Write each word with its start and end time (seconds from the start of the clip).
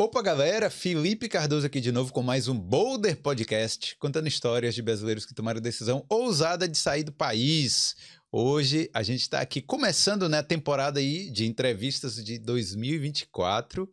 Opa, 0.00 0.22
galera! 0.22 0.70
Felipe 0.70 1.28
Cardoso 1.28 1.66
aqui 1.66 1.80
de 1.80 1.90
novo 1.90 2.12
com 2.12 2.22
mais 2.22 2.46
um 2.46 2.56
Boulder 2.56 3.16
Podcast, 3.16 3.96
contando 3.98 4.28
histórias 4.28 4.72
de 4.72 4.80
brasileiros 4.80 5.26
que 5.26 5.34
tomaram 5.34 5.58
a 5.58 5.60
decisão 5.60 6.06
ousada 6.08 6.68
de 6.68 6.78
sair 6.78 7.02
do 7.02 7.10
país. 7.10 7.96
Hoje 8.30 8.88
a 8.94 9.02
gente 9.02 9.22
está 9.22 9.40
aqui 9.40 9.60
começando 9.60 10.28
né, 10.28 10.38
a 10.38 10.42
temporada 10.44 11.00
aí 11.00 11.28
de 11.32 11.46
entrevistas 11.46 12.24
de 12.24 12.38
2024, 12.38 13.90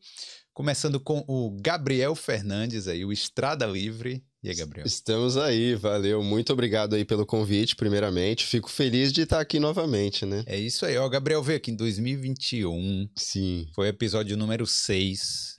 começando 0.54 1.00
com 1.00 1.26
o 1.28 1.50
Gabriel 1.60 2.14
Fernandes 2.14 2.88
aí, 2.88 3.04
o 3.04 3.12
Estrada 3.12 3.66
Livre. 3.66 4.24
E 4.44 4.50
aí, 4.50 4.56
Gabriel? 4.56 4.86
Estamos 4.86 5.38
aí, 5.38 5.74
valeu. 5.74 6.22
Muito 6.22 6.54
obrigado 6.54 6.94
aí 6.94 7.04
pelo 7.04 7.26
convite, 7.26 7.76
primeiramente. 7.76 8.46
Fico 8.46 8.70
feliz 8.70 9.12
de 9.12 9.24
estar 9.24 9.40
aqui 9.40 9.60
novamente, 9.60 10.24
né? 10.24 10.44
É 10.46 10.56
isso 10.56 10.86
aí, 10.86 10.96
ó. 10.98 11.06
O 11.08 11.10
Gabriel 11.10 11.42
veio 11.42 11.58
aqui 11.58 11.72
em 11.72 11.76
2021. 11.76 13.10
Sim. 13.16 13.68
Foi 13.74 13.88
o 13.88 13.90
episódio 13.90 14.38
número 14.38 14.68
6 14.68 15.55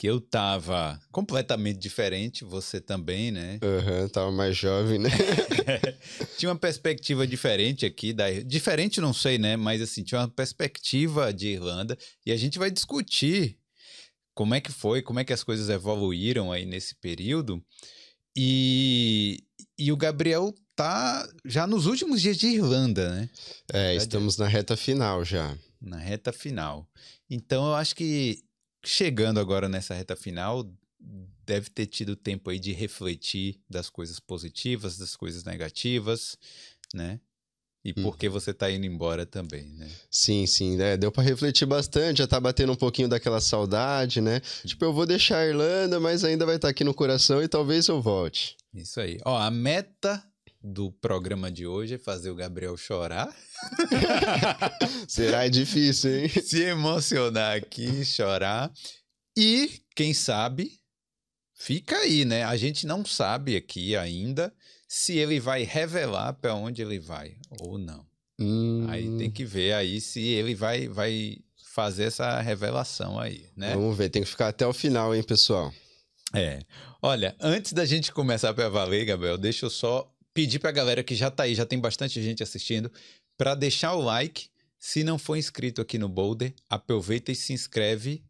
que 0.00 0.06
eu 0.06 0.18
tava 0.18 0.98
completamente 1.12 1.78
diferente, 1.78 2.42
você 2.42 2.80
também, 2.80 3.30
né? 3.30 3.58
Aham, 3.62 4.00
uhum, 4.00 4.08
tava 4.08 4.32
mais 4.32 4.56
jovem, 4.56 4.98
né? 4.98 5.10
tinha 6.38 6.48
uma 6.50 6.58
perspectiva 6.58 7.26
diferente 7.26 7.84
aqui, 7.84 8.14
da... 8.14 8.30
diferente 8.40 8.98
não 8.98 9.12
sei, 9.12 9.36
né? 9.36 9.58
Mas 9.58 9.82
assim, 9.82 10.02
tinha 10.02 10.22
uma 10.22 10.28
perspectiva 10.28 11.34
de 11.34 11.48
Irlanda 11.48 11.98
e 12.24 12.32
a 12.32 12.36
gente 12.38 12.58
vai 12.58 12.70
discutir 12.70 13.58
como 14.32 14.54
é 14.54 14.60
que 14.62 14.72
foi, 14.72 15.02
como 15.02 15.20
é 15.20 15.24
que 15.24 15.34
as 15.34 15.44
coisas 15.44 15.68
evoluíram 15.68 16.50
aí 16.50 16.64
nesse 16.64 16.94
período. 16.94 17.62
E, 18.34 19.44
e 19.78 19.92
o 19.92 19.98
Gabriel 19.98 20.54
tá 20.74 21.28
já 21.44 21.66
nos 21.66 21.84
últimos 21.84 22.22
dias 22.22 22.38
de 22.38 22.46
Irlanda, 22.46 23.16
né? 23.16 23.30
É, 23.70 23.94
estamos 23.96 24.38
na 24.38 24.48
reta 24.48 24.78
final 24.78 25.22
já. 25.26 25.54
Na 25.78 25.98
reta 25.98 26.32
final. 26.32 26.88
Então 27.28 27.66
eu 27.66 27.74
acho 27.74 27.94
que 27.94 28.42
chegando 28.84 29.40
agora 29.40 29.68
nessa 29.68 29.94
reta 29.94 30.16
final, 30.16 30.70
deve 31.46 31.70
ter 31.70 31.86
tido 31.86 32.14
tempo 32.14 32.50
aí 32.50 32.58
de 32.58 32.72
refletir 32.72 33.60
das 33.68 33.90
coisas 33.90 34.20
positivas, 34.20 34.98
das 34.98 35.16
coisas 35.16 35.44
negativas, 35.44 36.36
né? 36.94 37.20
E 37.82 37.94
por 37.94 38.18
que 38.18 38.28
você 38.28 38.52
tá 38.52 38.70
indo 38.70 38.84
embora 38.84 39.24
também, 39.24 39.72
né? 39.72 39.88
Sim, 40.10 40.46
sim, 40.46 40.76
né? 40.76 40.98
Deu 40.98 41.10
para 41.10 41.22
refletir 41.22 41.64
bastante, 41.64 42.18
já 42.18 42.26
tá 42.26 42.38
batendo 42.38 42.72
um 42.72 42.76
pouquinho 42.76 43.08
daquela 43.08 43.40
saudade, 43.40 44.20
né? 44.20 44.40
Tipo, 44.66 44.84
eu 44.84 44.92
vou 44.92 45.06
deixar 45.06 45.38
a 45.38 45.46
Irlanda, 45.46 45.98
mas 45.98 46.22
ainda 46.22 46.44
vai 46.44 46.56
estar 46.56 46.68
tá 46.68 46.70
aqui 46.70 46.84
no 46.84 46.92
coração 46.92 47.42
e 47.42 47.48
talvez 47.48 47.88
eu 47.88 48.02
volte. 48.02 48.54
Isso 48.74 49.00
aí. 49.00 49.18
Ó, 49.24 49.34
a 49.34 49.50
meta 49.50 50.22
do 50.62 50.92
programa 50.92 51.50
de 51.50 51.66
hoje 51.66 51.94
é 51.94 51.98
fazer 51.98 52.30
o 52.30 52.34
Gabriel 52.34 52.76
chorar. 52.76 53.34
Será 55.08 55.48
difícil, 55.48 56.18
hein? 56.18 56.28
Se 56.28 56.62
emocionar 56.62 57.56
aqui, 57.56 58.04
chorar. 58.04 58.70
E, 59.36 59.82
quem 59.94 60.12
sabe, 60.12 60.78
fica 61.54 61.96
aí, 61.96 62.24
né? 62.24 62.44
A 62.44 62.56
gente 62.56 62.86
não 62.86 63.04
sabe 63.04 63.56
aqui 63.56 63.96
ainda 63.96 64.52
se 64.86 65.16
ele 65.16 65.40
vai 65.40 65.62
revelar 65.62 66.34
para 66.34 66.54
onde 66.54 66.82
ele 66.82 66.98
vai 66.98 67.36
ou 67.60 67.78
não. 67.78 68.04
Hum. 68.38 68.86
Aí 68.88 69.16
tem 69.18 69.30
que 69.30 69.44
ver 69.44 69.72
aí 69.74 70.00
se 70.00 70.20
ele 70.20 70.54
vai, 70.54 70.88
vai 70.88 71.38
fazer 71.72 72.04
essa 72.04 72.40
revelação 72.40 73.18
aí, 73.18 73.46
né? 73.56 73.74
Vamos 73.74 73.96
ver, 73.96 74.08
tem 74.08 74.22
que 74.22 74.28
ficar 74.28 74.48
até 74.48 74.66
o 74.66 74.72
final, 74.72 75.14
hein, 75.14 75.22
pessoal? 75.22 75.72
É. 76.34 76.60
Olha, 77.02 77.34
antes 77.40 77.72
da 77.72 77.84
gente 77.84 78.12
começar 78.12 78.52
para 78.52 78.68
valer, 78.68 79.04
Gabriel, 79.04 79.38
deixa 79.38 79.66
eu 79.66 79.70
só 79.70 80.10
pedir 80.34 80.58
para 80.58 80.70
a 80.70 80.72
galera 80.72 81.02
que 81.02 81.14
já 81.14 81.28
está 81.28 81.44
aí, 81.44 81.54
já 81.54 81.66
tem 81.66 81.78
bastante 81.78 82.22
gente 82.22 82.42
assistindo, 82.42 82.90
para 83.36 83.54
deixar 83.54 83.94
o 83.94 84.00
like. 84.00 84.48
Se 84.78 85.04
não 85.04 85.18
for 85.18 85.36
inscrito 85.36 85.80
aqui 85.80 85.98
no 85.98 86.08
Boulder, 86.08 86.54
aproveita 86.68 87.30
e 87.30 87.34
se 87.34 87.52
inscreve. 87.52 88.24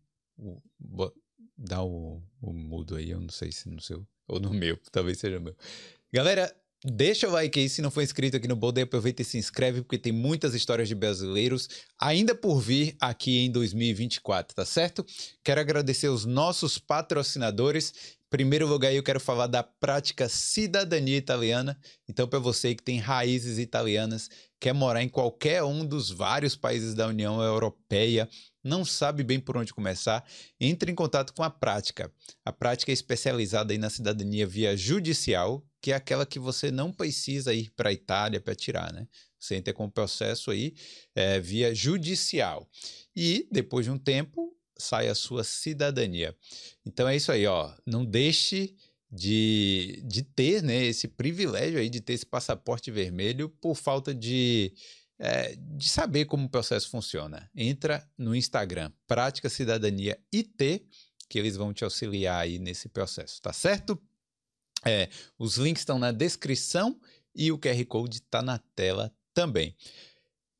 Dá 1.56 1.82
o, 1.82 2.22
o 2.40 2.52
mudo 2.52 2.96
aí, 2.96 3.10
eu 3.10 3.20
não 3.20 3.28
sei 3.28 3.52
se 3.52 3.68
no 3.68 3.80
seu 3.80 4.06
ou 4.26 4.40
no 4.40 4.52
meu, 4.52 4.78
talvez 4.90 5.18
seja 5.18 5.38
meu. 5.38 5.56
Galera, 6.12 6.54
Deixa 6.82 7.28
o 7.28 7.30
like 7.30 7.60
aí 7.60 7.68
se 7.68 7.82
não 7.82 7.90
for 7.90 8.02
inscrito 8.02 8.38
aqui 8.38 8.48
no 8.48 8.56
Boulder, 8.56 8.84
aproveita 8.84 9.20
e 9.20 9.24
se 9.24 9.36
inscreve 9.36 9.82
porque 9.82 9.98
tem 9.98 10.12
muitas 10.12 10.54
histórias 10.54 10.88
de 10.88 10.94
brasileiros 10.94 11.68
ainda 11.98 12.34
por 12.34 12.58
vir 12.58 12.96
aqui 12.98 13.40
em 13.40 13.50
2024, 13.50 14.56
tá 14.56 14.64
certo? 14.64 15.04
Quero 15.44 15.60
agradecer 15.60 16.08
os 16.08 16.24
nossos 16.24 16.78
patrocinadores 16.78 18.18
primeiro 18.30 18.64
lugar, 18.68 18.94
eu 18.94 19.02
quero 19.02 19.18
falar 19.18 19.48
da 19.48 19.62
prática 19.62 20.28
cidadania 20.28 21.16
italiana. 21.16 21.76
Então, 22.08 22.28
para 22.28 22.38
você 22.38 22.76
que 22.76 22.82
tem 22.82 22.98
raízes 22.98 23.58
italianas, 23.58 24.30
quer 24.60 24.72
morar 24.72 25.02
em 25.02 25.08
qualquer 25.08 25.64
um 25.64 25.84
dos 25.84 26.10
vários 26.10 26.54
países 26.54 26.94
da 26.94 27.08
União 27.08 27.42
Europeia, 27.42 28.28
não 28.62 28.84
sabe 28.84 29.24
bem 29.24 29.40
por 29.40 29.56
onde 29.56 29.74
começar, 29.74 30.24
entre 30.60 30.92
em 30.92 30.94
contato 30.94 31.34
com 31.34 31.42
a 31.42 31.50
prática. 31.50 32.12
A 32.44 32.52
prática 32.52 32.92
é 32.92 32.94
especializada 32.94 33.72
aí 33.72 33.78
na 33.78 33.90
cidadania 33.90 34.46
via 34.46 34.76
judicial, 34.76 35.66
que 35.80 35.92
é 35.92 35.94
aquela 35.94 36.26
que 36.26 36.38
você 36.38 36.70
não 36.70 36.92
precisa 36.92 37.54
ir 37.54 37.70
para 37.70 37.88
a 37.88 37.92
Itália 37.92 38.40
para 38.40 38.54
tirar, 38.54 38.92
né? 38.92 39.08
Você 39.38 39.56
entra 39.56 39.72
com 39.72 39.86
o 39.86 39.90
processo 39.90 40.50
aí 40.50 40.74
é, 41.14 41.40
via 41.40 41.74
judicial. 41.74 42.68
E, 43.16 43.48
depois 43.50 43.86
de 43.86 43.90
um 43.90 43.98
tempo, 43.98 44.54
sai 44.76 45.08
a 45.08 45.14
sua 45.14 45.42
cidadania. 45.44 46.36
Então 46.84 47.08
é 47.08 47.16
isso 47.16 47.32
aí, 47.32 47.46
ó. 47.46 47.72
Não 47.86 48.04
deixe 48.04 48.76
de, 49.10 50.02
de 50.04 50.22
ter 50.22 50.62
né, 50.62 50.84
esse 50.84 51.08
privilégio 51.08 51.78
aí 51.78 51.88
de 51.88 52.00
ter 52.00 52.12
esse 52.12 52.26
passaporte 52.26 52.90
vermelho 52.90 53.48
por 53.48 53.74
falta 53.74 54.14
de, 54.14 54.72
é, 55.18 55.56
de 55.56 55.88
saber 55.88 56.26
como 56.26 56.46
o 56.46 56.50
processo 56.50 56.90
funciona. 56.90 57.50
Entra 57.54 58.06
no 58.16 58.34
Instagram, 58.34 58.92
Prática 59.06 59.48
Cidadania 59.48 60.18
IT, 60.32 60.86
que 61.28 61.38
eles 61.38 61.56
vão 61.56 61.72
te 61.72 61.84
auxiliar 61.84 62.42
aí 62.42 62.58
nesse 62.58 62.88
processo, 62.88 63.40
tá 63.40 63.52
certo? 63.52 64.00
É, 64.84 65.08
os 65.38 65.56
links 65.56 65.82
estão 65.82 65.98
na 65.98 66.12
descrição 66.12 66.98
e 67.34 67.52
o 67.52 67.58
QR 67.58 67.84
Code 67.86 68.16
está 68.16 68.42
na 68.42 68.58
tela 68.74 69.12
também. 69.34 69.74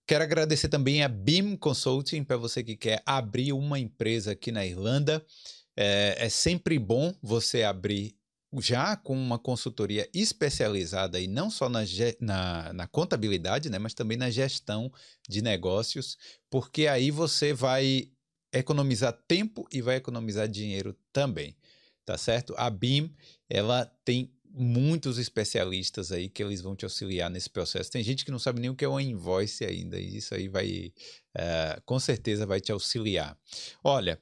Quero 0.07 0.25
agradecer 0.25 0.69
também 0.69 1.03
a 1.03 1.09
BIM 1.09 1.57
Consulting 1.57 2.25
para 2.25 2.37
você 2.37 2.65
que 2.65 2.77
quer 2.77 3.03
abrir 3.07 3.53
uma 3.53 3.79
empresa 3.79 4.33
aqui 4.33 4.51
na 4.51 4.67
Irlanda. 4.67 5.25
É, 5.77 6.17
é, 6.19 6.29
sempre 6.29 6.79
bom 6.79 7.15
você 7.23 7.63
abrir 7.63 8.17
já 8.59 8.97
com 8.97 9.15
uma 9.15 9.39
consultoria 9.39 10.09
especializada 10.13 11.21
e 11.21 11.29
não 11.29 11.49
só 11.49 11.69
na, 11.69 11.83
na, 12.19 12.73
na, 12.73 12.87
contabilidade, 12.89 13.71
né, 13.71 13.79
mas 13.79 13.95
também 13.95 14.17
na 14.17 14.31
gestão 14.31 14.93
de 15.29 15.41
negócios, 15.41 16.19
porque 16.51 16.89
aí 16.89 17.13
você 17.13 17.53
vai 17.55 18.11
economizar 18.53 19.13
tempo 19.29 19.69
e 19.73 19.81
vai 19.81 19.97
economizar 19.97 20.49
dinheiro 20.49 20.97
também, 21.13 21.57
tá 22.05 22.19
certo? 22.19 22.53
A 22.57 22.69
BIM, 22.69 23.15
ela 23.51 23.85
tem 24.05 24.33
muitos 24.53 25.19
especialistas 25.19 26.11
aí 26.11 26.29
que 26.29 26.43
eles 26.43 26.61
vão 26.61 26.75
te 26.75 26.85
auxiliar 26.85 27.29
nesse 27.31 27.51
processo. 27.51 27.91
Tem 27.91 28.03
gente 28.03 28.25
que 28.25 28.31
não 28.31 28.39
sabe 28.39 28.61
nem 28.61 28.71
o 28.71 28.75
que 28.75 28.85
é 28.85 28.89
uma 28.89 29.03
invoice 29.03 29.65
ainda, 29.65 29.99
e 29.99 30.17
isso 30.17 30.35
aí 30.35 30.49
vai, 30.49 30.93
uh, 31.37 31.83
com 31.85 31.99
certeza, 31.99 32.47
vai 32.47 32.61
te 32.61 32.73
auxiliar. 32.73 33.37
Olha, 33.83 34.21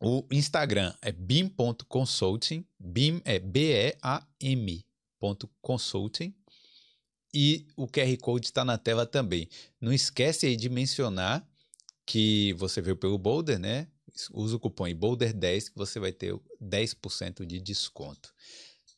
o 0.00 0.24
Instagram 0.30 0.94
é 1.02 1.12
bim.consulting, 1.12 2.64
bim 2.78 3.20
é 3.24 3.38
B-E-A-M 3.38 4.84
consulting, 5.60 6.34
e 7.34 7.66
o 7.76 7.86
QR 7.86 8.16
Code 8.18 8.46
está 8.46 8.64
na 8.64 8.78
tela 8.78 9.04
também. 9.04 9.48
Não 9.80 9.92
esquece 9.92 10.46
aí 10.46 10.56
de 10.56 10.68
mencionar 10.68 11.46
que 12.06 12.54
você 12.54 12.80
veio 12.80 12.96
pelo 12.96 13.18
Boulder, 13.18 13.58
né? 13.58 13.88
Usa 14.32 14.56
o 14.56 14.60
cupom 14.60 14.86
Boulder10 14.86 15.70
que 15.70 15.76
você 15.76 16.00
vai 16.00 16.12
ter 16.12 16.34
10% 16.60 17.44
de 17.46 17.60
desconto 17.60 18.32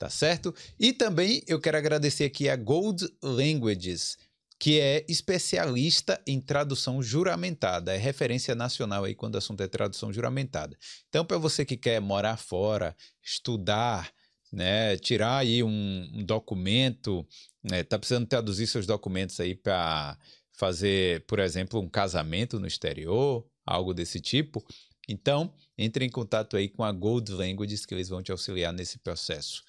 tá 0.01 0.09
certo? 0.09 0.55
E 0.79 0.95
também 0.95 1.43
eu 1.47 1.61
quero 1.61 1.77
agradecer 1.77 2.25
aqui 2.25 2.49
a 2.49 2.57
Gold 2.57 3.07
Languages, 3.23 4.17
que 4.59 4.81
é 4.81 5.05
especialista 5.07 6.19
em 6.27 6.41
tradução 6.41 7.03
juramentada, 7.03 7.95
é 7.95 7.99
referência 7.99 8.55
nacional 8.55 9.05
aí 9.05 9.15
quando 9.15 9.35
o 9.35 9.39
assunto 9.39 9.63
é 9.63 9.69
tradução 9.69 10.11
juramentada. 10.11 10.75
Então, 11.11 11.23
para 11.23 11.37
você 11.37 11.67
que 11.67 11.77
quer 11.77 12.01
morar 12.01 12.39
fora, 12.39 12.97
estudar, 13.23 14.11
né, 14.51 14.97
tirar 14.97 15.37
aí 15.37 15.63
um, 15.63 16.11
um 16.15 16.25
documento, 16.25 17.27
né, 17.63 17.83
tá 17.83 17.99
precisando 17.99 18.27
traduzir 18.27 18.67
seus 18.69 18.87
documentos 18.87 19.39
aí 19.39 19.55
para 19.55 20.19
fazer, 20.51 21.27
por 21.27 21.39
exemplo, 21.41 21.79
um 21.79 21.91
casamento 21.91 22.59
no 22.59 22.67
exterior, 22.67 23.47
algo 23.67 23.93
desse 23.93 24.19
tipo, 24.19 24.65
então, 25.11 25.53
entre 25.77 26.05
em 26.05 26.09
contato 26.09 26.57
aí 26.57 26.69
com 26.69 26.85
a 26.85 26.93
Gold 26.93 27.33
Languages 27.33 27.85
que 27.85 27.93
eles 27.93 28.09
vão 28.09 28.23
te 28.23 28.31
auxiliar 28.31 28.73
nesse 28.73 28.97
processo. 28.99 29.65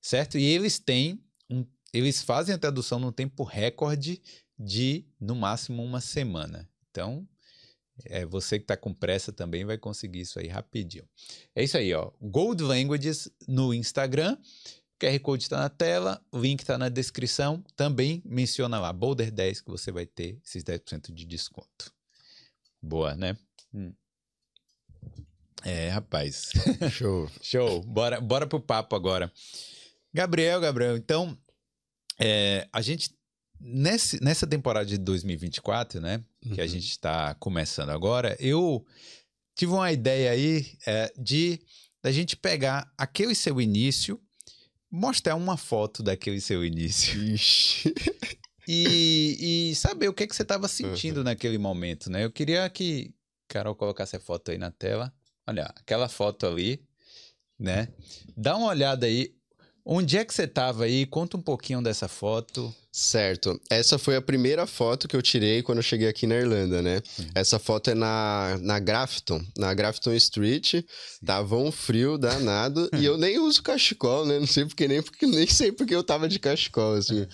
Certo? 0.00 0.38
E 0.38 0.44
eles 0.44 0.78
têm 0.78 1.20
um, 1.50 1.66
eles 1.92 2.22
fazem 2.22 2.54
a 2.54 2.58
tradução 2.58 3.00
num 3.00 3.10
tempo 3.10 3.42
recorde 3.42 4.22
de 4.56 5.04
no 5.18 5.34
máximo 5.34 5.82
uma 5.82 6.00
semana. 6.00 6.70
Então, 6.90 7.28
é, 8.04 8.24
você 8.24 8.56
que 8.56 8.64
está 8.64 8.76
com 8.76 8.94
pressa 8.94 9.32
também 9.32 9.64
vai 9.64 9.76
conseguir 9.76 10.20
isso 10.20 10.38
aí 10.38 10.46
rapidinho. 10.46 11.08
É 11.56 11.64
isso 11.64 11.76
aí, 11.76 11.92
ó. 11.92 12.12
Gold 12.20 12.62
Languages 12.62 13.28
no 13.48 13.74
Instagram. 13.74 14.38
QR 15.00 15.18
Code 15.18 15.42
está 15.42 15.58
na 15.58 15.68
tela, 15.68 16.24
o 16.30 16.38
link 16.38 16.60
está 16.60 16.78
na 16.78 16.88
descrição. 16.88 17.64
Também 17.74 18.22
menciona 18.24 18.78
lá, 18.78 18.92
Boulder 18.92 19.32
10, 19.32 19.62
que 19.62 19.70
você 19.70 19.90
vai 19.90 20.06
ter 20.06 20.40
esses 20.44 20.62
10% 20.62 21.12
de 21.12 21.26
desconto. 21.26 21.92
Boa, 22.80 23.16
né? 23.16 23.36
Hum. 23.74 23.92
É, 25.64 25.88
rapaz. 25.88 26.50
Show. 26.92 27.30
Show. 27.42 27.82
Bora, 27.82 28.20
bora 28.20 28.46
pro 28.46 28.60
papo 28.60 28.94
agora. 28.94 29.32
Gabriel, 30.12 30.60
Gabriel, 30.60 30.96
então, 30.96 31.36
é, 32.18 32.68
a 32.72 32.80
gente, 32.82 33.10
nesse, 33.60 34.22
nessa 34.22 34.46
temporada 34.46 34.86
de 34.86 34.98
2024, 34.98 36.00
né, 36.00 36.22
que 36.52 36.60
a 36.60 36.64
Uhum. 36.64 36.68
gente 36.68 36.88
está 36.90 37.34
começando 37.34 37.90
agora, 37.90 38.36
eu 38.38 38.84
tive 39.56 39.72
uma 39.72 39.90
ideia 39.90 40.30
aí 40.30 40.76
é, 40.86 41.12
de 41.18 41.60
da 42.02 42.12
gente 42.12 42.36
pegar 42.36 42.92
aquele 42.98 43.34
seu 43.34 43.58
início, 43.60 44.20
mostrar 44.90 45.34
uma 45.36 45.56
foto 45.56 46.02
daquele 46.02 46.38
seu 46.40 46.62
início 46.62 47.18
Ixi. 47.24 47.94
e, 48.68 49.70
e 49.70 49.74
saber 49.74 50.08
o 50.08 50.12
que, 50.14 50.26
que 50.26 50.36
você 50.36 50.42
estava 50.42 50.68
sentindo 50.68 51.24
naquele 51.24 51.56
momento, 51.56 52.10
né? 52.10 52.22
Eu 52.24 52.30
queria 52.30 52.68
que 52.68 53.10
Carol 53.48 53.74
colocasse 53.74 54.14
a 54.16 54.20
foto 54.20 54.50
aí 54.50 54.58
na 54.58 54.70
tela. 54.70 55.12
Olha, 55.46 55.64
aquela 55.76 56.08
foto 56.08 56.46
ali, 56.46 56.82
né? 57.58 57.88
Dá 58.36 58.56
uma 58.56 58.68
olhada 58.68 59.06
aí. 59.06 59.34
Onde 59.84 60.16
é 60.16 60.24
que 60.24 60.32
você 60.32 60.44
estava 60.44 60.84
aí? 60.84 61.04
Conta 61.06 61.36
um 61.36 61.42
pouquinho 61.42 61.82
dessa 61.82 62.08
foto. 62.08 62.74
Certo. 62.96 63.60
Essa 63.68 63.98
foi 63.98 64.14
a 64.14 64.22
primeira 64.22 64.68
foto 64.68 65.08
que 65.08 65.16
eu 65.16 65.20
tirei 65.20 65.64
quando 65.64 65.78
eu 65.78 65.82
cheguei 65.82 66.06
aqui 66.06 66.28
na 66.28 66.36
Irlanda, 66.36 66.80
né? 66.80 67.02
Essa 67.34 67.58
foto 67.58 67.90
é 67.90 67.94
na, 67.94 68.56
na 68.60 68.78
Grafton, 68.78 69.44
na 69.58 69.74
Grafton 69.74 70.12
Street. 70.12 70.74
Tava 71.26 71.56
um 71.56 71.72
frio 71.72 72.16
danado 72.16 72.88
e 72.96 73.04
eu 73.04 73.18
nem 73.18 73.40
uso 73.40 73.64
cachecol, 73.64 74.24
né? 74.24 74.38
Não 74.38 74.46
sei 74.46 74.64
porque 74.64 74.86
nem 74.86 75.02
porque 75.02 75.26
nem 75.26 75.44
sei 75.44 75.72
porque 75.72 75.92
eu 75.92 76.04
tava 76.04 76.28
de 76.28 76.38
cachecol, 76.38 76.94
assim. 76.94 77.26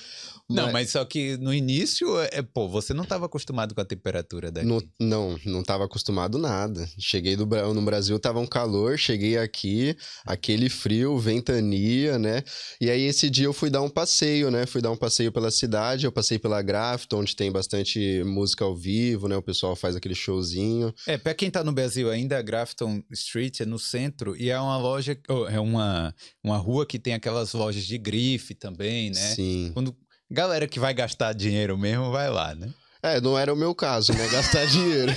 Não, 0.50 0.72
mas 0.72 0.90
só 0.90 1.04
que 1.04 1.36
no 1.36 1.54
início, 1.54 2.18
é, 2.22 2.42
pô, 2.42 2.68
você 2.68 2.92
não 2.92 3.04
estava 3.04 3.26
acostumado 3.26 3.72
com 3.72 3.80
a 3.80 3.84
temperatura 3.84 4.50
daqui. 4.50 4.66
No- 4.66 4.82
não, 4.98 5.38
não 5.44 5.62
tava 5.62 5.84
acostumado 5.84 6.38
nada. 6.38 6.88
Cheguei 6.98 7.36
do, 7.36 7.46
no 7.46 7.82
Brasil, 7.82 8.18
tava 8.18 8.40
um 8.40 8.46
calor, 8.46 8.98
cheguei 8.98 9.38
aqui, 9.38 9.96
aquele 10.26 10.68
frio, 10.68 11.16
ventania, 11.18 12.18
né? 12.18 12.42
E 12.80 12.90
aí 12.90 13.02
esse 13.02 13.30
dia 13.30 13.44
eu 13.46 13.52
fui 13.52 13.70
dar 13.70 13.82
um 13.82 13.88
passeio, 13.88 14.50
né? 14.50 14.66
Fui 14.66 14.82
dar 14.82 14.90
um 14.90 14.96
passeio 14.96 15.30
pela 15.30 15.49
cidade, 15.50 16.06
eu 16.06 16.12
passei 16.12 16.38
pela 16.38 16.62
Grafton, 16.62 17.20
onde 17.20 17.36
tem 17.36 17.50
bastante 17.50 18.22
música 18.24 18.64
ao 18.64 18.76
vivo, 18.76 19.28
né? 19.28 19.36
O 19.36 19.42
pessoal 19.42 19.74
faz 19.76 19.96
aquele 19.96 20.14
showzinho. 20.14 20.94
É, 21.06 21.16
pra 21.16 21.34
quem 21.34 21.50
tá 21.50 21.62
no 21.64 21.72
Brasil 21.72 22.10
ainda, 22.10 22.38
a 22.38 22.42
Grafton 22.42 23.02
Street 23.10 23.60
é 23.60 23.64
no 23.64 23.78
centro 23.78 24.36
e 24.36 24.50
é 24.50 24.58
uma 24.58 24.76
loja, 24.76 25.18
é 25.50 25.60
uma, 25.60 26.14
uma 26.42 26.56
rua 26.56 26.86
que 26.86 26.98
tem 26.98 27.14
aquelas 27.14 27.52
lojas 27.52 27.84
de 27.84 27.98
grife 27.98 28.54
também, 28.54 29.10
né? 29.10 29.34
Sim. 29.34 29.70
Quando 29.74 29.96
galera 30.30 30.68
que 30.68 30.78
vai 30.78 30.94
gastar 30.94 31.32
dinheiro 31.32 31.76
mesmo 31.76 32.10
vai 32.10 32.30
lá, 32.30 32.54
né? 32.54 32.72
É, 33.02 33.20
não 33.20 33.38
era 33.38 33.52
o 33.52 33.56
meu 33.56 33.74
caso, 33.74 34.12
né? 34.12 34.28
Gastar 34.28 34.66
dinheiro. 34.68 35.12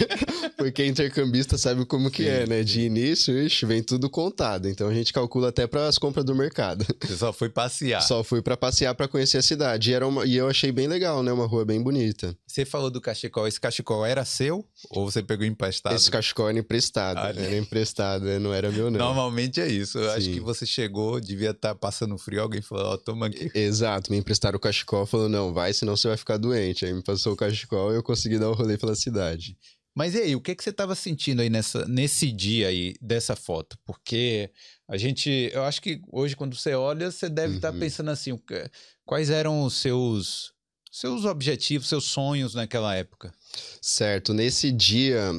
Porque 0.58 0.86
intercambista 0.86 1.58
sabe 1.58 1.86
como 1.86 2.10
que 2.10 2.24
Sim, 2.24 2.30
é, 2.30 2.48
né? 2.48 2.64
De 2.64 2.82
início, 2.82 3.38
ixi, 3.38 3.66
vem 3.66 3.84
tudo 3.84 4.10
contado. 4.10 4.70
Então 4.70 4.88
a 4.88 4.94
gente 4.94 5.12
calcula 5.12 5.50
até 5.50 5.68
para 5.68 5.88
as 5.88 5.98
compras 5.98 6.24
do 6.26 6.36
mercado. 6.36 6.86
Você 7.02 7.18
só 7.18 7.34
foi 7.34 7.50
passear. 7.50 8.02
Só 8.02 8.24
fui 8.24 8.42
para 8.42 8.56
passear 8.56 8.94
para 8.96 9.08
conhecer 9.08 9.38
a 9.38 9.42
cidade. 9.42 9.92
E, 9.92 9.94
era 9.94 10.08
uma, 10.08 10.26
e 10.26 10.36
eu 10.36 10.48
achei 10.48 10.72
bem 10.72 10.88
legal, 10.88 11.24
né? 11.24 11.32
Uma 11.32 11.46
rua 11.46 11.66
bem 11.66 11.82
bonita. 11.82 12.38
Você 12.48 12.66
falou 12.66 12.90
do 12.90 13.02
cachecol. 13.02 13.48
Esse 13.48 13.60
cachecol 13.60 14.06
era 14.06 14.24
seu 14.24 14.66
ou 14.90 15.10
você 15.10 15.22
pegou 15.22 15.46
emprestado? 15.46 15.96
Esse 15.96 16.10
cachecol 16.10 16.50
era 16.50 16.60
emprestado. 16.60 17.18
Olha. 17.18 17.40
Era 17.40 17.58
emprestado, 17.58 18.26
né? 18.26 18.40
não 18.40 18.54
era 18.54 18.70
meu, 18.72 18.92
não. 18.92 19.00
Normalmente 19.00 19.60
é 19.60 19.68
isso. 19.68 19.98
Eu 19.98 20.12
acho 20.12 20.30
que 20.30 20.40
você 20.40 20.66
chegou, 20.66 21.20
devia 21.20 21.52
estar 21.52 21.74
passando 21.76 22.18
frio, 22.18 22.42
alguém 22.42 22.62
falou, 22.62 22.94
ó, 22.94 22.98
toma 22.98 23.28
aqui. 23.28 23.50
Exato, 23.56 24.12
me 24.12 24.18
emprestaram 24.18 24.58
o 24.58 24.60
cachecol, 24.60 25.06
falou, 25.06 25.30
não, 25.30 25.54
vai, 25.54 25.74
senão 25.74 25.96
você 25.96 26.08
vai 26.08 26.18
ficar 26.18 26.38
doente. 26.38 26.86
Aí 26.86 26.94
me 26.94 27.02
passou 27.02 27.34
o 27.34 27.36
cachecol 27.36 27.73
e 27.92 27.96
eu 27.96 28.04
consegui 28.04 28.40
dar 28.40 28.50
um 28.50 28.54
rolê 28.54 28.78
pela 28.78 28.96
cidade. 28.96 29.58
Mas 29.96 30.16
e 30.16 30.20
aí, 30.22 30.36
o 30.36 30.42
que, 30.42 30.56
que 30.56 30.64
você 30.64 30.72
estava 30.72 30.96
sentindo 30.96 31.42
aí 31.42 31.50
nessa, 31.50 31.86
nesse 31.88 32.31
dia 32.31 32.68
aí 32.68 32.96
dessa 33.00 33.36
foto? 33.36 33.78
Porque 33.86 34.50
a 34.88 34.98
gente, 34.98 35.52
eu 35.54 35.64
acho 35.64 35.81
que 35.81 36.02
hoje 36.12 36.36
quando 36.36 36.56
você 36.56 36.74
olha, 36.74 37.12
você 37.12 37.30
deve 37.30 37.56
estar 37.58 37.72
Uhum. 37.72 37.80
pensando 37.80 38.10
assim, 38.10 38.31
o 38.31 38.42
quais 39.06 39.30
eram 39.30 39.64
os 39.64 39.75
seus 39.75 40.52
seus 40.92 41.25
objetivos, 41.25 41.88
seus 41.90 42.06
sonhos 42.06 42.54
naquela 42.56 42.96
época? 42.96 43.34
Certo, 43.82 44.34
nesse 44.34 44.72
dia, 44.72 45.32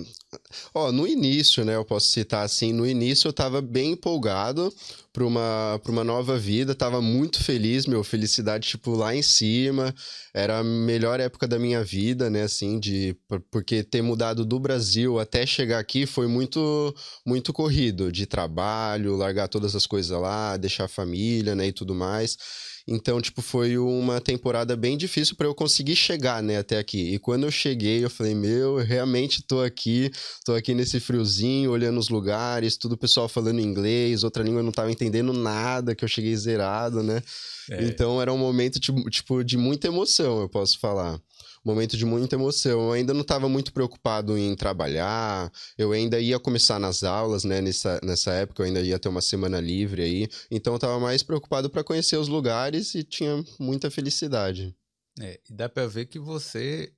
ó, 0.74 0.92
no 0.92 1.06
início, 1.06 1.64
né, 1.64 1.76
eu 1.76 1.84
posso 1.84 2.08
citar 2.08 2.44
assim, 2.44 2.72
no 2.72 2.86
início 2.86 3.28
eu 3.28 3.32
tava 3.32 3.60
bem 3.62 3.92
empolgado 3.92 4.72
para 5.12 5.24
uma, 5.24 5.80
uma 5.88 6.04
nova 6.04 6.38
vida, 6.38 6.74
tava 6.74 7.00
muito 7.02 7.42
feliz, 7.42 7.86
meu, 7.86 8.04
felicidade, 8.04 8.68
tipo, 8.68 8.92
lá 8.92 9.14
em 9.14 9.22
cima, 9.22 9.94
era 10.34 10.58
a 10.58 10.64
melhor 10.64 11.20
época 11.20 11.48
da 11.48 11.58
minha 11.58 11.82
vida, 11.84 12.30
né, 12.30 12.42
assim, 12.42 12.78
de, 12.80 13.16
por- 13.28 13.40
porque 13.50 13.82
ter 13.82 14.02
mudado 14.02 14.44
do 14.44 14.60
Brasil 14.60 15.18
até 15.18 15.46
chegar 15.46 15.78
aqui 15.78 16.06
foi 16.06 16.26
muito, 16.28 16.94
muito 17.26 17.52
corrido, 17.52 18.12
de 18.12 18.26
trabalho, 18.26 19.16
largar 19.16 19.48
todas 19.48 19.74
as 19.74 19.86
coisas 19.86 20.18
lá, 20.20 20.56
deixar 20.56 20.84
a 20.84 20.88
família, 20.88 21.54
né, 21.54 21.68
e 21.68 21.72
tudo 21.72 21.94
mais, 21.94 22.36
então, 22.86 23.20
tipo, 23.20 23.40
foi 23.40 23.78
uma 23.78 24.20
temporada 24.20 24.76
bem 24.76 24.96
difícil 24.96 25.36
para 25.36 25.46
eu 25.46 25.54
conseguir 25.54 25.96
chegar, 25.96 26.42
né, 26.42 26.58
até 26.58 26.78
aqui. 26.78 27.14
E 27.14 27.18
quando 27.18 27.44
eu 27.44 27.50
cheguei, 27.50 28.04
eu 28.04 28.10
falei, 28.10 28.34
meu, 28.34 28.78
eu 28.78 28.84
realmente 28.84 29.42
tô 29.42 29.62
aqui, 29.62 30.10
tô 30.44 30.52
aqui 30.52 30.74
nesse 30.74 31.00
friozinho, 31.00 31.70
olhando 31.70 31.98
os 31.98 32.10
lugares, 32.10 32.76
tudo 32.76 32.92
o 32.92 32.98
pessoal 32.98 33.28
falando 33.28 33.60
inglês, 33.60 34.22
outra 34.22 34.42
língua 34.42 34.60
eu 34.60 34.64
não 34.64 34.72
tava 34.72 34.90
entendendo 34.90 35.32
nada, 35.32 35.94
que 35.94 36.04
eu 36.04 36.08
cheguei 36.08 36.36
zerado, 36.36 37.02
né? 37.02 37.22
É, 37.70 37.84
Então 37.84 38.20
era 38.20 38.32
um 38.32 38.38
momento, 38.38 38.78
tipo, 38.78 39.08
tipo, 39.08 39.42
de 39.42 39.56
muita 39.56 39.88
emoção, 39.88 40.40
eu 40.42 40.48
posso 40.48 40.78
falar. 40.78 41.18
Momento 41.64 41.96
de 41.96 42.04
muita 42.04 42.36
emoção. 42.36 42.72
Eu 42.72 42.92
ainda 42.92 43.14
não 43.14 43.22
estava 43.22 43.48
muito 43.48 43.72
preocupado 43.72 44.36
em 44.36 44.54
trabalhar, 44.54 45.50
eu 45.78 45.92
ainda 45.92 46.20
ia 46.20 46.38
começar 46.38 46.78
nas 46.78 47.02
aulas, 47.02 47.44
né? 47.44 47.60
Nessa, 47.60 48.00
nessa 48.02 48.32
época 48.32 48.62
eu 48.62 48.66
ainda 48.66 48.80
ia 48.80 48.98
ter 48.98 49.08
uma 49.08 49.20
semana 49.20 49.60
livre 49.60 50.02
aí. 50.02 50.28
Então 50.50 50.74
eu 50.74 50.76
estava 50.76 50.98
mais 51.00 51.22
preocupado 51.22 51.70
para 51.70 51.84
conhecer 51.84 52.16
os 52.16 52.28
lugares 52.28 52.94
e 52.94 53.02
tinha 53.02 53.42
muita 53.58 53.90
felicidade. 53.90 54.74
é, 55.20 55.40
e 55.48 55.52
dá 55.52 55.68
pra 55.68 55.86
ver 55.86 56.06
que 56.06 56.18
você 56.18 56.92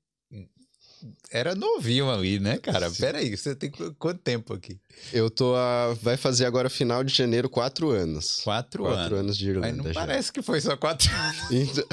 era 1.30 1.54
novinho 1.54 2.10
ali, 2.10 2.38
né, 2.38 2.58
cara? 2.58 2.88
Sim. 2.90 3.00
Pera 3.02 3.18
aí, 3.18 3.36
você 3.36 3.54
tem 3.54 3.70
qu- 3.70 3.94
quanto 3.98 4.20
tempo 4.20 4.52
aqui? 4.54 4.78
Eu 5.12 5.28
tô 5.28 5.54
a. 5.54 5.94
Vai 6.02 6.16
fazer 6.16 6.46
agora 6.46 6.70
final 6.70 7.04
de 7.04 7.12
janeiro 7.14 7.48
quatro 7.50 7.90
anos. 7.90 8.40
Quatro, 8.42 8.84
Quatro 8.84 8.98
anos. 9.16 9.18
anos 9.18 9.36
de 9.36 9.50
Irlanda. 9.50 9.66
Mas 9.68 9.76
não 9.76 9.92
já. 9.92 10.00
parece 10.00 10.32
que 10.32 10.40
foi 10.40 10.60
só 10.60 10.76
quatro 10.76 11.10
anos. 11.12 11.36
Então- 11.50 11.84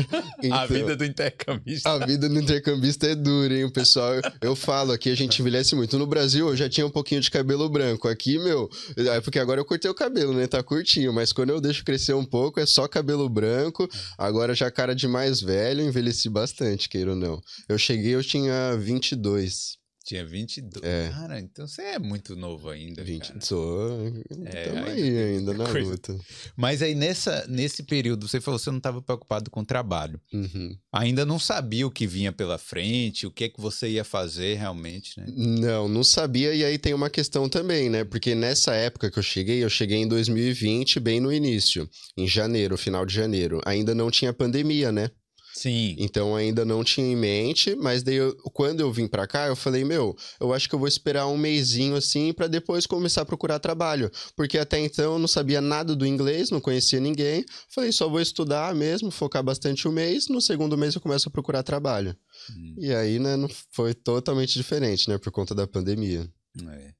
A 0.57 0.65
então- 0.65 0.68
vida 0.68 0.95
do 0.95 1.04
intercambista. 1.06 1.89
A 1.89 2.06
vida 2.06 2.30
do 2.30 2.39
intercambista 2.39 3.07
é 3.07 3.15
dura, 3.15 3.54
hein, 3.54 3.69
pessoal? 3.69 4.13
Eu, 4.15 4.21
eu 4.42 4.56
falo, 4.56 4.92
aqui 4.94 5.10
a 5.10 5.16
gente 5.16 5.39
envelhece 5.42 5.75
muito. 5.75 5.98
No 5.98 6.07
Brasil 6.07 6.48
eu 6.50 6.56
já 6.56 6.69
tinha 6.69 6.86
um 6.86 6.89
pouquinho 6.89 7.19
de 7.21 7.30
cabelo 7.30 7.68
branco. 7.69 8.07
Aqui, 8.07 8.39
meu, 8.39 8.69
é 8.95 9.19
porque 9.19 9.39
agora 9.39 9.59
eu 9.59 9.66
cortei 9.66 9.89
o 9.92 9.94
cabelo, 9.94 10.33
né? 10.33 10.48
Tá 10.48 10.63
curtinho, 10.63 11.12
mas 11.12 11.33
quando 11.33 11.49
eu 11.49 11.59
deixo 11.59 11.83
crescer 11.83 12.14
um 12.14 12.26
pouco 12.26 12.59
é 12.59 12.66
só 12.66 12.88
cabelo 12.88 13.28
branco. 13.28 13.90
Agora 14.18 14.54
já 14.56 14.71
cara 14.71 14.95
de 14.95 15.07
mais 15.07 15.42
velho, 15.42 15.81
envelheci 15.81 16.30
bastante, 16.30 16.88
queira 16.88 17.11
ou 17.11 17.16
não. 17.18 17.42
Eu 17.68 17.78
cheguei, 17.78 18.16
eu 18.16 18.23
tinha 18.23 18.76
22. 19.12 19.83
Tinha 20.06 20.26
22. 20.26 20.83
É. 20.83 21.10
Cara, 21.14 21.40
então 21.40 21.66
você 21.66 21.81
é 21.81 22.00
muito 22.00 22.36
novo 22.36 22.69
ainda. 22.69 23.02
20. 23.02 23.26
cara. 23.26 23.42
Sou. 23.42 24.06
É, 24.48 24.66
Tamo 24.66 24.78
ainda 24.80 24.92
aí 24.92 25.02
tem 25.02 25.18
ainda 25.18 25.54
na 25.54 25.64
coisa. 25.69 25.90
luta. 25.92 26.19
Mas 26.57 26.81
aí 26.81 26.94
nessa, 26.94 27.45
nesse 27.48 27.83
período, 27.83 28.28
você 28.28 28.42
falou 28.42 28.60
que 28.60 28.66
você 28.66 28.69
não 28.72 28.80
estava 28.80 29.02
preocupado 29.02 29.50
com 29.50 29.62
o 29.62 29.66
trabalho. 29.66 30.19
Uhum. 30.33 30.76
Ainda 30.92 31.26
não 31.26 31.40
sabia 31.40 31.88
o 31.88 31.92
que 31.92 32.06
vinha 32.06 32.33
pela 32.33 32.57
frente, 32.57 33.26
o 33.26 33.31
que 33.31 33.45
é 33.45 33.50
que 33.50 33.62
você 33.62 33.92
ia 33.92 34.04
fazer 34.04 34.56
realmente, 34.57 35.18
né? 35.18 35.26
Não, 35.30 35.88
não 35.88 36.04
sabia. 36.04 36.54
E 36.54 36.66
aí 36.66 36.78
tem 36.78 36.94
uma 36.94 37.10
questão 37.10 37.48
também, 37.48 37.90
né? 37.90 38.04
Porque 38.04 38.36
nessa 38.36 38.76
época 38.76 39.10
que 39.10 39.18
eu 39.18 39.24
cheguei, 39.24 39.64
eu 39.64 39.69
cheguei 39.69 40.00
em 40.00 40.07
2020, 40.07 41.00
bem 41.00 41.22
no 41.22 41.31
início, 41.31 41.90
em 42.18 42.28
janeiro, 42.28 42.78
final 42.78 43.06
de 43.06 43.16
janeiro. 43.16 43.62
Ainda 43.66 43.95
não 43.95 44.12
tinha 44.12 44.33
pandemia, 44.33 44.92
né? 44.92 45.10
Sim. 45.54 45.95
Então 46.00 46.36
ainda 46.36 46.66
não 46.66 46.83
tinha 46.83 47.06
em 47.06 47.16
mente, 47.16 47.76
mas 47.76 48.02
daí 48.02 48.16
eu- 48.16 48.36
quando 48.54 48.80
eu 48.80 48.92
vim 48.92 49.07
pra 49.07 49.28
cá, 49.28 49.48
eu 49.48 49.56
falei, 49.56 49.83
meu, 49.83 50.16
eu 50.40 50.52
acho 50.52 50.68
que 50.68 50.74
eu 50.76 50.80
vou 50.80 50.88
esperar 50.88 51.28
um 51.28 51.38
mêsinho 51.38 51.95
assim 51.95 52.33
pra 52.33 52.48
depois 52.48 52.86
começar 52.88 53.22
a 53.22 53.26
procurar 53.26 53.60
trabalho, 53.60 54.12
porque 54.36 54.57
até 54.57 54.80
então 54.80 55.14
eu 55.14 55.19
não 55.19 55.28
sabia 55.28 55.62
nada 55.62 55.95
do 55.95 56.06
inglês, 56.07 56.50
não 56.50 56.60
conhecia 56.60 57.00
ninguém. 57.00 57.45
Falei, 57.69 57.92
só 57.92 58.10
vou 58.10 58.19
estudar 58.19 58.74
mesmo, 58.74 59.12
focar 59.12 59.44
bastante 59.44 59.88
o 59.88 59.92
mês, 59.92 60.28
no 60.28 60.42
segundo 60.42 60.78
mês 60.78 60.95
eu 60.95 61.02
começo 61.02 61.30
a 61.30 61.31
procurar 61.31 61.62
trabalho. 61.64 62.16
Hum, 62.50 62.76
E 62.80 62.94
aí, 62.94 63.19
né, 63.19 63.36
não 63.36 63.48
foi 63.72 63.94
totalmente 63.94 64.54
diferente, 64.54 65.07
né, 65.07 65.18
por 65.19 65.31
conta 65.31 65.54
da 65.54 65.68
pandemia. 65.68 66.28
é. 66.72 66.94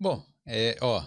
Bom, 0.00 0.20
é, 0.44 0.76
ó, 0.80 1.04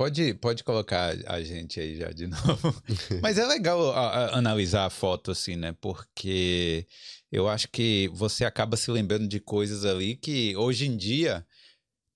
pode, 0.00 0.32
pode 0.34 0.64
colocar 0.64 1.14
a 1.26 1.42
gente 1.42 1.78
aí 1.78 1.96
já 1.98 2.10
de 2.10 2.26
novo. 2.32 2.82
Mas 3.20 3.36
é 3.36 3.46
legal 3.46 3.92
a- 3.92 4.08
a- 4.08 4.38
analisar 4.38 4.86
a 4.86 4.90
foto 4.90 5.30
assim, 5.30 5.56
né? 5.56 5.72
Porque 5.78 6.86
eu 7.30 7.46
acho 7.46 7.68
que 7.68 8.08
você 8.14 8.46
acaba 8.46 8.78
se 8.78 8.90
lembrando 8.90 9.28
de 9.28 9.38
coisas 9.38 9.84
ali 9.84 10.16
que 10.16 10.56
hoje 10.56 10.86
em 10.86 10.96
dia 10.96 11.46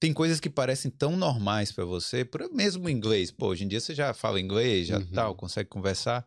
tem 0.00 0.14
coisas 0.14 0.40
que 0.40 0.48
parecem 0.48 0.90
tão 0.90 1.14
normais 1.14 1.72
pra 1.72 1.84
você, 1.84 2.26
mesmo 2.52 2.88
inglês. 2.88 3.30
Pô, 3.30 3.48
hoje 3.48 3.64
em 3.64 3.68
dia 3.68 3.80
você 3.80 3.94
já 3.94 4.14
fala 4.14 4.40
inglês, 4.40 4.86
já 4.88 4.98
Uhum. 4.98 5.06
tal, 5.12 5.34
consegue 5.34 5.68
conversar. 5.68 6.26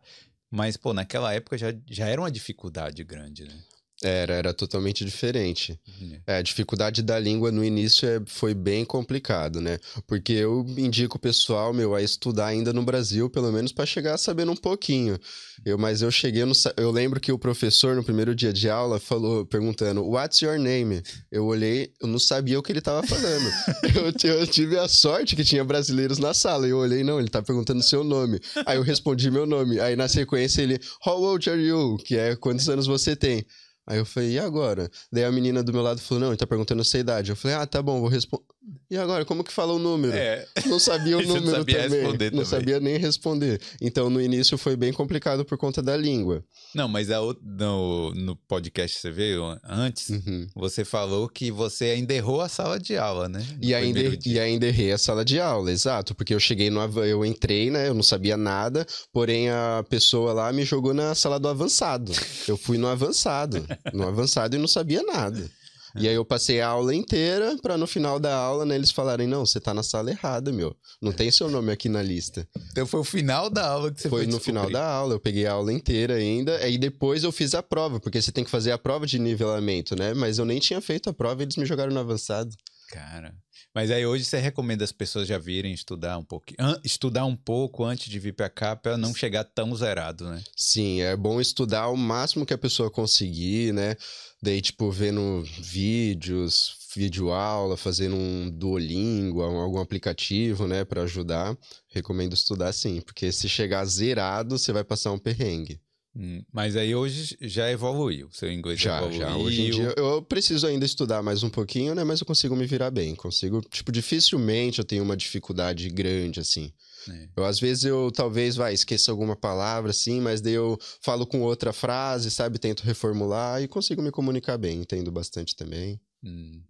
Mas, 0.51 0.77
pô, 0.77 0.93
naquela 0.93 1.33
época 1.33 1.57
já, 1.57 1.73
já 1.89 2.07
era 2.07 2.21
uma 2.21 2.31
dificuldade 2.31 3.03
grande, 3.03 3.45
né? 3.45 3.59
Era, 4.03 4.35
era 4.35 4.53
totalmente 4.53 5.03
diferente. 5.03 5.79
É, 6.27 6.37
a 6.37 6.41
dificuldade 6.43 7.01
da 7.01 7.17
língua 7.17 7.51
no 7.51 7.65
início 7.65 8.07
é, 8.07 8.21
foi 8.27 8.53
bem 8.53 8.85
complicado, 8.85 9.59
né? 9.59 9.79
Porque 10.05 10.33
eu 10.33 10.63
indico 10.77 11.17
o 11.17 11.19
pessoal, 11.19 11.73
meu, 11.73 11.95
a 11.95 12.01
estudar 12.01 12.45
ainda 12.47 12.71
no 12.71 12.83
Brasil, 12.83 13.27
pelo 13.27 13.51
menos 13.51 13.71
para 13.71 13.87
chegar 13.87 14.15
sabendo 14.19 14.51
um 14.51 14.55
pouquinho. 14.55 15.17
Eu, 15.65 15.79
mas 15.79 16.03
eu 16.03 16.11
cheguei, 16.11 16.45
no, 16.45 16.53
eu 16.77 16.91
lembro 16.91 17.19
que 17.19 17.31
o 17.31 17.39
professor, 17.39 17.95
no 17.95 18.03
primeiro 18.03 18.35
dia 18.35 18.53
de 18.53 18.69
aula, 18.69 18.99
falou, 18.99 19.43
perguntando, 19.47 20.05
What's 20.05 20.41
your 20.41 20.59
name? 20.59 21.01
Eu 21.31 21.45
olhei, 21.45 21.91
eu 21.99 22.07
não 22.07 22.19
sabia 22.19 22.59
o 22.59 22.61
que 22.61 22.71
ele 22.71 22.79
estava 22.79 23.01
falando. 23.01 23.51
eu, 24.23 24.31
eu, 24.31 24.45
tive 24.45 24.77
a 24.77 24.87
sorte 24.87 25.35
que 25.35 25.43
tinha 25.43 25.65
brasileiros 25.65 26.19
na 26.19 26.35
sala. 26.35 26.67
Eu 26.67 26.77
olhei, 26.77 27.03
não, 27.03 27.19
ele 27.19 27.29
tá 27.29 27.41
perguntando 27.41 27.81
seu 27.81 28.03
nome. 28.03 28.39
Aí 28.63 28.77
eu 28.77 28.83
respondi 28.83 29.31
meu 29.31 29.47
nome. 29.47 29.79
Aí 29.79 29.95
na 29.95 30.07
sequência 30.07 30.61
ele, 30.61 30.79
How 31.03 31.19
old 31.19 31.49
are 31.49 31.59
you? 31.59 31.97
Que 32.05 32.15
é 32.15 32.35
quantos 32.35 32.69
anos 32.69 32.85
você 32.85 33.15
tem? 33.15 33.43
Aí 33.87 33.97
eu 33.97 34.05
falei, 34.05 34.33
e 34.33 34.39
agora? 34.39 34.91
Daí 35.11 35.23
a 35.23 35.31
menina 35.31 35.63
do 35.63 35.71
meu 35.73 35.81
lado 35.81 36.01
falou, 36.01 36.21
não, 36.21 36.29
ele 36.29 36.37
tá 36.37 36.45
perguntando 36.45 36.81
a 36.81 36.85
sua 36.85 36.99
idade. 36.99 37.31
Eu 37.31 37.37
falei, 37.37 37.55
ah, 37.57 37.65
tá 37.65 37.81
bom, 37.81 38.01
vou 38.01 38.09
responder. 38.09 38.45
E 38.89 38.97
agora, 38.97 39.23
como 39.23 39.43
que 39.43 39.51
fala 39.51 39.73
o 39.73 39.79
número? 39.79 40.13
É. 40.13 40.45
Não 40.65 40.79
sabia 40.79 41.17
o 41.17 41.21
número 41.25 41.45
não 41.45 41.51
sabia 41.51 41.83
também. 41.83 41.99
Responder 41.99 42.25
não 42.25 42.31
também. 42.31 42.45
sabia 42.45 42.79
nem 42.79 42.97
responder. 42.97 43.61
Então, 43.81 44.09
no 44.09 44.21
início 44.21 44.57
foi 44.57 44.75
bem 44.75 44.91
complicado 44.91 45.45
por 45.45 45.57
conta 45.57 45.81
da 45.81 45.95
língua. 45.95 46.43
Não, 46.73 46.87
mas 46.87 47.09
a, 47.09 47.19
no, 47.41 48.13
no 48.13 48.35
podcast 48.35 48.99
você 48.99 49.11
veio 49.11 49.57
antes, 49.63 50.09
uhum. 50.09 50.47
você 50.55 50.83
falou 50.83 51.29
que 51.29 51.49
você 51.49 51.85
ainda 51.85 52.13
errou 52.13 52.41
a 52.41 52.49
sala 52.49 52.79
de 52.79 52.97
aula, 52.97 53.29
né? 53.29 53.45
E 53.61 53.73
ainda, 53.73 53.99
e 54.25 54.39
ainda 54.39 54.67
errei 54.67 54.91
a 54.91 54.97
sala 54.97 55.23
de 55.23 55.39
aula, 55.39 55.71
exato. 55.71 56.13
Porque 56.13 56.33
eu 56.33 56.39
cheguei 56.39 56.69
no... 56.69 56.81
Eu 57.03 57.25
entrei, 57.25 57.69
né? 57.69 57.87
Eu 57.87 57.93
não 57.93 58.03
sabia 58.03 58.35
nada, 58.35 58.85
porém 59.13 59.49
a 59.49 59.83
pessoa 59.89 60.33
lá 60.33 60.51
me 60.51 60.63
jogou 60.63 60.93
na 60.93 61.15
sala 61.15 61.39
do 61.39 61.47
avançado. 61.47 62.11
Eu 62.47 62.57
fui 62.57 62.77
no 62.77 62.87
avançado. 62.87 63.65
no 63.93 64.07
avançado 64.07 64.55
e 64.55 64.59
não 64.59 64.67
sabia 64.67 65.03
nada. 65.03 65.49
E 65.95 66.07
aí 66.07 66.15
eu 66.15 66.25
passei 66.25 66.61
a 66.61 66.67
aula 66.67 66.93
inteira 66.93 67.57
para 67.61 67.77
no 67.77 67.87
final 67.87 68.19
da 68.19 68.35
aula, 68.35 68.65
né, 68.65 68.75
eles 68.75 68.91
falarem, 68.91 69.27
não, 69.27 69.45
você 69.45 69.59
tá 69.59 69.73
na 69.73 69.83
sala 69.83 70.11
errada, 70.11 70.51
meu. 70.51 70.75
Não 71.01 71.11
tem 71.11 71.31
seu 71.31 71.49
nome 71.49 71.71
aqui 71.71 71.87
na 71.87 72.01
lista. 72.01 72.47
Então 72.71 72.85
foi 72.85 72.99
o 72.99 73.03
final 73.03 73.49
da 73.49 73.67
aula 73.67 73.91
que 73.91 74.01
você 74.01 74.09
foi 74.09 74.23
Foi 74.23 74.31
no 74.31 74.39
final 74.39 74.69
da 74.69 74.85
aula, 74.85 75.15
eu 75.15 75.19
peguei 75.19 75.45
a 75.45 75.53
aula 75.53 75.71
inteira 75.71 76.15
ainda, 76.15 76.57
aí 76.57 76.77
depois 76.77 77.23
eu 77.23 77.31
fiz 77.31 77.53
a 77.53 77.63
prova, 77.63 77.99
porque 77.99 78.21
você 78.21 78.31
tem 78.31 78.43
que 78.43 78.51
fazer 78.51 78.71
a 78.71 78.77
prova 78.77 79.05
de 79.05 79.19
nivelamento, 79.19 79.95
né? 79.95 80.13
Mas 80.13 80.37
eu 80.37 80.45
nem 80.45 80.59
tinha 80.59 80.81
feito 80.81 81.09
a 81.09 81.13
prova 81.13 81.41
e 81.41 81.45
eles 81.45 81.55
me 81.55 81.65
jogaram 81.65 81.93
no 81.93 81.99
avançado. 81.99 82.55
Cara. 82.89 83.35
Mas 83.77 83.91
aí 83.91 84.05
hoje 84.05 84.23
você 84.23 84.39
recomenda 84.39 84.83
as 84.83 84.91
pessoas 84.91 85.27
já 85.27 85.37
virem 85.37 85.73
estudar 85.73 86.17
um 86.17 86.23
pouco, 86.23 86.47
estudar 86.83 87.25
um 87.25 87.35
pouco 87.35 87.83
antes 87.83 88.09
de 88.09 88.17
vir 88.17 88.33
para 88.33 88.49
cá 88.49 88.75
para 88.75 88.97
não 88.97 89.13
chegar 89.13 89.43
tão 89.43 89.75
zerado, 89.75 90.27
né? 90.27 90.41
Sim, 90.55 91.01
é 91.01 91.15
bom 91.15 91.39
estudar 91.39 91.89
o 91.89 91.97
máximo 91.97 92.45
que 92.45 92.53
a 92.53 92.57
pessoa 92.57 92.89
conseguir, 92.89 93.73
né? 93.73 93.95
Daí, 94.41 94.61
tipo, 94.61 94.91
vendo 94.91 95.43
vídeos, 95.59 96.77
vídeo 96.95 97.31
aula, 97.31 97.75
fazendo 97.75 98.15
um 98.15 98.49
Duolingo, 98.49 99.41
algum 99.41 99.79
aplicativo, 99.79 100.67
né, 100.67 100.85
para 100.85 101.03
ajudar. 101.03 101.57
Recomendo 101.89 102.33
estudar 102.33 102.71
sim, 102.73 103.01
porque 103.01 103.31
se 103.31 103.49
chegar 103.49 103.83
zerado, 103.85 104.57
você 104.57 104.71
vai 104.71 104.83
passar 104.83 105.11
um 105.11 105.19
perrengue. 105.19 105.81
Hum, 106.19 106.41
mas 106.51 106.75
aí 106.75 106.95
hoje 106.95 107.37
já 107.39 107.69
evoluiu, 107.69 108.27
seu 108.31 108.51
inglês 108.51 108.79
já, 108.79 108.97
evoluiu. 108.97 109.19
Já, 109.19 109.37
hoje 109.37 109.61
em 109.61 109.69
dia 109.69 109.93
eu 109.95 110.19
preciso 110.23 110.65
ainda 110.65 110.83
estudar 110.83 111.21
mais 111.21 111.43
um 111.43 111.49
pouquinho, 111.49 111.93
né, 111.93 112.03
mas 112.03 112.19
eu 112.19 112.25
consigo 112.25 112.55
me 112.55 112.65
virar 112.65 112.89
bem, 112.89 113.13
consigo, 113.13 113.61
tipo, 113.61 113.91
dificilmente 113.91 114.79
eu 114.79 114.85
tenho 114.85 115.03
uma 115.03 115.15
dificuldade 115.15 115.87
grande, 115.89 116.39
assim. 116.39 116.73
É. 117.07 117.29
Eu, 117.37 117.45
às 117.45 117.59
vezes, 117.59 117.83
eu 117.83 118.11
talvez, 118.11 118.55
vai, 118.55 118.73
esqueça 118.73 119.11
alguma 119.11 119.35
palavra, 119.35 119.91
assim, 119.91 120.19
mas 120.19 120.41
daí 120.41 120.53
eu 120.53 120.77
falo 121.01 121.25
com 121.27 121.41
outra 121.41 121.71
frase, 121.71 122.31
sabe? 122.31 122.57
Tento 122.57 122.81
reformular 122.81 123.61
e 123.61 123.67
consigo 123.67 124.01
me 124.01 124.09
comunicar 124.09 124.57
bem, 124.57 124.81
entendo 124.81 125.11
bastante 125.11 125.55
também. 125.55 126.01
Hum. 126.23 126.61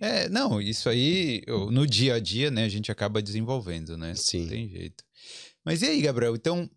É, 0.00 0.30
não, 0.30 0.62
isso 0.62 0.88
aí, 0.88 1.42
no 1.70 1.86
dia 1.86 2.14
a 2.14 2.18
dia, 2.18 2.50
né, 2.50 2.64
a 2.64 2.70
gente 2.70 2.90
acaba 2.90 3.20
desenvolvendo, 3.20 3.98
né? 3.98 4.14
Sim. 4.14 4.42
Não 4.42 4.48
tem 4.48 4.68
jeito. 4.70 5.04
Mas 5.62 5.82
e 5.82 5.86
aí, 5.86 6.00
Gabriel? 6.00 6.34
Então, 6.34 6.70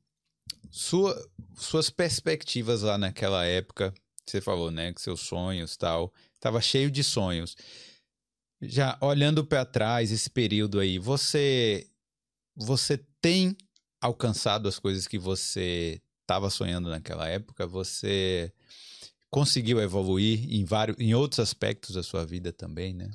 sua, 0.69 1.15
suas 1.55 1.89
perspectivas 1.89 2.81
lá 2.81 2.97
naquela 2.97 3.45
época, 3.45 3.93
você 4.25 4.41
falou, 4.41 4.69
né, 4.69 4.93
que 4.93 5.01
seus 5.01 5.21
sonhos 5.21 5.77
tal, 5.77 6.13
estava 6.33 6.61
cheio 6.61 6.91
de 6.91 7.03
sonhos. 7.03 7.55
Já 8.61 8.97
olhando 9.01 9.45
para 9.45 9.65
trás, 9.65 10.11
esse 10.11 10.29
período 10.29 10.79
aí, 10.79 10.97
você 10.97 11.87
você 12.55 12.97
tem 13.21 13.55
alcançado 14.01 14.67
as 14.67 14.79
coisas 14.79 15.07
que 15.07 15.17
você 15.17 16.01
estava 16.21 16.49
sonhando 16.49 16.89
naquela 16.89 17.27
época? 17.27 17.67
Você 17.67 18.51
conseguiu 19.29 19.79
evoluir 19.79 20.51
em 20.51 20.65
vários, 20.65 20.97
em 20.99 21.13
outros 21.13 21.39
aspectos 21.39 21.95
da 21.95 22.01
sua 22.01 22.25
vida 22.25 22.51
também, 22.51 22.93
né? 22.93 23.09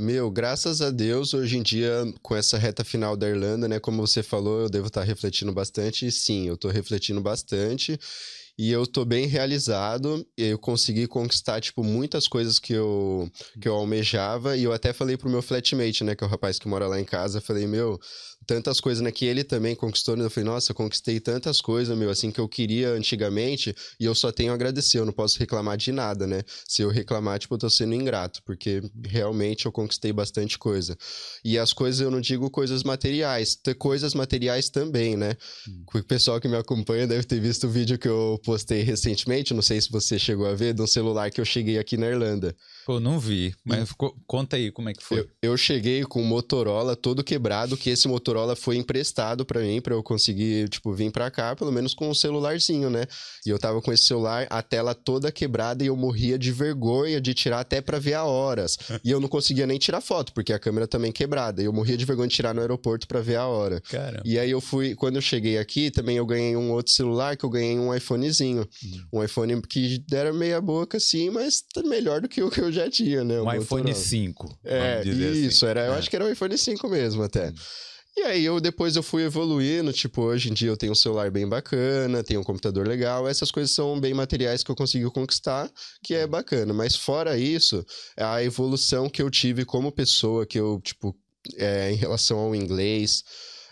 Meu, 0.00 0.30
graças 0.30 0.80
a 0.80 0.92
Deus, 0.92 1.34
hoje 1.34 1.58
em 1.58 1.62
dia, 1.62 1.90
com 2.22 2.36
essa 2.36 2.56
reta 2.56 2.84
final 2.84 3.16
da 3.16 3.28
Irlanda, 3.28 3.66
né? 3.66 3.80
Como 3.80 4.06
você 4.06 4.22
falou, 4.22 4.60
eu 4.60 4.70
devo 4.70 4.86
estar 4.86 5.02
refletindo 5.02 5.52
bastante. 5.52 6.06
E 6.06 6.12
sim, 6.12 6.46
eu 6.46 6.54
estou 6.54 6.70
refletindo 6.70 7.20
bastante. 7.20 7.98
E 8.56 8.70
eu 8.70 8.86
tô 8.86 9.04
bem 9.04 9.26
realizado. 9.26 10.24
Eu 10.36 10.56
consegui 10.56 11.08
conquistar, 11.08 11.60
tipo, 11.60 11.82
muitas 11.82 12.28
coisas 12.28 12.60
que 12.60 12.74
eu, 12.74 13.28
que 13.60 13.66
eu 13.66 13.74
almejava. 13.74 14.56
E 14.56 14.62
eu 14.62 14.72
até 14.72 14.92
falei 14.92 15.16
pro 15.16 15.28
meu 15.28 15.42
flatmate, 15.42 16.04
né? 16.04 16.14
Que 16.14 16.22
é 16.22 16.26
o 16.28 16.30
rapaz 16.30 16.60
que 16.60 16.68
mora 16.68 16.86
lá 16.86 17.00
em 17.00 17.04
casa. 17.04 17.40
Falei, 17.40 17.66
meu, 17.66 17.98
tantas 18.46 18.80
coisas, 18.80 19.02
né? 19.02 19.10
Que 19.10 19.24
ele 19.24 19.44
também 19.44 19.74
conquistou. 19.74 20.16
Né? 20.16 20.24
Eu 20.24 20.30
falei, 20.30 20.48
nossa, 20.48 20.72
eu 20.72 20.74
conquistei 20.76 21.20
tantas 21.20 21.60
coisas, 21.60 21.96
meu, 21.96 22.10
assim, 22.10 22.30
que 22.30 22.40
eu 22.40 22.48
queria 22.48 22.90
antigamente. 22.90 23.74
E 23.98 24.04
eu 24.04 24.14
só 24.14 24.32
tenho 24.32 24.52
a 24.52 24.54
agradecer. 24.54 24.98
Eu 24.98 25.06
não 25.06 25.12
posso 25.12 25.38
reclamar 25.38 25.76
de 25.76 25.92
nada, 25.92 26.26
né? 26.26 26.42
Se 26.66 26.82
eu 26.82 26.90
reclamar, 26.90 27.38
tipo, 27.38 27.54
eu 27.54 27.58
tô 27.58 27.70
sendo 27.70 27.94
ingrato. 27.94 28.42
Porque 28.44 28.82
realmente 29.04 29.66
eu 29.66 29.72
conquistei 29.72 30.12
bastante 30.12 30.58
coisa. 30.58 30.96
E 31.44 31.58
as 31.58 31.72
coisas, 31.72 32.00
eu 32.00 32.10
não 32.10 32.20
digo 32.20 32.50
coisas 32.50 32.82
materiais. 32.82 33.54
Ter 33.54 33.74
coisas 33.74 34.14
materiais 34.14 34.68
também, 34.68 35.16
né? 35.16 35.36
Hum. 35.68 35.84
O 35.94 36.02
pessoal 36.02 36.40
que 36.40 36.48
me 36.48 36.56
acompanha 36.56 37.06
deve 37.06 37.24
ter 37.24 37.40
visto 37.40 37.66
o 37.66 37.70
vídeo 37.70 37.98
que 37.98 38.08
eu 38.08 38.40
postei 38.44 38.82
recentemente, 38.82 39.54
não 39.54 39.62
sei 39.62 39.80
se 39.80 39.90
você 39.90 40.18
chegou 40.18 40.46
a 40.46 40.54
ver, 40.54 40.74
de 40.74 40.82
um 40.82 40.86
celular 40.86 41.30
que 41.30 41.40
eu 41.40 41.44
cheguei 41.44 41.78
aqui 41.78 41.96
na 41.96 42.06
Irlanda. 42.06 42.54
Pô, 42.86 42.98
não 42.98 43.18
vi, 43.18 43.54
mas 43.64 43.90
e... 43.90 43.94
conta 44.26 44.56
aí 44.56 44.72
como 44.72 44.88
é 44.88 44.94
que 44.94 45.02
foi. 45.02 45.20
Eu, 45.20 45.28
eu, 45.42 45.56
cheguei 45.56 46.04
com 46.04 46.22
um 46.22 46.24
Motorola 46.24 46.96
todo 46.96 47.22
quebrado, 47.22 47.76
que 47.76 47.90
esse 47.90 48.08
Motorola 48.28 48.54
foi 48.54 48.76
emprestado 48.76 49.44
para 49.46 49.60
mim, 49.60 49.80
para 49.80 49.94
eu 49.94 50.02
conseguir, 50.02 50.68
tipo, 50.68 50.92
vir 50.92 51.10
para 51.10 51.30
cá, 51.30 51.56
pelo 51.56 51.72
menos 51.72 51.94
com 51.94 52.10
um 52.10 52.14
celularzinho, 52.14 52.90
né? 52.90 53.06
E 53.46 53.48
eu 53.48 53.58
tava 53.58 53.80
com 53.80 53.90
esse 53.90 54.04
celular, 54.04 54.46
a 54.50 54.62
tela 54.62 54.94
toda 54.94 55.32
quebrada 55.32 55.82
e 55.82 55.86
eu 55.86 55.96
morria 55.96 56.38
de 56.38 56.52
vergonha 56.52 57.22
de 57.22 57.32
tirar 57.32 57.60
até 57.60 57.80
para 57.80 57.98
ver 57.98 58.14
a 58.14 58.24
horas. 58.24 58.76
e 59.02 59.10
eu 59.10 59.18
não 59.18 59.28
conseguia 59.28 59.66
nem 59.66 59.78
tirar 59.78 60.02
foto, 60.02 60.32
porque 60.34 60.52
a 60.52 60.58
câmera 60.58 60.86
também 60.86 61.10
quebrada. 61.10 61.62
E 61.62 61.64
eu 61.64 61.72
morria 61.72 61.96
de 61.96 62.04
vergonha 62.04 62.28
de 62.28 62.34
tirar 62.34 62.54
no 62.54 62.60
aeroporto 62.60 63.08
para 63.08 63.20
ver 63.22 63.36
a 63.36 63.46
hora. 63.46 63.80
Caramba. 63.80 64.22
E 64.26 64.38
aí 64.38 64.50
eu 64.50 64.60
fui, 64.60 64.94
quando 64.94 65.16
eu 65.16 65.22
cheguei 65.22 65.56
aqui, 65.56 65.90
também 65.90 66.18
eu 66.18 66.26
ganhei 66.26 66.54
um 66.54 66.70
outro 66.72 66.92
celular, 66.92 67.34
que 67.34 67.44
eu 67.44 67.50
ganhei 67.50 67.78
um 67.78 67.94
iPhonezinho. 67.94 68.68
Hum. 68.84 69.04
Um 69.14 69.24
iPhone 69.24 69.62
que 69.62 70.04
era 70.12 70.34
meia 70.34 70.60
boca, 70.60 70.98
assim, 70.98 71.30
mas 71.30 71.64
melhor 71.86 72.20
do 72.20 72.28
que 72.28 72.42
o 72.42 72.50
que 72.50 72.60
eu 72.60 72.70
já 72.70 72.90
tinha, 72.90 73.24
né? 73.24 73.40
Um 73.40 73.52
iPhone 73.54 73.94
5. 73.94 74.58
É, 74.64 74.98
assim. 74.98 75.46
isso, 75.46 75.64
assim. 75.64 75.70
era, 75.70 75.86
eu 75.86 75.94
é. 75.94 75.96
acho 75.96 76.10
que 76.10 76.16
era 76.16 76.26
o 76.26 76.30
iPhone 76.30 76.58
5 76.58 76.88
mesmo 76.90 77.22
até. 77.22 77.48
Hum. 77.48 77.54
E 78.18 78.22
aí 78.22 78.44
eu 78.44 78.60
depois 78.60 78.96
eu 78.96 79.02
fui 79.02 79.22
evoluindo, 79.22 79.92
tipo, 79.92 80.22
hoje 80.22 80.50
em 80.50 80.52
dia 80.52 80.68
eu 80.68 80.76
tenho 80.76 80.90
um 80.90 80.94
celular 80.96 81.30
bem 81.30 81.48
bacana, 81.48 82.24
tenho 82.24 82.40
um 82.40 82.42
computador 82.42 82.84
legal, 82.84 83.28
essas 83.28 83.48
coisas 83.48 83.70
são 83.70 84.00
bem 84.00 84.12
materiais 84.12 84.64
que 84.64 84.70
eu 84.72 84.74
consegui 84.74 85.08
conquistar, 85.08 85.70
que 86.02 86.14
é 86.16 86.26
bacana. 86.26 86.74
Mas 86.74 86.96
fora 86.96 87.38
isso, 87.38 87.86
a 88.16 88.42
evolução 88.42 89.08
que 89.08 89.22
eu 89.22 89.30
tive 89.30 89.64
como 89.64 89.92
pessoa, 89.92 90.44
que 90.44 90.58
eu, 90.58 90.80
tipo, 90.82 91.16
é, 91.56 91.92
em 91.92 91.94
relação 91.94 92.40
ao 92.40 92.56
inglês, 92.56 93.22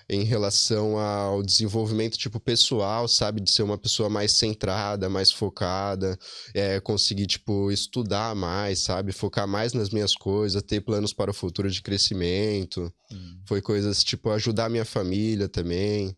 em 0.08 0.22
relação 0.22 0.98
ao 0.98 1.42
desenvolvimento 1.42 2.16
tipo 2.16 2.38
pessoal, 2.38 3.08
sabe, 3.08 3.40
de 3.40 3.50
ser 3.50 3.62
uma 3.62 3.76
pessoa 3.76 4.08
mais 4.08 4.32
centrada, 4.32 5.08
mais 5.08 5.32
focada, 5.32 6.18
é, 6.54 6.78
conseguir 6.80 7.26
tipo 7.26 7.70
estudar 7.70 8.34
mais, 8.34 8.80
sabe, 8.80 9.12
focar 9.12 9.48
mais 9.48 9.72
nas 9.72 9.90
minhas 9.90 10.14
coisas, 10.14 10.62
ter 10.62 10.80
planos 10.80 11.12
para 11.12 11.30
o 11.30 11.34
futuro 11.34 11.70
de 11.70 11.82
crescimento. 11.82 12.92
Hum. 13.10 13.40
Foi 13.46 13.60
coisas 13.60 14.04
tipo 14.04 14.30
ajudar 14.30 14.68
minha 14.68 14.84
família 14.84 15.48
também 15.48 16.16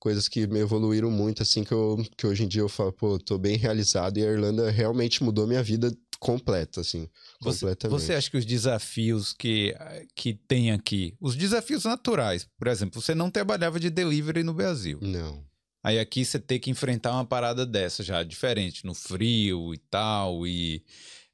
coisas 0.00 0.26
que 0.26 0.46
me 0.46 0.60
evoluíram 0.60 1.10
muito, 1.10 1.42
assim, 1.42 1.62
que, 1.62 1.72
eu, 1.72 2.02
que 2.16 2.26
hoje 2.26 2.42
em 2.42 2.48
dia 2.48 2.62
eu 2.62 2.70
falo, 2.70 2.90
pô, 2.90 3.18
tô 3.18 3.36
bem 3.36 3.56
realizado 3.56 4.16
e 4.16 4.24
a 4.24 4.30
Irlanda 4.32 4.70
realmente 4.70 5.22
mudou 5.22 5.46
minha 5.46 5.62
vida 5.62 5.94
completa, 6.18 6.80
assim. 6.80 7.06
Você. 7.42 7.74
Você 7.88 8.12
acha 8.12 8.30
que 8.30 8.36
os 8.36 8.44
desafios 8.44 9.32
que, 9.32 9.74
que 10.14 10.34
tem 10.34 10.72
aqui, 10.72 11.14
os 11.18 11.34
desafios 11.34 11.84
naturais, 11.84 12.46
por 12.58 12.68
exemplo, 12.68 13.00
você 13.00 13.14
não 13.14 13.30
trabalhava 13.30 13.80
de 13.80 13.88
delivery 13.88 14.42
no 14.42 14.52
Brasil. 14.52 14.98
Não. 15.00 15.42
Aí 15.82 15.98
aqui 15.98 16.22
você 16.24 16.38
tem 16.38 16.60
que 16.60 16.70
enfrentar 16.70 17.12
uma 17.12 17.24
parada 17.24 17.64
dessa 17.64 18.02
já, 18.02 18.22
diferente, 18.22 18.84
no 18.84 18.94
frio 18.94 19.72
e 19.72 19.78
tal, 19.78 20.46
e 20.46 20.84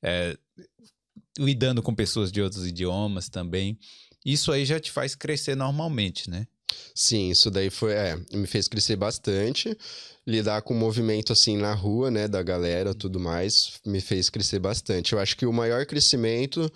é, 0.01 0.39
lidando 1.37 1.83
com 1.83 1.93
pessoas 1.93 2.31
de 2.31 2.41
outros 2.41 2.65
idiomas 2.65 3.29
também. 3.29 3.77
Isso 4.25 4.53
aí 4.53 4.65
já 4.65 4.79
te 4.79 4.93
faz 4.93 5.17
crescer 5.17 5.57
normalmente, 5.57 6.31
né? 6.31 6.47
Sim, 6.95 7.31
isso 7.31 7.51
daí 7.51 7.71
foi, 7.71 7.93
é, 7.93 8.19
me 8.33 8.47
fez 8.47 8.69
crescer 8.69 8.97
bastante. 8.97 9.77
Lidar 10.27 10.63
com 10.63 10.75
o 10.75 10.77
movimento 10.77 11.33
assim 11.33 11.57
na 11.57 11.73
rua, 11.73 12.11
né, 12.11 12.27
da 12.27 12.43
galera, 12.43 12.95
tudo 12.95 13.21
mais, 13.21 13.75
me 13.87 14.01
fez 14.01 14.29
crescer 14.29 14.59
bastante. 14.59 15.13
Eu 15.13 15.21
acho 15.21 15.37
que 15.37 15.47
o 15.47 15.53
maior 15.53 15.87
crescimento 15.87 16.71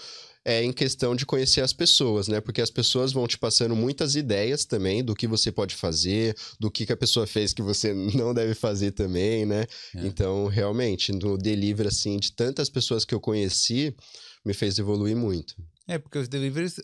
é 0.44 0.62
em 0.62 0.72
questão 0.72 1.14
de 1.14 1.26
conhecer 1.26 1.60
as 1.60 1.72
pessoas, 1.72 2.28
né? 2.28 2.40
Porque 2.40 2.62
as 2.62 2.70
pessoas 2.70 3.12
vão 3.12 3.26
te 3.26 3.36
passando 3.36 3.76
muitas 3.76 4.16
ideias 4.16 4.64
também 4.64 5.04
do 5.04 5.14
que 5.14 5.26
você 5.26 5.52
pode 5.52 5.74
fazer, 5.74 6.34
do 6.58 6.70
que, 6.70 6.86
que 6.86 6.92
a 6.92 6.96
pessoa 6.96 7.26
fez 7.26 7.52
que 7.52 7.62
você 7.62 7.92
não 8.14 8.32
deve 8.32 8.54
fazer 8.54 8.92
também, 8.92 9.44
né? 9.44 9.66
É. 9.94 10.06
Então, 10.06 10.46
realmente, 10.46 11.12
no 11.12 11.36
delivery, 11.36 11.88
assim, 11.88 12.18
de 12.18 12.32
tantas 12.32 12.70
pessoas 12.70 13.04
que 13.04 13.14
eu 13.14 13.20
conheci, 13.20 13.94
me 14.44 14.54
fez 14.54 14.78
evoluir 14.78 15.16
muito. 15.16 15.54
É, 15.86 15.98
porque 15.98 16.18
os 16.18 16.28
deliveries 16.28 16.80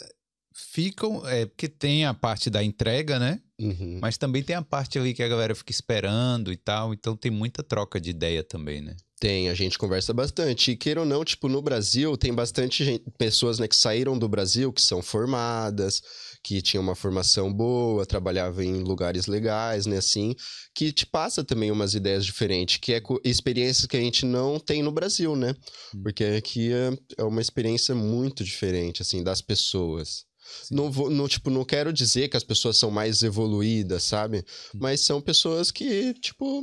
ficam. 0.73 1.27
É, 1.29 1.47
porque 1.47 1.69
tem 1.69 2.05
a 2.05 2.15
parte 2.15 2.49
da 2.49 2.63
entrega, 2.63 3.19
né? 3.19 3.41
Uhum. 3.59 3.99
Mas 4.01 4.19
também 4.19 4.43
tem 4.43 4.57
a 4.57 4.63
parte 4.63 4.99
ali 4.99 5.15
que 5.15 5.23
a 5.23 5.29
galera 5.29 5.55
fica 5.55 5.73
esperando 5.73 6.53
e 6.53 6.57
tal. 6.57 6.93
Então 6.93 7.17
tem 7.17 7.31
muita 7.31 7.63
troca 7.63 8.01
de 8.01 8.11
ideia 8.11 8.43
também, 8.43 8.81
né? 8.81 8.97
Tem, 9.19 9.49
a 9.49 9.55
gente 9.55 9.79
conversa 9.79 10.13
bastante. 10.13 10.73
E 10.73 10.77
queira 10.77 11.01
ou 11.01 11.07
não, 11.07 11.25
tipo, 11.25 11.49
no 11.49 11.63
Brasil 11.63 12.19
tem 12.19 12.35
bastante 12.35 12.85
gente, 12.85 13.05
pessoas 13.17 13.59
né, 13.59 13.67
que 13.67 13.75
saíram 13.75 14.19
do 14.19 14.29
Brasil, 14.29 14.71
que 14.71 14.83
são 14.83 15.01
formadas, 15.01 16.03
que 16.45 16.61
tinham 16.61 16.83
uma 16.83 16.95
formação 16.95 17.51
boa, 17.51 18.05
trabalhavam 18.05 18.63
em 18.63 18.83
lugares 18.83 19.27
legais, 19.27 19.87
né, 19.87 19.97
assim, 19.97 20.35
que 20.75 20.93
te 20.93 21.07
passa 21.07 21.43
também 21.43 21.71
umas 21.71 21.95
ideias 21.95 22.27
diferentes, 22.27 22.77
que 22.77 22.93
é 22.93 23.01
experiências 23.25 23.87
que 23.87 23.97
a 23.97 24.01
gente 24.01 24.27
não 24.27 24.61
tem 24.61 24.83
no 24.83 24.93
Brasil, 24.93 25.35
né? 25.35 25.55
Hum. 25.95 26.03
Porque 26.03 26.23
aqui 26.23 26.71
é, 26.71 26.93
é 27.17 27.25
uma 27.25 27.41
experiência 27.41 27.95
muito 27.95 28.45
diferente, 28.45 29.01
assim, 29.01 29.25
das 29.25 29.41
pessoas. 29.41 30.26
Não, 30.71 30.91
vou, 30.91 31.11
não, 31.11 31.29
tipo, 31.29 31.51
não 31.51 31.65
quero 31.65 31.93
dizer 31.93 32.29
que 32.29 32.37
as 32.37 32.45
pessoas 32.45 32.77
são 32.77 32.91
mais 32.91 33.23
evoluídas, 33.23 34.03
sabe? 34.03 34.39
Hum. 34.75 34.79
Mas 34.81 35.01
são 35.01 35.21
pessoas 35.21 35.71
que, 35.71 36.15
tipo, 36.15 36.63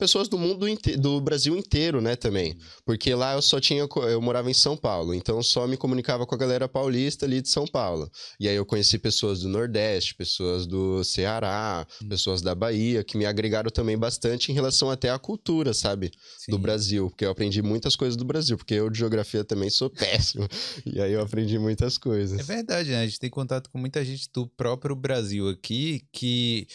pessoas 0.00 0.28
do 0.28 0.38
mundo 0.38 0.66
do 0.98 1.20
Brasil 1.20 1.54
inteiro, 1.54 2.00
né, 2.00 2.16
também. 2.16 2.56
Porque 2.86 3.14
lá 3.14 3.34
eu 3.34 3.42
só 3.42 3.60
tinha 3.60 3.86
eu 4.08 4.22
morava 4.22 4.50
em 4.50 4.54
São 4.54 4.74
Paulo, 4.74 5.12
então 5.12 5.42
só 5.42 5.66
me 5.66 5.76
comunicava 5.76 6.26
com 6.26 6.34
a 6.34 6.38
galera 6.38 6.66
paulista 6.66 7.26
ali 7.26 7.42
de 7.42 7.50
São 7.50 7.66
Paulo. 7.66 8.10
E 8.40 8.48
aí 8.48 8.56
eu 8.56 8.64
conheci 8.64 8.98
pessoas 8.98 9.40
do 9.40 9.48
Nordeste, 9.48 10.14
pessoas 10.14 10.66
do 10.66 11.04
Ceará, 11.04 11.86
hum. 12.02 12.08
pessoas 12.08 12.40
da 12.40 12.54
Bahia 12.54 13.04
que 13.04 13.18
me 13.18 13.26
agregaram 13.26 13.70
também 13.70 13.98
bastante 13.98 14.50
em 14.50 14.54
relação 14.54 14.90
até 14.90 15.10
à 15.10 15.18
cultura, 15.18 15.74
sabe, 15.74 16.10
Sim. 16.38 16.52
do 16.52 16.58
Brasil, 16.58 17.10
porque 17.10 17.26
eu 17.26 17.30
aprendi 17.30 17.60
muitas 17.60 17.94
coisas 17.94 18.16
do 18.16 18.24
Brasil, 18.24 18.56
porque 18.56 18.74
eu 18.74 18.88
de 18.88 18.98
geografia 18.98 19.44
também 19.44 19.68
sou 19.68 19.90
péssimo. 19.92 20.48
e 20.86 20.98
aí 20.98 21.12
eu 21.12 21.20
aprendi 21.20 21.58
muitas 21.58 21.98
coisas. 21.98 22.40
É 22.40 22.42
verdade, 22.42 22.90
né? 22.90 23.02
A 23.02 23.04
gente 23.04 23.20
tem 23.20 23.28
contato 23.28 23.68
com 23.68 23.78
muita 23.78 24.02
gente 24.02 24.30
do 24.32 24.46
próprio 24.46 24.96
Brasil 24.96 25.46
aqui 25.50 26.06
que 26.10 26.66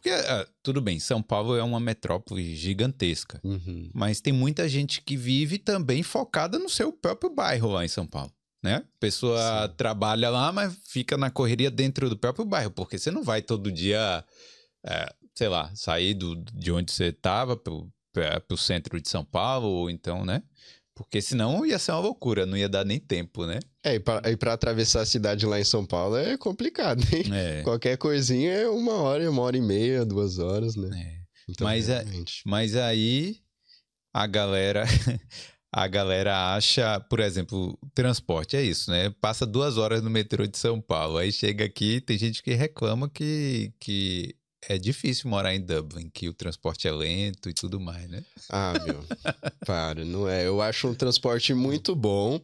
porque, 0.00 0.10
ah, 0.10 0.48
tudo 0.62 0.80
bem, 0.80 0.98
São 0.98 1.22
Paulo 1.22 1.54
é 1.54 1.62
uma 1.62 1.78
metrópole 1.78 2.56
gigantesca, 2.56 3.38
uhum. 3.44 3.90
mas 3.94 4.18
tem 4.18 4.32
muita 4.32 4.66
gente 4.66 5.02
que 5.02 5.14
vive 5.14 5.58
também 5.58 6.02
focada 6.02 6.58
no 6.58 6.70
seu 6.70 6.90
próprio 6.90 7.28
bairro 7.28 7.70
lá 7.70 7.84
em 7.84 7.88
São 7.88 8.06
Paulo. 8.06 8.32
Né? 8.62 8.76
A 8.76 8.84
pessoa 8.98 9.68
Sim. 9.68 9.74
trabalha 9.76 10.30
lá, 10.30 10.50
mas 10.52 10.74
fica 10.86 11.18
na 11.18 11.30
correria 11.30 11.70
dentro 11.70 12.08
do 12.08 12.16
próprio 12.16 12.46
bairro, 12.46 12.70
porque 12.70 12.98
você 12.98 13.10
não 13.10 13.22
vai 13.22 13.42
todo 13.42 13.70
dia, 13.70 14.24
é, 14.86 15.14
sei 15.34 15.48
lá, 15.48 15.70
sair 15.74 16.14
do, 16.14 16.34
de 16.34 16.72
onde 16.72 16.92
você 16.92 17.06
estava 17.06 17.54
para 17.54 17.74
o 18.50 18.56
centro 18.56 18.98
de 19.00 19.08
São 19.08 19.24
Paulo, 19.24 19.68
ou 19.68 19.90
então, 19.90 20.24
né? 20.24 20.42
Porque 21.02 21.22
senão 21.22 21.64
ia 21.64 21.78
ser 21.78 21.92
uma 21.92 22.00
loucura, 22.00 22.44
não 22.44 22.56
ia 22.56 22.68
dar 22.68 22.84
nem 22.84 22.98
tempo, 22.98 23.46
né? 23.46 23.58
É, 23.82 23.94
e 23.94 24.36
para 24.36 24.52
atravessar 24.52 25.00
a 25.00 25.06
cidade 25.06 25.46
lá 25.46 25.58
em 25.58 25.64
São 25.64 25.84
Paulo 25.84 26.16
é 26.16 26.36
complicado, 26.36 27.02
hein? 27.12 27.24
É. 27.32 27.62
Qualquer 27.64 27.96
coisinha 27.96 28.52
é 28.52 28.68
uma 28.68 28.94
hora, 28.94 29.30
uma 29.30 29.42
hora 29.42 29.56
e 29.56 29.62
meia, 29.62 30.04
duas 30.04 30.38
horas, 30.38 30.76
né? 30.76 30.90
É. 30.94 31.20
Então, 31.48 31.66
mas, 31.66 31.88
é, 31.88 32.04
mas 32.44 32.76
aí 32.76 33.38
a 34.12 34.26
galera 34.26 34.84
a 35.72 35.86
galera 35.86 36.54
acha, 36.54 37.00
por 37.08 37.20
exemplo, 37.20 37.78
transporte 37.94 38.56
é 38.56 38.62
isso, 38.62 38.90
né? 38.90 39.10
Passa 39.20 39.46
duas 39.46 39.78
horas 39.78 40.02
no 40.02 40.10
metrô 40.10 40.46
de 40.46 40.58
São 40.58 40.80
Paulo, 40.80 41.18
aí 41.18 41.32
chega 41.32 41.64
aqui, 41.64 42.00
tem 42.00 42.18
gente 42.18 42.42
que 42.42 42.52
reclama 42.54 43.08
que, 43.08 43.72
que 43.78 44.34
é 44.68 44.78
difícil 44.78 45.30
morar 45.30 45.54
em 45.54 45.60
Dublin, 45.60 46.10
que 46.12 46.28
o 46.28 46.34
transporte 46.34 46.86
é 46.86 46.92
lento 46.92 47.48
e 47.48 47.54
tudo 47.54 47.80
mais, 47.80 48.08
né? 48.08 48.22
Ah, 48.48 48.74
meu, 48.84 49.02
para, 49.66 50.04
não 50.04 50.28
é. 50.28 50.46
Eu 50.46 50.60
acho 50.60 50.88
um 50.88 50.94
transporte 50.94 51.54
muito 51.54 51.94
bom, 51.94 52.40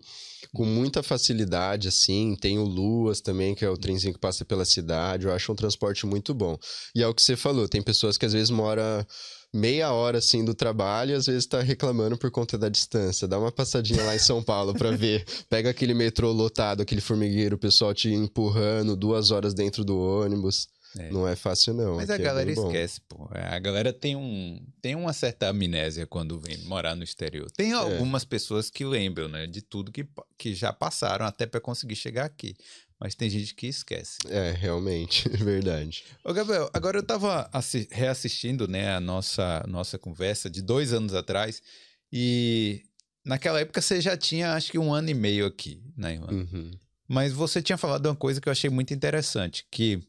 com 0.53 0.65
muita 0.65 1.03
facilidade, 1.03 1.89
assim. 1.89 2.35
Tem 2.41 2.59
o 2.59 2.65
Luas 2.65 3.21
também, 3.21 3.55
que 3.55 3.65
é 3.65 3.69
o 3.69 3.77
trenzinho 3.77 4.15
que 4.15 4.21
passa 4.21 4.45
pela 4.45 4.65
cidade. 4.65 5.27
Eu 5.27 5.33
acho 5.33 5.53
um 5.53 5.57
transporte 5.57 6.07
muito 6.07 6.33
bom. 6.33 6.59
E 6.95 7.03
é 7.03 7.07
o 7.07 7.15
que 7.15 7.23
você 7.23 7.37
falou, 7.37 7.69
tem 7.69 7.83
pessoas 7.83 8.17
que 8.17 8.25
às 8.25 8.33
vezes 8.33 8.51
moram 8.51 9.05
meia 9.53 9.93
hora 9.93 10.19
assim 10.19 10.45
do 10.45 10.55
trabalho 10.55 11.13
e 11.13 11.15
às 11.15 11.27
vezes 11.27 11.47
tá 11.47 11.61
reclamando 11.61 12.17
por 12.17 12.31
conta 12.31 12.59
da 12.59 12.69
distância. 12.69 13.29
Dá 13.29 13.39
uma 13.39 13.53
passadinha 13.53 14.03
lá 14.05 14.15
em 14.15 14.19
São 14.19 14.43
Paulo 14.43 14.75
para 14.75 14.91
ver. 14.91 15.25
Pega 15.49 15.71
aquele 15.71 15.95
metrô 15.95 16.33
lotado, 16.33 16.83
aquele 16.83 17.01
formigueiro, 17.01 17.57
o 17.57 17.59
pessoal 17.59 17.95
te 17.95 18.11
empurrando 18.11 18.97
duas 18.97 19.31
horas 19.31 19.55
dentro 19.55 19.85
do 19.85 19.99
ônibus. 19.99 20.69
É. 20.99 21.11
Não 21.11 21.27
é 21.27 21.37
fácil, 21.37 21.75
não. 21.75 21.97
Mas 21.97 22.11
a 22.11 22.15
é 22.15 22.19
galera 22.19 22.49
é 22.49 22.53
esquece, 22.53 23.01
pô. 23.03 23.29
É, 23.35 23.55
a 23.55 23.59
galera 23.59 23.93
tem, 23.93 24.17
um, 24.17 24.65
tem 24.81 24.95
uma 24.95 25.13
certa 25.13 25.49
amnésia 25.49 26.07
quando 26.07 26.39
vem 26.39 26.59
morar 26.65 26.95
no 26.95 27.05
exterior. 27.05 27.51
Tem 27.51 27.73
é. 27.73 27.75
algumas 27.75 28.23
é. 28.23 28.27
pessoas 28.27 28.71
que 28.71 28.85
lembram, 28.85 29.29
né, 29.29 29.47
de 29.47 29.63
tudo 29.63 29.93
que, 29.93 30.07
que 30.39 30.55
já 30.55 30.73
passaram 30.73 31.27
até 31.27 31.47
para 31.47 31.61
conseguir 31.61 31.97
chegar 31.97 32.25
aqui. 32.25 32.57
Mas 32.99 33.15
tem 33.15 33.29
gente 33.29 33.55
que 33.55 33.67
esquece. 33.67 34.19
É, 34.29 34.53
realmente, 34.53 35.29
verdade. 35.37 36.05
Ô, 36.25 36.33
Gabriel, 36.33 36.71
agora 36.73 36.99
eu 36.99 37.03
tava 37.03 37.51
reassistindo, 37.91 38.67
né, 38.67 38.95
a 38.95 39.01
nossa, 39.01 39.65
nossa 39.69 39.99
conversa 39.99 40.49
de 40.49 40.63
dois 40.63 40.93
anos 40.93 41.13
atrás 41.13 41.63
e 42.11 42.83
naquela 43.25 43.61
época 43.61 43.83
você 43.83 44.01
já 44.01 44.17
tinha, 44.17 44.55
acho 44.55 44.71
que 44.71 44.79
um 44.79 44.95
ano 44.95 45.11
e 45.11 45.15
meio 45.15 45.45
aqui, 45.45 45.83
né, 45.97 46.15
Ivan? 46.15 46.33
Uhum. 46.33 46.71
Mas 47.09 47.33
você 47.33 47.63
tinha 47.63 47.77
falado 47.77 48.07
uma 48.07 48.17
coisa 48.17 48.41
que 48.41 48.49
eu 48.49 48.53
achei 48.53 48.71
muito 48.71 48.95
interessante, 48.95 49.67
que 49.71 50.01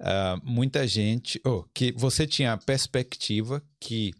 uh, 0.00 0.40
muita 0.42 0.86
gente. 0.86 1.40
Oh, 1.44 1.64
que 1.74 1.92
você 1.92 2.26
tinha 2.26 2.52
a 2.52 2.58
perspectiva 2.58 3.62
que 3.80 4.12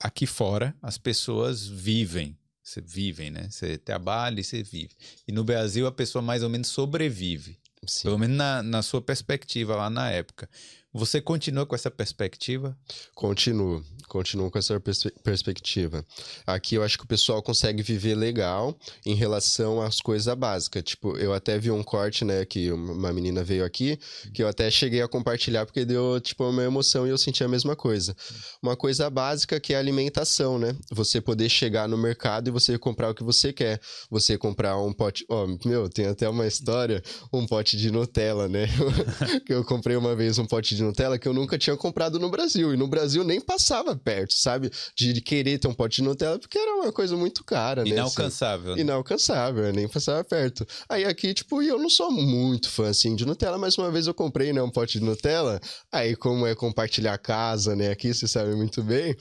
aqui 0.00 0.26
fora 0.26 0.74
as 0.82 0.98
pessoas 0.98 1.66
vivem. 1.66 2.36
Você 2.62 2.80
vivem, 2.80 3.30
né? 3.30 3.48
Você 3.50 3.76
trabalha 3.76 4.40
e 4.40 4.44
você 4.44 4.62
vive. 4.62 4.90
E 5.28 5.32
no 5.32 5.44
Brasil 5.44 5.86
a 5.86 5.92
pessoa 5.92 6.22
mais 6.22 6.42
ou 6.42 6.48
menos 6.48 6.68
sobrevive. 6.68 7.58
Sim. 7.86 8.04
Pelo 8.04 8.18
menos 8.18 8.36
na, 8.36 8.62
na 8.62 8.82
sua 8.82 9.02
perspectiva 9.02 9.76
lá 9.76 9.90
na 9.90 10.10
época. 10.10 10.48
Você 10.96 11.20
continua 11.20 11.66
com 11.66 11.74
essa 11.74 11.90
perspectiva? 11.90 12.78
Continuo, 13.16 13.84
continuo 14.06 14.48
com 14.48 14.56
essa 14.58 14.78
pers 14.78 15.08
perspectiva. 15.24 16.06
Aqui 16.46 16.76
eu 16.76 16.84
acho 16.84 16.96
que 16.96 17.02
o 17.02 17.08
pessoal 17.08 17.42
consegue 17.42 17.82
viver 17.82 18.14
legal 18.14 18.78
em 19.04 19.12
relação 19.12 19.82
às 19.82 20.00
coisas 20.00 20.32
básicas. 20.36 20.84
Tipo, 20.84 21.16
eu 21.18 21.34
até 21.34 21.58
vi 21.58 21.72
um 21.72 21.82
corte, 21.82 22.24
né, 22.24 22.44
que 22.44 22.70
uma 22.70 23.12
menina 23.12 23.42
veio 23.42 23.64
aqui, 23.64 23.98
que 24.32 24.40
eu 24.40 24.46
até 24.46 24.70
cheguei 24.70 25.02
a 25.02 25.08
compartilhar 25.08 25.66
porque 25.66 25.84
deu, 25.84 26.20
tipo, 26.20 26.48
uma 26.48 26.62
emoção 26.62 27.04
e 27.04 27.10
eu 27.10 27.18
senti 27.18 27.42
a 27.42 27.48
mesma 27.48 27.74
coisa. 27.74 28.14
Uma 28.62 28.76
coisa 28.76 29.10
básica 29.10 29.58
que 29.58 29.74
é 29.74 29.76
a 29.76 29.80
alimentação, 29.80 30.60
né? 30.60 30.76
Você 30.92 31.20
poder 31.20 31.48
chegar 31.48 31.88
no 31.88 31.98
mercado 31.98 32.46
e 32.46 32.50
você 32.52 32.78
comprar 32.78 33.10
o 33.10 33.14
que 33.14 33.24
você 33.24 33.52
quer. 33.52 33.80
Você 34.08 34.38
comprar 34.38 34.78
um 34.78 34.92
pote... 34.92 35.26
Ó, 35.28 35.44
oh, 35.44 35.68
meu, 35.68 35.88
tem 35.88 36.06
até 36.06 36.28
uma 36.28 36.46
história, 36.46 37.02
um 37.32 37.44
pote 37.46 37.76
de 37.76 37.90
Nutella, 37.90 38.48
né? 38.48 38.68
que 39.44 39.52
eu 39.52 39.64
comprei 39.64 39.96
uma 39.96 40.14
vez 40.14 40.38
um 40.38 40.46
pote 40.46 40.76
de 40.76 40.83
Nutella 40.84 41.18
que 41.18 41.26
eu 41.26 41.32
nunca 41.32 41.58
tinha 41.58 41.76
comprado 41.76 42.18
no 42.18 42.30
Brasil. 42.30 42.72
E 42.72 42.76
no 42.76 42.86
Brasil 42.86 43.24
nem 43.24 43.40
passava 43.40 43.96
perto, 43.96 44.34
sabe? 44.34 44.70
De 44.96 45.20
querer 45.20 45.58
ter 45.58 45.68
um 45.68 45.74
pote 45.74 45.96
de 45.96 46.02
Nutella, 46.02 46.38
porque 46.38 46.58
era 46.58 46.74
uma 46.76 46.92
coisa 46.92 47.16
muito 47.16 47.42
cara, 47.44 47.82
né? 47.82 47.90
Inalcançável. 47.90 48.72
Assim, 48.72 48.80
inalcançável, 48.82 49.72
nem 49.72 49.88
passava 49.88 50.22
perto. 50.24 50.66
Aí 50.88 51.04
aqui, 51.04 51.34
tipo, 51.34 51.62
eu 51.62 51.78
não 51.78 51.90
sou 51.90 52.10
muito 52.10 52.70
fã, 52.70 52.88
assim, 52.88 53.14
de 53.16 53.24
Nutella, 53.26 53.58
mas 53.58 53.76
uma 53.78 53.90
vez 53.90 54.06
eu 54.06 54.14
comprei, 54.14 54.52
né, 54.52 54.62
um 54.62 54.70
pote 54.70 54.98
de 54.98 55.04
Nutella. 55.04 55.60
Aí, 55.92 56.14
como 56.16 56.46
é 56.46 56.54
compartilhar 56.54 57.16
casa, 57.18 57.74
né, 57.74 57.90
aqui, 57.90 58.12
você 58.12 58.28
sabe 58.28 58.54
muito 58.54 58.82
bem. 58.82 59.16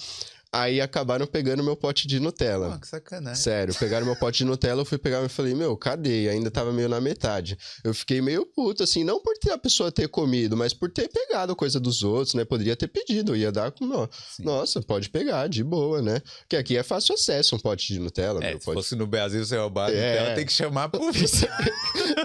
Aí 0.54 0.80
acabaram 0.80 1.26
pegando 1.26 1.64
meu 1.64 1.76
pote 1.76 2.08
de 2.08 2.20
Nutella. 2.20 2.76
Oh, 2.76 2.80
que 2.80 2.88
sacanagem. 2.88 3.42
Sério, 3.42 3.74
pegaram 3.74 4.06
meu 4.06 4.16
pote 4.16 4.38
de 4.38 4.46
Nutella, 4.46 4.82
eu 4.82 4.86
fui 4.86 5.00
pegar 5.00 5.26
e 5.26 5.28
falei, 5.28 5.56
meu, 5.56 5.76
cadê? 5.76 6.30
Ainda 6.30 6.52
tava 6.52 6.72
meio 6.72 6.88
na 6.88 7.02
metade. 7.02 7.58
Eu 7.84 7.92
fiquei 7.92 8.22
meio 8.22 8.46
puto, 8.46 8.84
assim, 8.84 9.04
não 9.04 9.20
por 9.20 9.36
ter 9.40 9.52
a 9.52 9.58
pessoa 9.58 9.92
ter 9.92 10.08
comido, 10.08 10.56
mas 10.56 10.72
por 10.72 10.92
ter 10.92 11.10
pegado 11.10 11.56
coisa 11.56 11.80
dos 11.80 12.04
outros, 12.04 12.36
né? 12.36 12.46
Poderia 12.46 12.76
ter 12.76 12.88
pedido, 12.88 13.36
ia 13.36 13.52
dar 13.52 13.72
com. 13.72 14.08
Nossa, 14.40 14.80
pode 14.84 15.10
pegar, 15.10 15.48
de 15.48 15.64
boa, 15.64 16.04
né? 16.04 16.22
Porque 16.42 16.56
aqui 16.56 16.78
é 16.78 16.84
fácil 16.84 17.16
acesso 17.16 17.56
um 17.56 17.60
pote 17.60 17.92
de 17.92 18.00
Nutella. 18.00 18.40
É, 18.44 18.52
meu, 18.52 18.60
se 18.60 18.66
pode... 18.66 18.78
fosse 18.78 18.96
no 18.96 19.08
Brasil 19.08 19.44
você 19.44 19.58
roubar 19.58 19.90
é... 19.90 20.12
Nutella, 20.12 20.36
tem 20.36 20.46
que 20.46 20.54
chamar 20.54 20.84
a 20.84 20.90
polícia. 20.90 21.50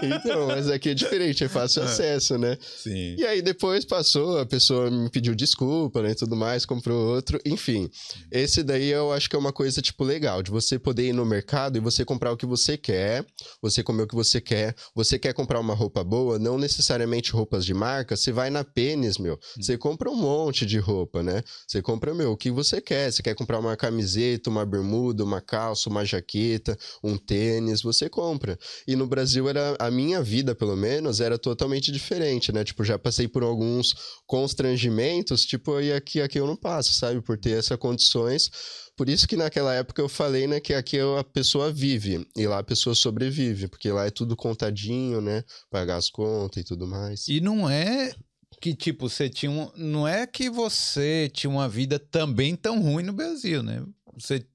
então, 0.03 0.45
mas 0.45 0.69
aqui 0.69 0.89
é 0.89 0.93
diferente, 0.93 1.43
é 1.43 1.49
fácil 1.49 1.81
ah, 1.81 1.85
acesso, 1.89 2.37
né? 2.37 2.59
Sim. 2.61 3.15
E 3.17 3.25
aí 3.25 3.41
depois 3.41 3.85
passou, 3.85 4.37
a 4.37 4.45
pessoa 4.45 4.91
me 4.91 5.09
pediu 5.09 5.33
desculpa, 5.33 6.03
né? 6.03 6.11
E 6.11 6.15
tudo 6.15 6.35
mais, 6.35 6.63
comprou 6.63 7.15
outro, 7.15 7.39
enfim. 7.43 7.89
Esse 8.31 8.63
daí 8.63 8.89
eu 8.89 9.11
acho 9.11 9.29
que 9.29 9.35
é 9.35 9.39
uma 9.39 9.53
coisa, 9.53 9.81
tipo, 9.81 10.03
legal, 10.03 10.43
de 10.43 10.51
você 10.51 10.77
poder 10.77 11.07
ir 11.07 11.13
no 11.13 11.25
mercado 11.25 11.77
e 11.77 11.81
você 11.81 12.05
comprar 12.05 12.31
o 12.31 12.37
que 12.37 12.45
você 12.45 12.77
quer, 12.77 13.25
você 13.61 13.83
comer 13.83 14.03
o 14.03 14.07
que 14.07 14.15
você 14.15 14.39
quer. 14.41 14.75
Você 14.95 15.17
quer 15.17 15.33
comprar 15.33 15.59
uma 15.59 15.73
roupa 15.73 16.03
boa, 16.03 16.39
não 16.39 16.57
necessariamente 16.57 17.31
roupas 17.31 17.65
de 17.65 17.73
marca, 17.73 18.15
você 18.15 18.31
vai 18.31 18.49
na 18.49 18.63
Pênis, 18.63 19.17
meu, 19.17 19.33
hum. 19.35 19.61
você 19.61 19.77
compra 19.77 20.09
um 20.09 20.15
monte 20.15 20.65
de 20.65 20.77
roupa, 20.77 21.23
né? 21.23 21.43
Você 21.67 21.81
compra, 21.81 22.13
meu, 22.13 22.31
o 22.31 22.37
que 22.37 22.51
você 22.51 22.81
quer. 22.81 23.11
Você 23.11 23.21
quer 23.21 23.35
comprar 23.35 23.59
uma 23.59 23.75
camiseta, 23.75 24.49
uma 24.49 24.65
bermuda, 24.65 25.23
uma 25.23 25.41
calça, 25.41 25.89
uma 25.89 26.05
jaqueta, 26.05 26.77
um 27.03 27.17
tênis, 27.17 27.81
você 27.81 28.09
compra. 28.09 28.57
E 28.87 28.95
no 28.95 29.07
Brasil 29.07 29.47
era, 29.49 29.75
a 29.79 29.89
minha 29.89 30.21
vida, 30.21 30.55
pelo 30.55 30.75
menos, 30.75 31.19
era 31.19 31.37
totalmente 31.37 31.91
diferente, 31.91 32.51
né? 32.51 32.63
Tipo, 32.63 32.83
já 32.83 32.97
passei 32.97 33.27
por 33.27 33.43
alguns 33.43 33.95
constrangimentos, 34.25 35.45
tipo, 35.45 35.79
e 35.79 35.93
aqui, 35.93 36.21
aqui 36.21 36.39
eu 36.39 36.47
não 36.47 36.55
passo, 36.55 36.93
sabe? 36.93 37.21
Por 37.21 37.37
ter 37.37 37.57
essas 37.57 37.77
condições. 38.09 38.49
Por 38.95 39.07
isso 39.07 39.27
que 39.27 39.37
naquela 39.37 39.73
época 39.73 40.01
eu 40.01 40.09
falei, 40.09 40.47
né, 40.47 40.59
que 40.59 40.73
aqui 40.73 40.97
a 40.99 41.23
pessoa 41.23 41.71
vive 41.71 42.27
e 42.35 42.47
lá 42.47 42.59
a 42.59 42.63
pessoa 42.63 42.93
sobrevive, 42.93 43.67
porque 43.67 43.91
lá 43.91 44.05
é 44.05 44.11
tudo 44.11 44.35
contadinho, 44.35 45.21
né? 45.21 45.43
Pagar 45.69 45.95
as 45.97 46.09
contas 46.09 46.61
e 46.61 46.65
tudo 46.65 46.85
mais. 46.85 47.27
E 47.27 47.39
não 47.39 47.69
é 47.69 48.13
que, 48.59 48.75
tipo, 48.75 49.07
você 49.07 49.29
tinha 49.29 49.51
um... 49.51 49.71
Não 49.77 50.05
é 50.05 50.27
que 50.27 50.49
você 50.49 51.31
tinha 51.33 51.49
uma 51.49 51.69
vida 51.69 51.97
também 51.97 52.57
tão 52.57 52.81
ruim 52.81 53.03
no 53.03 53.13
Brasil, 53.13 53.63
né? 53.63 53.81
Você 54.17 54.45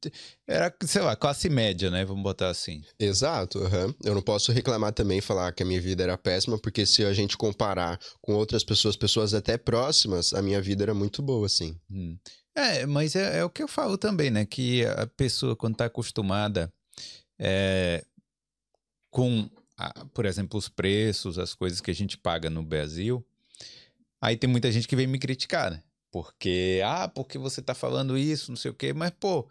era, 0.46 0.74
sei 0.84 1.02
lá, 1.02 1.16
classe 1.16 1.48
média, 1.48 1.90
né? 1.90 2.04
Vamos 2.04 2.22
botar 2.22 2.48
assim. 2.48 2.82
Exato, 2.98 3.58
uhum. 3.58 3.94
eu 4.04 4.14
não 4.14 4.22
posso 4.22 4.52
reclamar 4.52 4.92
também 4.92 5.20
falar 5.20 5.52
que 5.52 5.62
a 5.62 5.66
minha 5.66 5.80
vida 5.80 6.02
era 6.02 6.18
péssima, 6.18 6.58
porque 6.58 6.84
se 6.86 7.04
a 7.04 7.12
gente 7.12 7.36
comparar 7.36 7.98
com 8.20 8.34
outras 8.34 8.64
pessoas, 8.64 8.96
pessoas 8.96 9.34
até 9.34 9.56
próximas, 9.56 10.32
a 10.32 10.42
minha 10.42 10.60
vida 10.60 10.84
era 10.84 10.94
muito 10.94 11.22
boa, 11.22 11.46
assim. 11.46 11.78
Hum. 11.90 12.18
É, 12.54 12.86
mas 12.86 13.16
é, 13.16 13.38
é, 13.38 13.44
o 13.44 13.50
que 13.50 13.62
eu 13.62 13.68
falo 13.68 13.98
também, 13.98 14.30
né? 14.30 14.44
Que 14.44 14.84
a 14.86 15.06
pessoa, 15.06 15.56
quando 15.56 15.74
está 15.74 15.86
acostumada 15.86 16.72
é, 17.38 18.04
com, 19.10 19.50
a, 19.76 20.04
por 20.06 20.24
exemplo, 20.24 20.58
os 20.58 20.68
preços, 20.68 21.38
as 21.38 21.54
coisas 21.54 21.80
que 21.80 21.90
a 21.90 21.94
gente 21.94 22.16
paga 22.16 22.48
no 22.48 22.62
Brasil, 22.62 23.24
aí 24.20 24.36
tem 24.36 24.48
muita 24.48 24.70
gente 24.70 24.86
que 24.86 24.96
vem 24.96 25.06
me 25.06 25.18
criticar, 25.18 25.70
né? 25.70 25.82
Porque, 26.14 26.80
ah, 26.84 27.08
porque 27.08 27.36
você 27.36 27.58
está 27.58 27.74
falando 27.74 28.16
isso, 28.16 28.52
não 28.52 28.56
sei 28.56 28.70
o 28.70 28.74
quê, 28.74 28.92
mas, 28.92 29.10
pô, 29.18 29.48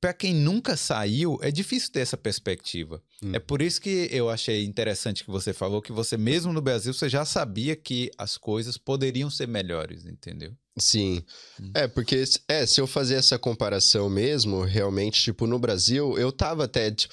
para 0.00 0.14
quem 0.14 0.32
nunca 0.32 0.76
saiu, 0.76 1.36
é 1.42 1.50
difícil 1.50 1.90
ter 1.90 1.98
essa 1.98 2.16
perspectiva. 2.16 3.02
Hum. 3.20 3.32
É 3.34 3.40
por 3.40 3.60
isso 3.60 3.80
que 3.80 4.08
eu 4.12 4.30
achei 4.30 4.64
interessante 4.64 5.24
que 5.24 5.30
você 5.32 5.52
falou 5.52 5.82
que 5.82 5.90
você 5.90 6.16
mesmo 6.16 6.52
no 6.52 6.62
Brasil 6.62 6.94
você 6.94 7.08
já 7.08 7.24
sabia 7.24 7.74
que 7.74 8.08
as 8.16 8.38
coisas 8.38 8.78
poderiam 8.78 9.28
ser 9.28 9.48
melhores, 9.48 10.06
entendeu? 10.06 10.56
Sim. 10.76 11.22
Hum. 11.60 11.70
É, 11.72 11.86
porque 11.86 12.24
é, 12.48 12.66
se 12.66 12.80
eu 12.80 12.86
fazer 12.86 13.14
essa 13.14 13.38
comparação 13.38 14.10
mesmo, 14.10 14.62
realmente, 14.64 15.22
tipo, 15.22 15.46
no 15.46 15.56
Brasil, 15.56 16.18
eu 16.18 16.32
tava 16.32 16.64
até 16.64 16.90
de, 16.90 17.08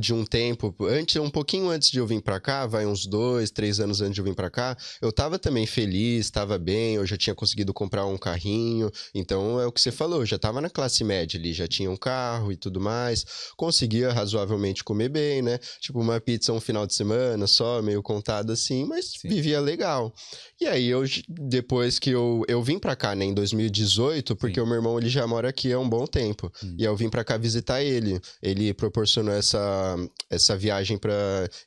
de 0.00 0.12
um 0.12 0.24
tempo, 0.24 0.74
antes, 0.80 1.14
um 1.16 1.30
pouquinho 1.30 1.70
antes 1.70 1.90
de 1.90 1.98
eu 1.98 2.06
vir 2.06 2.20
para 2.20 2.40
cá, 2.40 2.66
vai 2.66 2.84
uns 2.86 3.06
dois, 3.06 3.52
três 3.52 3.78
anos 3.78 4.00
antes 4.00 4.14
de 4.14 4.20
eu 4.20 4.24
vir 4.24 4.34
para 4.34 4.50
cá, 4.50 4.76
eu 5.00 5.12
tava 5.12 5.38
também 5.38 5.64
feliz, 5.64 6.28
tava 6.28 6.58
bem, 6.58 6.96
eu 6.96 7.06
já 7.06 7.16
tinha 7.16 7.34
conseguido 7.34 7.72
comprar 7.72 8.04
um 8.04 8.18
carrinho, 8.18 8.90
então 9.14 9.60
é 9.60 9.66
o 9.66 9.70
que 9.70 9.80
você 9.80 9.92
falou, 9.92 10.20
eu 10.22 10.26
já 10.26 10.38
tava 10.38 10.60
na 10.60 10.68
classe 10.68 11.04
média 11.04 11.38
ali, 11.38 11.52
já 11.52 11.68
tinha 11.68 11.90
um 11.90 11.96
carro 11.96 12.50
e 12.50 12.56
tudo 12.56 12.80
mais, 12.80 13.24
conseguia 13.56 14.12
razoavelmente 14.12 14.82
comer 14.82 15.08
bem, 15.08 15.40
né? 15.40 15.58
Tipo, 15.80 16.00
uma 16.00 16.20
pizza 16.20 16.52
um 16.52 16.60
final 16.60 16.84
de 16.84 16.94
semana 16.94 17.46
só, 17.46 17.80
meio 17.80 18.02
contado 18.02 18.50
assim, 18.50 18.84
mas 18.84 19.12
Sim. 19.20 19.28
vivia 19.28 19.60
legal. 19.60 20.12
E 20.60 20.66
aí, 20.66 20.88
eu, 20.88 21.04
depois 21.28 22.00
que 22.00 22.10
eu, 22.10 22.42
eu 22.48 22.62
vim 22.62 22.78
para 22.78 22.96
cá, 22.96 23.03
cá, 23.04 23.14
né, 23.14 23.26
em 23.26 23.34
2018, 23.34 24.34
porque 24.34 24.54
Sim. 24.54 24.60
o 24.60 24.66
meu 24.66 24.76
irmão 24.76 24.98
ele 24.98 25.10
já 25.10 25.26
mora 25.26 25.50
aqui 25.50 25.70
há 25.70 25.78
um 25.78 25.88
bom 25.88 26.06
tempo. 26.06 26.50
Hum. 26.62 26.74
E 26.78 26.84
eu 26.84 26.96
vim 26.96 27.10
para 27.10 27.22
cá 27.22 27.36
visitar 27.36 27.82
ele. 27.82 28.18
Ele 28.42 28.72
proporcionou 28.72 29.34
essa, 29.34 29.96
essa 30.30 30.56
viagem 30.56 30.96
para 30.96 31.12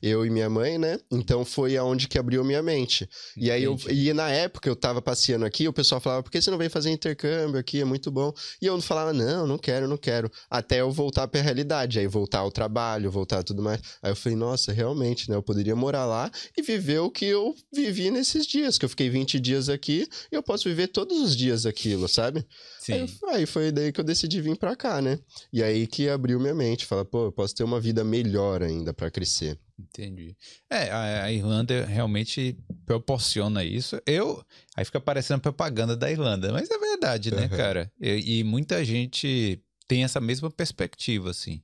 eu 0.02 0.26
e 0.26 0.30
minha 0.30 0.50
mãe, 0.50 0.78
né? 0.78 0.98
Então 1.08 1.44
foi 1.44 1.76
aonde 1.76 2.08
que 2.08 2.18
abriu 2.18 2.42
minha 2.44 2.60
mente. 2.60 3.08
E 3.36 3.52
aí 3.52 3.62
eu 3.62 3.78
e 3.88 4.12
na 4.12 4.28
época 4.30 4.68
eu 4.68 4.74
tava 4.74 5.00
passeando 5.00 5.44
aqui, 5.44 5.68
o 5.68 5.72
pessoal 5.72 6.00
falava: 6.00 6.24
"Por 6.24 6.32
que 6.32 6.42
você 6.42 6.50
não 6.50 6.58
vem 6.58 6.68
fazer 6.68 6.90
intercâmbio 6.90 7.60
aqui? 7.60 7.80
É 7.80 7.84
muito 7.84 8.10
bom". 8.10 8.32
E 8.60 8.66
eu 8.66 8.74
não 8.74 8.82
falava: 8.82 9.12
"Não, 9.12 9.46
não 9.46 9.58
quero, 9.58 9.86
não 9.86 9.96
quero". 9.96 10.28
Até 10.50 10.80
eu 10.80 10.90
voltar 10.90 11.28
para 11.28 11.40
a 11.40 11.44
realidade, 11.44 12.00
aí 12.00 12.06
voltar 12.08 12.40
ao 12.40 12.50
trabalho, 12.50 13.12
voltar 13.12 13.44
tudo 13.44 13.62
mais. 13.62 13.80
Aí 14.02 14.10
eu 14.10 14.16
falei: 14.16 14.36
"Nossa, 14.36 14.72
realmente, 14.72 15.30
né? 15.30 15.36
Eu 15.36 15.42
poderia 15.42 15.76
morar 15.76 16.04
lá 16.04 16.30
e 16.56 16.62
viver 16.62 16.98
o 16.98 17.10
que 17.10 17.26
eu 17.26 17.54
vivi 17.72 18.10
nesses 18.10 18.44
dias, 18.44 18.76
que 18.76 18.84
eu 18.84 18.88
fiquei 18.88 19.08
20 19.08 19.38
dias 19.38 19.68
aqui, 19.68 20.08
e 20.32 20.34
eu 20.34 20.42
posso 20.42 20.68
viver 20.68 20.88
todos 20.88 21.20
os 21.20 21.27
os 21.28 21.36
dias 21.36 21.66
aquilo, 21.66 22.08
sabe? 22.08 22.44
Sim. 22.80 22.92
Aí, 22.92 23.08
aí, 23.28 23.46
foi 23.46 23.70
daí 23.70 23.92
que 23.92 24.00
eu 24.00 24.04
decidi 24.04 24.40
vir 24.40 24.56
pra 24.56 24.74
cá, 24.74 25.00
né? 25.00 25.18
E 25.52 25.62
aí 25.62 25.86
que 25.86 26.08
abriu 26.08 26.40
minha 26.40 26.54
mente, 26.54 26.86
fala, 26.86 27.04
pô, 27.04 27.26
eu 27.26 27.32
posso 27.32 27.54
ter 27.54 27.64
uma 27.64 27.80
vida 27.80 28.02
melhor 28.02 28.62
ainda 28.62 28.92
para 28.92 29.10
crescer. 29.10 29.58
Entendi. 29.78 30.36
É, 30.68 30.90
a, 30.90 31.24
a, 31.24 31.32
Irlanda 31.32 31.84
realmente 31.84 32.58
proporciona 32.84 33.64
isso. 33.64 34.00
Eu. 34.04 34.44
Aí 34.76 34.84
fica 34.84 35.00
parecendo 35.00 35.40
propaganda 35.40 35.96
da 35.96 36.10
Irlanda, 36.10 36.52
mas 36.52 36.68
é 36.70 36.78
verdade, 36.78 37.32
né, 37.32 37.42
uhum. 37.42 37.56
cara? 37.56 37.92
E, 38.00 38.38
e 38.38 38.44
muita 38.44 38.84
gente 38.84 39.62
tem 39.86 40.02
essa 40.02 40.20
mesma 40.20 40.50
perspectiva, 40.50 41.30
assim. 41.30 41.62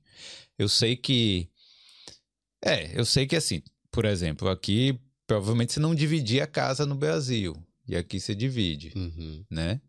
Eu 0.57 0.69
sei 0.69 0.95
que. 0.95 1.49
É, 2.63 2.97
eu 2.97 3.05
sei 3.05 3.27
que 3.27 3.35
assim, 3.35 3.61
por 3.91 4.05
exemplo, 4.05 4.49
aqui 4.49 4.99
provavelmente 5.27 5.73
você 5.73 5.79
não 5.79 5.95
dividia 5.95 6.43
a 6.43 6.47
casa 6.47 6.85
no 6.85 6.95
Brasil. 6.95 7.55
E 7.87 7.95
aqui 7.95 8.19
você 8.19 8.33
divide, 8.33 8.91
uhum. 8.95 9.43
né? 9.49 9.79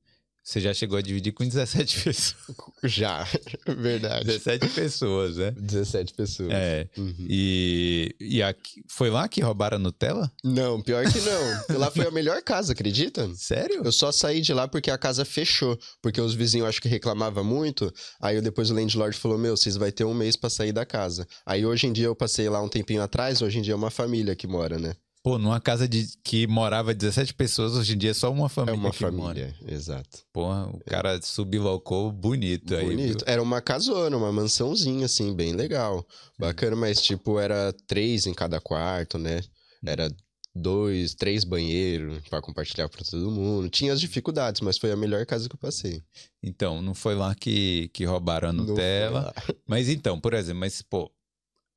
Você 0.46 0.60
já 0.60 0.72
chegou 0.72 0.96
a 0.96 1.02
dividir 1.02 1.32
com 1.32 1.44
17 1.44 2.02
pessoas. 2.04 2.46
Já, 2.84 3.26
verdade. 3.66 4.26
17 4.26 4.68
pessoas, 4.68 5.36
né? 5.38 5.50
17 5.50 6.14
pessoas. 6.14 6.50
É. 6.52 6.88
Uhum. 6.96 7.26
E, 7.28 8.14
e 8.20 8.40
aqui, 8.40 8.80
foi 8.86 9.10
lá 9.10 9.26
que 9.26 9.40
roubaram 9.40 9.74
a 9.74 9.80
Nutella? 9.80 10.30
Não, 10.44 10.80
pior 10.80 11.04
que 11.10 11.18
não. 11.18 11.78
lá 11.80 11.90
foi 11.90 12.06
a 12.06 12.12
melhor 12.12 12.40
casa, 12.42 12.74
acredita? 12.74 13.28
Sério? 13.34 13.82
Eu 13.84 13.90
só 13.90 14.12
saí 14.12 14.40
de 14.40 14.54
lá 14.54 14.68
porque 14.68 14.88
a 14.88 14.96
casa 14.96 15.24
fechou. 15.24 15.76
Porque 16.00 16.20
os 16.20 16.32
vizinhos 16.32 16.68
acho 16.68 16.80
que 16.80 16.88
reclamavam 16.88 17.42
muito. 17.42 17.92
Aí 18.20 18.40
depois 18.40 18.70
o 18.70 18.74
landlord 18.74 19.16
falou: 19.16 19.36
Meu, 19.36 19.56
vocês 19.56 19.76
vão 19.76 19.90
ter 19.90 20.04
um 20.04 20.14
mês 20.14 20.36
para 20.36 20.48
sair 20.48 20.70
da 20.70 20.86
casa. 20.86 21.26
Aí 21.44 21.66
hoje 21.66 21.88
em 21.88 21.92
dia 21.92 22.06
eu 22.06 22.14
passei 22.14 22.48
lá 22.48 22.62
um 22.62 22.68
tempinho 22.68 23.02
atrás, 23.02 23.42
hoje 23.42 23.58
em 23.58 23.62
dia 23.62 23.72
é 23.72 23.76
uma 23.76 23.90
família 23.90 24.36
que 24.36 24.46
mora, 24.46 24.78
né? 24.78 24.94
Pô, 25.26 25.38
numa 25.38 25.60
casa 25.60 25.88
de, 25.88 26.08
que 26.22 26.46
morava 26.46 26.94
17 26.94 27.34
pessoas, 27.34 27.74
hoje 27.74 27.94
em 27.94 27.98
dia 27.98 28.12
é 28.12 28.14
só 28.14 28.30
uma 28.30 28.48
família. 28.48 28.76
É 28.76 28.78
uma 28.78 28.92
família, 28.92 29.24
mora. 29.24 29.54
exato. 29.66 30.20
Porra, 30.32 30.68
o 30.68 30.78
cara 30.84 31.16
é. 31.16 31.20
subilocou 31.20 32.12
bonito, 32.12 32.66
bonito. 32.66 32.74
aí. 32.76 32.96
Bonito. 32.96 33.24
Era 33.26 33.42
uma 33.42 33.60
casona, 33.60 34.16
uma 34.16 34.30
mansãozinha, 34.30 35.06
assim, 35.06 35.34
bem 35.34 35.52
legal. 35.52 36.06
Bacana, 36.38 36.76
mas 36.76 37.02
tipo, 37.02 37.40
era 37.40 37.74
três 37.88 38.24
em 38.28 38.32
cada 38.32 38.60
quarto, 38.60 39.18
né? 39.18 39.40
Hum. 39.82 39.88
Era 39.88 40.08
dois, 40.54 41.12
três 41.12 41.42
banheiros 41.42 42.22
para 42.30 42.40
compartilhar 42.40 42.88
para 42.88 43.04
todo 43.04 43.28
mundo. 43.28 43.68
Tinha 43.68 43.92
as 43.92 44.00
dificuldades, 44.00 44.60
mas 44.60 44.78
foi 44.78 44.92
a 44.92 44.96
melhor 44.96 45.26
casa 45.26 45.48
que 45.48 45.56
eu 45.56 45.60
passei. 45.60 46.04
Então, 46.40 46.80
não 46.80 46.94
foi 46.94 47.16
lá 47.16 47.34
que, 47.34 47.90
que 47.92 48.04
roubaram 48.04 48.50
a 48.50 48.52
Nutella. 48.52 49.34
Mas 49.66 49.88
então, 49.88 50.20
por 50.20 50.34
exemplo, 50.34 50.60
mas 50.60 50.82
pô, 50.82 51.10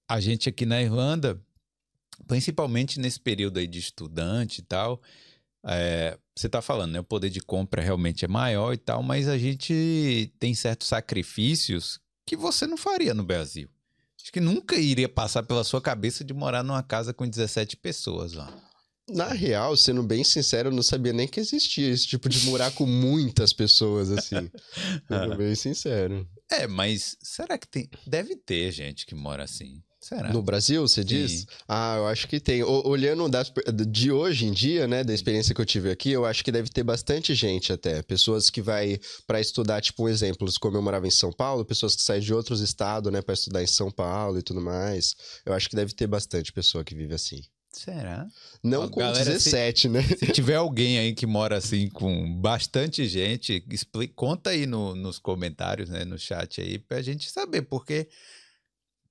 a 0.07 0.19
gente 0.19 0.47
aqui 0.47 0.67
na 0.67 0.79
Irlanda 0.79 1.41
principalmente 2.27 2.99
nesse 2.99 3.19
período 3.19 3.59
aí 3.59 3.67
de 3.67 3.79
estudante 3.79 4.59
e 4.59 4.63
tal, 4.63 5.01
é, 5.65 6.17
você 6.35 6.47
está 6.47 6.61
falando, 6.61 6.93
né? 6.93 6.99
O 6.99 7.03
poder 7.03 7.29
de 7.29 7.41
compra 7.41 7.81
realmente 7.81 8.23
é 8.23 8.27
maior 8.27 8.73
e 8.73 8.77
tal, 8.77 9.03
mas 9.03 9.27
a 9.27 9.37
gente 9.37 10.31
tem 10.39 10.53
certos 10.53 10.87
sacrifícios 10.87 11.99
que 12.25 12.35
você 12.35 12.65
não 12.65 12.77
faria 12.77 13.13
no 13.13 13.23
Brasil. 13.23 13.69
Acho 14.21 14.31
que 14.31 14.39
nunca 14.39 14.75
iria 14.75 15.09
passar 15.09 15.43
pela 15.43 15.63
sua 15.63 15.81
cabeça 15.81 16.23
de 16.23 16.33
morar 16.33 16.63
numa 16.63 16.83
casa 16.83 17.13
com 17.13 17.27
17 17.27 17.77
pessoas 17.77 18.33
lá. 18.33 18.53
Na 19.09 19.29
real, 19.29 19.75
sendo 19.75 20.03
bem 20.03 20.23
sincero, 20.23 20.69
eu 20.69 20.73
não 20.73 20.83
sabia 20.83 21.11
nem 21.11 21.27
que 21.27 21.39
existia 21.39 21.89
esse 21.89 22.05
tipo 22.05 22.29
de 22.29 22.45
morar 22.45 22.71
com 22.71 22.85
muitas 22.85 23.51
pessoas 23.51 24.11
assim. 24.11 24.51
Sendo 25.07 25.35
bem 25.35 25.55
sincero. 25.55 26.29
É, 26.51 26.67
mas 26.67 27.17
será 27.21 27.57
que 27.57 27.67
tem. 27.67 27.89
Deve 28.05 28.35
ter 28.35 28.71
gente 28.71 29.07
que 29.07 29.15
mora 29.15 29.43
assim. 29.43 29.81
Será? 29.99 30.31
No 30.31 30.41
Brasil, 30.41 30.81
você 30.81 31.01
Sim. 31.01 31.07
diz? 31.07 31.45
Ah, 31.67 31.95
eu 31.97 32.07
acho 32.07 32.27
que 32.27 32.39
tem. 32.39 32.63
O, 32.63 32.87
olhando 32.87 33.27
das, 33.27 33.51
de 33.87 34.11
hoje 34.11 34.45
em 34.45 34.51
dia, 34.51 34.87
né, 34.87 35.03
da 35.03 35.13
experiência 35.13 35.53
que 35.53 35.59
eu 35.59 35.65
tive 35.65 35.91
aqui, 35.91 36.11
eu 36.11 36.25
acho 36.25 36.43
que 36.43 36.51
deve 36.51 36.69
ter 36.69 36.83
bastante 36.83 37.35
gente 37.35 37.73
até. 37.73 38.01
Pessoas 38.01 38.49
que 38.49 38.61
vai 38.61 38.97
para 39.27 39.41
estudar, 39.41 39.81
tipo, 39.81 40.03
um 40.03 40.09
exemplo, 40.09 40.47
como 40.61 40.77
eu 40.77 40.81
morava 40.81 41.05
em 41.05 41.11
São 41.11 41.33
Paulo, 41.33 41.65
pessoas 41.65 41.95
que 41.95 42.01
saem 42.01 42.21
de 42.21 42.33
outros 42.33 42.61
estados, 42.61 43.11
né, 43.11 43.21
para 43.21 43.33
estudar 43.33 43.61
em 43.61 43.67
São 43.67 43.91
Paulo 43.91 44.39
e 44.39 44.41
tudo 44.41 44.61
mais. 44.61 45.15
Eu 45.45 45.53
acho 45.53 45.69
que 45.69 45.75
deve 45.75 45.93
ter 45.93 46.07
bastante 46.07 46.53
pessoa 46.53 46.83
que 46.83 46.95
vive 46.95 47.13
assim. 47.13 47.41
Será? 47.71 48.27
Não 48.63 48.85
Ó, 48.85 48.89
com 48.89 48.99
galera, 48.99 49.25
17, 49.25 49.81
se, 49.81 49.89
né? 49.89 50.01
Se 50.01 50.31
tiver 50.31 50.55
alguém 50.55 50.97
aí 50.97 51.13
que 51.13 51.27
mora 51.27 51.57
assim 51.57 51.87
com 51.87 52.39
bastante 52.39 53.07
gente, 53.07 53.63
explica, 53.69 54.13
conta 54.15 54.49
aí 54.49 54.65
no, 54.65 54.95
nos 54.95 55.19
comentários, 55.19 55.89
né, 55.89 56.03
no 56.03 56.17
chat 56.17 56.61
aí, 56.61 56.79
pra 56.79 57.01
gente 57.01 57.29
saber, 57.29 57.61
porque 57.63 58.07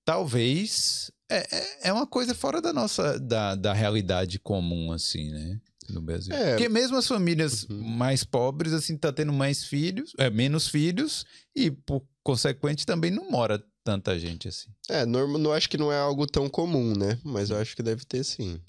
talvez 0.08 1.10
é, 1.30 1.46
é, 1.84 1.88
é 1.88 1.92
uma 1.92 2.06
coisa 2.06 2.34
fora 2.34 2.62
da 2.62 2.72
nossa 2.72 3.18
da, 3.18 3.54
da 3.54 3.74
realidade 3.74 4.38
comum, 4.38 4.90
assim, 4.90 5.30
né? 5.30 5.60
no 5.90 6.02
Brasil. 6.02 6.34
É. 6.34 6.50
Porque 6.50 6.68
mesmo 6.68 6.98
as 6.98 7.06
famílias 7.08 7.64
Uhum. 7.64 7.80
mais 7.82 8.22
pobres, 8.22 8.74
assim, 8.74 8.94
tá 8.96 9.10
tendo 9.10 9.32
mais 9.32 9.64
filhos, 9.64 10.12
é, 10.18 10.28
menos 10.28 10.68
filhos, 10.68 11.24
e 11.56 11.70
por 11.70 12.02
consequente 12.22 12.84
também 12.84 13.10
não 13.10 13.30
mora 13.30 13.62
tanta 13.82 14.18
gente 14.18 14.46
assim. 14.48 14.68
É, 14.90 15.06
norma, 15.06 15.38
não 15.38 15.50
acho 15.50 15.66
que 15.66 15.78
não 15.78 15.90
é 15.90 15.98
algo 15.98 16.26
tão 16.26 16.46
comum, 16.46 16.94
né? 16.94 17.18
Mas 17.24 17.48
eu 17.48 17.56
acho 17.56 17.74
que 17.74 17.82
deve 17.82 18.04
ter 18.04 18.22
sim. 18.22 18.60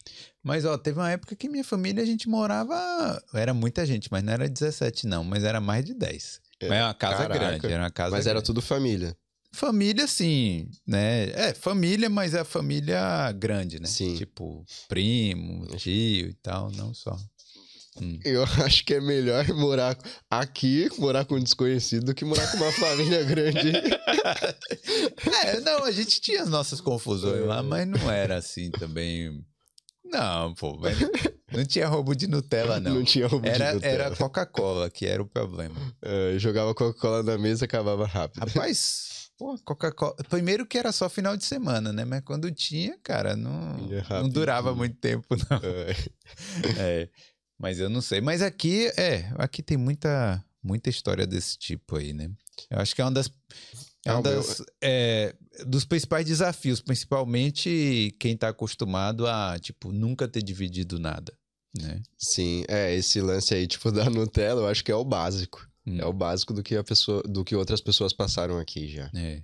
Mas, 0.41 0.63
ó, 0.63 0.77
teve 0.77 0.97
uma 0.97 1.11
época 1.11 1.35
que 1.35 1.49
minha 1.49 1.63
família, 1.63 2.01
a 2.01 2.05
gente 2.05 2.29
morava. 2.29 3.21
Era 3.33 3.53
muita 3.53 3.85
gente, 3.85 4.07
mas 4.09 4.23
não 4.23 4.31
era 4.31 4.47
17, 4.47 5.05
não, 5.05 5.21
mas 5.25 5.43
era 5.43 5.59
mais 5.59 5.83
de 5.83 5.93
10. 5.93 6.39
É, 6.61 6.69
mas 6.69 6.77
era 6.77 6.87
uma 6.87 6.93
casa 6.93 7.17
caraca. 7.17 7.39
grande, 7.39 7.67
era 7.73 7.83
uma 7.83 7.91
casa 7.91 8.15
Mas 8.15 8.25
era 8.27 8.35
grande. 8.35 8.45
tudo 8.45 8.61
família. 8.61 9.13
Família, 9.51 10.05
sim, 10.07 10.69
né? 10.85 11.29
É, 11.31 11.53
família, 11.53 12.09
mas 12.09 12.33
é 12.33 12.39
a 12.41 12.45
família 12.45 13.31
grande, 13.31 13.79
né? 13.79 13.87
Sim. 13.87 14.15
Tipo, 14.15 14.63
primo, 14.87 15.65
tio 15.77 16.29
e 16.29 16.33
tal, 16.35 16.71
não 16.71 16.93
só. 16.93 17.17
Eu 18.23 18.43
acho 18.65 18.85
que 18.85 18.93
é 18.93 19.01
melhor 19.01 19.47
morar 19.49 19.97
aqui, 20.29 20.87
morar 20.97 21.25
com 21.25 21.35
um 21.35 21.43
desconhecido, 21.43 22.05
do 22.05 22.13
que 22.13 22.23
morar 22.23 22.49
com 22.51 22.57
uma 22.57 22.71
família 22.71 23.23
grande. 23.23 23.73
É, 25.43 25.59
não, 25.61 25.83
a 25.83 25.91
gente 25.91 26.19
tinha 26.21 26.41
as 26.41 26.49
nossas 26.49 26.79
confusões 26.81 27.45
lá, 27.45 27.61
mas 27.61 27.87
não 27.87 28.09
era 28.11 28.37
assim 28.37 28.69
também. 28.71 29.43
Não, 30.05 30.53
pô, 30.53 30.77
mas 30.77 30.97
não 31.51 31.65
tinha 31.65 31.87
roubo 31.87 32.15
de 32.15 32.27
Nutella, 32.27 32.79
não. 32.79 32.95
Não 32.95 33.03
tinha 33.03 33.27
roubo 33.27 33.45
de 33.45 33.51
Era, 33.51 33.73
Nutella. 33.73 33.93
era 34.05 34.15
Coca-Cola 34.15 34.89
que 34.89 35.05
era 35.05 35.21
o 35.21 35.25
problema. 35.25 35.75
É, 36.01 36.33
eu 36.33 36.39
jogava 36.39 36.73
Coca-Cola 36.73 37.23
na 37.23 37.37
mesa 37.37 37.63
e 37.63 37.65
acabava 37.65 38.05
rápido. 38.05 38.39
Rapaz, 38.45 39.18
pô, 39.39 39.57
Coca-Cola. 39.63 40.15
Primeiro 40.29 40.65
que 40.65 40.77
era 40.77 40.91
só 40.91 41.09
final 41.09 41.37
de 41.37 41.45
semana, 41.45 41.93
né? 41.93 42.03
Mas 42.03 42.21
quando 42.21 42.51
tinha, 42.51 42.97
cara, 43.01 43.37
não, 43.37 43.77
não 44.09 44.29
durava 44.29 44.75
muito 44.75 44.97
tempo, 44.97 45.25
não. 45.49 45.57
É. 45.57 45.95
É, 46.77 47.09
mas 47.57 47.79
eu 47.79 47.89
não 47.89 48.01
sei. 48.01 48.21
Mas 48.21 48.41
aqui, 48.41 48.87
é, 48.97 49.31
aqui 49.35 49.63
tem 49.63 49.77
muita, 49.77 50.43
muita 50.61 50.89
história 50.89 51.25
desse 51.25 51.57
tipo 51.57 51.95
aí, 51.95 52.13
né? 52.13 52.29
Eu 52.69 52.79
acho 52.79 52.93
que 52.93 53.01
é 53.01 53.05
uma 53.05 53.11
das. 53.11 53.31
É 54.05 54.11
Ah, 54.11 54.19
um 54.19 54.21
das, 54.21 54.61
é, 54.81 55.35
dos 55.65 55.85
principais 55.85 56.25
desafios, 56.25 56.81
principalmente 56.81 58.15
quem 58.19 58.37
tá 58.37 58.49
acostumado 58.49 59.25
a, 59.27 59.57
tipo, 59.59 59.91
nunca 59.91 60.27
ter 60.27 60.43
dividido 60.43 60.99
nada, 60.99 61.33
né? 61.75 62.01
Sim, 62.17 62.63
é, 62.67 62.93
esse 62.95 63.19
lance 63.19 63.53
aí, 63.53 63.65
tipo, 63.67 63.91
da 63.91 64.09
Nutella, 64.09 64.61
eu 64.61 64.67
acho 64.67 64.83
que 64.83 64.91
é 64.91 64.95
o 64.95 65.03
básico. 65.03 65.67
Hum, 65.87 65.99
É 65.99 66.05
o 66.05 66.13
básico 66.13 66.53
do 66.53 66.61
que 66.63 66.75
a 66.75 66.83
pessoa, 66.83 67.21
do 67.23 67.43
que 67.43 67.55
outras 67.55 67.81
pessoas 67.81 68.13
passaram 68.13 68.57
aqui 68.59 68.87
já. 68.87 69.09
é. 69.15 69.41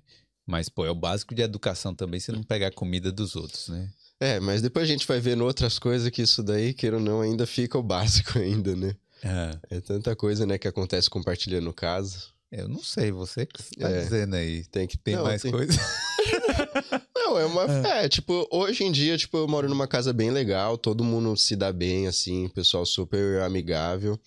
Mas, 0.48 0.70
pô, 0.70 0.86
é 0.86 0.92
o 0.92 0.96
básico 0.96 1.34
de 1.34 1.42
educação 1.42 1.96
também, 1.96 2.20
você 2.20 2.32
não 2.32 2.44
pegar 2.44 2.68
a 2.68 2.72
comida 2.72 3.12
dos 3.12 3.36
outros, 3.36 3.68
né? 3.68 3.90
É, 4.20 4.40
mas 4.40 4.62
depois 4.62 4.84
a 4.84 4.92
gente 4.92 5.08
vai 5.08 5.20
vendo 5.20 5.44
outras 5.44 5.80
coisas 5.80 6.08
que 6.12 6.22
isso 6.22 6.44
daí, 6.44 6.72
queira 6.72 6.98
ou 6.98 7.02
não, 7.02 7.22
ainda 7.22 7.48
fica 7.48 7.78
o 7.80 7.84
básico 7.84 8.38
ainda, 8.40 8.76
né? 8.76 8.96
Ah, 9.24 9.58
É 9.72 9.82
tanta 9.82 10.16
coisa, 10.16 10.46
né, 10.46 10.60
que 10.60 10.68
acontece 10.68 11.10
compartilhando 11.10 11.74
casa. 11.74 12.26
eu 12.52 12.68
não 12.70 12.84
sei, 12.84 13.12
você 13.12 13.46
que 13.48 13.64
tá 13.76 13.90
É. 13.90 14.02
dizendo 14.04 14.36
aí. 14.36 14.64
Tem 14.66 14.86
que 14.88 14.98
Tem 15.00 15.16
não, 15.16 15.24
mais 15.24 15.42
coisa? 15.42 15.74
Não, 17.26 17.40
é 17.40 17.46
uma. 17.46 17.64
É, 17.88 18.08
tipo, 18.08 18.48
hoje 18.52 18.84
em 18.84 18.92
dia, 18.92 19.18
tipo, 19.18 19.36
eu 19.36 19.48
moro 19.48 19.68
numa 19.68 19.88
casa 19.88 20.14
bem 20.14 20.30
legal, 20.30 20.78
todo 20.78 21.04
mundo 21.04 21.36
se 21.36 21.56
dá 21.56 21.74
bem, 21.74 22.06
assim, 22.06 22.48
pessoal 22.50 22.86
super 22.86 23.42
amigável. 23.42 24.20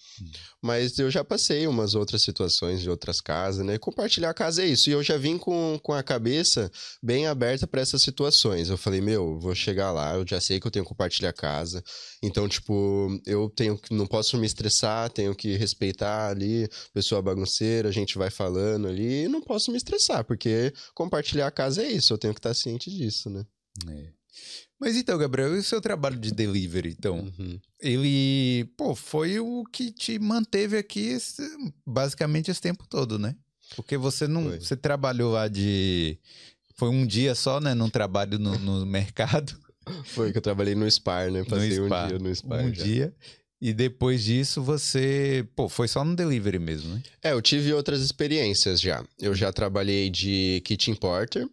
Mas 0.61 0.99
eu 0.99 1.09
já 1.09 1.23
passei 1.23 1.69
umas 1.69 1.95
outras 1.95 2.23
situações 2.23 2.81
de 2.81 2.91
outras 2.91 3.21
casas, 3.21 3.65
né? 3.65 3.79
Compartilhar 3.79 4.31
a 4.31 4.35
casa 4.35 4.63
é 4.63 4.67
isso. 4.67 4.91
E 4.91 4.93
eu 4.93 5.03
já 5.03 5.17
vim 5.17 5.39
com, 5.39 5.79
com 5.81 5.93
a 5.93 6.03
cabeça 6.03 6.69
bem 7.01 7.29
aberta 7.29 7.69
para 7.69 7.81
essas 7.81 8.03
situações. 8.03 8.69
Eu 8.69 8.77
falei, 8.77 9.01
meu, 9.01 9.39
vou 9.39 9.55
chegar 9.55 9.93
lá, 9.93 10.17
eu 10.17 10.27
já 10.27 10.41
sei 10.41 10.59
que 10.59 10.67
eu 10.67 10.71
tenho 10.71 10.85
que 10.85 10.89
compartilhar 10.89 11.31
a 11.31 11.33
casa. 11.33 11.83
Então, 12.21 12.49
tipo, 12.49 13.09
eu 13.25 13.49
tenho 13.49 13.79
que. 13.79 13.95
Não 13.95 14.07
posso 14.07 14.37
me 14.37 14.47
estressar, 14.47 15.09
tenho 15.11 15.35
que 15.37 15.57
respeitar 15.57 16.29
ali, 16.31 16.69
pessoa 16.93 17.23
bagunceira, 17.23 17.89
a 17.89 17.93
gente 17.93 18.19
vai 18.19 18.31
falando 18.31 18.89
ali, 18.89 19.25
e 19.25 19.29
não 19.29 19.41
posso 19.41 19.71
me 19.71 19.77
estressar, 19.77 20.25
porque 20.25 20.73
compartilhar 20.95 21.47
a 21.47 21.53
casa 21.53 21.85
é 21.85 21.91
isso, 21.93 22.13
eu 22.13 22.19
tenho 22.19 22.35
que 22.35 22.41
estar 22.41 22.55
ciente 22.55 22.88
disso, 22.89 23.29
né? 23.31 23.45
É. 23.89 24.09
Mas 24.81 24.97
então, 24.97 25.19
Gabriel, 25.19 25.57
e 25.57 25.59
o 25.59 25.63
seu 25.63 25.81
trabalho 25.81 26.17
de 26.19 26.33
delivery, 26.33 26.95
então? 26.99 27.21
Uhum. 27.39 27.59
Ele, 27.81 28.65
pô, 28.77 28.95
foi 28.95 29.41
o 29.41 29.65
que 29.65 29.91
te 29.91 30.19
manteve 30.19 30.77
aqui 30.77 31.01
esse- 31.09 31.43
basicamente 31.87 32.51
esse 32.51 32.61
tempo 32.61 32.87
todo, 32.89 33.19
né? 33.19 33.35
Porque 33.75 33.97
você 33.97 34.27
não, 34.29 34.45
Foi. 34.45 34.61
você 34.61 34.77
trabalhou 34.77 35.33
lá 35.33 35.49
de, 35.49 36.19
foi 36.77 36.89
um 36.89 37.05
dia 37.07 37.35
só, 37.35 37.61
né, 37.61 37.75
num 37.75 37.91
trabalho 37.91 38.39
no, 38.39 38.59
no 38.59 38.87
mercado, 38.87 39.59
Foi 40.05 40.31
que 40.33 40.39
eu 40.39 40.43
trabalhei 40.43 40.75
no 40.75 40.89
Spar, 40.91 41.31
né? 41.31 41.43
Passei 41.45 41.81
um 41.81 41.89
dia 41.89 42.19
no 42.19 42.31
Spar. 42.35 42.65
um 42.65 42.73
já. 42.75 42.85
dia, 42.85 43.15
e 43.61 43.73
depois 43.73 44.23
disso 44.23 44.63
você, 44.63 45.47
pô, 45.57 45.69
foi 45.69 45.89
só 45.89 46.05
no 46.05 46.15
delivery 46.15 46.59
mesmo, 46.59 46.95
né? 46.95 47.03
É, 47.23 47.33
eu 47.33 47.43
tive 47.43 47.73
outras 47.73 48.01
experiências 48.03 48.81
já. 48.81 49.05
Eu 49.19 49.35
já 49.35 49.53
trabalhei 49.53 50.09
de 50.11 50.63
kitchen 50.65 50.95
porter. 50.95 51.49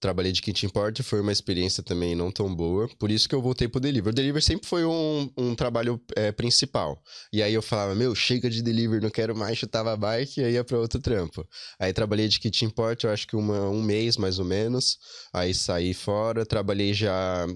Trabalhei 0.00 0.32
de 0.32 0.40
kitchen 0.40 0.70
porter, 0.70 1.04
foi 1.04 1.20
uma 1.20 1.30
experiência 1.30 1.82
também 1.82 2.14
não 2.14 2.30
tão 2.30 2.54
boa. 2.54 2.88
Por 2.98 3.10
isso 3.10 3.28
que 3.28 3.34
eu 3.34 3.42
voltei 3.42 3.68
pro 3.68 3.78
delivery. 3.78 4.10
O 4.10 4.14
delivery 4.14 4.42
sempre 4.42 4.66
foi 4.66 4.84
um, 4.84 5.30
um 5.36 5.54
trabalho 5.54 6.00
é, 6.16 6.32
principal. 6.32 7.02
E 7.30 7.42
aí 7.42 7.52
eu 7.52 7.60
falava, 7.60 7.94
meu, 7.94 8.14
chega 8.14 8.48
de 8.48 8.62
delivery, 8.62 9.02
não 9.02 9.10
quero 9.10 9.36
mais, 9.36 9.58
chutava 9.58 9.92
a 9.92 9.96
bike 9.96 10.40
e 10.40 10.44
aí 10.44 10.52
ia 10.54 10.64
pra 10.64 10.78
outro 10.78 11.00
trampo. 11.00 11.46
Aí 11.78 11.92
trabalhei 11.92 12.28
de 12.28 12.40
kitchen 12.40 12.70
porter, 12.70 13.10
eu 13.10 13.14
acho 13.14 13.26
que 13.26 13.36
uma, 13.36 13.68
um 13.68 13.82
mês 13.82 14.16
mais 14.16 14.38
ou 14.38 14.44
menos. 14.44 14.98
Aí 15.32 15.52
saí 15.52 15.92
fora, 15.92 16.46
trabalhei 16.46 16.94
já 16.94 17.46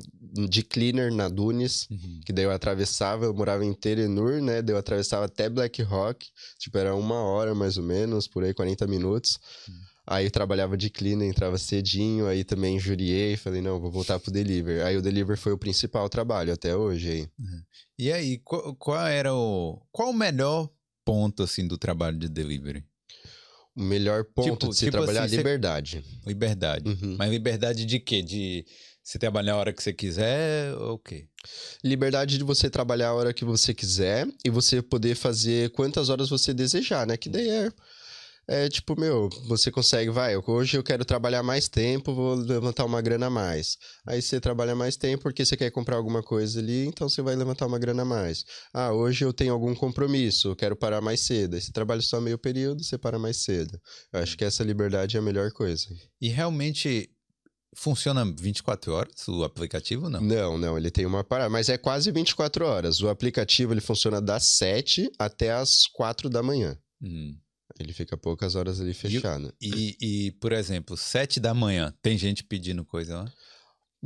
de 0.49 0.63
cleaner 0.63 1.13
na 1.13 1.29
Dunes. 1.29 1.89
Que 2.27 2.33
daí 2.33 2.45
eu 2.45 2.51
atravessava, 2.51 3.25
eu 3.25 3.35
morava 3.35 3.65
em 3.65 3.73
Terenur, 3.73 4.43
né? 4.43 4.61
Daí 4.61 4.75
eu 4.75 4.79
atravessava 4.79 5.25
até 5.25 5.49
Black 5.49 5.83
Rock. 5.83 6.27
Tipo, 6.59 6.79
era 6.79 6.95
uma 6.95 7.23
hora 7.23 7.55
mais 7.55 7.79
ou 7.79 7.85
menos, 7.85 8.29
por 8.29 8.45
aí, 8.45 8.53
40 8.53 8.87
minutos. 8.87 9.39
Aí 10.07 10.27
eu 10.27 10.31
trabalhava 10.31 10.77
de 10.77 10.91
cleaner, 10.91 11.29
entrava 11.29 11.57
cedinho, 11.57 12.27
aí 12.27 12.45
também 12.45 12.79
juriei, 12.79 13.37
falei, 13.37 13.63
não, 13.63 13.81
vou 13.81 13.91
voltar 13.91 14.19
pro 14.19 14.31
delivery. 14.31 14.83
Aí 14.83 14.97
o 14.97 15.03
delivery 15.03 15.39
foi 15.39 15.53
o 15.53 15.59
principal 15.59 16.09
trabalho 16.11 16.53
até 16.53 16.77
hoje 16.77 17.11
aí. 17.11 17.29
E 17.99 18.13
aí, 18.13 18.39
qual, 18.39 18.75
qual 18.77 19.07
era 19.07 19.33
o, 19.35 19.81
qual 19.91 20.11
o 20.11 20.15
melhor 20.15 20.69
ponto, 21.05 21.43
assim, 21.43 21.67
do 21.67 21.79
trabalho 21.79 22.19
de 22.19 22.29
delivery? 22.29 22.85
O 23.75 23.83
melhor 23.83 24.25
ponto 24.25 24.53
Tipo- 24.53 24.69
de 24.69 24.75
se 24.77 24.85
tipo 24.85 24.93
trabalhar 24.93 25.23
é 25.23 25.25
assim, 25.25 25.37
liberdade. 25.37 26.05
Liberdade. 26.27 26.89
Uhum. 26.89 27.17
Mas 27.19 27.31
liberdade 27.31 27.85
de 27.87 27.99
quê? 27.99 28.23
De 28.23 28.65
você 29.03 29.19
trabalhar 29.19 29.55
a 29.55 29.57
hora 29.57 29.73
que 29.73 29.83
você 29.83 29.93
quiser 29.93 30.75
ou 30.77 30.93
o 30.95 30.99
quê? 30.99 31.27
Liberdade 31.83 32.39
de 32.39 32.45
você 32.45 32.71
trabalhar 32.71 33.09
a 33.09 33.15
hora 33.15 33.35
que 33.35 33.45
você 33.45 33.75
quiser 33.75 34.29
e 34.45 34.51
você 34.51 34.81
poder 34.81 35.15
fazer 35.15 35.71
quantas 35.71 36.09
horas 36.09 36.29
você 36.29 36.55
desejar, 36.55 37.07
né? 37.07 37.17
Que 37.17 37.29
daí 37.29 37.49
é. 37.49 37.73
É 38.47 38.69
tipo, 38.69 38.99
meu, 38.99 39.31
você 39.49 39.71
consegue, 39.71 40.11
vai, 40.11 40.37
hoje 40.37 40.77
eu 40.77 40.83
quero 40.83 41.05
trabalhar 41.05 41.43
mais 41.43 41.67
tempo, 41.69 42.15
vou 42.15 42.35
levantar 42.35 42.85
uma 42.85 43.01
grana 43.01 43.27
a 43.27 43.31
mais. 43.31 43.79
Aí 44.07 44.21
você 44.21 44.39
trabalha 44.39 44.75
mais 44.75 44.97
tempo 44.97 45.23
porque 45.23 45.45
você 45.45 45.57
quer 45.57 45.71
comprar 45.71 45.97
alguma 45.97 46.23
coisa 46.23 46.61
ali, 46.61 46.87
então 46.87 47.09
você 47.09 47.23
vai 47.23 47.35
levantar 47.35 47.67
uma 47.67 47.79
grana 47.79 48.03
a 48.03 48.05
mais. 48.05 48.45
Ah, 48.73 48.93
hoje 48.93 49.25
eu 49.25 49.33
tenho 49.33 49.53
algum 49.53 49.75
compromisso, 49.75 50.49
eu 50.49 50.57
quero 50.57 50.77
parar 50.77 51.01
mais 51.01 51.21
cedo. 51.21 51.55
Aí 51.55 51.61
você 51.61 51.73
trabalha 51.73 52.03
só 52.03 52.21
meio 52.21 52.39
período, 52.39 52.85
você 52.85 52.99
para 52.99 53.19
mais 53.19 53.39
cedo. 53.39 53.81
Eu 54.13 54.21
acho 54.21 54.37
que 54.37 54.45
essa 54.45 54.63
liberdade 54.63 55.17
é 55.17 55.21
a 55.21 55.23
melhor 55.23 55.51
coisa. 55.51 55.87
E 56.21 56.29
realmente 56.29 57.11
funciona 57.75 58.25
24 58.25 58.93
horas 58.93 59.29
o 59.29 59.43
aplicativo, 59.43 60.09
não? 60.09 60.21
Não, 60.21 60.59
não, 60.59 60.77
ele 60.77 60.91
tem 60.91 61.07
uma 61.07 61.25
parada, 61.25 61.51
mas 61.51 61.69
é 61.69 61.77
quase 61.77 62.11
24 62.11 62.65
horas. 62.65 63.01
O 63.01 63.09
aplicativo 63.09 63.73
ele 63.73 63.81
funciona 63.81 64.21
das 64.21 64.45
7 64.57 65.11
até 65.19 65.53
as 65.53 65.87
4 65.89 66.29
da 66.29 66.43
manhã. 66.43 66.79
Hum. 67.03 67.37
Ele 67.79 67.93
fica 67.93 68.17
poucas 68.17 68.55
horas 68.55 68.81
ali 68.81 68.95
fechado. 68.95 69.53
E, 69.61 69.97
e, 70.01 70.33
por 70.33 70.53
exemplo, 70.53 70.97
7 70.97 71.41
da 71.41 71.53
manhã, 71.53 71.93
tem 72.01 72.17
gente 72.17 72.45
pedindo 72.45 72.85
coisa 72.85 73.23
lá? 73.23 73.33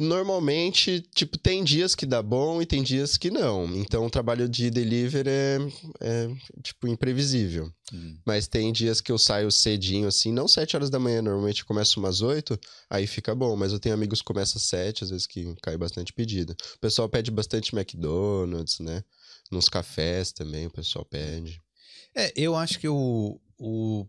Normalmente, 0.01 1.01
tipo, 1.13 1.37
tem 1.37 1.65
dias 1.65 1.93
que 1.97 2.07
dá 2.07 2.23
bom 2.23 2.63
e 2.63 2.67
tem 2.67 2.85
dias 2.85 3.17
que 3.17 3.33
não. 3.33 3.67
Então, 3.77 4.07
o 4.07 4.11
trabalho 4.11 4.49
de 4.49 4.71
delivery 4.71 5.29
é, 5.29 5.59
é, 6.01 6.29
tipo, 6.63 6.87
imprevisível. 6.87 7.69
Hum. 7.93 8.17
Mas 8.25 8.47
tem 8.47 8.73
dias 8.73 9.01
que 9.01 9.11
eu 9.11 9.19
saio 9.19 9.51
cedinho, 9.51 10.07
assim, 10.07 10.33
não 10.33 10.47
7 10.47 10.77
horas 10.77 10.89
da 10.89 11.01
manhã, 11.01 11.21
normalmente 11.21 11.65
começa 11.65 11.99
umas 11.99 12.23
8, 12.23 12.57
aí 12.89 13.09
fica 13.09 13.35
bom. 13.35 13.57
Mas 13.57 13.73
eu 13.73 13.81
tenho 13.81 13.95
amigos 13.95 14.21
que 14.21 14.27
começam 14.27 14.59
às 14.59 14.69
7, 14.69 15.03
às 15.03 15.11
vezes 15.11 15.27
que 15.27 15.53
cai 15.61 15.77
bastante 15.77 16.13
pedido. 16.13 16.53
O 16.77 16.79
pessoal 16.79 17.09
pede 17.09 17.33
bastante 17.33 17.75
McDonald's, 17.75 18.79
né? 18.79 19.03
Nos 19.51 19.69
cafés 19.69 20.31
também 20.31 20.67
o 20.67 20.71
pessoal 20.71 21.05
pede. 21.05 21.61
É, 22.15 22.33
eu 22.37 22.55
acho 22.55 22.79
que 22.79 22.89
o, 22.89 23.41
o, 23.59 24.07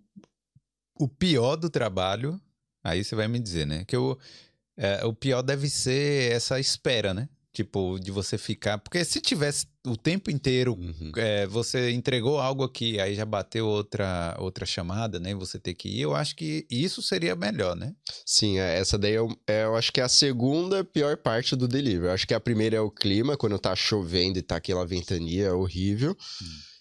o 0.95 1.07
pior 1.07 1.55
do 1.55 1.69
trabalho, 1.69 2.39
aí 2.83 3.03
você 3.03 3.15
vai 3.15 3.27
me 3.27 3.39
dizer, 3.39 3.65
né? 3.65 3.83
Que 3.85 3.97
o, 3.97 4.17
é, 4.77 5.05
o 5.05 5.13
pior 5.13 5.41
deve 5.41 5.69
ser 5.69 6.31
essa 6.31 6.59
espera, 6.59 7.13
né? 7.13 7.27
Tipo, 7.51 7.97
de 7.99 8.11
você 8.11 8.37
ficar. 8.37 8.77
Porque 8.77 9.03
se 9.03 9.19
tivesse 9.19 9.65
o 9.85 9.97
tempo 9.97 10.29
inteiro, 10.29 10.75
Uhum. 10.75 11.11
é, 11.17 11.47
você 11.47 11.89
entregou 11.89 12.39
algo 12.39 12.63
aqui, 12.63 12.99
aí 13.01 13.15
já 13.15 13.25
bateu 13.25 13.65
outra, 13.65 14.37
outra 14.39 14.65
chamada, 14.67 15.19
né? 15.19 15.33
Você 15.33 15.59
ter 15.59 15.73
que 15.73 15.89
ir, 15.89 16.01
eu 16.01 16.15
acho 16.15 16.35
que 16.35 16.67
isso 16.69 17.01
seria 17.01 17.35
melhor, 17.35 17.75
né? 17.75 17.95
Sim, 18.23 18.59
é, 18.59 18.77
essa 18.77 18.99
daí 18.99 19.13
eu, 19.13 19.27
é, 19.47 19.63
eu 19.63 19.75
acho 19.75 19.91
que 19.91 19.99
é 19.99 20.03
a 20.03 20.07
segunda 20.09 20.83
pior 20.83 21.17
parte 21.17 21.55
do 21.55 21.67
delivery. 21.67 22.05
Eu 22.05 22.11
acho 22.13 22.27
que 22.27 22.35
a 22.35 22.39
primeira 22.39 22.77
é 22.77 22.81
o 22.81 22.91
clima, 22.91 23.35
quando 23.35 23.57
tá 23.57 23.75
chovendo 23.75 24.37
e 24.37 24.43
tá 24.43 24.57
aquela 24.57 24.85
ventania 24.85 25.53
horrível. 25.55 26.15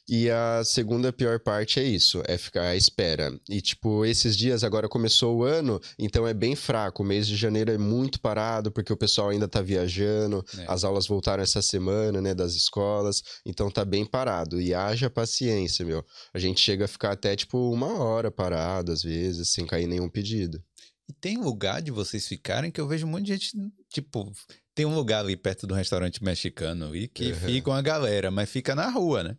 E 0.09 0.31
a 0.31 0.63
segunda 0.65 1.13
pior 1.13 1.39
parte 1.39 1.79
é 1.79 1.83
isso, 1.85 2.23
é 2.27 2.39
ficar 2.39 2.63
à 2.69 2.77
espera. 2.77 3.31
E, 3.49 3.61
tipo, 3.61 4.07
esses 4.07 4.35
dias 4.37 4.65
agora 4.65 4.89
começou 4.89 5.37
o 5.37 5.45
ano, 5.45 5.79
então 5.99 6.27
é 6.27 6.33
bem 6.33 6.57
fraco. 6.57 7.03
O 7.03 7.07
mês 7.07 7.27
de 7.29 7.37
janeiro 7.37 7.71
é 7.71 7.77
muito 7.77 8.19
parado, 8.19 8.73
porque 8.73 8.91
o 8.93 8.97
pessoal 8.97 9.29
ainda 9.29 9.47
tá 9.47 9.61
viajando, 9.61 10.43
É. 10.59 10.65
as 10.67 10.83
aulas 10.83 11.07
voltaram 11.07 11.43
essa 11.43 11.61
semana, 11.61 12.23
né, 12.23 12.35
das 12.35 12.55
escolas, 12.55 13.23
então 13.45 13.71
tá 13.71 13.85
bem 13.85 14.07
parado. 14.07 14.61
E 14.61 14.73
haja 14.73 15.11
paciência, 15.11 15.85
meu. 15.85 16.03
A 16.33 16.39
gente 16.39 16.59
chega 16.61 16.87
a 16.87 16.89
ficar 16.89 17.13
até, 17.13 17.37
tipo, 17.37 17.71
uma 17.71 17.99
hora 18.03 18.31
parado, 18.31 18.93
às 18.93 19.03
vezes, 19.03 19.51
sem 19.51 19.67
cair 19.67 19.87
nenhum 19.87 20.09
pedido. 20.09 20.63
E 21.07 21.13
tem 21.13 21.37
lugar 21.37 21.83
de 21.83 21.91
vocês 21.91 22.27
ficarem 22.27 22.71
que 22.71 22.81
eu 22.81 22.89
vejo 22.89 23.07
um 23.07 23.11
monte 23.11 23.25
de 23.27 23.33
gente, 23.33 23.53
tipo, 23.91 24.33
tem 24.75 24.87
um 24.87 24.95
lugar 24.95 25.21
ali 25.21 25.37
perto 25.37 25.67
do 25.67 25.75
restaurante 25.75 26.23
mexicano 26.23 26.95
e 26.95 27.09
que 27.09 27.33
Uhum. 27.33 27.39
fica 27.41 27.71
uma 27.71 27.83
galera, 27.83 28.31
mas 28.31 28.49
fica 28.49 28.75
na 28.75 28.89
rua, 28.89 29.23
né? 29.25 29.37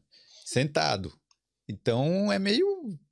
Sentado. 0.52 1.14
Então 1.70 2.34
é 2.34 2.40
meio, 2.40 2.66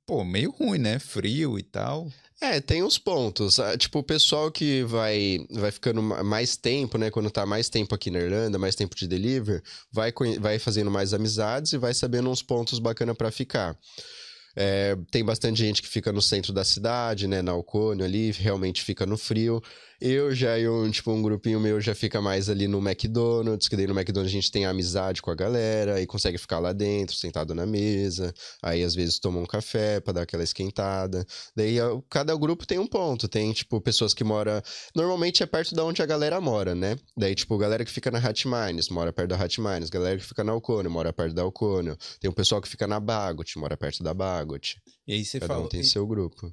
pô, 0.04 0.24
meio 0.24 0.50
ruim, 0.50 0.78
né? 0.78 0.98
Frio 0.98 1.56
e 1.56 1.62
tal. 1.62 2.10
É, 2.40 2.60
tem 2.60 2.82
uns 2.82 2.98
pontos. 2.98 3.60
Ah, 3.60 3.78
Tipo, 3.78 4.00
o 4.00 4.02
pessoal 4.02 4.50
que 4.50 4.82
vai, 4.82 5.46
vai 5.48 5.70
ficando 5.70 6.02
ma- 6.02 6.24
mais 6.24 6.56
tempo, 6.56 6.98
né? 6.98 7.12
Quando 7.12 7.30
tá 7.30 7.46
mais 7.46 7.68
tempo 7.68 7.94
aqui 7.94 8.10
na 8.10 8.18
Irlanda, 8.18 8.58
mais 8.58 8.74
tempo 8.74 8.96
de 8.96 9.06
delivery, 9.06 9.62
vai, 9.92 10.12
vai 10.40 10.58
fazendo 10.58 10.90
mais 10.90 11.14
amizades 11.14 11.72
e 11.72 11.78
vai 11.78 11.94
sabendo 11.94 12.28
uns 12.28 12.42
pontos 12.42 12.80
bacana 12.80 13.14
pra 13.14 13.30
ficar. 13.30 13.78
É, 14.56 14.96
tem 15.12 15.24
bastante 15.24 15.58
gente 15.60 15.80
que 15.80 15.86
fica 15.88 16.12
no 16.12 16.20
centro 16.20 16.52
da 16.52 16.64
cidade, 16.64 17.28
né? 17.28 17.40
Na 17.40 17.52
Alcônio 17.52 18.04
ali, 18.04 18.32
realmente 18.32 18.82
fica 18.82 19.06
no 19.06 19.16
frio. 19.16 19.62
Eu 20.00 20.32
já 20.32 20.56
e 20.56 20.68
um, 20.68 20.88
tipo, 20.90 21.10
um 21.10 21.20
grupinho 21.20 21.58
meu 21.58 21.80
já 21.80 21.92
fica 21.92 22.20
mais 22.22 22.48
ali 22.48 22.68
no 22.68 22.78
McDonald's, 22.78 23.66
que 23.66 23.76
daí 23.76 23.84
no 23.86 23.98
McDonald's 23.98 24.30
a 24.32 24.36
gente 24.36 24.50
tem 24.50 24.64
amizade 24.64 25.20
com 25.20 25.28
a 25.30 25.34
galera 25.34 26.00
e 26.00 26.06
consegue 26.06 26.38
ficar 26.38 26.60
lá 26.60 26.72
dentro, 26.72 27.16
sentado 27.16 27.52
na 27.52 27.66
mesa. 27.66 28.32
Aí 28.62 28.84
às 28.84 28.94
vezes 28.94 29.18
toma 29.18 29.40
um 29.40 29.46
café 29.46 29.98
pra 29.98 30.12
dar 30.12 30.22
aquela 30.22 30.44
esquentada. 30.44 31.26
Daí 31.56 31.78
cada 32.08 32.36
grupo 32.36 32.64
tem 32.64 32.78
um 32.78 32.86
ponto. 32.86 33.26
Tem, 33.28 33.52
tipo, 33.52 33.80
pessoas 33.80 34.14
que 34.14 34.22
moram. 34.22 34.62
Normalmente 34.94 35.42
é 35.42 35.46
perto 35.46 35.74
da 35.74 35.84
onde 35.84 36.00
a 36.00 36.06
galera 36.06 36.40
mora, 36.40 36.76
né? 36.76 36.96
Daí, 37.16 37.34
tipo, 37.34 37.58
galera 37.58 37.84
que 37.84 37.90
fica 37.90 38.10
na 38.10 38.18
Hatmines 38.18 38.88
mora 38.90 39.12
perto 39.12 39.30
da 39.30 39.36
Hatmines. 39.36 39.90
Galera 39.90 40.16
que 40.18 40.24
fica 40.24 40.44
na 40.44 40.52
Alcônio 40.52 40.90
mora 40.90 41.12
perto 41.12 41.34
da 41.34 41.42
Alcônio. 41.42 41.96
Tem 42.20 42.30
um 42.30 42.34
pessoal 42.34 42.60
que 42.62 42.68
fica 42.68 42.86
na 42.86 43.00
Bagot, 43.00 43.58
mora 43.58 43.76
perto 43.76 44.02
da 44.04 44.14
Bagot. 44.14 44.76
E 45.08 45.12
aí 45.14 45.24
você 45.24 45.40
Cada 45.40 45.54
fala. 45.54 45.66
um 45.66 45.68
tem 45.68 45.80
e- 45.80 45.84
seu 45.84 46.06
grupo. 46.06 46.52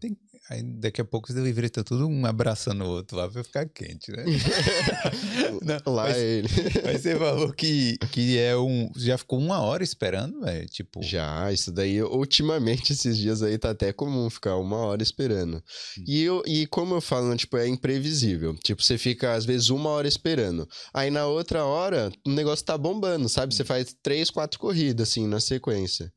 Aí 0.49 0.61
daqui 0.63 1.01
a 1.01 1.05
pouco 1.05 1.29
os 1.29 1.35
delivery 1.35 1.69
tá 1.69 1.83
tudo 1.83 2.07
um 2.07 2.25
abraçando 2.25 2.83
o 2.83 2.87
outro 2.87 3.17
lá 3.17 3.29
pra 3.29 3.43
ficar 3.43 3.67
quente, 3.67 4.11
né? 4.11 4.23
Não, 5.61 5.93
Lá 5.93 6.03
mas, 6.03 6.17
ele. 6.17 6.47
mas 6.83 7.01
você 7.01 7.15
falou 7.17 7.51
que, 7.53 7.97
que 8.11 8.37
é 8.37 8.55
um. 8.55 8.89
Já 8.95 9.17
ficou 9.17 9.39
uma 9.39 9.59
hora 9.59 9.83
esperando, 9.83 10.41
velho? 10.41 10.67
Tipo. 10.67 11.01
Já, 11.01 11.51
isso 11.51 11.71
daí, 11.71 12.01
ultimamente, 12.01 12.93
esses 12.93 13.17
dias 13.17 13.41
aí, 13.41 13.57
tá 13.57 13.71
até 13.71 13.91
comum 13.91 14.29
ficar 14.29 14.57
uma 14.57 14.77
hora 14.77 15.01
esperando. 15.01 15.63
E, 16.07 16.21
eu, 16.21 16.43
e 16.45 16.65
como 16.67 16.95
eu 16.95 17.01
falo, 17.01 17.29
né, 17.29 17.37
tipo, 17.37 17.57
é 17.57 17.67
imprevisível. 17.67 18.55
Tipo, 18.63 18.83
você 18.83 18.97
fica, 18.97 19.33
às 19.33 19.45
vezes, 19.45 19.69
uma 19.69 19.89
hora 19.89 20.07
esperando. 20.07 20.67
Aí, 20.93 21.09
na 21.09 21.25
outra 21.25 21.65
hora, 21.65 22.11
o 22.25 22.31
negócio 22.31 22.65
tá 22.65 22.77
bombando, 22.77 23.27
sabe? 23.29 23.53
Você 23.53 23.63
faz 23.63 23.95
três, 24.01 24.29
quatro 24.29 24.59
corridas, 24.59 25.09
assim, 25.09 25.27
na 25.27 25.39
sequência. 25.39 26.11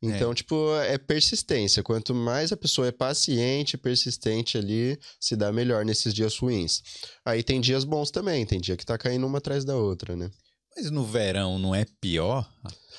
Então, 0.00 0.32
tipo, 0.32 0.74
é 0.76 0.96
persistência. 0.96 1.82
Quanto 1.82 2.14
mais 2.14 2.52
a 2.52 2.56
pessoa 2.56 2.86
é 2.86 2.92
paciente, 2.92 3.76
persistente 3.76 4.56
ali, 4.56 4.98
se 5.20 5.34
dá 5.34 5.52
melhor 5.52 5.84
nesses 5.84 6.14
dias 6.14 6.36
ruins. 6.38 6.82
Aí 7.24 7.42
tem 7.42 7.60
dias 7.60 7.84
bons 7.84 8.10
também, 8.10 8.46
tem 8.46 8.60
dia 8.60 8.76
que 8.76 8.86
tá 8.86 8.96
caindo 8.96 9.26
uma 9.26 9.38
atrás 9.38 9.64
da 9.64 9.76
outra, 9.76 10.14
né? 10.14 10.30
Mas 10.78 10.92
no 10.92 11.04
verão 11.04 11.58
não 11.58 11.74
é 11.74 11.84
pior? 12.00 12.48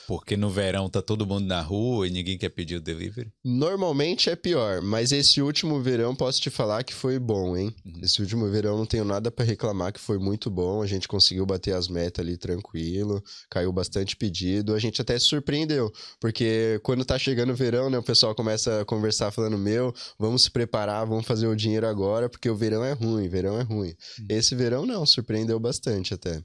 Porque 0.05 0.35
no 0.35 0.49
verão 0.49 0.89
tá 0.89 1.01
todo 1.01 1.25
mundo 1.25 1.45
na 1.45 1.61
rua 1.61 2.05
e 2.05 2.11
ninguém 2.11 2.37
quer 2.37 2.49
pedir 2.49 2.75
o 2.75 2.81
delivery? 2.81 3.31
Normalmente 3.41 4.29
é 4.29 4.35
pior, 4.35 4.81
mas 4.81 5.13
esse 5.13 5.41
último 5.41 5.81
verão 5.81 6.13
posso 6.13 6.41
te 6.41 6.49
falar 6.49 6.83
que 6.83 6.93
foi 6.93 7.17
bom, 7.17 7.55
hein? 7.55 7.73
Uhum. 7.85 8.01
Esse 8.03 8.19
último 8.21 8.49
verão 8.49 8.77
não 8.77 8.85
tenho 8.85 9.05
nada 9.05 9.31
pra 9.31 9.45
reclamar, 9.45 9.93
que 9.93 9.99
foi 9.99 10.19
muito 10.19 10.49
bom. 10.49 10.81
A 10.81 10.87
gente 10.87 11.07
conseguiu 11.07 11.45
bater 11.45 11.73
as 11.73 11.87
metas 11.87 12.25
ali 12.25 12.35
tranquilo, 12.35 13.23
caiu 13.49 13.71
bastante 13.71 14.17
pedido. 14.17 14.75
A 14.75 14.79
gente 14.79 15.01
até 15.01 15.17
se 15.17 15.27
surpreendeu, 15.27 15.89
porque 16.19 16.81
quando 16.83 17.05
tá 17.05 17.17
chegando 17.17 17.53
o 17.53 17.55
verão, 17.55 17.89
né, 17.89 17.97
o 17.97 18.03
pessoal 18.03 18.35
começa 18.35 18.81
a 18.81 18.85
conversar 18.85 19.31
falando: 19.31 19.57
"Meu, 19.57 19.93
vamos 20.17 20.43
se 20.43 20.51
preparar, 20.51 21.07
vamos 21.07 21.25
fazer 21.25 21.47
o 21.47 21.55
dinheiro 21.55 21.87
agora, 21.87 22.27
porque 22.27 22.49
o 22.49 22.57
verão 22.57 22.83
é 22.83 22.91
ruim, 22.91 23.29
verão 23.29 23.57
é 23.57 23.63
ruim". 23.63 23.95
Uhum. 24.19 24.25
Esse 24.27 24.53
verão 24.53 24.85
não, 24.85 25.05
surpreendeu 25.05 25.57
bastante 25.61 26.13
até. 26.13 26.43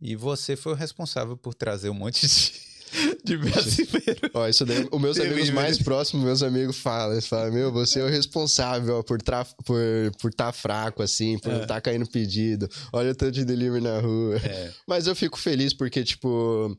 E 0.00 0.14
você 0.14 0.56
foi 0.56 0.72
o 0.72 0.76
responsável 0.76 1.36
por 1.36 1.54
trazer 1.54 1.88
um 1.88 1.94
monte 1.94 2.26
de, 2.26 2.52
de 3.24 3.36
brasileiro. 3.36 4.30
Ó, 4.34 4.46
isso 4.46 4.64
daí, 4.64 4.86
os 4.90 5.00
meus 5.00 5.18
amigos 5.18 5.50
mais 5.50 5.78
próximos, 5.82 6.24
meus 6.24 6.42
amigos 6.42 6.76
falam, 6.78 7.12
eles 7.12 7.26
falam, 7.26 7.52
meu, 7.52 7.72
você 7.72 8.00
é 8.00 8.04
o 8.04 8.08
responsável 8.08 8.98
ó, 8.98 9.02
por 9.02 9.18
estar 9.18 9.46
por, 9.64 9.76
por 10.20 10.32
tá 10.34 10.52
fraco, 10.52 11.02
assim, 11.02 11.38
por 11.38 11.52
não 11.52 11.62
estar 11.62 11.80
caindo 11.80 12.06
pedido, 12.08 12.68
olha 12.92 13.12
o 13.12 13.14
tanto 13.14 13.32
de 13.32 13.44
delivery 13.44 13.82
na 13.82 14.00
rua. 14.00 14.36
É. 14.36 14.70
Mas 14.86 15.06
eu 15.06 15.16
fico 15.16 15.38
feliz 15.38 15.72
porque, 15.72 16.04
tipo, 16.04 16.76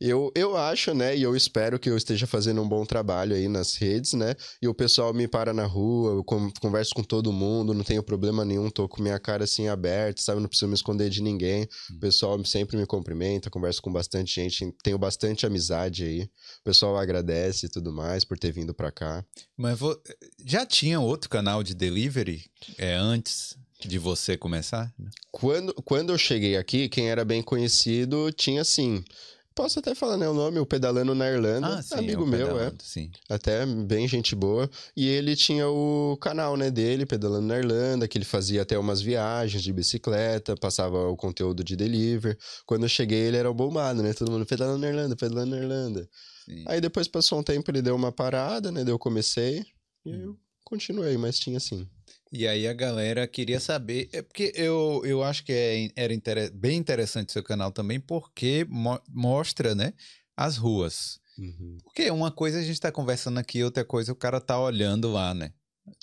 eu, 0.00 0.32
eu 0.34 0.56
acho, 0.56 0.94
né, 0.94 1.16
e 1.16 1.22
eu 1.22 1.36
espero 1.36 1.78
que 1.78 1.90
eu 1.90 1.96
esteja 1.96 2.26
fazendo 2.26 2.62
um 2.62 2.68
bom 2.68 2.84
trabalho 2.86 3.34
aí 3.36 3.48
nas 3.48 3.74
redes, 3.76 4.14
né, 4.14 4.34
e 4.62 4.66
o 4.66 4.74
pessoal 4.74 5.12
me 5.12 5.28
para 5.28 5.52
na 5.52 5.66
rua, 5.66 6.12
eu 6.12 6.24
con- 6.24 6.50
converso 6.60 6.94
com 6.94 7.02
todo 7.02 7.32
mundo, 7.32 7.74
não 7.74 7.84
tenho 7.84 8.02
problema 8.02 8.44
nenhum, 8.44 8.70
tô 8.70 8.88
com 8.88 9.02
minha 9.02 9.18
cara 9.18 9.44
assim 9.44 9.68
aberta, 9.68 10.22
sabe, 10.22 10.40
não 10.40 10.48
preciso 10.48 10.68
me 10.68 10.74
esconder 10.74 11.10
de 11.10 11.22
ninguém, 11.22 11.68
o 11.94 11.98
pessoal 12.00 12.42
sempre 12.44 12.76
me 12.76 12.86
cumprimenta, 12.86 13.50
converso 13.50 13.82
com 13.82 13.92
bastante 13.92 14.34
gente, 14.34 14.74
tenho 14.82 14.98
bastante 14.98 15.44
amizade 15.44 16.04
aí, 16.04 16.22
o 16.22 16.64
pessoal 16.64 16.96
agradece 16.96 17.66
e 17.66 17.68
tudo 17.68 17.92
mais 17.92 18.24
por 18.24 18.38
ter 18.38 18.52
vindo 18.52 18.72
pra 18.74 18.90
cá. 18.90 19.24
Mas 19.56 19.78
vo- 19.78 20.00
já 20.44 20.64
tinha 20.64 20.98
outro 21.00 21.28
canal 21.28 21.62
de 21.62 21.74
delivery 21.74 22.44
é, 22.78 22.94
antes 22.94 23.56
de 23.84 23.98
você 23.98 24.36
começar? 24.36 24.92
Quando, 25.30 25.72
quando 25.84 26.10
eu 26.12 26.18
cheguei 26.18 26.56
aqui, 26.56 26.88
quem 26.88 27.08
era 27.08 27.24
bem 27.24 27.42
conhecido 27.42 28.30
tinha 28.32 28.62
sim. 28.64 29.02
Posso 29.54 29.78
até 29.80 29.94
falar 29.94 30.16
né, 30.16 30.28
o 30.28 30.32
nome, 30.32 30.58
o 30.58 30.64
Pedalando 30.64 31.14
na 31.14 31.28
Irlanda, 31.28 31.80
amigo 31.92 32.22
o 32.22 32.26
meu, 32.26 32.58
é. 32.58 32.72
Sim. 32.78 33.10
Até 33.28 33.66
bem 33.66 34.06
gente 34.06 34.34
boa. 34.34 34.70
E 34.96 35.06
ele 35.08 35.34
tinha 35.36 35.68
o 35.68 36.16
canal, 36.20 36.56
né, 36.56 36.70
dele, 36.70 37.04
Pedalando 37.04 37.46
na 37.48 37.58
Irlanda, 37.58 38.06
que 38.08 38.16
ele 38.16 38.24
fazia 38.24 38.62
até 38.62 38.78
umas 38.78 39.02
viagens 39.02 39.62
de 39.62 39.72
bicicleta, 39.72 40.56
passava 40.56 41.08
o 41.08 41.16
conteúdo 41.16 41.64
de 41.64 41.76
delivery. 41.76 42.38
Quando 42.64 42.84
eu 42.84 42.88
cheguei, 42.88 43.18
ele 43.26 43.36
era 43.36 43.50
o 43.50 43.54
bombado, 43.54 44.02
né? 44.02 44.12
Todo 44.14 44.30
mundo 44.30 44.46
pedalando 44.46 44.78
na 44.78 44.88
Irlanda, 44.88 45.16
pedalando 45.16 45.50
na 45.50 45.58
Irlanda. 45.62 46.08
sim. 46.44 46.64
Aí 46.66 46.80
depois 46.80 47.06
passou 47.08 47.38
um 47.38 47.42
tempo, 47.42 47.70
ele 47.70 47.82
deu 47.82 47.94
uma 47.96 48.12
parada, 48.12 48.70
né? 48.70 48.84
Daí 48.84 48.92
eu 48.92 48.98
comecei 48.98 49.64
e 50.06 50.10
Hum. 50.10 50.22
eu 50.26 50.38
continuei, 50.64 51.16
mas 51.18 51.38
tinha 51.38 51.58
sim. 51.60 51.86
E 52.32 52.46
aí 52.46 52.68
a 52.68 52.72
galera 52.72 53.26
queria 53.26 53.58
saber, 53.58 54.08
é 54.12 54.22
porque 54.22 54.52
eu, 54.54 55.02
eu 55.04 55.22
acho 55.22 55.44
que 55.44 55.52
é, 55.52 55.90
era 55.96 56.14
intere- 56.14 56.50
bem 56.50 56.76
interessante 56.78 57.32
seu 57.32 57.42
canal 57.42 57.72
também, 57.72 57.98
porque 57.98 58.64
mo- 58.68 59.00
mostra, 59.08 59.74
né, 59.74 59.92
as 60.36 60.56
ruas. 60.56 61.20
Porque 61.82 62.08
uma 62.10 62.30
coisa 62.30 62.58
a 62.60 62.62
gente 62.62 62.78
tá 62.80 62.92
conversando 62.92 63.38
aqui, 63.38 63.64
outra 63.64 63.84
coisa 63.84 64.12
o 64.12 64.16
cara 64.16 64.40
tá 64.40 64.60
olhando 64.60 65.10
lá, 65.10 65.34
né? 65.34 65.52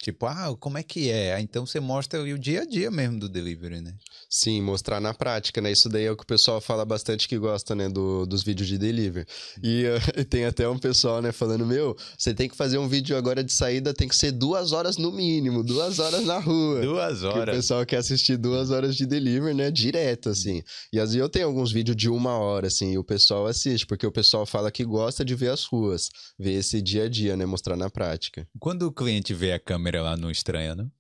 Tipo, 0.02 0.26
ah, 0.26 0.56
como 0.60 0.78
é 0.78 0.84
que 0.84 1.10
é? 1.10 1.34
Ah, 1.36 1.42
Então 1.42 1.66
você 1.66 1.80
mostra 1.80 2.22
o 2.22 2.38
dia 2.38 2.62
a 2.62 2.66
dia 2.66 2.90
mesmo 2.92 3.20
do 3.20 3.30
delivery, 3.30 3.82
né? 3.82 3.94
Sim, 4.30 4.62
mostrar 4.62 5.00
na 5.00 5.14
prática, 5.14 5.62
né? 5.62 5.72
Isso 5.72 5.88
daí 5.90 6.04
é 6.06 6.12
o 6.12 6.18
que 6.18 6.24
o 6.24 6.28
pessoal 6.28 6.60
fala 6.60 6.84
bastante 6.86 7.28
que 7.28 7.38
gosta, 7.38 7.74
né? 7.74 7.88
Do, 7.90 8.26
dos 8.26 8.44
vídeos 8.44 8.68
de 8.68 8.78
delivery. 8.78 9.26
E 9.64 9.86
eh, 9.86 10.24
tem 10.26 10.46
até 10.46 10.68
um 10.68 10.78
pessoal, 10.78 11.22
né? 11.22 11.32
Falando, 11.32 11.66
meu, 11.66 11.96
você 12.18 12.34
tem 12.34 12.50
que 12.50 12.56
fazer 12.56 12.78
um 12.78 12.88
vídeo 12.88 13.16
agora 13.18 13.44
de 13.44 13.54
saída, 13.54 13.94
tem 13.94 14.08
que 14.08 14.16
ser 14.16 14.32
duas 14.32 14.72
horas 14.74 14.98
no 14.98 15.12
mínimo, 15.12 15.64
duas 15.64 16.00
horas 16.00 16.26
na 16.26 16.40
rua. 16.40 16.82
Duas 16.82 17.20
Que 17.20 17.26
o 17.26 17.30
horas. 17.30 17.56
pessoal 17.56 17.86
quer 17.86 17.98
assistir 17.98 18.38
duas 18.38 18.70
horas 18.72 18.96
de 18.96 19.06
delivery, 19.06 19.54
né? 19.54 19.72
Direto, 19.72 20.30
assim. 20.30 20.62
E 20.92 21.00
às 21.00 21.10
vezes 21.10 21.22
eu 21.22 21.30
tenho 21.30 21.46
alguns 21.48 21.72
vídeos 21.72 21.96
de 21.96 22.10
uma 22.10 22.38
hora, 22.38 22.68
assim, 22.68 22.92
e 22.94 22.98
o 22.98 23.04
pessoal 23.04 23.48
assiste, 23.48 23.86
porque 23.86 24.06
o 24.06 24.12
pessoal 24.12 24.46
fala 24.46 24.70
que 24.72 24.84
gosta 24.84 25.24
de 25.24 25.34
ver 25.36 25.50
as 25.52 25.64
ruas, 25.64 26.10
ver 26.38 26.54
esse 26.54 26.82
dia 26.82 27.06
a 27.06 27.10
dia, 27.10 27.38
né? 27.38 27.46
Mostrar 27.46 27.76
na 27.78 27.90
prática. 27.90 28.46
Quando 28.60 28.84
o 28.84 28.92
cliente 28.92 29.34
vê 29.34 29.54
a 29.54 29.60
câmera 29.60 29.77
lá, 29.78 30.18
não 30.18 30.32
estranha, 30.32 30.76
não? 30.76 30.92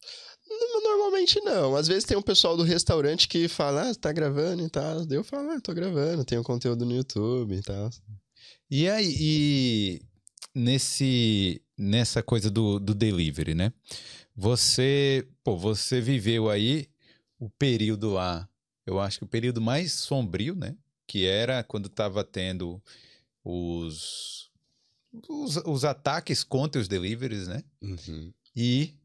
Normalmente 0.83 1.39
não. 1.41 1.75
Às 1.75 1.87
vezes 1.87 2.03
tem 2.05 2.17
um 2.17 2.21
pessoal 2.21 2.55
do 2.55 2.63
restaurante 2.63 3.27
que 3.27 3.47
fala, 3.47 3.89
ah, 3.89 3.95
tá 3.95 4.11
gravando 4.11 4.63
e 4.63 4.69
tal. 4.69 5.05
Daí 5.05 5.17
eu 5.17 5.23
falo, 5.23 5.51
ah, 5.51 5.59
tô 5.61 5.73
gravando, 5.73 6.25
tenho 6.25 6.43
conteúdo 6.43 6.85
no 6.85 6.95
YouTube 6.95 7.55
e 7.55 7.61
tal. 7.61 7.89
E 8.69 8.89
aí, 8.89 9.15
e 9.19 10.01
nesse, 10.55 11.61
nessa 11.77 12.23
coisa 12.23 12.49
do, 12.49 12.79
do 12.79 12.93
delivery, 12.93 13.55
né? 13.55 13.73
Você, 14.35 15.27
pô, 15.43 15.57
você 15.57 15.99
viveu 15.99 16.49
aí 16.49 16.87
o 17.39 17.49
período 17.49 18.11
lá 18.11 18.47
eu 18.87 19.01
acho 19.01 19.19
que 19.19 19.25
o 19.25 19.27
período 19.27 19.59
mais 19.59 19.91
sombrio, 19.91 20.55
né? 20.55 20.73
Que 21.05 21.25
era 21.25 21.61
quando 21.61 21.87
estava 21.87 22.23
tendo 22.23 22.81
os, 23.43 24.49
os, 25.29 25.57
os, 25.57 25.83
ataques 25.83 26.41
contra 26.41 26.79
os 26.79 26.87
deliveries, 26.87 27.49
né? 27.49 27.61
Uhum. 27.81 28.33
E, 28.59 28.95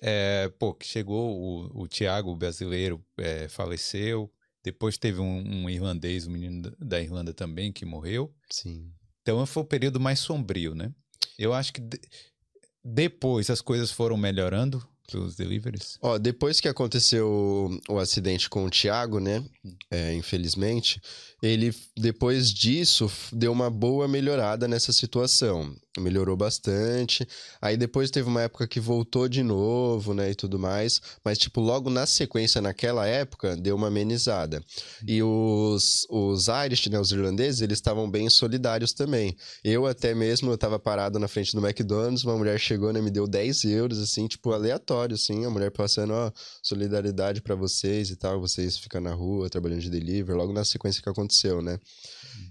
é, 0.00 0.48
pô, 0.56 0.72
que 0.72 0.86
chegou 0.86 1.36
o, 1.36 1.82
o 1.82 1.88
Thiago, 1.88 2.30
o 2.30 2.36
brasileiro, 2.36 3.04
é, 3.18 3.48
faleceu. 3.48 4.32
Depois 4.62 4.96
teve 4.96 5.18
um, 5.18 5.64
um, 5.64 5.68
irlandês, 5.68 6.28
um 6.28 6.30
menino 6.30 6.72
da 6.78 7.00
Irlanda 7.00 7.34
também, 7.34 7.72
que 7.72 7.84
morreu. 7.84 8.32
Sim. 8.48 8.92
Então 9.22 9.44
foi 9.44 9.64
o 9.64 9.66
período 9.66 9.98
mais 9.98 10.20
sombrio, 10.20 10.72
né? 10.76 10.94
Eu 11.36 11.52
acho 11.52 11.72
que 11.72 11.80
de, 11.80 12.00
depois 12.84 13.50
as 13.50 13.60
coisas 13.60 13.90
foram 13.90 14.16
melhorando 14.16 14.86
os 15.12 15.34
deliveries? 15.34 15.98
Ó, 16.00 16.18
depois 16.18 16.60
que 16.60 16.68
aconteceu 16.68 17.26
o, 17.88 17.94
o 17.94 17.98
acidente 17.98 18.48
com 18.48 18.64
o 18.64 18.70
Thiago, 18.70 19.18
né? 19.18 19.44
É, 19.90 20.14
infelizmente, 20.14 21.00
ele 21.42 21.74
depois 21.96 22.52
disso 22.52 23.10
deu 23.32 23.50
uma 23.50 23.68
boa 23.68 24.06
melhorada 24.06 24.68
nessa 24.68 24.92
situação 24.92 25.74
melhorou 25.98 26.36
bastante. 26.36 27.26
Aí 27.60 27.76
depois 27.76 28.10
teve 28.10 28.28
uma 28.28 28.42
época 28.42 28.66
que 28.66 28.78
voltou 28.78 29.28
de 29.28 29.42
novo, 29.42 30.14
né, 30.14 30.30
e 30.30 30.34
tudo 30.34 30.58
mais. 30.58 31.00
Mas, 31.24 31.38
tipo, 31.38 31.60
logo 31.60 31.90
na 31.90 32.06
sequência, 32.06 32.60
naquela 32.60 33.06
época, 33.06 33.56
deu 33.56 33.74
uma 33.74 33.88
amenizada. 33.88 34.62
E 35.06 35.22
os, 35.22 36.06
os 36.08 36.46
Irish, 36.48 36.86
né, 36.88 37.00
os 37.00 37.10
irlandeses, 37.10 37.60
eles 37.60 37.78
estavam 37.78 38.08
bem 38.08 38.28
solidários 38.30 38.92
também. 38.92 39.36
Eu 39.64 39.86
até 39.86 40.14
mesmo, 40.14 40.50
eu 40.50 40.58
tava 40.58 40.78
parado 40.78 41.18
na 41.18 41.26
frente 41.26 41.54
do 41.54 41.66
McDonald's, 41.66 42.24
uma 42.24 42.36
mulher 42.36 42.58
chegou, 42.60 42.92
né, 42.92 43.00
me 43.00 43.10
deu 43.10 43.26
10 43.26 43.64
euros, 43.64 43.98
assim, 43.98 44.28
tipo, 44.28 44.52
aleatório, 44.52 45.14
assim. 45.14 45.44
A 45.44 45.50
mulher 45.50 45.70
passando, 45.70 46.12
ó, 46.12 46.30
solidariedade 46.62 47.42
para 47.42 47.54
vocês 47.54 48.10
e 48.10 48.16
tal, 48.16 48.40
vocês 48.40 48.78
ficam 48.78 49.00
na 49.00 49.12
rua, 49.12 49.50
trabalhando 49.50 49.80
de 49.80 49.90
delivery, 49.90 50.36
logo 50.36 50.52
na 50.52 50.64
sequência 50.64 51.02
que 51.02 51.08
aconteceu, 51.08 51.60
né. 51.60 51.78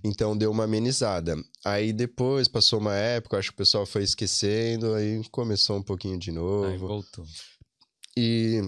Então 0.04 0.38
deu 0.38 0.52
uma 0.52 0.64
amenizada. 0.64 1.36
Aí 1.64 1.92
depois 1.92 2.48
passou 2.48 2.80
uma 2.80 2.96
época, 2.96 3.38
acho 3.38 3.50
que 3.50 3.56
o 3.56 3.58
pessoal 3.58 3.86
foi 3.86 4.04
esquecendo, 4.04 4.94
aí 4.94 5.22
começou 5.32 5.78
um 5.78 5.84
pouquinho 5.84 6.18
de 6.18 6.32
novo. 6.32 6.66
Aí 6.66 6.78
voltou. 6.78 7.26
E, 8.18 8.62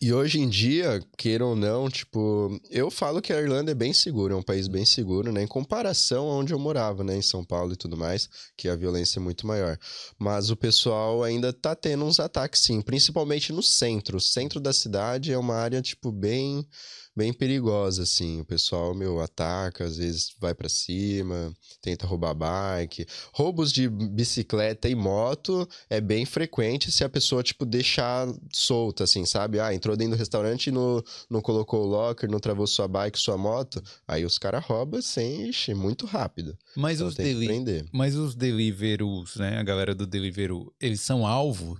e 0.00 0.12
hoje 0.12 0.40
em 0.40 0.48
dia, 0.48 1.00
queira 1.16 1.44
ou 1.44 1.54
não, 1.54 1.88
tipo, 1.88 2.60
eu 2.70 2.90
falo 2.90 3.22
que 3.22 3.32
a 3.32 3.40
Irlanda 3.40 3.70
é 3.70 3.74
bem 3.74 3.92
segura, 3.92 4.34
é 4.34 4.36
um 4.36 4.42
país 4.42 4.66
bem 4.66 4.84
seguro, 4.84 5.30
né? 5.30 5.42
Em 5.42 5.46
comparação 5.46 6.28
a 6.28 6.36
onde 6.36 6.52
eu 6.52 6.58
morava, 6.58 7.04
né? 7.04 7.16
Em 7.16 7.22
São 7.22 7.44
Paulo 7.44 7.72
e 7.72 7.76
tudo 7.76 7.96
mais, 7.96 8.28
que 8.56 8.68
a 8.68 8.74
violência 8.74 9.18
é 9.18 9.22
muito 9.22 9.46
maior. 9.46 9.78
Mas 10.18 10.50
o 10.50 10.56
pessoal 10.56 11.22
ainda 11.22 11.52
tá 11.52 11.74
tendo 11.74 12.04
uns 12.04 12.18
ataques, 12.18 12.62
sim, 12.62 12.80
principalmente 12.80 13.52
no 13.52 13.62
centro. 13.62 14.16
O 14.16 14.20
centro 14.20 14.58
da 14.58 14.72
cidade 14.72 15.32
é 15.32 15.38
uma 15.38 15.54
área, 15.54 15.80
tipo, 15.82 16.10
bem 16.10 16.66
bem 17.14 17.32
perigosa, 17.32 18.02
assim. 18.02 18.40
O 18.40 18.44
pessoal, 18.44 18.94
meu, 18.94 19.20
ataca, 19.20 19.84
às 19.84 19.96
vezes 19.96 20.34
vai 20.38 20.54
para 20.54 20.68
cima, 20.68 21.52
tenta 21.80 22.06
roubar 22.06 22.34
bike. 22.34 23.06
Roubos 23.32 23.72
de 23.72 23.88
bicicleta 23.88 24.88
e 24.88 24.94
moto 24.94 25.68
é 25.88 26.00
bem 26.00 26.24
frequente 26.24 26.90
se 26.90 27.04
a 27.04 27.08
pessoa, 27.08 27.42
tipo, 27.42 27.64
deixar 27.64 28.26
solta, 28.52 29.04
assim, 29.04 29.24
sabe? 29.24 29.60
Ah, 29.60 29.74
entrou 29.74 29.96
dentro 29.96 30.16
do 30.16 30.18
restaurante 30.18 30.68
e 30.68 30.72
não, 30.72 31.02
não 31.30 31.40
colocou 31.40 31.84
o 31.84 31.86
locker, 31.86 32.30
não 32.30 32.40
travou 32.40 32.66
sua 32.66 32.88
bike, 32.88 33.18
sua 33.18 33.36
moto. 33.36 33.82
Aí 34.06 34.24
os 34.24 34.38
caras 34.38 34.64
roubam 34.64 35.02
sem, 35.02 35.48
ixi, 35.48 35.74
muito 35.74 36.06
rápido. 36.06 36.56
Mas, 36.76 36.96
então, 36.96 37.08
os 37.08 37.14
deli 37.14 37.86
mas 37.92 38.16
os 38.16 38.34
deliverus, 38.34 39.36
né? 39.36 39.58
A 39.58 39.62
galera 39.62 39.94
do 39.94 40.06
Deliveroo, 40.06 40.72
eles 40.80 41.00
são 41.00 41.26
alvo? 41.26 41.78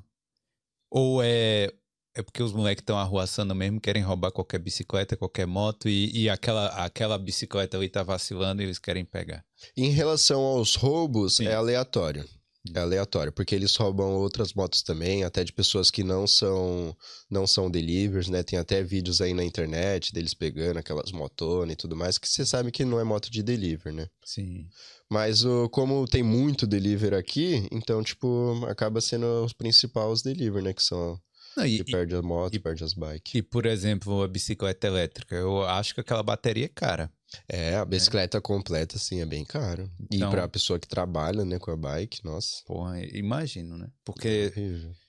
Ou 0.91 1.23
é 1.23 1.73
é 2.15 2.23
porque 2.23 2.43
os 2.43 2.53
moleques 2.53 2.83
estão 2.83 2.99
arruaçando 2.99 3.55
mesmo, 3.55 3.81
querem 3.81 4.03
roubar 4.03 4.31
qualquer 4.31 4.59
bicicleta, 4.59 5.17
qualquer 5.17 5.47
moto, 5.47 5.89
e, 5.89 6.11
e 6.15 6.29
aquela, 6.29 6.67
aquela 6.85 7.19
bicicleta 7.19 7.77
ali 7.77 7.89
tá 7.89 8.03
vacilando 8.03 8.63
e 8.63 8.67
eles 8.67 8.79
querem 8.79 9.05
pegar. 9.05 9.45
Em 9.77 9.91
relação 9.91 10.41
aos 10.41 10.75
roubos, 10.75 11.37
Sim. 11.37 11.47
é 11.47 11.55
aleatório. 11.55 12.29
É 12.73 12.79
aleatório, 12.79 13.33
porque 13.33 13.57
eles 13.57 13.75
roubam 13.75 14.15
outras 14.15 14.55
motos 14.55 14.83
também, 14.83 15.25
até 15.25 15.43
de 15.43 15.53
pessoas 15.53 15.91
que 15.91 16.05
não 16.05 16.29
são 16.29 16.97
não 17.29 17.45
são 17.45 17.69
delivers, 17.69 18.29
né? 18.29 18.45
Tem 18.45 18.57
até 18.57 18.85
vídeos 18.85 19.21
aí 19.21 19.35
na 19.35 19.43
internet 19.43 20.13
deles 20.13 20.33
pegando 20.33 20.79
aquelas 20.79 21.11
motonas 21.11 21.73
e 21.73 21.77
tudo 21.77 21.97
mais, 21.97 22.19
que 22.19 22.29
você 22.29 22.47
sabe 22.47 22.71
que 22.71 22.85
não 22.85 23.01
é 23.01 23.05
moto 23.05 23.33
de 23.33 23.43
deliver, 23.43 23.93
né? 23.93 24.07
Sim. 24.25 24.69
Mas 25.11 25.45
o, 25.45 25.69
como 25.71 26.07
tem 26.07 26.23
muito 26.23 26.65
deliver 26.65 27.15
aqui, 27.15 27.67
então, 27.73 28.01
tipo, 28.01 28.65
acaba 28.67 29.01
sendo 29.01 29.45
os 29.45 29.53
principais 29.53 30.23
deliver, 30.23 30.63
né? 30.63 30.73
Que 30.73 30.85
são 30.85 31.21
não, 31.57 31.67
e, 31.67 31.83
que 31.83 31.91
perde 31.91 32.15
a 32.15 32.23
moto, 32.23 32.55
e, 32.55 32.59
perde 32.59 32.85
as 32.85 32.95
bikes. 32.95 33.35
E, 33.35 33.43
por 33.43 33.67
exemplo, 33.67 34.23
a 34.23 34.29
bicicleta 34.29 34.87
elétrica, 34.87 35.35
eu 35.35 35.65
acho 35.65 35.95
que 35.95 36.01
aquela 36.01 36.23
bateria 36.23 36.67
é 36.67 36.69
cara. 36.69 37.11
É, 37.49 37.77
a 37.77 37.85
bicicleta 37.85 38.39
é. 38.39 38.41
completa, 38.41 38.97
assim, 38.97 39.21
é 39.21 39.27
bem 39.27 39.45
caro. 39.45 39.91
Então, 40.11 40.29
e 40.29 40.31
pra 40.31 40.49
pessoa 40.49 40.79
que 40.79 40.89
trabalha, 40.89 41.45
né, 41.45 41.59
com 41.59 41.71
a 41.71 41.77
bike, 41.77 42.25
nossa. 42.25 42.63
Porra, 42.67 43.01
imagino, 43.07 43.79
né? 43.79 43.89
Porque. 44.05 44.53
É 44.57 45.03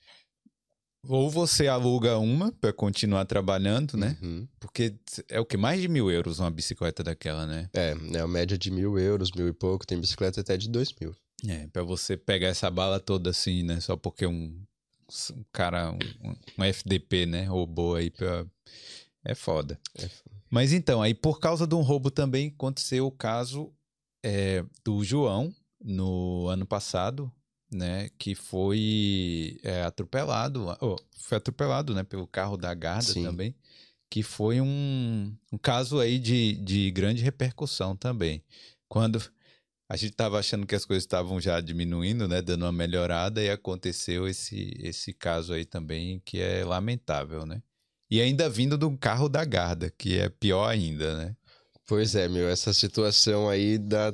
ou 1.08 1.28
você 1.30 1.68
aluga 1.68 2.18
uma 2.18 2.50
para 2.52 2.72
continuar 2.72 3.24
trabalhando, 3.26 3.96
né? 3.96 4.16
Uhum. 4.22 4.48
Porque 4.58 4.94
é 5.28 5.38
o 5.38 5.44
que? 5.44 5.56
Mais 5.56 5.80
de 5.80 5.88
mil 5.88 6.10
euros 6.10 6.38
uma 6.38 6.50
bicicleta 6.50 7.02
daquela, 7.02 7.46
né? 7.46 7.68
É, 7.74 7.94
é 8.14 8.20
a 8.20 8.26
média 8.26 8.56
de 8.56 8.70
mil 8.70 8.98
euros, 8.98 9.30
mil 9.32 9.48
e 9.48 9.52
pouco. 9.52 9.86
Tem 9.86 10.00
bicicleta 10.00 10.40
até 10.40 10.56
de 10.56 10.68
dois 10.68 10.94
mil. 10.98 11.14
É, 11.46 11.66
pra 11.66 11.82
você 11.82 12.16
pegar 12.16 12.48
essa 12.48 12.70
bala 12.70 12.98
toda 12.98 13.30
assim, 13.30 13.62
né? 13.62 13.80
Só 13.80 13.96
porque 13.96 14.26
um 14.26 14.62
um 15.32 15.44
cara, 15.52 15.92
um, 15.92 16.36
um 16.58 16.64
FDP, 16.64 17.26
né? 17.26 17.44
Roubou 17.44 17.96
aí 17.96 18.10
pra... 18.10 18.46
É 19.24 19.34
foda. 19.34 19.80
É 19.98 20.08
Mas 20.50 20.72
então, 20.72 21.00
aí 21.00 21.14
por 21.14 21.40
causa 21.40 21.66
de 21.66 21.74
um 21.74 21.80
roubo 21.80 22.10
também 22.10 22.48
aconteceu 22.48 23.06
o 23.06 23.12
caso 23.12 23.72
é, 24.22 24.64
do 24.84 25.02
João 25.02 25.54
no 25.82 26.46
ano 26.48 26.66
passado, 26.66 27.32
né? 27.70 28.08
Que 28.18 28.34
foi 28.34 29.58
é, 29.62 29.82
atropelado, 29.82 30.66
oh, 30.80 30.96
foi 31.18 31.38
atropelado, 31.38 31.94
né? 31.94 32.02
Pelo 32.02 32.26
carro 32.26 32.56
da 32.56 32.72
Garda 32.74 33.12
Sim. 33.12 33.24
também, 33.24 33.54
que 34.10 34.22
foi 34.22 34.60
um, 34.60 35.34
um 35.52 35.58
caso 35.58 35.98
aí 35.98 36.18
de, 36.18 36.54
de 36.56 36.90
grande 36.90 37.22
repercussão 37.22 37.96
também. 37.96 38.42
Quando 38.88 39.20
a 39.94 39.96
gente 39.96 40.10
estava 40.10 40.38
achando 40.38 40.66
que 40.66 40.74
as 40.74 40.84
coisas 40.84 41.04
estavam 41.04 41.40
já 41.40 41.60
diminuindo, 41.60 42.26
né, 42.26 42.42
dando 42.42 42.62
uma 42.62 42.72
melhorada 42.72 43.40
e 43.42 43.48
aconteceu 43.48 44.26
esse 44.26 44.74
esse 44.80 45.12
caso 45.12 45.52
aí 45.52 45.64
também 45.64 46.20
que 46.24 46.40
é 46.40 46.64
lamentável, 46.64 47.46
né? 47.46 47.62
E 48.10 48.20
ainda 48.20 48.50
vindo 48.50 48.76
um 48.88 48.96
carro 48.96 49.28
da 49.28 49.44
Garda, 49.44 49.90
que 49.90 50.18
é 50.18 50.28
pior 50.28 50.68
ainda, 50.68 51.16
né? 51.16 51.36
Pois 51.86 52.14
é, 52.14 52.28
meu, 52.28 52.48
essa 52.48 52.72
situação 52.72 53.48
aí 53.48 53.78
da 53.78 54.12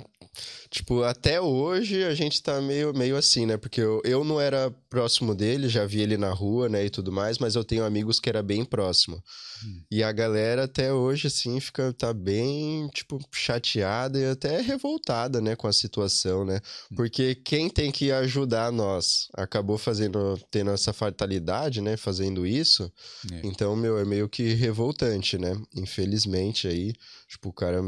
Tipo, 0.70 1.02
até 1.02 1.40
hoje 1.40 2.04
a 2.04 2.14
gente 2.14 2.42
tá 2.42 2.60
meio, 2.60 2.94
meio 2.94 3.16
assim, 3.16 3.46
né? 3.46 3.56
Porque 3.56 3.80
eu, 3.80 4.00
eu 4.04 4.22
não 4.22 4.40
era 4.40 4.70
próximo 4.88 5.34
dele, 5.34 5.68
já 5.68 5.84
vi 5.84 6.00
ele 6.00 6.16
na 6.16 6.30
rua, 6.30 6.68
né, 6.68 6.84
e 6.84 6.90
tudo 6.90 7.10
mais, 7.10 7.38
mas 7.38 7.56
eu 7.56 7.64
tenho 7.64 7.84
amigos 7.84 8.20
que 8.20 8.28
era 8.28 8.42
bem 8.42 8.64
próximo. 8.64 9.22
Hum. 9.64 9.82
E 9.90 10.02
a 10.02 10.12
galera 10.12 10.64
até 10.64 10.92
hoje, 10.92 11.26
assim, 11.26 11.58
fica, 11.60 11.92
tá 11.92 12.12
bem, 12.12 12.88
tipo, 12.88 13.18
chateada 13.32 14.18
e 14.18 14.26
até 14.26 14.60
revoltada, 14.60 15.40
né, 15.40 15.56
com 15.56 15.66
a 15.66 15.72
situação, 15.72 16.44
né? 16.44 16.60
Hum. 16.90 16.96
Porque 16.96 17.34
quem 17.34 17.68
tem 17.68 17.90
que 17.90 18.12
ajudar 18.12 18.70
nós 18.72 19.28
acabou 19.34 19.78
fazendo, 19.78 20.38
tendo 20.50 20.70
essa 20.70 20.92
fatalidade, 20.92 21.80
né, 21.80 21.96
fazendo 21.96 22.46
isso. 22.46 22.90
É. 23.32 23.40
Então, 23.44 23.74
meu, 23.76 23.98
é 23.98 24.04
meio 24.04 24.28
que 24.28 24.52
revoltante, 24.54 25.38
né? 25.38 25.60
Infelizmente 25.74 26.68
aí, 26.68 26.92
tipo, 27.28 27.48
o 27.48 27.52
cara 27.52 27.80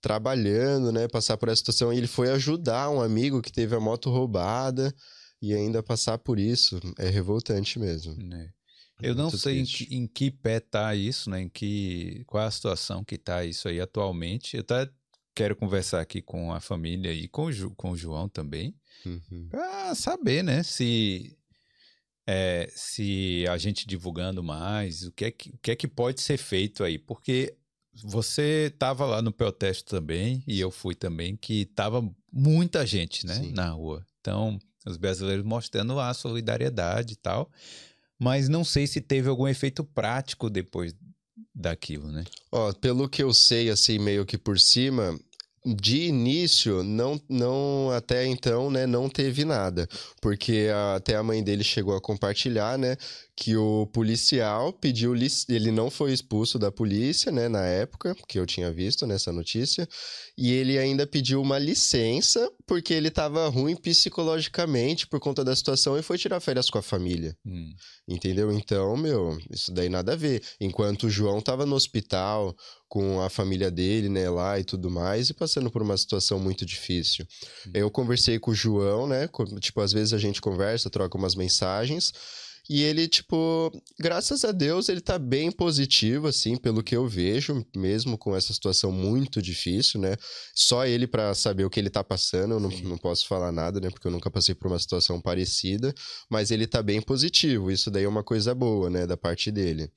trabalhando, 0.00 0.92
né, 0.92 1.08
passar 1.08 1.36
por 1.36 1.48
essa 1.48 1.56
situação. 1.56 1.92
E 1.92 1.98
ele 1.98 2.06
foi 2.06 2.30
ajudar 2.30 2.90
um 2.90 3.00
amigo 3.00 3.42
que 3.42 3.52
teve 3.52 3.74
a 3.74 3.80
moto 3.80 4.10
roubada 4.10 4.94
e 5.40 5.52
ainda 5.54 5.82
passar 5.82 6.18
por 6.18 6.38
isso 6.38 6.80
é 6.98 7.08
revoltante 7.08 7.78
mesmo. 7.78 8.16
É. 8.32 8.55
Eu 9.00 9.14
não 9.14 9.30
sei 9.30 9.60
em 9.60 9.64
que, 9.64 9.94
em 9.94 10.06
que, 10.06 10.30
pé 10.30 10.60
tá 10.60 10.94
isso, 10.94 11.28
né? 11.28 11.42
Em 11.42 11.48
que 11.48 12.24
qual 12.26 12.46
a 12.46 12.50
situação 12.50 13.04
que 13.04 13.18
tá 13.18 13.44
isso 13.44 13.68
aí 13.68 13.80
atualmente. 13.80 14.56
Eu 14.56 14.60
até 14.60 14.90
quero 15.34 15.54
conversar 15.54 16.00
aqui 16.00 16.22
com 16.22 16.52
a 16.52 16.60
família 16.60 17.12
e 17.12 17.28
com 17.28 17.46
o, 17.46 17.70
com 17.74 17.90
o 17.90 17.96
João 17.96 18.26
também, 18.28 18.74
uhum. 19.04 19.48
para 19.50 19.94
saber, 19.94 20.42
né? 20.42 20.62
Se 20.62 21.36
é, 22.26 22.68
se 22.74 23.46
a 23.48 23.56
gente 23.56 23.86
divulgando 23.86 24.42
mais, 24.42 25.02
o 25.04 25.12
que 25.12 25.26
é 25.26 25.30
que, 25.30 25.50
o 25.50 25.58
que 25.58 25.70
é 25.70 25.76
que 25.76 25.86
pode 25.86 26.20
ser 26.20 26.38
feito 26.38 26.82
aí, 26.82 26.98
porque 26.98 27.54
você 28.02 28.70
estava 28.72 29.06
lá 29.06 29.22
no 29.22 29.32
protesto 29.32 29.88
também, 29.88 30.42
e 30.46 30.58
eu 30.58 30.70
fui 30.70 30.94
também, 30.94 31.36
que 31.36 31.66
tava 31.66 32.02
muita 32.32 32.84
gente, 32.84 33.24
né, 33.24 33.34
Sim. 33.34 33.52
na 33.52 33.70
rua. 33.70 34.04
Então, 34.20 34.58
os 34.84 34.96
brasileiros 34.96 35.44
mostrando 35.44 35.98
a 36.00 36.12
solidariedade 36.12 37.12
e 37.14 37.16
tal, 37.16 37.50
mas 38.18 38.48
não 38.48 38.64
sei 38.64 38.86
se 38.86 39.00
teve 39.00 39.28
algum 39.28 39.46
efeito 39.46 39.84
prático 39.84 40.48
depois 40.50 40.94
daquilo, 41.54 42.10
né? 42.10 42.24
Ó, 42.52 42.72
pelo 42.72 43.08
que 43.08 43.22
eu 43.22 43.32
sei, 43.32 43.70
assim, 43.70 43.98
meio 43.98 44.26
que 44.26 44.36
por 44.36 44.58
cima, 44.58 45.18
de 45.64 46.02
início, 46.04 46.82
não, 46.82 47.20
não 47.28 47.90
até 47.90 48.26
então, 48.26 48.70
né, 48.70 48.86
não 48.86 49.08
teve 49.08 49.44
nada. 49.44 49.88
Porque 50.20 50.68
até 50.94 51.16
a 51.16 51.22
mãe 51.22 51.42
dele 51.42 51.64
chegou 51.64 51.96
a 51.96 52.00
compartilhar, 52.00 52.78
né, 52.78 52.96
que 53.36 53.54
o 53.54 53.86
policial 53.92 54.72
pediu, 54.72 55.14
ele 55.14 55.70
não 55.70 55.90
foi 55.90 56.10
expulso 56.10 56.58
da 56.58 56.72
polícia, 56.72 57.30
né, 57.30 57.48
na 57.48 57.66
época, 57.66 58.16
que 58.26 58.38
eu 58.38 58.46
tinha 58.46 58.72
visto 58.72 59.06
nessa 59.06 59.30
notícia, 59.30 59.86
e 60.38 60.52
ele 60.52 60.78
ainda 60.78 61.06
pediu 61.06 61.42
uma 61.42 61.58
licença 61.58 62.50
porque 62.66 62.94
ele 62.94 63.08
estava 63.08 63.46
ruim 63.48 63.76
psicologicamente 63.76 65.06
por 65.06 65.20
conta 65.20 65.44
da 65.44 65.54
situação 65.54 65.98
e 65.98 66.02
foi 66.02 66.16
tirar 66.16 66.40
férias 66.40 66.70
com 66.70 66.78
a 66.78 66.82
família. 66.82 67.36
Hum. 67.44 67.74
Entendeu? 68.08 68.50
Então, 68.50 68.96
meu, 68.96 69.38
isso 69.50 69.70
daí 69.70 69.90
nada 69.90 70.14
a 70.14 70.16
ver. 70.16 70.42
Enquanto 70.58 71.04
o 71.04 71.10
João 71.10 71.38
estava 71.38 71.66
no 71.66 71.76
hospital, 71.76 72.56
com 72.88 73.20
a 73.20 73.28
família 73.28 73.70
dele, 73.70 74.08
né, 74.08 74.30
lá 74.30 74.58
e 74.58 74.64
tudo 74.64 74.90
mais, 74.90 75.28
e 75.28 75.34
passando 75.34 75.70
por 75.70 75.82
uma 75.82 75.96
situação 75.96 76.38
muito 76.38 76.64
difícil. 76.64 77.26
Uhum. 77.66 77.72
Eu 77.74 77.90
conversei 77.90 78.38
com 78.38 78.50
o 78.50 78.54
João, 78.54 79.06
né, 79.06 79.28
tipo, 79.60 79.80
às 79.82 79.92
vezes 79.92 80.14
a 80.14 80.18
gente 80.18 80.40
conversa, 80.40 80.88
troca 80.88 81.18
umas 81.18 81.34
mensagens, 81.34 82.12
e 82.68 82.82
ele, 82.82 83.06
tipo, 83.06 83.70
graças 83.98 84.44
a 84.44 84.50
Deus, 84.50 84.88
ele 84.88 85.00
tá 85.00 85.18
bem 85.18 85.52
positivo, 85.52 86.26
assim, 86.26 86.56
pelo 86.56 86.82
que 86.82 86.96
eu 86.96 87.06
vejo, 87.06 87.64
mesmo 87.76 88.18
com 88.18 88.34
essa 88.34 88.52
situação 88.52 88.90
muito 88.90 89.40
difícil, 89.40 90.00
né? 90.00 90.16
Só 90.54 90.84
ele 90.84 91.06
para 91.06 91.32
saber 91.34 91.64
o 91.64 91.70
que 91.70 91.78
ele 91.78 91.90
tá 91.90 92.02
passando, 92.02 92.54
eu 92.54 92.60
não, 92.60 92.70
não 92.70 92.98
posso 92.98 93.26
falar 93.28 93.52
nada, 93.52 93.80
né? 93.80 93.88
Porque 93.88 94.08
eu 94.08 94.10
nunca 94.10 94.30
passei 94.30 94.54
por 94.54 94.66
uma 94.66 94.78
situação 94.78 95.20
parecida, 95.20 95.94
mas 96.28 96.50
ele 96.50 96.66
tá 96.66 96.82
bem 96.82 97.00
positivo. 97.00 97.70
Isso 97.70 97.90
daí 97.90 98.04
é 98.04 98.08
uma 98.08 98.24
coisa 98.24 98.54
boa, 98.54 98.90
né, 98.90 99.06
da 99.06 99.16
parte 99.16 99.52
dele. 99.52 99.90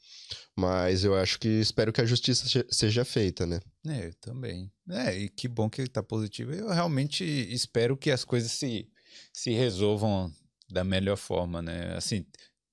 Mas 0.55 1.03
eu 1.03 1.15
acho 1.15 1.39
que 1.39 1.47
espero 1.47 1.91
que 1.91 2.01
a 2.01 2.05
justiça 2.05 2.65
seja 2.69 3.03
feita, 3.03 3.47
né? 3.47 3.59
É, 3.87 4.07
eu 4.07 4.13
também. 4.21 4.71
É, 4.89 5.17
e 5.17 5.29
que 5.29 5.47
bom 5.47 5.69
que 5.69 5.81
ele 5.81 5.89
tá 5.89 6.03
positivo. 6.03 6.53
Eu 6.53 6.69
realmente 6.69 7.23
espero 7.23 7.97
que 7.97 8.11
as 8.11 8.23
coisas 8.23 8.51
se, 8.51 8.87
se 9.33 9.51
resolvam 9.51 10.31
da 10.69 10.83
melhor 10.83 11.17
forma, 11.17 11.61
né? 11.61 11.95
Assim, 11.95 12.25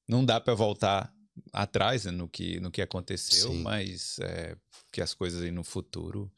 não 0.08 0.24
dá 0.24 0.40
para 0.40 0.54
voltar 0.54 1.12
atrás 1.52 2.04
né, 2.04 2.10
no, 2.10 2.28
que, 2.28 2.60
no 2.60 2.70
que 2.70 2.82
aconteceu, 2.82 3.50
Sim. 3.50 3.62
mas 3.62 4.18
é, 4.20 4.56
que 4.92 5.00
as 5.00 5.14
coisas 5.14 5.42
aí 5.42 5.50
no 5.50 5.64
futuro. 5.64 6.30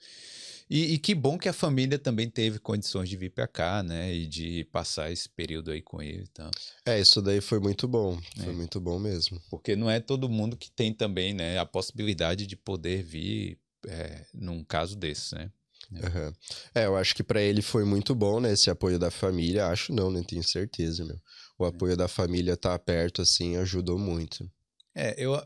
E, 0.70 0.94
e, 0.94 0.98
que 0.98 1.14
bom 1.14 1.38
que 1.38 1.48
a 1.48 1.52
família 1.52 1.98
também 1.98 2.28
teve 2.28 2.58
condições 2.58 3.08
de 3.08 3.16
vir 3.16 3.30
para 3.30 3.48
cá, 3.48 3.82
né? 3.82 4.14
E 4.14 4.26
de 4.26 4.64
passar 4.64 5.10
esse 5.10 5.26
período 5.26 5.70
aí 5.70 5.80
com 5.80 6.02
ele. 6.02 6.26
Então. 6.30 6.50
É, 6.84 7.00
isso 7.00 7.22
daí 7.22 7.40
foi 7.40 7.58
muito 7.58 7.88
bom. 7.88 8.20
Foi 8.36 8.52
é. 8.52 8.56
muito 8.56 8.78
bom 8.78 8.98
mesmo. 8.98 9.40
Porque 9.48 9.74
não 9.74 9.88
é 9.88 9.98
todo 9.98 10.28
mundo 10.28 10.58
que 10.58 10.70
tem 10.70 10.92
também, 10.92 11.32
né? 11.32 11.58
A 11.58 11.64
possibilidade 11.64 12.46
de 12.46 12.54
poder 12.54 13.02
vir 13.02 13.58
é, 13.86 14.26
num 14.34 14.62
caso 14.62 14.94
desse, 14.94 15.34
né? 15.34 15.50
Uhum. 15.90 16.32
É, 16.74 16.84
eu 16.84 16.98
acho 16.98 17.14
que 17.14 17.22
para 17.22 17.40
ele 17.40 17.62
foi 17.62 17.86
muito 17.86 18.14
bom, 18.14 18.38
né? 18.38 18.52
Esse 18.52 18.68
apoio 18.68 18.98
da 18.98 19.10
família. 19.10 19.68
Acho 19.68 19.90
não, 19.90 20.10
nem 20.10 20.20
né, 20.20 20.26
tenho 20.28 20.44
certeza, 20.44 21.02
meu 21.02 21.18
o 21.58 21.66
é. 21.66 21.68
apoio 21.68 21.96
da 21.96 22.08
família 22.08 22.54
estar 22.54 22.70
tá 22.70 22.78
perto, 22.78 23.22
assim, 23.22 23.56
ajudou 23.56 23.98
muito. 23.98 24.50
É, 24.94 25.14
eu. 25.18 25.42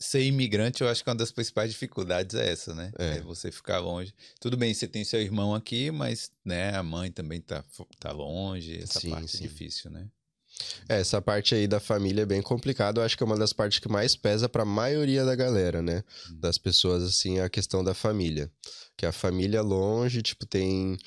Ser 0.00 0.22
imigrante, 0.22 0.80
eu 0.80 0.88
acho 0.88 1.02
que 1.02 1.10
uma 1.10 1.16
das 1.16 1.32
principais 1.32 1.72
dificuldades 1.72 2.36
é 2.36 2.52
essa, 2.52 2.72
né? 2.72 2.92
É. 2.96 3.16
é 3.16 3.20
você 3.20 3.50
ficar 3.50 3.80
longe. 3.80 4.14
Tudo 4.38 4.56
bem, 4.56 4.72
você 4.72 4.86
tem 4.86 5.02
seu 5.02 5.20
irmão 5.20 5.56
aqui, 5.56 5.90
mas 5.90 6.30
né, 6.44 6.72
a 6.76 6.84
mãe 6.84 7.10
também 7.10 7.40
tá, 7.40 7.64
tá 7.98 8.12
longe. 8.12 8.78
Essa 8.80 9.00
sim, 9.00 9.10
parte 9.10 9.24
é 9.24 9.38
sim. 9.38 9.44
é 9.44 9.48
difícil, 9.48 9.90
né? 9.90 10.08
É, 10.88 11.00
essa 11.00 11.20
parte 11.20 11.54
aí 11.54 11.66
da 11.66 11.80
família 11.80 12.22
é 12.22 12.26
bem 12.26 12.40
complicada. 12.40 13.00
Eu 13.00 13.04
acho 13.04 13.16
que 13.16 13.22
é 13.22 13.26
uma 13.26 13.36
das 13.36 13.52
partes 13.52 13.78
que 13.78 13.88
mais 13.88 14.16
pesa 14.16 14.48
para 14.48 14.62
a 14.62 14.66
maioria 14.66 15.24
da 15.24 15.34
galera, 15.34 15.82
né? 15.82 16.02
Hum. 16.30 16.38
Das 16.40 16.58
pessoas, 16.58 17.02
assim, 17.02 17.40
a 17.40 17.48
questão 17.48 17.82
da 17.82 17.94
família. 17.94 18.50
Que 18.98 19.06
a 19.06 19.12
família 19.12 19.62
longe, 19.62 20.20
tipo, 20.20 20.44
tem 20.44 20.98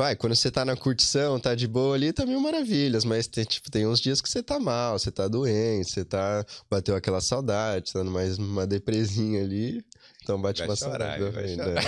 Vai, 0.00 0.16
quando 0.16 0.34
você 0.34 0.50
tá 0.50 0.64
na 0.64 0.74
curtição, 0.74 1.38
tá 1.38 1.54
de 1.54 1.68
boa 1.68 1.94
ali, 1.94 2.10
tá 2.10 2.24
mil 2.24 2.40
maravilhas, 2.40 3.04
mas 3.04 3.26
tem, 3.26 3.44
tipo, 3.44 3.70
tem 3.70 3.86
uns 3.86 4.00
dias 4.00 4.22
que 4.22 4.30
você 4.30 4.42
tá 4.42 4.58
mal, 4.58 4.98
você 4.98 5.10
tá 5.12 5.28
doente, 5.28 5.90
você 5.90 6.06
tá. 6.06 6.42
Bateu 6.70 6.96
aquela 6.96 7.20
saudade, 7.20 7.92
tá 7.92 8.02
mais 8.02 8.38
uma 8.38 8.66
depresinha 8.66 9.42
ali. 9.42 9.84
Então 10.30 10.40
bate 10.40 10.60
vai 10.60 10.68
uma 10.68 10.76
chorar. 10.76 11.18
Vai 11.18 11.48
chorar. 11.48 11.84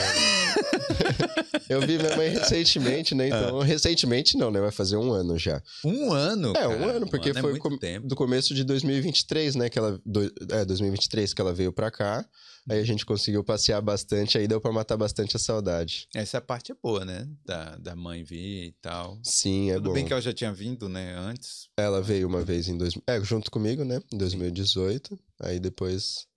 Eu 1.69 1.81
vi 1.81 1.97
minha 1.97 2.17
mãe 2.17 2.29
recentemente, 2.29 3.15
né? 3.15 3.29
Então, 3.29 3.61
ah. 3.61 3.65
recentemente 3.65 4.37
não, 4.37 4.51
né? 4.51 4.61
Vai 4.61 4.73
fazer 4.73 4.97
um 4.97 5.13
ano 5.13 5.39
já. 5.39 5.63
Um 5.85 6.13
ano? 6.13 6.51
É, 6.51 6.55
cara, 6.55 6.69
um 6.69 6.89
ano, 6.89 7.09
porque 7.09 7.29
um 7.29 7.39
ano 7.39 7.39
é 7.39 7.43
foi 7.43 7.59
com... 7.59 7.79
do 8.07 8.17
começo 8.17 8.53
de 8.53 8.65
2023, 8.65 9.55
né? 9.55 9.71
Que 9.71 9.79
ela. 9.79 9.99
Do... 10.05 10.23
É, 10.51 10.65
2023 10.65 11.33
que 11.33 11.41
ela 11.41 11.55
veio 11.55 11.73
pra 11.73 11.91
cá. 11.91 12.27
Aí 12.69 12.79
a 12.79 12.85
gente 12.85 13.05
conseguiu 13.05 13.43
passear 13.43 13.81
bastante, 13.81 14.39
aí 14.39 14.47
deu 14.47 14.61
pra 14.61 14.71
matar 14.71 14.97
bastante 14.97 15.37
a 15.37 15.39
saudade. 15.39 16.07
Essa 16.15 16.41
parte 16.41 16.71
é 16.71 16.75
boa, 16.81 17.05
né? 17.05 17.27
Da, 17.45 17.77
da 17.77 17.97
mãe 17.97 18.23
vir 18.23 18.67
e 18.67 18.73
tal. 18.81 19.19
Sim, 19.23 19.71
é 19.71 19.75
Tudo 19.75 19.83
bom. 19.83 19.89
Tudo 19.89 19.95
bem 19.95 20.05
que 20.07 20.13
ela 20.13 20.23
já 20.23 20.33
tinha 20.33 20.53
vindo, 20.53 20.89
né, 20.89 21.13
antes. 21.19 21.69
Ela 21.77 22.01
veio 22.01 22.29
uma 22.29 22.45
vez 22.45 22.69
em... 22.69 22.79
Dois... 22.79 22.95
É, 23.05 23.21
junto 23.25 23.51
comigo, 23.51 23.85
né? 23.85 24.01
Em 24.13 24.17
2018. 24.17 25.19
Aí 25.41 25.59
depois 25.59 26.29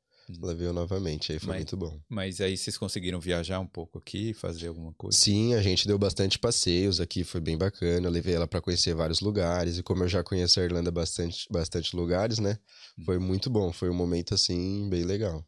veio 0.56 0.74
novamente, 0.74 1.32
aí 1.32 1.40
foi 1.40 1.50
mas, 1.50 1.58
muito 1.58 1.78
bom. 1.78 2.00
Mas 2.10 2.42
aí 2.42 2.58
vocês 2.58 2.78
conseguiram 2.78 3.20
viajar 3.20 3.60
um 3.60 3.68
pouco 3.68 3.98
aqui, 3.98 4.34
fazer 4.34 4.68
alguma 4.68 4.94
coisa? 4.94 5.18
Sim, 5.18 5.54
a 5.54 5.62
gente 5.62 5.88
deu 5.88 5.98
bastante 5.98 6.40
passeios 6.40 7.00
aqui, 7.00 7.24
foi 7.24 7.42
bem 7.42 7.58
bacana. 7.58 8.08
Eu 8.08 8.12
levei 8.12 8.34
ela 8.36 8.48
para 8.48 8.62
conhecer 8.62 8.94
vários 8.94 9.22
lugares, 9.22 9.78
e 9.78 9.84
como 9.84 10.04
eu 10.04 10.08
já 10.08 10.24
conheço 10.24 10.60
a 10.60 10.64
Irlanda 10.64 10.92
bastante, 10.92 11.48
bastante 11.52 11.96
lugares, 11.96 12.40
né? 12.40 12.58
Foi 13.06 13.20
muito 13.20 13.50
bom, 13.50 13.72
foi 13.72 13.90
um 13.90 13.94
momento 13.94 14.34
assim, 14.34 14.90
bem 14.90 15.04
legal. 15.04 15.46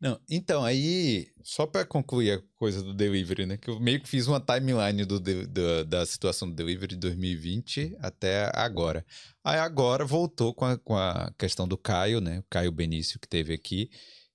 Não, 0.00 0.18
então, 0.30 0.64
aí, 0.64 1.28
só 1.42 1.66
para 1.66 1.84
concluir 1.84 2.32
a 2.32 2.42
coisa 2.56 2.82
do 2.82 2.94
delivery, 2.94 3.44
né? 3.44 3.58
Que 3.58 3.68
eu 3.68 3.78
meio 3.78 4.00
que 4.00 4.08
fiz 4.08 4.26
uma 4.26 4.40
timeline 4.40 5.04
do, 5.04 5.20
do, 5.20 5.84
da 5.84 6.06
situação 6.06 6.48
do 6.48 6.54
delivery 6.54 6.94
de 6.94 7.00
2020 7.00 7.96
até 8.00 8.50
agora. 8.54 9.04
Aí 9.44 9.58
agora 9.58 10.06
voltou 10.06 10.54
com 10.54 10.64
a, 10.64 10.78
com 10.78 10.96
a 10.96 11.30
questão 11.38 11.68
do 11.68 11.76
Caio, 11.76 12.18
né? 12.18 12.38
O 12.38 12.44
Caio 12.48 12.72
Benício 12.72 13.20
que 13.20 13.28
teve 13.28 13.52
aqui, 13.52 13.90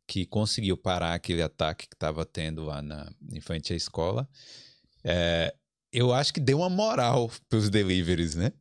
que 0.07 0.27
conseguiu 0.27 0.77
parar 0.77 1.15
aquele 1.15 1.41
ataque 1.41 1.87
que 1.87 1.95
estava 1.95 2.23
tendo 2.25 2.63
lá 2.63 2.83
na, 2.83 3.11
em 3.31 3.41
frente 3.41 3.73
à 3.73 3.75
escola. 3.75 4.29
É, 5.03 5.51
eu 5.91 6.13
acho 6.13 6.31
que 6.31 6.39
deu 6.39 6.59
uma 6.59 6.69
moral 6.69 7.31
para 7.49 7.57
os 7.57 7.71
deliveries, 7.71 8.35
né? 8.35 8.51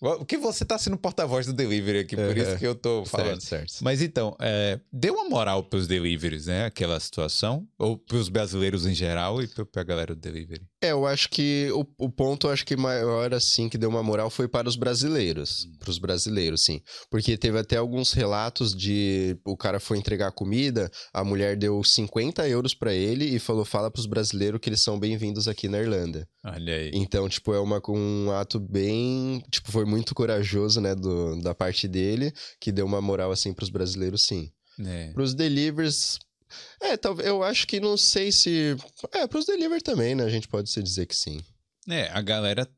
O 0.00 0.24
que 0.24 0.38
você 0.38 0.64
tá 0.64 0.78
sendo 0.78 0.96
porta-voz 0.96 1.46
do 1.46 1.52
delivery 1.52 1.98
aqui, 1.98 2.16
por 2.16 2.34
isso 2.34 2.56
que 2.56 2.66
eu 2.66 2.74
tô 2.74 3.04
falando. 3.04 3.40
Certo, 3.40 3.70
certo. 3.70 3.84
Mas 3.84 4.00
então, 4.00 4.34
é, 4.40 4.80
deu 4.90 5.12
uma 5.12 5.28
moral 5.28 5.62
pros 5.62 5.86
deliveries, 5.86 6.46
né? 6.46 6.64
Aquela 6.64 6.98
situação? 6.98 7.68
Ou 7.78 7.98
pros 7.98 8.30
brasileiros 8.30 8.86
em 8.86 8.94
geral 8.94 9.42
e 9.42 9.46
pra 9.46 9.82
galera 9.82 10.14
do 10.14 10.20
delivery? 10.20 10.62
É, 10.82 10.92
eu 10.92 11.06
acho 11.06 11.28
que 11.28 11.68
o, 11.72 11.86
o 11.98 12.08
ponto, 12.08 12.48
acho 12.48 12.64
que 12.64 12.74
maior, 12.74 13.34
assim, 13.34 13.68
que 13.68 13.76
deu 13.76 13.90
uma 13.90 14.02
moral 14.02 14.30
foi 14.30 14.48
para 14.48 14.66
os 14.66 14.76
brasileiros. 14.76 15.66
Hum. 15.66 15.76
Para 15.78 15.90
os 15.90 15.98
brasileiros, 15.98 16.64
sim. 16.64 16.80
Porque 17.10 17.36
teve 17.36 17.58
até 17.58 17.76
alguns 17.76 18.14
relatos 18.14 18.74
de 18.74 19.36
o 19.44 19.56
cara 19.58 19.78
foi 19.78 19.98
entregar 19.98 20.32
comida, 20.32 20.90
a 21.12 21.22
mulher 21.22 21.54
deu 21.56 21.84
50 21.84 22.48
euros 22.48 22.74
para 22.74 22.94
ele 22.94 23.26
e 23.26 23.38
falou: 23.38 23.64
fala 23.64 23.90
para 23.90 24.00
os 24.00 24.06
brasileiros 24.06 24.58
que 24.58 24.70
eles 24.70 24.80
são 24.80 24.98
bem-vindos 24.98 25.46
aqui 25.46 25.68
na 25.68 25.78
Irlanda. 25.78 26.26
Olha 26.42 26.74
aí. 26.74 26.90
Então, 26.94 27.28
tipo, 27.28 27.52
é 27.52 27.60
uma, 27.60 27.82
um 27.90 28.30
ato 28.32 28.58
bem. 28.58 29.44
Tipo, 29.50 29.70
foi 29.70 29.84
muito 29.84 30.14
corajoso, 30.14 30.80
né, 30.80 30.94
do, 30.94 31.42
da 31.42 31.54
parte 31.54 31.86
dele, 31.86 32.32
que 32.58 32.72
deu 32.72 32.86
uma 32.86 33.02
moral, 33.02 33.30
assim, 33.30 33.52
para 33.52 33.64
os 33.64 33.70
brasileiros, 33.70 34.24
sim. 34.24 34.50
É. 34.82 35.12
Para 35.12 35.22
os 35.22 35.34
delivers, 35.34 36.18
é, 36.80 36.96
talvez, 36.96 37.28
eu 37.28 37.42
acho 37.42 37.66
que 37.66 37.80
não 37.80 37.96
sei 37.96 38.32
se. 38.32 38.76
É, 39.12 39.26
pros 39.26 39.46
delivery 39.46 39.82
também, 39.82 40.14
né? 40.14 40.24
A 40.24 40.30
gente 40.30 40.48
pode 40.48 40.70
se 40.70 40.82
dizer 40.82 41.06
que 41.06 41.16
sim. 41.16 41.42
É, 41.88 42.08
a 42.10 42.20
galera. 42.20 42.68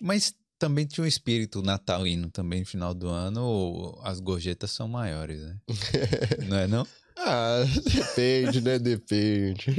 Mas 0.00 0.34
também 0.58 0.86
tinha 0.86 1.04
um 1.04 1.08
espírito 1.08 1.62
natalino 1.62 2.30
também 2.30 2.60
no 2.60 2.66
final 2.66 2.92
do 2.92 3.08
ano, 3.08 3.98
as 4.02 4.20
gorjetas 4.20 4.70
são 4.70 4.88
maiores, 4.88 5.40
né? 5.40 5.56
não 6.48 6.56
é 6.56 6.66
não? 6.66 6.86
Ah, 7.16 7.64
depende, 7.92 8.60
né? 8.60 8.78
Depende. 8.78 9.74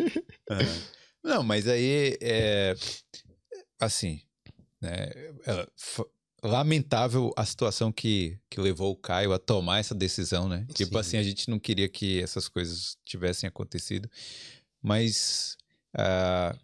É. 0.50 0.56
Não, 1.24 1.44
mas 1.44 1.68
aí 1.68 2.18
é. 2.22 2.76
Assim, 3.80 4.22
né? 4.82 5.10
Lamentável 6.44 7.34
a 7.36 7.46
situação 7.46 7.92
que, 7.92 8.38
que 8.50 8.60
levou 8.60 8.92
o 8.92 8.96
Caio 8.96 9.34
a 9.34 9.40
tomar 9.40 9.80
essa 9.80 9.96
decisão, 9.96 10.48
né? 10.48 10.66
Tipo 10.74 10.94
Sim. 10.94 11.00
assim, 11.00 11.18
a 11.18 11.24
gente 11.24 11.50
não 11.50 11.60
queria 11.60 11.90
que 11.90 12.22
essas 12.22 12.48
coisas 12.48 12.98
tivessem 13.06 13.48
acontecido, 13.48 14.10
mas 14.82 15.58
uh, 15.96 16.58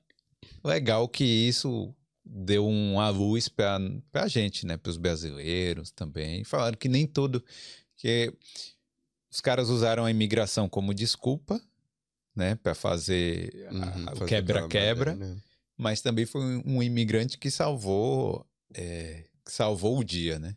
legal 0.63 1.07
que 1.07 1.23
isso 1.23 1.93
deu 2.25 2.67
uma 2.67 3.09
luz 3.09 3.47
para 3.47 3.79
a 4.13 4.27
gente, 4.27 4.65
né? 4.65 4.77
Para 4.77 4.89
os 4.89 4.97
brasileiros 4.97 5.91
também. 5.91 6.43
Falaram 6.43 6.77
que 6.77 6.89
nem 6.89 7.05
todo. 7.05 7.43
que 7.97 8.33
os 9.29 9.41
caras 9.41 9.69
usaram 9.69 10.05
a 10.05 10.11
imigração 10.11 10.67
como 10.67 10.93
desculpa, 10.93 11.61
né? 12.35 12.55
Para 12.55 12.73
fazer 12.73 13.67
uhum, 13.71 14.23
o 14.23 14.25
quebra-quebra. 14.25 15.15
Né? 15.15 15.37
Mas 15.77 16.01
também 16.01 16.25
foi 16.25 16.41
um 16.65 16.81
imigrante 16.81 17.37
que 17.37 17.51
salvou 17.51 18.45
é, 18.73 19.25
salvou 19.47 19.99
o 19.99 20.03
dia, 20.03 20.39
né? 20.39 20.55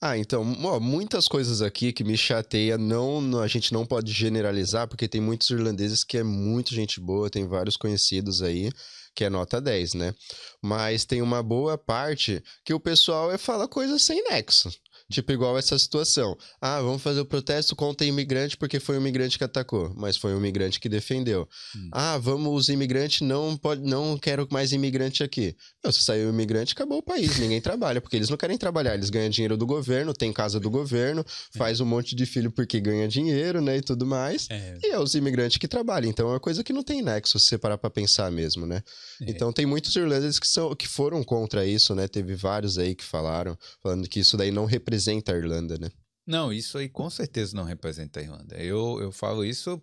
Ah, 0.00 0.16
então, 0.16 0.56
ó, 0.64 0.80
muitas 0.80 1.28
coisas 1.28 1.62
aqui 1.62 1.92
que 1.92 2.02
me 2.02 2.16
chateia, 2.16 2.78
não, 2.78 3.38
a 3.40 3.46
gente 3.46 3.72
não 3.72 3.86
pode 3.86 4.12
generalizar, 4.12 4.88
porque 4.88 5.06
tem 5.08 5.20
muitos 5.20 5.50
irlandeses 5.50 6.02
que 6.02 6.18
é 6.18 6.22
muito 6.22 6.74
gente 6.74 6.98
boa, 7.00 7.30
tem 7.30 7.46
vários 7.46 7.76
conhecidos 7.76 8.42
aí 8.42 8.70
que 9.14 9.24
é 9.24 9.30
nota 9.30 9.60
10, 9.60 9.94
né? 9.94 10.14
Mas 10.62 11.04
tem 11.04 11.20
uma 11.20 11.42
boa 11.42 11.76
parte 11.76 12.42
que 12.64 12.72
o 12.72 12.80
pessoal 12.80 13.30
é, 13.30 13.38
fala 13.38 13.68
coisas 13.68 14.02
sem 14.02 14.22
nexo. 14.24 14.70
Tipo, 15.10 15.32
igual 15.32 15.58
essa 15.58 15.76
situação. 15.76 16.38
Ah, 16.60 16.80
vamos 16.80 17.02
fazer 17.02 17.20
o 17.20 17.24
protesto 17.24 17.74
contra 17.74 18.06
imigrante 18.06 18.56
porque 18.56 18.78
foi 18.78 18.96
o 18.96 19.00
imigrante 19.00 19.36
que 19.36 19.42
atacou, 19.42 19.92
mas 19.96 20.16
foi 20.16 20.32
o 20.32 20.38
imigrante 20.38 20.78
que 20.78 20.88
defendeu. 20.88 21.48
Hum. 21.76 21.88
Ah, 21.92 22.16
vamos, 22.16 22.54
os 22.54 22.68
imigrantes 22.68 23.20
não 23.22 23.56
pode, 23.56 23.82
não 23.82 24.16
quero 24.16 24.46
mais 24.50 24.72
imigrante 24.72 25.24
aqui. 25.24 25.56
Não, 25.84 25.90
se 25.90 26.02
saiu 26.04 26.28
o 26.28 26.30
imigrante, 26.30 26.74
acabou 26.74 26.98
o 26.98 27.02
país, 27.02 27.38
ninguém 27.38 27.60
trabalha, 27.60 28.00
porque 28.00 28.16
eles 28.16 28.30
não 28.30 28.36
querem 28.36 28.56
trabalhar, 28.56 28.94
eles 28.94 29.10
ganham 29.10 29.28
dinheiro 29.28 29.56
do 29.56 29.66
governo, 29.66 30.14
tem 30.14 30.32
casa 30.32 30.60
do 30.60 30.70
governo, 30.70 31.22
é. 31.54 31.58
faz 31.58 31.80
um 31.80 31.86
monte 31.86 32.14
de 32.14 32.24
filho 32.24 32.52
porque 32.52 32.78
ganha 32.78 33.08
dinheiro, 33.08 33.60
né, 33.60 33.78
e 33.78 33.82
tudo 33.82 34.06
mais. 34.06 34.46
É. 34.48 34.78
E 34.84 34.86
é 34.92 34.98
os 34.98 35.16
imigrantes 35.16 35.58
que 35.58 35.66
trabalham. 35.66 36.08
Então 36.08 36.28
é 36.28 36.32
uma 36.34 36.40
coisa 36.40 36.62
que 36.62 36.72
não 36.72 36.84
tem 36.84 37.02
nexo 37.02 37.36
se 37.38 37.46
você 37.46 37.58
parar 37.58 37.78
pra 37.78 37.90
pensar 37.90 38.30
mesmo, 38.30 38.64
né? 38.64 38.82
É. 39.22 39.30
Então 39.30 39.52
tem 39.52 39.66
muitos 39.66 39.94
irlandeses 39.96 40.38
que, 40.38 40.46
são, 40.46 40.72
que 40.76 40.86
foram 40.86 41.24
contra 41.24 41.66
isso, 41.66 41.96
né? 41.96 42.06
Teve 42.06 42.36
vários 42.36 42.78
aí 42.78 42.94
que 42.94 43.04
falaram, 43.04 43.58
falando 43.82 44.08
que 44.08 44.20
isso 44.20 44.36
daí 44.36 44.52
não 44.52 44.66
representa 44.66 44.99
representa 45.00 45.32
a 45.32 45.36
Irlanda, 45.36 45.78
né? 45.78 45.90
Não, 46.26 46.52
isso 46.52 46.78
aí 46.78 46.88
com 46.88 47.08
certeza 47.08 47.56
não 47.56 47.64
representa 47.64 48.20
a 48.20 48.22
Irlanda. 48.22 48.56
Eu, 48.56 48.98
eu 49.00 49.10
falo 49.10 49.44
isso 49.44 49.82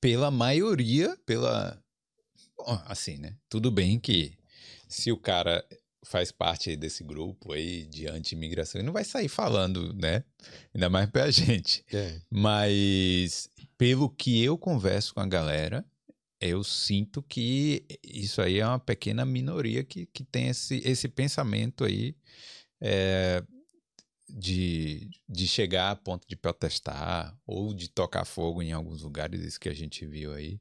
pela 0.00 0.30
maioria, 0.30 1.16
pela. 1.24 1.80
Bom, 2.56 2.82
assim, 2.86 3.16
né? 3.16 3.36
Tudo 3.48 3.70
bem 3.70 3.98
que 3.98 4.36
se 4.88 5.12
o 5.12 5.16
cara 5.16 5.64
faz 6.04 6.32
parte 6.32 6.76
desse 6.76 7.04
grupo 7.04 7.52
aí 7.52 7.84
de 7.84 8.08
anti-imigração, 8.08 8.80
ele 8.80 8.86
não 8.86 8.92
vai 8.92 9.04
sair 9.04 9.28
falando, 9.28 9.94
né? 9.94 10.24
Ainda 10.74 10.90
mais 10.90 11.08
pra 11.08 11.30
gente. 11.30 11.84
É. 11.92 12.20
Mas 12.28 13.48
pelo 13.78 14.10
que 14.10 14.42
eu 14.42 14.58
converso 14.58 15.14
com 15.14 15.20
a 15.20 15.26
galera, 15.26 15.84
eu 16.40 16.64
sinto 16.64 17.22
que 17.22 17.84
isso 18.02 18.42
aí 18.42 18.58
é 18.58 18.66
uma 18.66 18.80
pequena 18.80 19.24
minoria 19.24 19.84
que, 19.84 20.06
que 20.06 20.24
tem 20.24 20.48
esse, 20.48 20.82
esse 20.84 21.08
pensamento 21.08 21.84
aí. 21.84 22.16
É, 22.80 23.44
de, 24.34 25.10
de 25.28 25.46
chegar 25.46 25.90
a 25.90 25.96
ponto 25.96 26.26
de 26.26 26.34
protestar 26.34 27.36
ou 27.46 27.74
de 27.74 27.88
tocar 27.88 28.24
fogo 28.24 28.62
em 28.62 28.72
alguns 28.72 29.02
lugares, 29.02 29.42
isso 29.42 29.60
que 29.60 29.68
a 29.68 29.74
gente 29.74 30.06
viu 30.06 30.32
aí. 30.32 30.58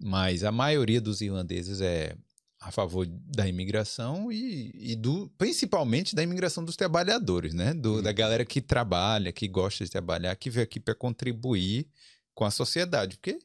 Mas 0.00 0.42
a 0.42 0.50
maioria 0.50 1.00
dos 1.00 1.20
irlandeses 1.20 1.80
é 1.80 2.16
a 2.58 2.70
favor 2.70 3.06
da 3.06 3.46
imigração 3.46 4.30
e, 4.32 4.70
e 4.74 4.96
do, 4.96 5.28
principalmente 5.36 6.14
da 6.14 6.22
imigração 6.22 6.64
dos 6.64 6.76
trabalhadores, 6.76 7.52
né? 7.52 7.74
Do, 7.74 8.00
Da 8.00 8.10
uhum. 8.10 8.16
galera 8.16 8.44
que 8.44 8.60
trabalha, 8.60 9.32
que 9.32 9.48
gosta 9.48 9.84
de 9.84 9.90
trabalhar, 9.90 10.34
que 10.36 10.48
veio 10.48 10.64
aqui 10.64 10.80
para 10.80 10.94
contribuir 10.94 11.88
com 12.34 12.44
a 12.44 12.50
sociedade. 12.50 13.16
Porque 13.16 13.38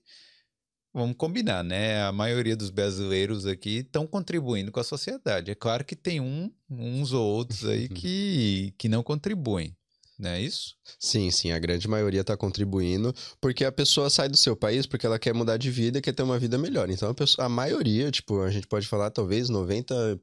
vamos 0.97 1.15
combinar, 1.15 1.63
né? 1.63 2.01
A 2.03 2.11
maioria 2.11 2.55
dos 2.55 2.71
brasileiros 2.71 3.45
aqui 3.45 3.77
estão 3.77 4.07
contribuindo 4.07 4.71
com 4.71 4.79
a 4.79 4.83
sociedade. 4.83 5.51
É 5.51 5.55
claro 5.55 5.85
que 5.85 5.95
tem 5.95 6.19
um, 6.19 6.51
uns 6.69 7.13
ou 7.13 7.23
outros 7.23 7.65
aí 7.65 7.87
que, 7.89 8.73
que 8.77 8.89
não 8.89 9.03
contribuem 9.03 9.76
não 10.17 10.31
é 10.31 10.41
isso? 10.41 10.75
Sim, 10.99 11.29
sim, 11.29 11.51
a 11.51 11.59
grande 11.59 11.87
maioria 11.87 12.21
está 12.21 12.35
contribuindo, 12.35 13.13
porque 13.39 13.63
a 13.63 13.71
pessoa 13.71 14.09
sai 14.09 14.27
do 14.27 14.37
seu 14.37 14.55
país 14.55 14.85
porque 14.85 15.05
ela 15.05 15.19
quer 15.19 15.33
mudar 15.33 15.57
de 15.57 15.69
vida 15.69 15.99
e 15.99 16.01
quer 16.01 16.13
ter 16.13 16.23
uma 16.23 16.39
vida 16.39 16.57
melhor. 16.57 16.89
Então 16.89 17.09
a, 17.09 17.13
pessoa, 17.13 17.45
a 17.45 17.49
maioria, 17.49 18.09
tipo, 18.09 18.41
a 18.41 18.49
gente 18.49 18.65
pode 18.67 18.87
falar 18.87 19.11
talvez 19.11 19.49
90%, 19.49 20.17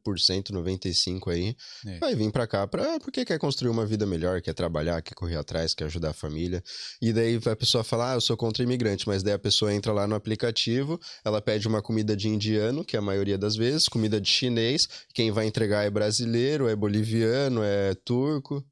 95% 0.51 1.29
aí, 1.29 1.57
é. 1.87 1.99
vai 1.99 2.15
vir 2.15 2.33
para 2.33 2.47
cá 2.47 2.67
pra, 2.67 2.99
porque 2.99 3.25
quer 3.25 3.39
construir 3.39 3.71
uma 3.71 3.87
vida 3.87 4.05
melhor, 4.05 4.41
quer 4.43 4.55
trabalhar, 4.55 5.01
quer 5.01 5.15
correr 5.15 5.37
atrás, 5.37 5.75
quer 5.75 5.85
ajudar 5.85 6.11
a 6.11 6.15
família. 6.15 6.63
E 7.01 7.13
daí 7.13 7.39
a 7.45 7.57
pessoa 7.57 7.85
fala, 7.85 8.13
ah, 8.13 8.15
eu 8.15 8.21
sou 8.21 8.37
contra 8.37 8.65
imigrante, 8.65 9.07
mas 9.07 9.23
daí 9.23 9.35
a 9.35 9.39
pessoa 9.39 9.73
entra 9.73 9.93
lá 9.93 10.07
no 10.07 10.17
aplicativo, 10.17 10.99
ela 11.25 11.41
pede 11.41 11.69
uma 11.69 11.81
comida 11.81 12.17
de 12.17 12.29
indiano, 12.29 12.85
que 12.85 12.97
é 12.97 12.99
a 12.99 13.03
maioria 13.03 13.39
das 13.39 13.55
vezes, 13.55 13.87
comida 13.87 14.21
de 14.21 14.29
chinês, 14.29 14.89
quem 15.13 15.31
vai 15.31 15.47
entregar 15.47 15.85
é 15.85 15.91
brasileiro, 15.91 16.69
é 16.69 16.75
boliviano, 16.75 17.63
é 17.63 17.95
turco. 17.95 18.65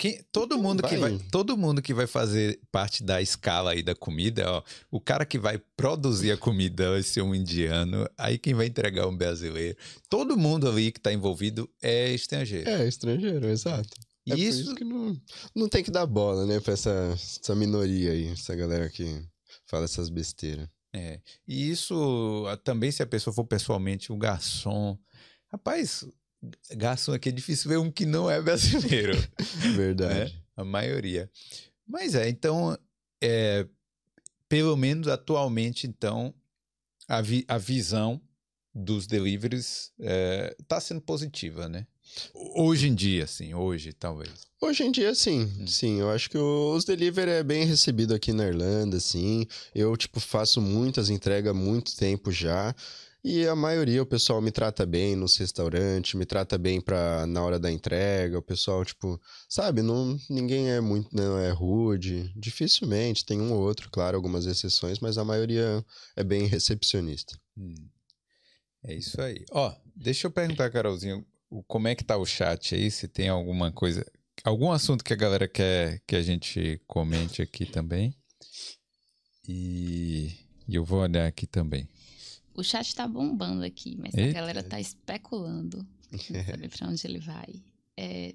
Quem, 0.00 0.18
todo 0.32 0.56
mundo 0.56 0.80
vai. 0.80 0.90
que 0.90 0.96
vai, 0.96 1.18
todo 1.30 1.58
mundo 1.58 1.82
que 1.82 1.92
vai 1.92 2.06
fazer 2.06 2.58
parte 2.72 3.04
da 3.04 3.20
escala 3.20 3.72
aí 3.72 3.82
da 3.82 3.94
comida, 3.94 4.50
ó, 4.50 4.62
o 4.90 4.98
cara 4.98 5.26
que 5.26 5.38
vai 5.38 5.58
produzir 5.76 6.32
a 6.32 6.38
comida 6.38 6.92
vai 6.92 7.02
ser 7.02 7.20
um 7.20 7.34
indiano, 7.34 8.08
aí 8.16 8.38
quem 8.38 8.54
vai 8.54 8.64
entregar 8.64 9.06
um 9.06 9.14
brasileiro. 9.14 9.76
Todo 10.08 10.38
mundo 10.38 10.66
ali 10.66 10.90
que 10.90 10.98
está 10.98 11.12
envolvido 11.12 11.68
é 11.82 12.14
estrangeiro. 12.14 12.70
É 12.70 12.88
estrangeiro, 12.88 13.46
exato. 13.46 13.90
É 14.26 14.34
isso... 14.36 14.62
isso 14.62 14.74
que 14.74 14.84
não, 14.84 15.14
não 15.54 15.68
tem 15.68 15.84
que 15.84 15.90
dar 15.90 16.06
bola, 16.06 16.46
né, 16.46 16.60
para 16.60 16.72
essa, 16.72 17.10
essa 17.12 17.54
minoria 17.54 18.12
aí, 18.12 18.28
essa 18.28 18.54
galera 18.54 18.88
que 18.88 19.22
fala 19.66 19.84
essas 19.84 20.08
besteiras. 20.08 20.66
É. 20.94 21.20
E 21.46 21.70
isso 21.70 22.46
também 22.64 22.90
se 22.90 23.02
a 23.02 23.06
pessoa 23.06 23.34
for 23.34 23.44
pessoalmente 23.44 24.10
o 24.10 24.16
garçom, 24.16 24.98
rapaz, 25.52 26.06
garçom 26.72 27.12
aqui 27.12 27.28
é 27.28 27.32
difícil 27.32 27.68
ver 27.68 27.78
um 27.78 27.90
que 27.90 28.06
não 28.06 28.30
é 28.30 28.40
brasileiro. 28.40 29.16
Verdade. 29.76 30.32
Né? 30.32 30.40
A 30.56 30.64
maioria. 30.64 31.30
Mas 31.86 32.14
é, 32.14 32.28
então, 32.28 32.76
é, 33.20 33.66
pelo 34.48 34.76
menos 34.76 35.08
atualmente, 35.08 35.86
então, 35.86 36.34
a, 37.08 37.20
vi 37.20 37.44
a 37.48 37.58
visão 37.58 38.20
dos 38.74 39.06
deliveries 39.06 39.92
está 39.98 40.12
é, 40.12 40.56
tá 40.68 40.80
sendo 40.80 41.00
positiva, 41.00 41.68
né? 41.68 41.86
Hoje 42.34 42.88
em 42.88 42.94
dia, 42.94 43.26
sim, 43.26 43.54
hoje, 43.54 43.92
talvez. 43.92 44.30
Hoje 44.60 44.82
em 44.82 44.90
dia, 44.90 45.14
sim, 45.14 45.42
hum. 45.60 45.66
sim. 45.66 46.00
Eu 46.00 46.10
acho 46.10 46.28
que 46.28 46.38
os 46.38 46.84
delivery 46.84 47.30
é 47.30 47.42
bem 47.42 47.64
recebido 47.64 48.14
aqui 48.14 48.32
na 48.32 48.46
Irlanda, 48.46 48.98
sim. 48.98 49.46
Eu, 49.74 49.96
tipo, 49.96 50.18
faço 50.20 50.60
muitas 50.60 51.08
entregas 51.08 51.50
há 51.50 51.54
muito 51.54 51.96
tempo 51.96 52.30
já. 52.32 52.74
E 53.22 53.46
a 53.46 53.54
maioria, 53.54 54.02
o 54.02 54.06
pessoal 54.06 54.40
me 54.40 54.50
trata 54.50 54.86
bem 54.86 55.14
nos 55.14 55.36
restaurantes, 55.36 56.14
me 56.14 56.24
trata 56.24 56.56
bem 56.56 56.80
pra, 56.80 57.26
na 57.26 57.42
hora 57.42 57.58
da 57.58 57.70
entrega. 57.70 58.38
O 58.38 58.42
pessoal, 58.42 58.82
tipo, 58.82 59.20
sabe, 59.46 59.82
não, 59.82 60.18
ninguém 60.28 60.70
é 60.70 60.80
muito, 60.80 61.14
não 61.14 61.38
é 61.38 61.50
rude. 61.50 62.32
Dificilmente, 62.34 63.26
tem 63.26 63.38
um 63.38 63.52
ou 63.52 63.60
outro, 63.60 63.90
claro, 63.90 64.16
algumas 64.16 64.46
exceções, 64.46 65.00
mas 65.00 65.18
a 65.18 65.24
maioria 65.24 65.84
é 66.16 66.24
bem 66.24 66.46
recepcionista. 66.46 67.38
Hum. 67.58 67.74
É 68.82 68.94
isso 68.94 69.20
aí. 69.20 69.44
Ó, 69.50 69.74
deixa 69.94 70.26
eu 70.26 70.30
perguntar, 70.30 70.70
Carolzinho, 70.70 71.26
como 71.66 71.88
é 71.88 71.94
que 71.94 72.04
tá 72.04 72.16
o 72.16 72.24
chat 72.24 72.74
aí? 72.74 72.90
Se 72.90 73.06
tem 73.06 73.28
alguma 73.28 73.70
coisa, 73.70 74.04
algum 74.42 74.72
assunto 74.72 75.04
que 75.04 75.12
a 75.12 75.16
galera 75.16 75.46
quer 75.46 76.00
que 76.06 76.16
a 76.16 76.22
gente 76.22 76.80
comente 76.86 77.42
aqui 77.42 77.66
também. 77.66 78.14
E, 79.46 80.32
e 80.66 80.74
eu 80.74 80.84
vou 80.84 81.00
olhar 81.00 81.26
aqui 81.26 81.46
também. 81.46 81.86
O 82.54 82.62
chat 82.62 82.94
tá 82.94 83.06
bombando 83.06 83.64
aqui, 83.64 83.96
mas 83.96 84.14
Eita. 84.14 84.30
a 84.30 84.40
galera 84.40 84.62
tá 84.62 84.80
especulando. 84.80 85.86
Não 86.10 86.18
sabe 86.44 86.68
pra 86.68 86.88
onde 86.88 87.06
ele 87.06 87.18
vai. 87.18 87.62
É, 87.96 88.34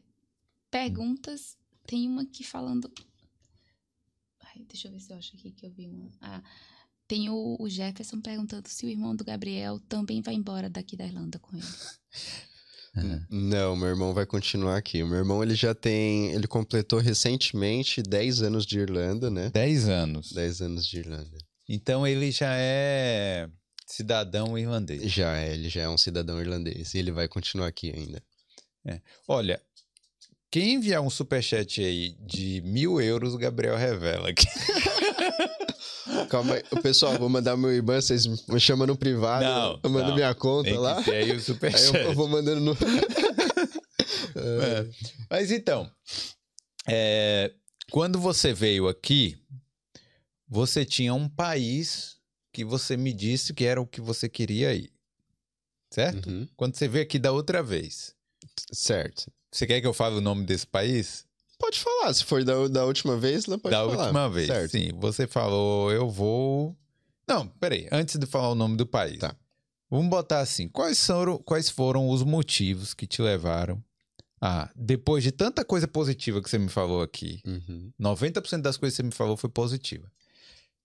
perguntas. 0.72 1.58
Tem 1.86 2.08
uma 2.08 2.24
aqui 2.24 2.44
falando. 2.44 2.92
Ai, 4.42 4.66
deixa 4.68 4.88
eu 4.88 4.92
ver 4.92 5.00
se 5.00 5.12
eu 5.12 5.18
acho 5.18 5.36
aqui 5.36 5.52
que 5.52 5.66
eu 5.66 5.72
vi 5.72 5.88
uma. 5.88 6.10
Ah, 6.20 6.42
tem 7.08 7.30
o, 7.30 7.58
o 7.60 7.70
Jefferson 7.70 8.20
perguntando 8.20 8.68
se 8.68 8.86
o 8.86 8.90
irmão 8.90 9.16
do 9.16 9.24
Gabriel 9.24 9.80
também 9.88 10.22
vai 10.22 10.34
embora 10.34 10.70
daqui 10.70 10.96
da 10.96 11.06
Irlanda 11.06 11.38
com 11.38 11.56
ele. 11.56 11.66
Não, 13.30 13.76
meu 13.76 13.90
irmão 13.90 14.14
vai 14.14 14.26
continuar 14.26 14.78
aqui. 14.78 15.04
O 15.04 15.08
meu 15.08 15.18
irmão, 15.18 15.44
ele 15.44 15.54
já 15.54 15.76
tem... 15.76 16.32
Ele 16.32 16.48
completou 16.48 17.00
recentemente 17.00 18.02
10 18.02 18.42
anos 18.42 18.66
de 18.66 18.80
Irlanda, 18.80 19.30
né? 19.30 19.50
10 19.50 19.90
anos? 19.90 20.32
10 20.32 20.62
anos 20.62 20.86
de 20.88 21.00
Irlanda. 21.00 21.38
Então 21.68 22.08
ele 22.08 22.32
já 22.32 22.56
é 22.56 23.50
cidadão 23.86 24.58
irlandês. 24.58 25.12
Já 25.12 25.38
é, 25.38 25.54
ele 25.54 25.70
já 25.70 25.82
é 25.84 25.90
um 25.90 25.98
cidadão 25.98 26.40
irlandês 26.40 26.94
e 26.94 26.98
ele 26.98 27.12
vai 27.12 27.28
continuar 27.28 27.68
aqui 27.68 27.94
ainda. 27.96 28.22
É. 28.86 29.02
Olha, 29.28 29.62
quem 30.52 30.74
enviar 30.74 31.02
um 31.02 31.10
superchat 31.10 31.84
aí 31.84 32.16
de 32.20 32.62
mil 32.62 33.02
euros, 33.02 33.34
o 33.34 33.38
Gabriel 33.38 33.76
revela 33.76 34.30
aqui. 34.30 34.46
Calma 36.30 36.56
aí, 36.56 36.82
pessoal, 36.82 37.18
vou 37.18 37.30
mandar 37.30 37.58
meu 37.58 37.76
IBAN, 37.76 38.00
vocês 38.00 38.26
me 38.48 38.60
chamam 38.60 38.88
no 38.88 38.96
privado, 38.96 39.44
não, 39.44 39.80
eu 39.84 39.90
mando 39.90 40.10
não, 40.10 40.16
minha 40.16 40.34
conta 40.34 40.70
tem 40.70 40.78
lá. 40.78 41.04
Aí 41.08 41.32
o 41.32 41.40
superchat. 41.42 41.96
Aí 41.96 42.04
eu, 42.04 42.10
eu 42.10 42.14
vou 42.14 42.28
mandando 42.28 42.62
no. 42.62 42.72
é. 44.36 44.88
Mas 45.30 45.52
então, 45.52 45.90
é, 46.88 47.52
quando 47.92 48.20
você 48.20 48.54
veio 48.54 48.88
aqui, 48.88 49.38
você 50.48 50.86
tinha 50.86 51.14
um 51.14 51.28
país 51.28 52.15
que 52.56 52.64
você 52.64 52.96
me 52.96 53.12
disse 53.12 53.54
que 53.54 53.66
era 53.66 53.82
o 53.82 53.86
que 53.86 54.00
você 54.00 54.30
queria 54.30 54.74
ir. 54.74 54.90
Certo? 55.92 56.30
Uhum. 56.30 56.48
Quando 56.56 56.74
você 56.74 56.88
veio 56.88 57.04
aqui 57.04 57.20
da 57.20 57.34
outra 57.34 57.62
vez. 57.62 58.16
Certo. 58.72 59.30
Você 59.52 59.68
quer 59.68 59.82
que 59.82 59.88
eu 59.88 59.94
fale 59.94 60.16
o 60.16 60.22
nome 60.22 60.46
desse 60.46 60.66
país? 60.66 61.26
Pode 61.60 61.82
falar, 61.82 62.14
se 62.14 62.24
for 62.24 62.46
da, 62.46 62.70
da 62.70 62.86
última 62.86 63.18
vez, 63.18 63.46
não 63.46 63.60
pode 63.60 63.76
da 63.76 63.82
falar. 63.82 63.96
Da 63.96 64.04
última 64.04 64.30
vez, 64.30 64.48
certo. 64.48 64.72
sim. 64.72 64.92
Você 65.00 65.28
falou, 65.28 65.92
eu 65.92 66.10
vou... 66.10 66.74
Não, 67.28 67.46
peraí, 67.46 67.90
antes 67.92 68.18
de 68.18 68.26
falar 68.26 68.50
o 68.52 68.56
nome 68.56 68.78
do 68.78 68.86
país. 68.86 69.20
Tá. 69.20 69.36
Vamos 69.90 70.08
botar 70.08 70.40
assim, 70.40 70.70
quais 70.70 71.06
foram, 71.06 71.38
quais 71.40 71.70
foram 71.70 72.10
os 72.10 72.24
motivos 72.24 72.94
que 72.94 73.06
te 73.06 73.22
levaram 73.22 73.84
a, 74.42 74.70
depois 74.74 75.26
de 75.26 75.32
tanta 75.32 75.66
coisa 75.66 75.90
positiva 75.90 76.42
que 76.42 76.50
você 76.50 76.58
me 76.58 76.70
falou 76.70 77.02
aqui, 77.02 77.42
uhum. 77.46 77.92
90% 78.00 78.62
das 78.62 78.78
coisas 78.78 78.96
que 78.96 79.04
você 79.04 79.04
me 79.04 79.12
falou 79.12 79.36
foi 79.36 79.50
positiva. 79.50 80.10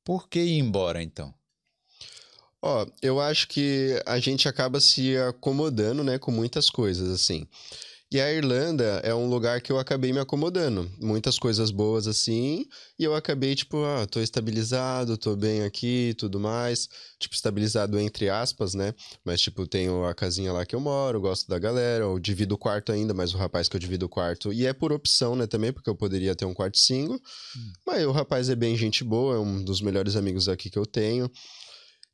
Por 0.05 0.29
que 0.29 0.41
ir 0.41 0.59
embora, 0.59 1.01
então? 1.01 1.33
Ó, 2.63 2.87
eu 3.01 3.21
acho 3.21 3.49
que 3.49 4.01
a 4.05 4.19
gente 4.19 4.49
acaba 4.49 4.81
se 4.81 5.17
acomodando, 5.17 6.05
né, 6.05 6.19
com 6.19 6.31
muitas 6.31 6.69
coisas, 6.69 7.09
assim. 7.09 7.47
E 8.13 8.21
a 8.21 8.33
Irlanda 8.33 9.01
é 9.05 9.15
um 9.15 9.29
lugar 9.29 9.61
que 9.61 9.71
eu 9.71 9.79
acabei 9.79 10.13
me 10.13 10.19
acomodando. 10.19 10.91
Muitas 11.01 11.39
coisas 11.39 11.71
boas 11.71 12.09
assim. 12.09 12.67
E 12.99 13.05
eu 13.05 13.15
acabei, 13.15 13.55
tipo, 13.55 13.85
ah, 13.85 14.05
tô 14.05 14.19
estabilizado, 14.19 15.17
tô 15.17 15.37
bem 15.37 15.63
aqui 15.63 16.13
tudo 16.19 16.41
mais. 16.41 16.89
Tipo, 17.21 17.37
estabilizado 17.37 17.97
entre 18.01 18.29
aspas, 18.29 18.75
né? 18.75 18.93
Mas, 19.25 19.41
tipo, 19.41 19.65
tenho 19.65 20.05
a 20.05 20.13
casinha 20.13 20.53
lá 20.53 20.67
que 20.67 20.75
eu 20.75 20.81
moro, 20.81 21.21
gosto 21.21 21.47
da 21.47 21.57
galera. 21.57 22.03
Eu 22.03 22.19
divido 22.19 22.57
o 22.57 22.59
quarto 22.59 22.91
ainda, 22.91 23.15
mas 23.15 23.33
o 23.33 23.39
rapaz 23.39 23.69
que 23.69 23.77
eu 23.77 23.81
divido 23.81 24.07
o 24.07 24.09
quarto. 24.09 24.53
E 24.53 24.67
é 24.67 24.73
por 24.73 24.93
opção, 24.93 25.37
né, 25.37 25.47
também, 25.47 25.73
porque 25.73 25.89
eu 25.89 25.95
poderia 25.95 26.35
ter 26.35 26.47
um 26.47 26.55
quarto 26.55 26.79
single. 26.79 27.15
Hum. 27.57 27.73
Mas 27.87 28.05
o 28.05 28.11
rapaz 28.11 28.49
é 28.49 28.57
bem 28.57 28.77
gente 28.77 29.05
boa, 29.05 29.37
é 29.37 29.39
um 29.39 29.63
dos 29.63 29.81
melhores 29.81 30.17
amigos 30.17 30.49
aqui 30.49 30.69
que 30.69 30.79
eu 30.81 30.85
tenho. 30.85 31.31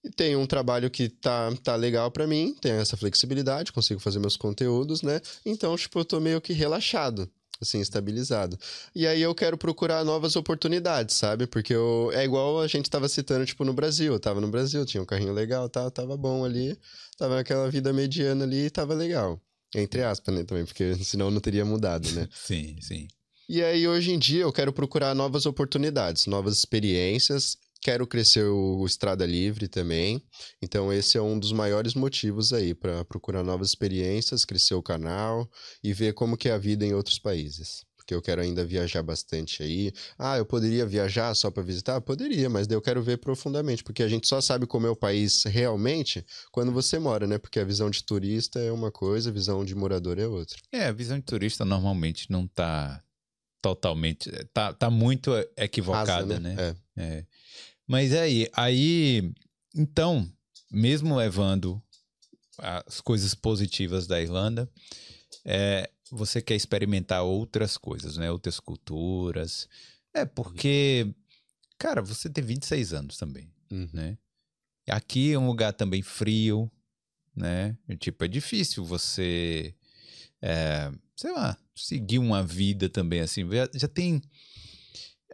E 0.07 0.11
tem 0.11 0.37
um 0.37 0.47
trabalho 0.47 0.89
que 0.89 1.09
tá, 1.09 1.53
tá 1.65 1.75
legal 1.75 2.13
para 2.13 2.29
mim, 2.29 2.55
tem 2.61 2.71
essa 2.73 2.97
flexibilidade, 2.97 3.73
consigo 3.73 3.99
fazer 3.99 4.21
meus 4.21 4.37
conteúdos, 4.37 5.03
né? 5.03 5.21
Então, 5.45 5.77
tipo, 5.77 5.99
eu 5.99 6.05
tô 6.05 6.21
meio 6.21 6.41
que 6.41 6.53
relaxado 6.53 7.29
assim, 7.61 7.81
estabilizado. 7.81 8.59
E 8.95 9.07
aí 9.07 9.23
eu 9.23 9.35
quero 9.35 9.57
procurar 9.57 10.05
novas 10.05 10.37
oportunidades, 10.37 11.17
sabe? 11.17 11.47
Porque 11.47 11.75
eu, 11.75 12.11
é 12.13 12.23
igual 12.23 12.61
a 12.61 12.67
gente 12.67 12.89
tava 12.91 13.09
citando, 13.09 13.47
tipo, 13.47 13.65
no 13.65 13.73
Brasil. 13.73 14.13
Eu 14.13 14.21
tava 14.21 14.43
no 14.43 14.49
Brasil, 14.49 14.85
tinha 14.85 15.03
um 15.03 15.07
carrinho 15.07 15.33
legal, 15.33 15.67
tá, 15.67 15.91
tava 15.91 16.19
bom 16.19 16.45
ali, 16.45 16.79
tava 17.17 17.37
naquela 17.37 17.69
vida 17.71 17.95
mediana 17.95 18.45
ali 18.45 18.67
e 18.67 18.71
tava 18.71 18.95
legal. 18.95 19.41
Entre 19.75 20.03
aspas, 20.03 20.35
né, 20.35 20.45
também, 20.45 20.67
porque 20.67 20.95
senão 21.03 21.31
não 21.31 21.41
teria 21.41 21.65
mudado, 21.65 22.11
né? 22.13 22.29
sim, 22.45 22.77
sim. 22.81 23.09
E 23.49 23.63
aí, 23.63 23.89
hoje 23.89 24.13
em 24.13 24.19
dia, 24.19 24.43
eu 24.43 24.53
quero 24.53 24.73
procurar 24.73 25.15
novas 25.15 25.47
oportunidades, 25.47 26.27
novas 26.27 26.59
experiências 26.59 27.57
Quero 27.87 28.05
crescer 28.05 28.43
o 28.43 28.85
Estrada 28.85 29.25
Livre 29.25 29.69
também. 29.69 30.21
Então, 30.61 30.93
esse 30.93 31.17
é 31.17 31.23
um 31.23 31.39
dos 31.39 31.53
maiores 31.53 31.95
motivos 31.95 32.53
aí 32.53 32.75
para 32.75 33.05
procurar 33.05 33.45
novas 33.45 33.69
experiências, 33.69 34.45
crescer 34.45 34.75
o 34.75 34.83
canal 34.83 35.49
e 35.85 35.93
ver 35.93 36.13
como 36.13 36.37
que 36.37 36.49
é 36.49 36.53
a 36.53 36.59
vida 36.59 36.85
em 36.85 36.95
outros 36.95 37.17
países. 37.17 37.85
Porque 37.97 38.13
eu 38.13 38.21
quero 38.21 38.43
ainda 38.43 38.65
viajar 38.65 39.05
bastante 39.05 39.63
aí. 39.63 39.93
Ah, 40.19 40.37
eu 40.37 40.45
poderia 40.45 40.85
viajar 40.85 41.33
só 41.37 41.49
para 41.49 41.63
visitar? 41.63 42.01
Poderia, 42.01 42.51
mas 42.51 42.67
daí 42.67 42.77
eu 42.77 42.83
quero 42.83 43.01
ver 43.01 43.19
profundamente, 43.19 43.85
porque 43.85 44.03
a 44.03 44.09
gente 44.09 44.27
só 44.27 44.41
sabe 44.41 44.67
como 44.67 44.89
é 44.89 44.91
o 44.91 44.97
país 44.97 45.45
realmente 45.45 46.27
quando 46.51 46.73
você 46.73 46.99
mora, 46.99 47.25
né? 47.25 47.39
Porque 47.39 47.61
a 47.61 47.65
visão 47.65 47.89
de 47.89 48.03
turista 48.03 48.59
é 48.59 48.73
uma 48.73 48.91
coisa, 48.91 49.31
a 49.31 49.33
visão 49.33 49.65
de 49.65 49.77
morador 49.77 50.19
é 50.19 50.27
outra. 50.27 50.59
É, 50.73 50.87
a 50.87 50.93
visão 50.93 51.19
de 51.21 51.25
turista 51.25 51.65
normalmente 51.65 52.33
não 52.33 52.49
tá 52.49 53.01
totalmente. 53.63 54.29
tá, 54.53 54.73
tá 54.73 54.91
muito 54.91 55.31
equivocada, 55.57 56.13
Rasa, 56.13 56.41
né? 56.41 56.55
né? 56.55 56.77
É. 56.97 57.03
é. 57.03 57.27
Mas 57.87 58.13
aí, 58.13 58.49
aí, 58.53 59.33
então, 59.75 60.31
mesmo 60.71 61.17
levando 61.17 61.81
as 62.59 63.01
coisas 63.01 63.35
positivas 63.35 64.07
da 64.07 64.21
Irlanda, 64.21 64.71
é, 65.45 65.91
você 66.11 66.41
quer 66.41 66.55
experimentar 66.57 67.23
outras 67.23 67.77
coisas, 67.77 68.17
né? 68.17 68.31
Outras 68.31 68.59
culturas. 68.59 69.69
É 70.15 70.25
porque, 70.25 71.15
cara, 71.79 72.03
você 72.03 72.29
tem 72.29 72.43
26 72.43 72.93
anos 72.93 73.17
também, 73.17 73.53
uhum. 73.71 73.89
né? 73.93 74.19
Aqui 74.89 75.33
é 75.33 75.39
um 75.39 75.47
lugar 75.47 75.73
também 75.73 76.03
frio, 76.03 76.71
né? 77.35 77.77
E, 77.89 77.97
tipo, 77.97 78.25
é 78.25 78.29
difícil 78.29 78.85
você, 78.85 79.75
é, 80.41 80.91
sei 81.17 81.33
lá, 81.33 81.57
seguir 81.75 82.19
uma 82.19 82.43
vida 82.43 82.89
também 82.89 83.21
assim. 83.21 83.49
Já, 83.51 83.69
já 83.75 83.89
tem... 83.89 84.23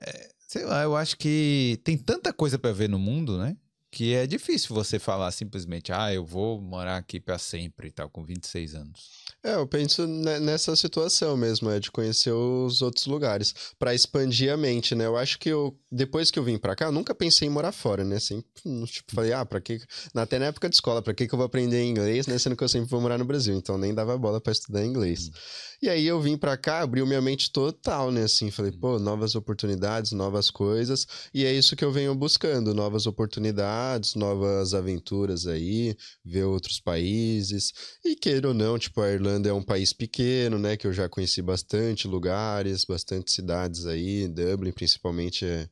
É, 0.01 0.33
Sei 0.53 0.67
lá, 0.67 0.83
eu 0.83 0.95
acho 0.95 1.17
que 1.17 1.81
tem 1.83 1.97
tanta 1.97 2.31
coisa 2.31 2.59
para 2.59 2.73
ver 2.73 2.87
no 2.87 2.99
mundo, 2.99 3.39
né? 3.39 3.57
Que 3.91 4.13
é 4.13 4.27
difícil 4.27 4.75
você 4.75 4.99
falar 4.99 5.31
simplesmente, 5.31 5.91
ah, 5.95 6.13
eu 6.13 6.27
vou 6.27 6.61
morar 6.61 6.99
aqui 6.99 7.19
para 7.19 7.39
sempre 7.39 7.89
e 7.89 7.91
tal, 7.91 8.11
com 8.11 8.23
26 8.23 8.75
anos. 8.75 9.32
É, 9.45 9.57
eu 9.57 9.67
penso 9.67 10.07
nessa 10.07 10.77
situação 10.77 11.37
mesmo, 11.37 11.69
é 11.69 11.81
de 11.81 11.91
conhecer 11.91 12.31
os 12.31 12.81
outros 12.81 13.07
lugares, 13.07 13.53
para 13.77 13.93
expandir 13.93 14.53
a 14.53 14.57
mente, 14.57 14.95
né? 14.95 15.05
Eu 15.05 15.17
acho 15.17 15.37
que 15.37 15.49
eu, 15.49 15.77
depois 15.91 16.31
que 16.31 16.39
eu 16.39 16.45
vim 16.45 16.57
para 16.57 16.77
cá, 16.77 16.85
eu 16.85 16.93
nunca 16.93 17.13
pensei 17.13 17.49
em 17.49 17.51
morar 17.51 17.73
fora, 17.73 18.05
né? 18.05 18.21
Sempre, 18.21 18.47
tipo, 18.87 19.13
falei, 19.13 19.33
ah, 19.33 19.45
pra 19.45 19.61
que. 19.61 19.81
Até 20.15 20.39
na 20.39 20.47
época 20.47 20.69
de 20.69 20.77
escola, 20.77 21.03
pra 21.03 21.13
que, 21.13 21.27
que 21.27 21.35
eu 21.35 21.37
vou 21.37 21.47
aprender 21.47 21.83
inglês, 21.83 22.29
né? 22.29 22.39
Sendo 22.39 22.55
que 22.55 22.63
eu 22.63 22.69
sempre 22.69 22.89
vou 22.89 23.01
morar 23.01 23.19
no 23.19 23.25
Brasil, 23.25 23.57
então 23.57 23.77
nem 23.77 23.93
dava 23.93 24.17
bola 24.17 24.41
para 24.41 24.53
estudar 24.53 24.85
inglês. 24.85 25.29
Hum. 25.29 25.33
E 25.83 25.89
aí 25.89 26.07
eu 26.07 26.21
vim 26.21 26.37
para 26.37 26.57
cá, 26.57 26.81
abriu 26.83 27.05
minha 27.05 27.21
mente 27.21 27.51
total, 27.51 28.13
né? 28.13 28.23
Assim, 28.23 28.53
falei, 28.53 28.71
pô, 28.71 29.01
novas 29.01 29.35
oportunidades, 29.35 30.13
novas 30.13 30.49
coisas. 30.49 31.05
E 31.35 31.45
é 31.45 31.53
isso 31.53 31.75
que 31.75 31.85
eu 31.85 31.91
venho 31.91 32.15
buscando: 32.15 32.73
novas 32.73 33.07
oportunidades, 33.07 34.15
novas 34.15 34.75
aventuras 34.75 35.49
aí, 35.49 35.97
ver 36.25 36.45
outros 36.45 36.79
países. 36.79 37.73
E 38.05 38.15
queira 38.15 38.47
ou 38.47 38.55
não, 38.55 38.79
tipo, 38.79 39.01
a 39.01 39.11
Irlanda 39.11 39.32
é 39.45 39.53
um 39.53 39.63
país 39.63 39.93
pequeno, 39.93 40.59
né? 40.59 40.77
Que 40.77 40.87
eu 40.87 40.93
já 40.93 41.09
conheci 41.09 41.43
bastante 41.43 42.09
lugares, 42.09 42.85
bastante 42.85 43.33
cidades 43.33 43.87
aí. 43.87 44.29
Dublin, 44.29 44.73
principalmente, 44.73 45.45
é 45.45 45.69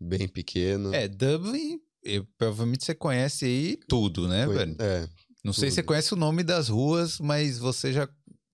bem 0.00 0.28
pequeno. 0.28 0.94
É, 0.94 1.08
Dublin, 1.08 1.80
eu, 2.02 2.26
provavelmente 2.36 2.84
você 2.84 2.94
conhece 2.94 3.44
aí 3.44 3.78
tudo, 3.88 4.28
né, 4.28 4.46
velho? 4.46 4.76
É. 4.78 5.00
Não 5.44 5.52
tudo. 5.52 5.60
sei 5.60 5.70
se 5.70 5.76
você 5.76 5.82
conhece 5.82 6.12
o 6.12 6.16
nome 6.16 6.42
das 6.42 6.68
ruas, 6.68 7.18
mas 7.18 7.58
você 7.58 7.92
já 7.92 8.08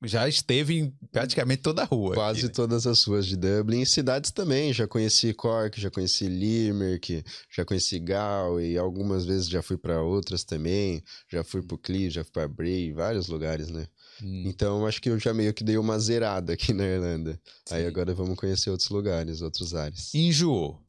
já 0.06 0.28
esteve 0.28 0.78
em 0.78 0.94
praticamente 1.10 1.62
toda 1.62 1.82
a 1.82 1.84
rua. 1.84 2.14
Quase 2.14 2.40
aqui, 2.40 2.48
né? 2.48 2.52
todas 2.52 2.86
as 2.86 3.02
ruas 3.04 3.26
de 3.26 3.36
Dublin. 3.36 3.80
E 3.80 3.86
cidades 3.86 4.30
também. 4.30 4.72
Já 4.72 4.86
conheci 4.86 5.32
Cork, 5.32 5.80
já 5.80 5.90
conheci 5.90 6.26
Limerick, 6.26 7.24
já 7.50 7.64
conheci 7.64 7.98
Galway. 7.98 8.76
Algumas 8.76 9.24
vezes 9.24 9.48
já 9.48 9.62
fui 9.62 9.76
para 9.76 10.02
outras 10.02 10.44
também. 10.44 11.02
Já 11.30 11.42
fui 11.42 11.62
para 11.62 11.78
Clee, 11.78 12.10
já 12.10 12.22
fui 12.22 12.32
para 12.32 12.48
Bray, 12.48 12.92
vários 12.92 13.28
lugares, 13.28 13.70
né? 13.70 13.86
Hum. 14.22 14.44
Então, 14.46 14.86
acho 14.86 15.00
que 15.00 15.10
eu 15.10 15.18
já 15.18 15.34
meio 15.34 15.52
que 15.52 15.64
dei 15.64 15.76
uma 15.76 15.98
zerada 15.98 16.52
aqui 16.52 16.72
na 16.72 16.84
Irlanda. 16.84 17.40
Sim. 17.66 17.74
Aí 17.74 17.86
agora 17.86 18.14
vamos 18.14 18.38
conhecer 18.38 18.70
outros 18.70 18.88
lugares, 18.88 19.42
outros 19.42 19.74
ares. 19.74 20.14
Enjoou. 20.14 20.80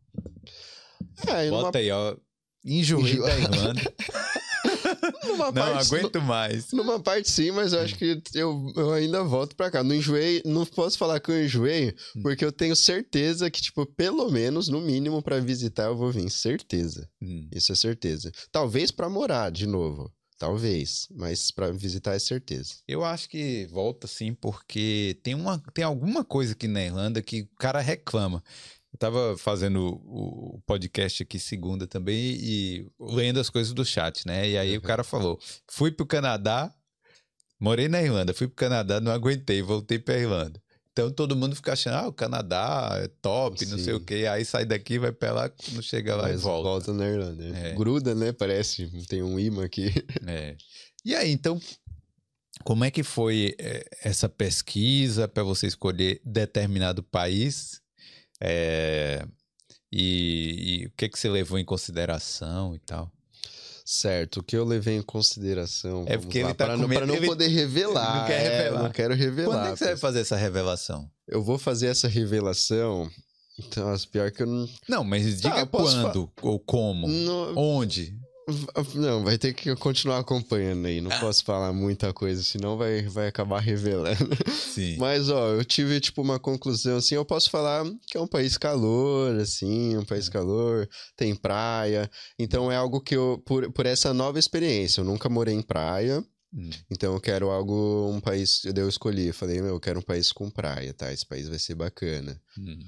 É, 1.28 1.50
Bota 1.50 1.68
numa... 1.68 1.78
aí, 1.78 1.92
ó. 1.92 2.16
Enjoei 2.64 3.18
da 3.18 3.38
Irlanda. 3.38 3.82
numa 5.26 5.46
não 5.46 5.54
parte, 5.54 5.96
aguento 5.96 6.22
mais. 6.22 6.72
Numa 6.72 7.00
parte 7.00 7.30
sim, 7.30 7.52
mas 7.52 7.74
eu 7.74 7.80
acho 7.80 7.96
que 7.96 8.22
eu, 8.34 8.72
eu 8.76 8.94
ainda 8.94 9.24
volto 9.24 9.56
pra 9.56 9.70
cá. 9.70 9.84
Não 9.84 9.96
enjoei, 9.96 10.42
não 10.46 10.66
posso 10.66 10.98
falar 10.98 11.20
que 11.20 11.32
eu 11.32 11.44
enjoei, 11.44 11.96
hum. 12.16 12.22
porque 12.22 12.44
eu 12.44 12.52
tenho 12.52 12.76
certeza 12.76 13.50
que, 13.50 13.62
tipo, 13.62 13.86
pelo 13.86 14.30
menos, 14.32 14.68
no 14.68 14.82
mínimo, 14.82 15.22
para 15.22 15.40
visitar 15.40 15.86
eu 15.86 15.96
vou 15.96 16.12
vir. 16.12 16.30
Certeza. 16.30 17.10
Hum. 17.22 17.48
Isso 17.52 17.72
é 17.72 17.76
certeza. 17.76 18.32
Talvez 18.52 18.92
para 18.92 19.10
morar 19.10 19.52
de 19.52 19.68
novo. 19.68 20.12
Talvez, 20.38 21.08
mas 21.12 21.50
para 21.50 21.72
visitar 21.72 22.14
é 22.14 22.20
certeza. 22.20 22.76
Eu 22.88 23.06
acho 23.06 23.30
que 23.30 23.66
volta 23.68 24.06
sim, 24.06 24.34
porque 24.34 25.18
tem, 25.24 25.34
uma, 25.34 25.60
tem 25.74 25.84
alguma 25.84 26.26
coisa 26.26 26.52
aqui 26.52 26.68
na 26.68 26.84
Irlanda 26.84 27.22
que 27.22 27.44
o 27.44 27.56
cara 27.58 27.80
reclama. 27.80 28.44
Eu 28.92 29.00
tava 29.00 29.38
fazendo 29.38 30.02
o 30.06 30.62
podcast 30.66 31.24
aqui 31.24 31.40
segunda 31.40 31.88
também 31.88 32.18
e 32.18 32.90
lendo 33.00 33.40
as 33.40 33.50
coisas 33.50 33.74
do 33.74 33.86
chat, 33.86 34.26
né? 34.26 34.50
E 34.50 34.58
aí 34.58 34.72
uhum. 34.72 34.78
o 34.78 34.82
cara 34.82 35.04
falou: 35.04 35.40
fui 35.70 35.92
pro 35.92 36.06
Canadá, 36.06 36.74
morei 37.60 37.88
na 37.88 38.02
Irlanda, 38.02 38.34
fui 38.34 38.48
pro 38.48 38.56
Canadá, 38.56 39.00
não 39.00 39.12
aguentei, 39.12 39.62
voltei 39.62 40.00
pra 40.00 40.18
Irlanda. 40.18 40.62
Então 40.96 41.12
todo 41.12 41.36
mundo 41.36 41.58
fica 41.58 41.74
achando, 41.74 41.96
ah, 41.96 42.08
o 42.08 42.14
Canadá 42.14 42.92
é 43.04 43.10
top, 43.22 43.60
Sim. 43.60 43.72
não 43.72 43.78
sei 43.78 43.94
o 43.94 44.00
quê. 44.00 44.28
Aí 44.32 44.46
sai 44.46 44.64
daqui, 44.64 44.98
vai 44.98 45.12
pra 45.12 45.34
lá, 45.34 45.52
não 45.74 45.82
chega 45.82 46.16
lá 46.16 46.24
Mas 46.24 46.40
e 46.40 46.44
volta. 46.44 46.70
Volta 46.70 46.94
na 46.94 47.06
Irlanda. 47.06 47.44
É. 47.44 47.74
Gruda, 47.74 48.16
né? 48.16 48.32
Parece, 48.32 48.90
tem 49.10 49.22
um 49.22 49.38
imã 49.38 49.66
aqui. 49.66 49.92
É. 50.26 50.56
E 51.04 51.14
aí, 51.14 51.32
então, 51.32 51.60
como 52.64 52.86
é 52.86 52.90
que 52.90 53.04
foi 53.04 53.56
é, 53.60 53.86
essa 54.02 54.30
pesquisa 54.30 55.28
para 55.28 55.44
você 55.44 55.68
escolher 55.68 56.22
determinado 56.24 57.04
país? 57.04 57.82
É, 58.40 59.28
e, 59.92 60.84
e, 60.84 60.86
o 60.88 60.92
que, 60.92 61.10
que 61.10 61.20
você 61.20 61.30
levou 61.30 61.60
em 61.60 61.66
consideração 61.66 62.74
e 62.74 62.80
tal? 62.80 63.12
Certo, 63.88 64.40
o 64.40 64.44
que 64.44 64.58
eu 64.58 64.66
levei 64.66 64.98
em 64.98 65.02
consideração. 65.04 66.06
É 66.08 66.18
porque 66.18 66.42
lá, 66.42 66.50
ele 66.50 66.58
tá 66.58 66.66
para 66.66 66.76
não, 66.76 66.88
não 66.88 67.16
ele, 67.16 67.28
poder 67.28 67.50
revelar. 67.50 68.22
Não 68.22 68.26
quer 68.26 68.42
é, 68.42 68.58
revelar. 68.58 68.84
não 68.84 68.90
quero 68.90 69.14
revelar. 69.14 69.56
Quando 69.58 69.68
é 69.68 69.72
que 69.74 69.78
você 69.78 69.86
vai 69.86 69.98
fazer 69.98 70.20
essa 70.22 70.36
revelação? 70.36 71.08
Eu 71.28 71.44
vou 71.44 71.60
fazer 71.60 71.88
essa 71.88 72.08
revelação. 72.08 73.08
Então, 73.60 73.96
pior 74.12 74.32
que 74.32 74.42
eu 74.42 74.48
não. 74.48 74.68
Não, 74.90 75.04
mas 75.04 75.40
diga 75.40 75.62
ah, 75.62 75.66
quando 75.68 76.32
ou 76.42 76.60
como. 76.60 77.08
No... 77.08 77.54
Onde? 77.56 78.18
Não, 78.94 79.24
vai 79.24 79.38
ter 79.38 79.54
que 79.54 79.76
continuar 79.76 80.20
acompanhando 80.20 80.86
aí. 80.86 81.02
Não 81.02 81.12
ah. 81.12 81.20
posso 81.20 81.44
falar 81.44 81.74
muita 81.74 82.14
coisa, 82.14 82.44
senão 82.44 82.78
vai, 82.78 83.02
vai 83.04 83.28
acabar 83.28 83.60
revelando. 83.60 84.38
Sim. 84.52 84.98
Mas, 85.00 85.30
ó, 85.30 85.50
eu 85.50 85.66
tive, 85.66 86.00
tipo, 86.00 86.22
uma 86.22 86.40
conclusão, 86.40 86.98
assim, 86.98 87.16
eu 87.16 87.26
posso 87.26 87.50
falar 87.50 87.84
que 88.08 88.18
é 88.18 88.22
um 88.22 88.28
país 88.28 88.58
calor, 88.58 89.36
assim, 89.40 89.98
um 89.98 90.06
país 90.06 90.30
calor, 90.30 90.88
tem 91.18 91.36
praia. 91.36 92.10
Então, 92.38 92.72
é 92.72 92.76
algo 92.76 93.02
que 93.02 93.16
eu, 93.16 93.42
por, 93.46 93.72
por 93.72 93.86
essa 93.86 94.14
nova 94.14 94.38
experiência, 94.38 95.02
eu 95.02 95.06
nunca 95.06 95.28
morei 95.28 95.56
em 95.56 95.62
praia. 95.62 96.24
Hum. 96.54 96.70
Então 96.90 97.14
eu 97.14 97.20
quero 97.20 97.50
algo, 97.50 98.10
um 98.10 98.22
país, 98.22 98.64
eu 98.64 98.88
escolhi, 98.88 99.34
falei, 99.34 99.62
meu, 99.62 99.74
eu 99.74 99.80
quero 99.80 100.00
um 100.00 100.04
país 100.04 100.32
com 100.32 100.50
praia, 100.50 100.94
tá? 100.94 101.12
Esse 101.12 101.26
país 101.26 101.50
vai 101.50 101.60
ser 101.60 101.76
bacana. 101.76 102.40
Hum. 102.58 102.80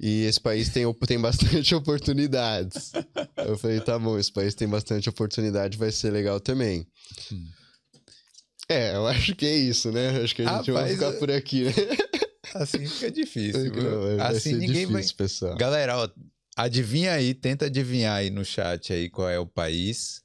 E 0.00 0.24
esse 0.24 0.40
país 0.40 0.68
tem, 0.68 0.84
tem 1.06 1.18
bastante 1.20 1.74
oportunidades. 1.76 2.92
Eu 3.36 3.58
falei, 3.58 3.80
tá 3.80 3.98
bom, 3.98 4.18
esse 4.18 4.32
país 4.32 4.54
tem 4.54 4.68
bastante 4.68 5.08
oportunidade, 5.08 5.76
vai 5.76 5.90
ser 5.90 6.10
legal 6.10 6.38
também. 6.38 6.86
Hum. 7.32 7.46
É, 8.68 8.94
eu 8.94 9.06
acho 9.06 9.34
que 9.34 9.46
é 9.46 9.56
isso, 9.56 9.90
né? 9.90 10.22
Acho 10.22 10.34
que 10.34 10.42
a 10.42 10.44
gente 10.44 10.70
Rapaz, 10.70 10.86
vai 10.86 10.88
ficar 10.94 11.12
por 11.18 11.30
aqui, 11.30 11.64
né? 11.64 11.72
Assim 12.54 12.86
fica 12.86 13.10
difícil. 13.10 13.72
Não, 13.74 14.24
assim 14.24 14.52
ninguém 14.52 14.86
difícil, 14.86 14.92
vai. 14.92 15.04
Pessoal. 15.16 15.56
Galera, 15.56 15.98
ó, 15.98 16.08
adivinha 16.56 17.12
aí, 17.12 17.34
tenta 17.34 17.66
adivinhar 17.66 18.16
aí 18.16 18.30
no 18.30 18.42
chat 18.42 18.90
aí 18.90 19.10
qual 19.10 19.28
é 19.28 19.38
o 19.38 19.46
país 19.46 20.22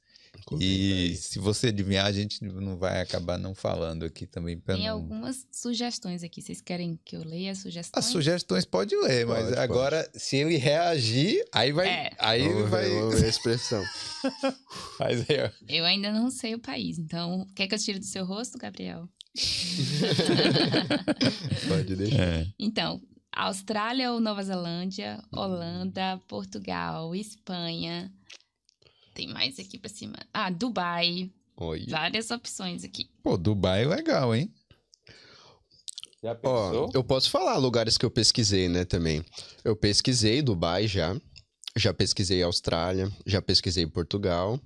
e 0.60 1.16
se 1.16 1.38
você 1.38 1.68
adivinhar, 1.68 2.06
a 2.06 2.12
gente 2.12 2.44
não 2.44 2.76
vai 2.76 3.00
acabar 3.00 3.38
não 3.38 3.54
falando 3.54 4.04
aqui 4.04 4.26
também. 4.26 4.58
Tem 4.58 4.86
não... 4.86 4.94
algumas 4.94 5.46
sugestões 5.50 6.22
aqui. 6.22 6.42
Vocês 6.42 6.60
querem 6.60 6.98
que 7.04 7.16
eu 7.16 7.24
leia 7.24 7.52
as 7.52 7.58
sugestões? 7.58 8.04
As 8.04 8.10
sugestões 8.10 8.64
pode 8.64 8.94
ler, 8.96 9.26
mas 9.26 9.46
pode, 9.46 9.58
agora, 9.58 10.04
pode. 10.04 10.22
se 10.22 10.36
ele 10.36 10.56
reagir, 10.56 11.44
aí 11.52 11.72
vai. 11.72 11.88
É. 11.88 12.10
Aí 12.18 12.48
vai. 12.64 12.88
Ver, 12.88 13.00
vamos 13.00 13.20
ver 13.20 13.26
a 13.26 13.28
expressão. 13.28 13.82
mas 15.00 15.28
é. 15.30 15.52
Eu 15.68 15.84
ainda 15.84 16.12
não 16.12 16.30
sei 16.30 16.54
o 16.54 16.58
país, 16.58 16.98
então. 16.98 17.46
Quer 17.54 17.66
que 17.66 17.74
eu 17.74 17.78
tire 17.78 17.98
do 17.98 18.04
seu 18.04 18.24
rosto, 18.24 18.58
Gabriel? 18.58 19.08
pode 21.68 21.96
deixar. 21.96 22.22
É. 22.22 22.46
Então, 22.58 23.00
Austrália 23.34 24.12
ou 24.12 24.20
Nova 24.20 24.42
Zelândia, 24.42 25.22
Holanda, 25.32 26.20
Portugal, 26.28 27.14
Espanha. 27.14 28.12
Tem 29.14 29.28
mais 29.28 29.58
aqui 29.58 29.78
pra 29.78 29.88
cima. 29.88 30.16
Ah, 30.32 30.50
Dubai. 30.50 31.30
Oi. 31.56 31.86
Várias 31.88 32.30
opções 32.30 32.84
aqui. 32.84 33.08
Pô, 33.22 33.36
Dubai 33.38 33.84
é 33.84 33.86
legal, 33.86 34.34
hein? 34.34 34.52
Já 36.22 36.34
pensou? 36.34 36.88
Ó, 36.88 36.90
eu 36.92 37.04
posso 37.04 37.30
falar 37.30 37.56
lugares 37.58 37.96
que 37.96 38.04
eu 38.04 38.10
pesquisei, 38.10 38.68
né, 38.68 38.84
também. 38.84 39.24
Eu 39.62 39.76
pesquisei 39.76 40.42
Dubai 40.42 40.88
já. 40.88 41.16
Já 41.76 41.92
pesquisei 41.92 42.40
Austrália, 42.42 43.10
já 43.26 43.42
pesquisei 43.42 43.84
Portugal, 43.84 44.60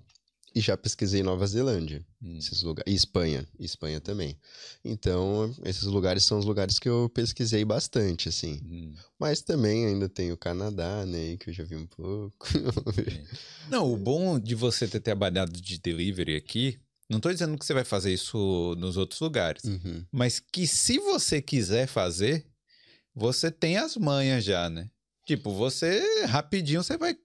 e 0.54 0.60
já 0.60 0.76
pesquisei 0.76 1.22
Nova 1.22 1.46
Zelândia, 1.46 2.04
hum. 2.22 2.38
esses 2.38 2.62
lugares, 2.62 2.92
e 2.92 2.96
Espanha, 2.96 3.46
Espanha 3.58 4.00
também. 4.00 4.38
Então, 4.84 5.54
esses 5.64 5.84
lugares 5.84 6.24
são 6.24 6.38
os 6.38 6.44
lugares 6.44 6.78
que 6.78 6.88
eu 6.88 7.08
pesquisei 7.08 7.64
bastante, 7.64 8.28
assim. 8.28 8.60
Hum. 8.64 8.94
Mas 9.18 9.42
também 9.42 9.86
ainda 9.86 10.08
tem 10.08 10.32
o 10.32 10.36
Canadá, 10.36 11.04
né, 11.06 11.36
que 11.36 11.50
eu 11.50 11.54
já 11.54 11.64
vi 11.64 11.76
um 11.76 11.86
pouco. 11.86 12.46
não, 13.70 13.92
o 13.92 13.96
bom 13.96 14.38
de 14.38 14.54
você 14.54 14.88
ter 14.88 15.00
trabalhado 15.00 15.52
de 15.52 15.78
delivery 15.78 16.36
aqui, 16.36 16.78
não 17.08 17.18
estou 17.18 17.32
dizendo 17.32 17.56
que 17.56 17.64
você 17.64 17.72
vai 17.72 17.84
fazer 17.84 18.12
isso 18.12 18.74
nos 18.78 18.96
outros 18.96 19.20
lugares, 19.20 19.64
uhum. 19.64 20.04
mas 20.12 20.40
que 20.40 20.66
se 20.66 20.98
você 20.98 21.40
quiser 21.40 21.86
fazer, 21.86 22.46
você 23.14 23.50
tem 23.50 23.78
as 23.78 23.96
manhas 23.96 24.44
já, 24.44 24.68
né? 24.68 24.90
Tipo, 25.26 25.52
você 25.52 26.24
rapidinho 26.26 26.82
você 26.82 26.96
vai 26.96 27.16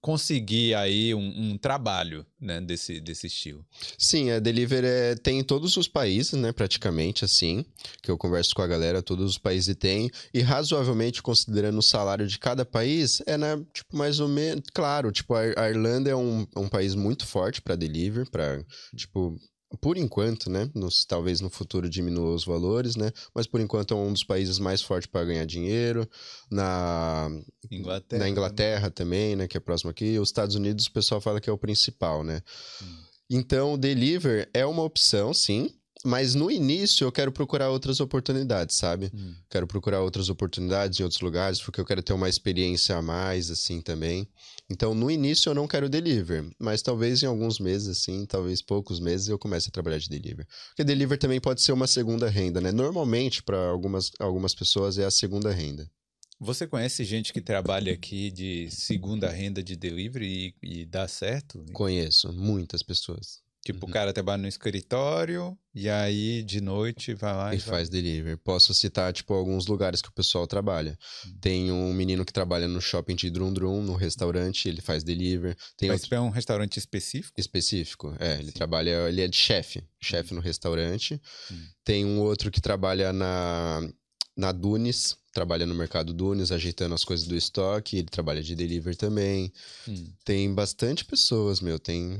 conseguir 0.00 0.74
aí 0.74 1.14
um, 1.14 1.52
um, 1.52 1.58
trabalho 1.58 2.24
né, 2.40 2.60
desse, 2.60 3.00
desse 3.00 3.26
estilo. 3.26 3.64
Sim, 3.98 4.30
a 4.30 4.38
Deliver 4.38 4.82
é, 4.84 5.14
tem 5.14 5.40
em 5.40 5.44
todos 5.44 5.76
os 5.76 5.86
países, 5.86 6.32
né, 6.32 6.52
praticamente 6.52 7.24
assim, 7.24 7.64
que 8.02 8.10
eu 8.10 8.16
converso 8.16 8.54
com 8.54 8.62
a 8.62 8.66
galera, 8.66 9.02
todos 9.02 9.30
os 9.30 9.38
países 9.38 9.74
têm, 9.76 10.10
e 10.32 10.40
razoavelmente 10.40 11.22
considerando 11.22 11.78
o 11.78 11.82
salário 11.82 12.26
de 12.26 12.38
cada 12.38 12.64
país, 12.64 13.22
é 13.26 13.36
né, 13.36 13.62
tipo 13.74 13.96
mais 13.96 14.20
ou 14.20 14.28
menos, 14.28 14.64
claro, 14.72 15.12
tipo 15.12 15.34
a, 15.34 15.68
Irlanda 15.68 16.10
é 16.10 16.16
um, 16.16 16.46
um 16.56 16.68
país 16.68 16.94
muito 16.94 17.26
forte 17.26 17.60
para 17.60 17.76
Deliver, 17.76 18.28
para 18.30 18.64
tipo 18.96 19.38
por 19.78 19.96
enquanto, 19.96 20.50
né? 20.50 20.68
Nos, 20.74 21.04
talvez 21.04 21.40
no 21.40 21.48
futuro 21.48 21.88
diminua 21.88 22.34
os 22.34 22.44
valores, 22.44 22.96
né? 22.96 23.12
Mas 23.34 23.46
por 23.46 23.60
enquanto 23.60 23.94
é 23.94 23.96
um 23.96 24.12
dos 24.12 24.24
países 24.24 24.58
mais 24.58 24.82
fortes 24.82 25.10
para 25.10 25.24
ganhar 25.24 25.44
dinheiro. 25.44 26.08
Na 26.50 27.28
Inglaterra, 27.70 28.20
na 28.20 28.28
Inglaterra 28.28 28.90
também, 28.90 29.36
né? 29.36 29.46
Que 29.46 29.56
é 29.56 29.60
próximo 29.60 29.90
aqui. 29.90 30.18
Os 30.18 30.28
Estados 30.28 30.56
Unidos 30.56 30.86
o 30.86 30.92
pessoal 30.92 31.20
fala 31.20 31.40
que 31.40 31.48
é 31.48 31.52
o 31.52 31.58
principal, 31.58 32.24
né? 32.24 32.42
Hum. 32.82 33.10
Então, 33.30 33.74
o 33.74 33.78
deliver 33.78 34.50
é 34.52 34.66
uma 34.66 34.82
opção, 34.82 35.32
sim. 35.32 35.72
Mas 36.04 36.34
no 36.34 36.50
início 36.50 37.04
eu 37.04 37.12
quero 37.12 37.30
procurar 37.30 37.68
outras 37.68 38.00
oportunidades, 38.00 38.76
sabe? 38.76 39.10
Hum. 39.14 39.34
Quero 39.50 39.66
procurar 39.66 40.00
outras 40.00 40.30
oportunidades 40.30 40.98
em 40.98 41.02
outros 41.02 41.20
lugares, 41.20 41.60
porque 41.60 41.80
eu 41.80 41.84
quero 41.84 42.02
ter 42.02 42.14
uma 42.14 42.28
experiência 42.28 42.96
a 42.96 43.02
mais, 43.02 43.50
assim, 43.50 43.82
também. 43.82 44.26
Então, 44.68 44.94
no 44.94 45.10
início 45.10 45.50
eu 45.50 45.54
não 45.54 45.68
quero 45.68 45.88
deliver, 45.88 46.48
mas 46.58 46.80
talvez 46.80 47.22
em 47.22 47.26
alguns 47.26 47.58
meses, 47.58 47.88
assim, 47.88 48.24
talvez 48.24 48.62
poucos 48.62 48.98
meses, 48.98 49.28
eu 49.28 49.38
comece 49.38 49.68
a 49.68 49.72
trabalhar 49.72 49.98
de 49.98 50.08
deliver. 50.08 50.46
Porque 50.68 50.84
deliver 50.84 51.18
também 51.18 51.40
pode 51.40 51.60
ser 51.60 51.72
uma 51.72 51.86
segunda 51.86 52.28
renda, 52.30 52.60
né? 52.60 52.72
Normalmente, 52.72 53.42
para 53.42 53.68
algumas, 53.68 54.10
algumas 54.18 54.54
pessoas, 54.54 54.96
é 54.96 55.04
a 55.04 55.10
segunda 55.10 55.50
renda. 55.50 55.90
Você 56.38 56.66
conhece 56.66 57.04
gente 57.04 57.34
que 57.34 57.40
trabalha 57.42 57.92
aqui 57.92 58.30
de 58.30 58.70
segunda 58.70 59.28
renda 59.28 59.62
de 59.62 59.76
delivery 59.76 60.54
e, 60.62 60.80
e 60.80 60.86
dá 60.86 61.06
certo? 61.06 61.62
Conheço, 61.74 62.32
muitas 62.32 62.82
pessoas. 62.82 63.40
Tipo, 63.62 63.84
uhum. 63.84 63.90
o 63.90 63.92
cara 63.92 64.12
trabalha 64.12 64.40
no 64.40 64.48
escritório 64.48 65.56
e 65.74 65.88
aí 65.88 66.42
de 66.42 66.62
noite 66.62 67.12
vai 67.12 67.34
lá 67.34 67.54
e, 67.54 67.58
e 67.58 67.60
faz 67.60 67.88
vai... 67.88 68.00
delivery. 68.00 68.36
Posso 68.38 68.72
citar, 68.72 69.12
tipo, 69.12 69.34
alguns 69.34 69.66
lugares 69.66 70.00
que 70.00 70.08
o 70.08 70.12
pessoal 70.12 70.46
trabalha. 70.46 70.98
Uhum. 71.26 71.38
Tem 71.40 71.70
um 71.70 71.92
menino 71.92 72.24
que 72.24 72.32
trabalha 72.32 72.66
no 72.66 72.80
shopping 72.80 73.14
de 73.14 73.28
Drum 73.28 73.52
Drum, 73.52 73.82
no 73.82 73.94
restaurante, 73.94 74.66
ele 74.66 74.80
faz 74.80 75.04
delivery. 75.04 75.54
Tem 75.76 75.90
Mas 75.90 76.02
outro... 76.02 76.16
é 76.16 76.20
um 76.20 76.30
restaurante 76.30 76.78
específico? 76.78 77.38
Específico, 77.38 78.16
é. 78.18 78.38
Ele 78.38 78.46
Sim. 78.46 78.52
trabalha, 78.52 79.08
ele 79.08 79.20
é 79.20 79.28
de 79.28 79.36
chefe, 79.36 79.84
chefe 80.00 80.30
uhum. 80.30 80.36
no 80.36 80.42
restaurante. 80.42 81.20
Uhum. 81.50 81.66
Tem 81.84 82.04
um 82.04 82.18
outro 82.20 82.50
que 82.50 82.62
trabalha 82.62 83.12
na, 83.12 83.86
na 84.34 84.52
Dunes, 84.52 85.18
trabalha 85.32 85.66
no 85.66 85.74
mercado 85.74 86.14
Dunes, 86.14 86.50
ajeitando 86.50 86.94
as 86.94 87.04
coisas 87.04 87.26
do 87.26 87.36
estoque. 87.36 87.98
Ele 87.98 88.08
trabalha 88.08 88.42
de 88.42 88.54
delivery 88.54 88.96
também. 88.96 89.52
Hum. 89.86 90.12
Tem 90.24 90.52
bastante 90.52 91.04
pessoas, 91.04 91.60
meu. 91.60 91.78
Tem 91.78 92.18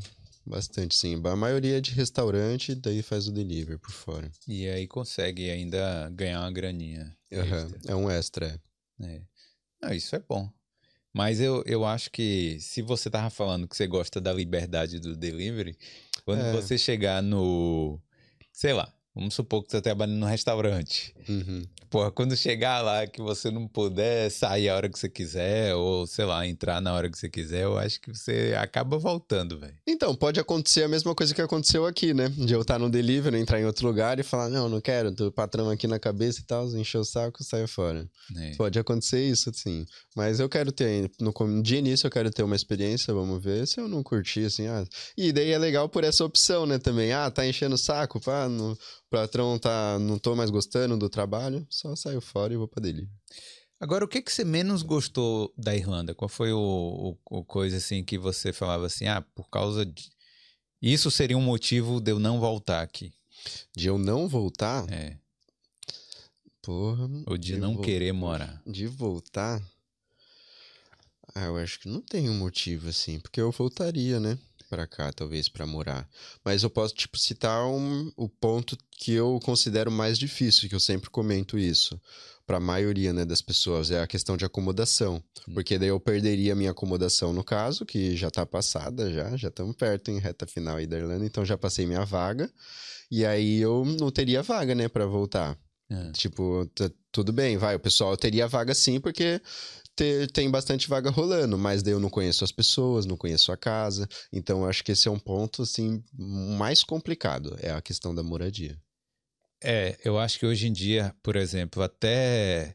Bastante, 0.50 0.96
sim. 0.96 1.22
A 1.24 1.36
maioria 1.36 1.78
é 1.78 1.80
de 1.80 1.92
restaurante, 1.92 2.74
daí 2.74 3.02
faz 3.02 3.28
o 3.28 3.32
delivery 3.32 3.78
por 3.78 3.92
fora. 3.92 4.28
E 4.48 4.68
aí 4.68 4.88
consegue 4.88 5.48
ainda 5.48 6.10
ganhar 6.10 6.40
uma 6.40 6.50
graninha. 6.50 7.16
Uhum. 7.30 7.78
É 7.86 7.94
um 7.94 8.10
extra. 8.10 8.60
É. 9.00 9.20
Não, 9.80 9.92
isso 9.92 10.16
é 10.16 10.18
bom. 10.18 10.50
Mas 11.12 11.40
eu, 11.40 11.62
eu 11.66 11.84
acho 11.84 12.10
que 12.10 12.58
se 12.60 12.82
você 12.82 13.08
tava 13.08 13.30
falando 13.30 13.68
que 13.68 13.76
você 13.76 13.86
gosta 13.86 14.20
da 14.20 14.32
liberdade 14.32 14.98
do 14.98 15.16
delivery, 15.16 15.78
quando 16.24 16.40
é. 16.40 16.52
você 16.52 16.76
chegar 16.76 17.22
no. 17.22 18.00
Sei 18.52 18.72
lá, 18.72 18.92
vamos 19.14 19.34
supor 19.34 19.64
que 19.64 19.70
você 19.70 19.80
trabalha 19.80 20.12
no 20.12 20.26
restaurante. 20.26 21.14
Uhum. 21.28 21.62
Porra, 21.90 22.10
quando 22.12 22.36
chegar 22.36 22.80
lá 22.80 23.04
que 23.04 23.20
você 23.20 23.50
não 23.50 23.66
puder 23.66 24.30
sair 24.30 24.68
a 24.68 24.76
hora 24.76 24.88
que 24.88 24.96
você 24.96 25.08
quiser, 25.08 25.74
ou 25.74 26.06
sei 26.06 26.24
lá, 26.24 26.46
entrar 26.46 26.80
na 26.80 26.94
hora 26.94 27.10
que 27.10 27.18
você 27.18 27.28
quiser, 27.28 27.64
eu 27.64 27.76
acho 27.76 28.00
que 28.00 28.14
você 28.14 28.54
acaba 28.56 28.96
voltando, 28.96 29.58
velho. 29.58 29.74
Então, 29.86 30.14
pode 30.14 30.38
acontecer 30.38 30.84
a 30.84 30.88
mesma 30.88 31.14
coisa 31.16 31.34
que 31.34 31.42
aconteceu 31.42 31.84
aqui, 31.84 32.14
né? 32.14 32.28
De 32.28 32.52
eu 32.52 32.60
estar 32.60 32.78
no 32.78 32.88
delivery, 32.88 33.36
entrar 33.38 33.60
em 33.60 33.64
outro 33.64 33.86
lugar 33.88 34.20
e 34.20 34.22
falar, 34.22 34.48
não, 34.48 34.68
não 34.68 34.80
quero, 34.80 35.12
tô 35.12 35.32
patrão 35.32 35.68
aqui 35.68 35.88
na 35.88 35.98
cabeça 35.98 36.40
e 36.40 36.44
tal, 36.44 36.66
encher 36.76 36.98
o 36.98 37.04
saco 37.04 37.42
sair 37.42 37.66
fora. 37.66 38.08
É. 38.36 38.54
Pode 38.54 38.78
acontecer 38.78 39.24
isso, 39.28 39.50
sim. 39.52 39.84
Mas 40.14 40.38
eu 40.38 40.48
quero 40.48 40.70
ter, 40.70 41.10
no, 41.20 41.32
dia 41.60 41.80
início 41.80 42.06
eu 42.06 42.10
quero 42.10 42.30
ter 42.30 42.44
uma 42.44 42.54
experiência, 42.54 43.12
vamos 43.12 43.42
ver. 43.42 43.66
Se 43.66 43.80
eu 43.80 43.88
não 43.88 44.02
curtir, 44.02 44.44
assim, 44.44 44.68
ah. 44.68 44.84
E 45.16 45.32
daí 45.32 45.50
é 45.50 45.58
legal 45.58 45.88
por 45.88 46.04
essa 46.04 46.24
opção, 46.24 46.66
né, 46.66 46.78
também. 46.78 47.12
Ah, 47.12 47.28
tá 47.30 47.44
enchendo 47.44 47.74
o 47.74 47.78
saco, 47.78 48.20
pá, 48.20 48.48
no, 48.48 48.78
patrão 49.10 49.58
tá, 49.58 49.98
não 49.98 50.18
tô 50.18 50.36
mais 50.36 50.50
gostando 50.50 50.96
do 50.96 51.10
trabalho, 51.10 51.66
só 51.68 51.94
saio 51.96 52.20
fora 52.20 52.54
e 52.54 52.56
vou 52.56 52.68
pra 52.68 52.80
dele. 52.80 53.08
Agora, 53.80 54.04
o 54.04 54.08
que, 54.08 54.22
que 54.22 54.32
você 54.32 54.44
menos 54.44 54.82
gostou 54.82 55.52
da 55.56 55.74
Irlanda? 55.74 56.14
Qual 56.14 56.28
foi 56.28 56.52
o, 56.52 56.58
o, 57.30 57.38
o, 57.38 57.44
coisa 57.44 57.78
assim 57.78 58.04
que 58.04 58.16
você 58.18 58.52
falava 58.52 58.86
assim, 58.86 59.06
ah, 59.06 59.22
por 59.34 59.48
causa 59.48 59.84
de... 59.84 60.10
Isso 60.80 61.10
seria 61.10 61.36
um 61.36 61.42
motivo 61.42 62.00
de 62.00 62.12
eu 62.12 62.18
não 62.18 62.38
voltar 62.38 62.82
aqui? 62.82 63.12
De 63.74 63.88
eu 63.88 63.98
não 63.98 64.28
voltar? 64.28 64.90
É. 64.90 65.16
Porra. 66.62 67.08
Ou 67.26 67.36
de, 67.36 67.54
de 67.54 67.56
não 67.58 67.80
querer 67.80 68.12
morar? 68.12 68.62
De 68.66 68.86
voltar? 68.86 69.62
Ah, 71.34 71.46
eu 71.46 71.56
acho 71.56 71.80
que 71.80 71.88
não 71.88 72.02
tem 72.02 72.28
um 72.28 72.38
motivo 72.38 72.88
assim, 72.88 73.18
porque 73.18 73.40
eu 73.40 73.50
voltaria, 73.50 74.20
né? 74.20 74.38
Para 74.70 74.86
cá, 74.86 75.12
talvez, 75.12 75.48
para 75.48 75.66
morar. 75.66 76.08
Mas 76.44 76.62
eu 76.62 76.70
posso, 76.70 76.94
tipo, 76.94 77.18
citar 77.18 77.66
um, 77.66 78.10
o 78.16 78.28
ponto 78.28 78.78
que 78.92 79.12
eu 79.12 79.40
considero 79.42 79.90
mais 79.90 80.16
difícil, 80.16 80.68
que 80.68 80.74
eu 80.74 80.80
sempre 80.80 81.10
comento 81.10 81.58
isso, 81.58 82.00
para 82.46 82.58
a 82.58 82.60
maioria 82.60 83.12
né, 83.12 83.24
das 83.24 83.42
pessoas, 83.42 83.90
é 83.90 84.00
a 84.00 84.06
questão 84.06 84.36
de 84.36 84.44
acomodação. 84.44 85.22
Hum. 85.48 85.54
Porque 85.54 85.76
daí 85.76 85.88
eu 85.88 85.98
perderia 85.98 86.52
a 86.52 86.56
minha 86.56 86.70
acomodação, 86.70 87.32
no 87.32 87.42
caso, 87.42 87.84
que 87.84 88.16
já 88.16 88.28
está 88.28 88.46
passada, 88.46 89.12
já, 89.12 89.36
já 89.36 89.48
estamos 89.48 89.74
perto 89.74 90.10
em 90.10 90.18
reta 90.18 90.46
final 90.46 90.76
aí 90.76 90.86
da 90.86 90.96
Irlanda, 90.98 91.26
então 91.26 91.44
já 91.44 91.58
passei 91.58 91.84
minha 91.84 92.04
vaga. 92.04 92.48
E 93.10 93.26
aí 93.26 93.60
eu 93.60 93.84
não 93.84 94.10
teria 94.10 94.42
vaga, 94.42 94.74
né, 94.74 94.88
para 94.88 95.04
voltar. 95.04 95.58
É. 95.90 96.12
Tipo, 96.12 96.70
tudo 97.10 97.32
bem, 97.32 97.56
vai, 97.56 97.74
o 97.74 97.80
pessoal 97.80 98.16
teria 98.16 98.46
vaga 98.46 98.72
sim, 98.72 99.00
porque 99.00 99.42
ter, 99.96 100.30
tem 100.30 100.50
bastante 100.50 100.88
vaga 100.88 101.10
rolando, 101.10 101.58
mas 101.58 101.82
daí 101.82 101.92
eu 101.92 102.00
não 102.00 102.10
conheço 102.10 102.44
as 102.44 102.52
pessoas, 102.52 103.06
não 103.06 103.16
conheço 103.16 103.52
a 103.52 103.56
casa. 103.56 104.08
Então, 104.32 104.66
acho 104.66 104.82
que 104.82 104.92
esse 104.92 105.08
é 105.08 105.10
um 105.10 105.18
ponto, 105.18 105.62
assim, 105.62 106.02
mais 106.16 106.82
complicado, 106.82 107.56
é 107.60 107.70
a 107.70 107.82
questão 107.82 108.14
da 108.14 108.22
moradia. 108.22 108.78
É, 109.62 109.98
eu 110.04 110.18
acho 110.18 110.38
que 110.38 110.46
hoje 110.46 110.68
em 110.68 110.72
dia, 110.72 111.14
por 111.22 111.36
exemplo, 111.36 111.82
até 111.82 112.74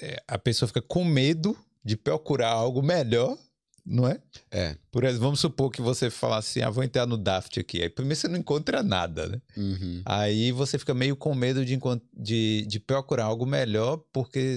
é, 0.00 0.22
a 0.26 0.38
pessoa 0.38 0.66
fica 0.66 0.82
com 0.82 1.04
medo 1.04 1.56
de 1.84 1.96
procurar 1.96 2.50
algo 2.50 2.82
melhor, 2.82 3.38
não 3.84 4.08
é? 4.08 4.20
É. 4.50 4.76
Por 4.90 5.04
exemplo, 5.04 5.22
vamos 5.22 5.38
supor 5.38 5.70
que 5.70 5.80
você 5.80 6.10
falasse 6.10 6.58
assim, 6.58 6.66
ah, 6.66 6.70
vou 6.70 6.82
entrar 6.82 7.06
no 7.06 7.16
Daft 7.16 7.60
aqui. 7.60 7.80
Aí 7.80 7.88
primeiro 7.88 8.18
você 8.18 8.26
não 8.26 8.38
encontra 8.40 8.82
nada, 8.82 9.28
né? 9.28 9.40
Uhum. 9.56 10.02
Aí 10.04 10.50
você 10.50 10.76
fica 10.78 10.92
meio 10.92 11.14
com 11.14 11.32
medo 11.32 11.64
de, 11.64 11.78
de, 12.12 12.66
de 12.66 12.80
procurar 12.80 13.26
algo 13.26 13.46
melhor, 13.46 13.98
porque 14.12 14.56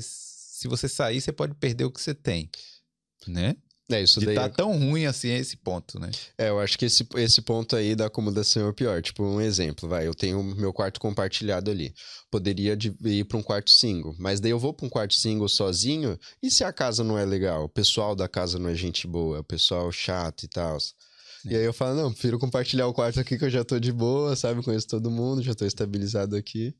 se 0.59 0.67
você 0.67 0.89
sair, 0.89 1.21
você 1.21 1.31
pode 1.31 1.55
perder 1.55 1.85
o 1.85 1.91
que 1.91 2.01
você 2.01 2.13
tem, 2.13 2.49
né? 3.25 3.55
É, 3.89 4.03
isso 4.03 4.19
de 4.19 4.25
daí. 4.25 4.35
tá 4.35 4.43
é- 4.43 4.49
tão 4.49 4.77
ruim 4.77 5.05
assim 5.05 5.29
esse 5.29 5.55
ponto, 5.55 5.97
né? 5.97 6.11
É, 6.37 6.49
eu 6.49 6.59
acho 6.59 6.77
que 6.77 6.83
esse, 6.85 7.07
esse 7.15 7.41
ponto 7.41 7.77
aí 7.77 7.95
da 7.95 8.07
acomodação 8.07 8.63
é 8.63 8.69
o 8.69 8.73
pior. 8.73 9.01
Tipo, 9.01 9.23
um 9.23 9.39
exemplo, 9.39 9.87
vai, 9.87 10.05
eu 10.05 10.13
tenho 10.13 10.43
meu 10.43 10.73
quarto 10.73 10.99
compartilhado 10.99 11.71
ali. 11.71 11.93
Poderia 12.29 12.75
de- 12.75 12.93
ir 13.05 13.23
para 13.23 13.37
um 13.37 13.41
quarto 13.41 13.71
single, 13.71 14.13
mas 14.19 14.41
daí 14.41 14.51
eu 14.51 14.59
vou 14.59 14.73
para 14.73 14.85
um 14.85 14.89
quarto 14.89 15.13
single 15.13 15.47
sozinho, 15.47 16.19
e 16.43 16.51
se 16.51 16.63
a 16.65 16.73
casa 16.73 17.05
não 17.05 17.17
é 17.17 17.23
legal? 17.25 17.63
O 17.63 17.69
pessoal 17.69 18.13
da 18.13 18.27
casa 18.27 18.59
não 18.59 18.69
é 18.69 18.75
gente 18.75 19.07
boa, 19.07 19.39
o 19.39 19.43
pessoal 19.43 19.89
chato 19.93 20.43
e 20.43 20.49
tal. 20.49 20.77
E 21.45 21.55
aí 21.55 21.63
eu 21.63 21.73
falo, 21.73 21.95
não, 21.95 22.11
prefiro 22.11 22.37
compartilhar 22.37 22.85
o 22.85 22.93
quarto 22.93 23.17
aqui 23.19 23.37
que 23.37 23.45
eu 23.45 23.49
já 23.49 23.63
tô 23.63 23.79
de 23.79 23.93
boa, 23.93 24.35
sabe? 24.35 24.61
Conheço 24.61 24.87
todo 24.87 25.09
mundo, 25.09 25.41
já 25.41 25.55
tô 25.55 25.65
estabilizado 25.65 26.35
aqui. 26.35 26.75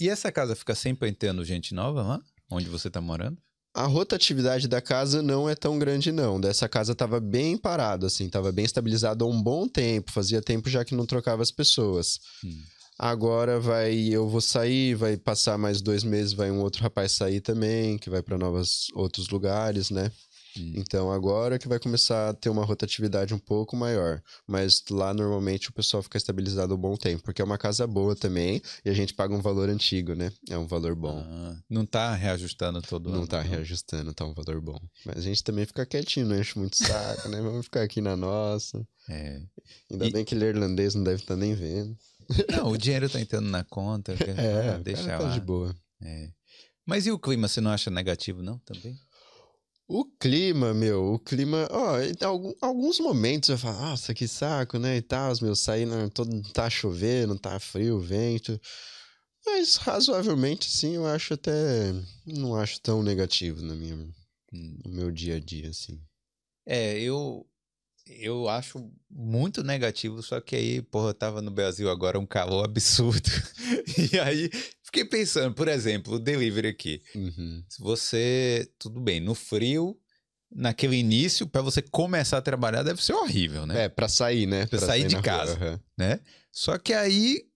E 0.00 0.08
essa 0.08 0.30
casa 0.30 0.54
fica 0.54 0.74
sempre 0.74 1.08
entrando 1.08 1.44
gente 1.44 1.74
nova 1.74 2.02
lá? 2.02 2.20
Onde 2.52 2.68
você 2.68 2.90
tá 2.90 3.00
morando? 3.00 3.38
A 3.74 3.86
rotatividade 3.86 4.68
da 4.68 4.82
casa 4.82 5.22
não 5.22 5.48
é 5.48 5.54
tão 5.54 5.78
grande, 5.78 6.12
não. 6.12 6.38
Dessa 6.38 6.68
casa 6.68 6.94
tava 6.94 7.18
bem 7.18 7.56
parado, 7.56 8.04
assim, 8.04 8.28
tava 8.28 8.52
bem 8.52 8.66
estabilizado 8.66 9.24
há 9.24 9.28
um 9.28 9.42
bom 9.42 9.66
tempo. 9.66 10.12
Fazia 10.12 10.42
tempo 10.42 10.68
já 10.68 10.84
que 10.84 10.94
não 10.94 11.06
trocava 11.06 11.42
as 11.42 11.50
pessoas. 11.50 12.20
Hum. 12.44 12.62
Agora 12.98 13.58
vai, 13.58 13.94
eu 13.94 14.28
vou 14.28 14.42
sair, 14.42 14.94
vai 14.94 15.16
passar 15.16 15.56
mais 15.56 15.80
dois 15.80 16.04
meses, 16.04 16.34
vai 16.34 16.50
um 16.50 16.60
outro 16.60 16.82
rapaz 16.82 17.12
sair 17.12 17.40
também, 17.40 17.96
que 17.96 18.10
vai 18.10 18.22
para 18.22 18.36
novos 18.36 18.88
outros 18.94 19.30
lugares, 19.30 19.88
né? 19.90 20.12
Hum. 20.58 20.72
Então 20.76 21.10
agora 21.10 21.58
que 21.58 21.68
vai 21.68 21.78
começar 21.78 22.28
a 22.30 22.34
ter 22.34 22.48
uma 22.50 22.64
rotatividade 22.64 23.32
um 23.34 23.38
pouco 23.38 23.76
maior. 23.76 24.22
Mas 24.46 24.82
lá 24.90 25.12
normalmente 25.14 25.70
o 25.70 25.72
pessoal 25.72 26.02
fica 26.02 26.18
estabilizado 26.18 26.74
um 26.74 26.78
bom 26.78 26.96
tempo, 26.96 27.22
porque 27.22 27.40
é 27.40 27.44
uma 27.44 27.58
casa 27.58 27.86
boa 27.86 28.14
também 28.14 28.60
e 28.84 28.90
a 28.90 28.94
gente 28.94 29.14
paga 29.14 29.34
um 29.34 29.40
valor 29.40 29.68
antigo, 29.68 30.14
né? 30.14 30.32
É 30.48 30.58
um 30.58 30.66
valor 30.66 30.94
bom. 30.94 31.24
Ah, 31.26 31.56
não 31.68 31.86
tá 31.86 32.14
reajustando 32.14 32.82
todo 32.82 33.08
Não 33.10 33.18
ano, 33.18 33.26
tá 33.26 33.40
reajustando, 33.40 34.12
tá 34.12 34.24
um 34.24 34.34
valor 34.34 34.60
bom. 34.60 34.80
Mas 35.06 35.18
a 35.18 35.20
gente 35.20 35.42
também 35.42 35.64
fica 35.64 35.86
quietinho, 35.86 36.26
não 36.26 36.38
enche 36.38 36.58
muito 36.58 36.76
saco, 36.76 37.28
né? 37.28 37.40
Vamos 37.40 37.64
ficar 37.66 37.82
aqui 37.82 38.00
na 38.00 38.16
nossa. 38.16 38.86
É. 39.08 39.40
Ainda 39.90 40.06
E- 40.06 40.12
bem 40.12 40.24
que 40.24 40.34
ele 40.34 40.44
é 40.44 40.48
irlandês, 40.48 40.94
não 40.94 41.02
deve 41.04 41.22
estar 41.22 41.36
nem 41.36 41.54
vendo. 41.54 41.96
Não, 42.50 42.68
o 42.68 42.78
dinheiro 42.78 43.08
tá 43.10 43.20
entrando 43.20 43.48
na 43.48 43.64
conta. 43.64 44.14
É, 44.38 44.70
ah, 44.70 44.78
deixa 44.78 45.04
cara 45.04 45.18
tá 45.18 45.24
lá. 45.28 45.34
de 45.34 45.40
boa. 45.40 45.74
É. 46.00 46.28
Mas 46.86 47.06
e 47.06 47.10
o 47.12 47.18
clima, 47.18 47.46
você 47.48 47.60
não 47.60 47.70
acha 47.70 47.90
negativo, 47.90 48.42
não? 48.42 48.58
Também? 48.58 48.96
O 49.94 50.06
clima, 50.06 50.72
meu, 50.72 51.12
o 51.12 51.18
clima, 51.18 51.68
ó, 51.70 52.00
em 52.00 52.14
alguns 52.62 52.98
momentos 52.98 53.50
eu 53.50 53.58
falo, 53.58 53.78
nossa, 53.78 54.14
que 54.14 54.26
saco, 54.26 54.78
né, 54.78 54.96
e 54.96 55.02
tal, 55.02 55.30
meu, 55.42 55.54
sair, 55.54 55.84
não, 55.84 56.08
todo, 56.08 56.40
tá 56.50 56.70
chovendo, 56.70 57.38
tá 57.38 57.60
frio, 57.60 58.00
vento, 58.00 58.58
mas 59.44 59.76
razoavelmente, 59.76 60.66
sim, 60.70 60.94
eu 60.94 61.06
acho 61.06 61.34
até, 61.34 61.92
não 62.24 62.56
acho 62.56 62.80
tão 62.80 63.02
negativo 63.02 63.60
na 63.60 63.74
minha, 63.74 63.96
no 64.50 64.90
meu 64.90 65.10
dia 65.10 65.36
a 65.36 65.38
dia, 65.38 65.68
assim. 65.68 66.00
É, 66.64 66.98
eu 66.98 67.46
eu 68.06 68.48
acho 68.48 68.90
muito 69.10 69.62
negativo, 69.62 70.22
só 70.22 70.40
que 70.40 70.56
aí, 70.56 70.82
porra, 70.82 71.10
eu 71.10 71.14
tava 71.14 71.42
no 71.42 71.50
Brasil 71.50 71.90
agora 71.90 72.18
um 72.18 72.26
calor 72.26 72.64
absurdo. 72.64 73.28
E 74.12 74.18
aí 74.18 74.50
fiquei 74.92 75.04
pensando, 75.06 75.54
por 75.54 75.68
exemplo, 75.68 76.14
o 76.14 76.18
delivery 76.18 76.68
aqui. 76.68 77.02
Uhum. 77.14 77.64
Se 77.66 77.80
você, 77.80 78.70
tudo 78.78 79.00
bem, 79.00 79.20
no 79.20 79.34
frio, 79.34 79.98
naquele 80.54 80.96
início, 80.96 81.46
pra 81.46 81.62
você 81.62 81.80
começar 81.80 82.36
a 82.36 82.42
trabalhar 82.42 82.82
deve 82.82 83.02
ser 83.02 83.14
horrível, 83.14 83.64
né? 83.66 83.84
É, 83.84 83.88
pra 83.88 84.06
sair, 84.06 84.46
né? 84.46 84.66
Pra 84.66 84.78
sair 84.78 85.06
de 85.06 85.14
na 85.14 85.20
rua, 85.20 85.22
casa. 85.22 85.54
aham. 85.54 85.80
né? 85.96 86.20
Só 86.52 86.76
que 86.76 86.92
aí 86.92 87.46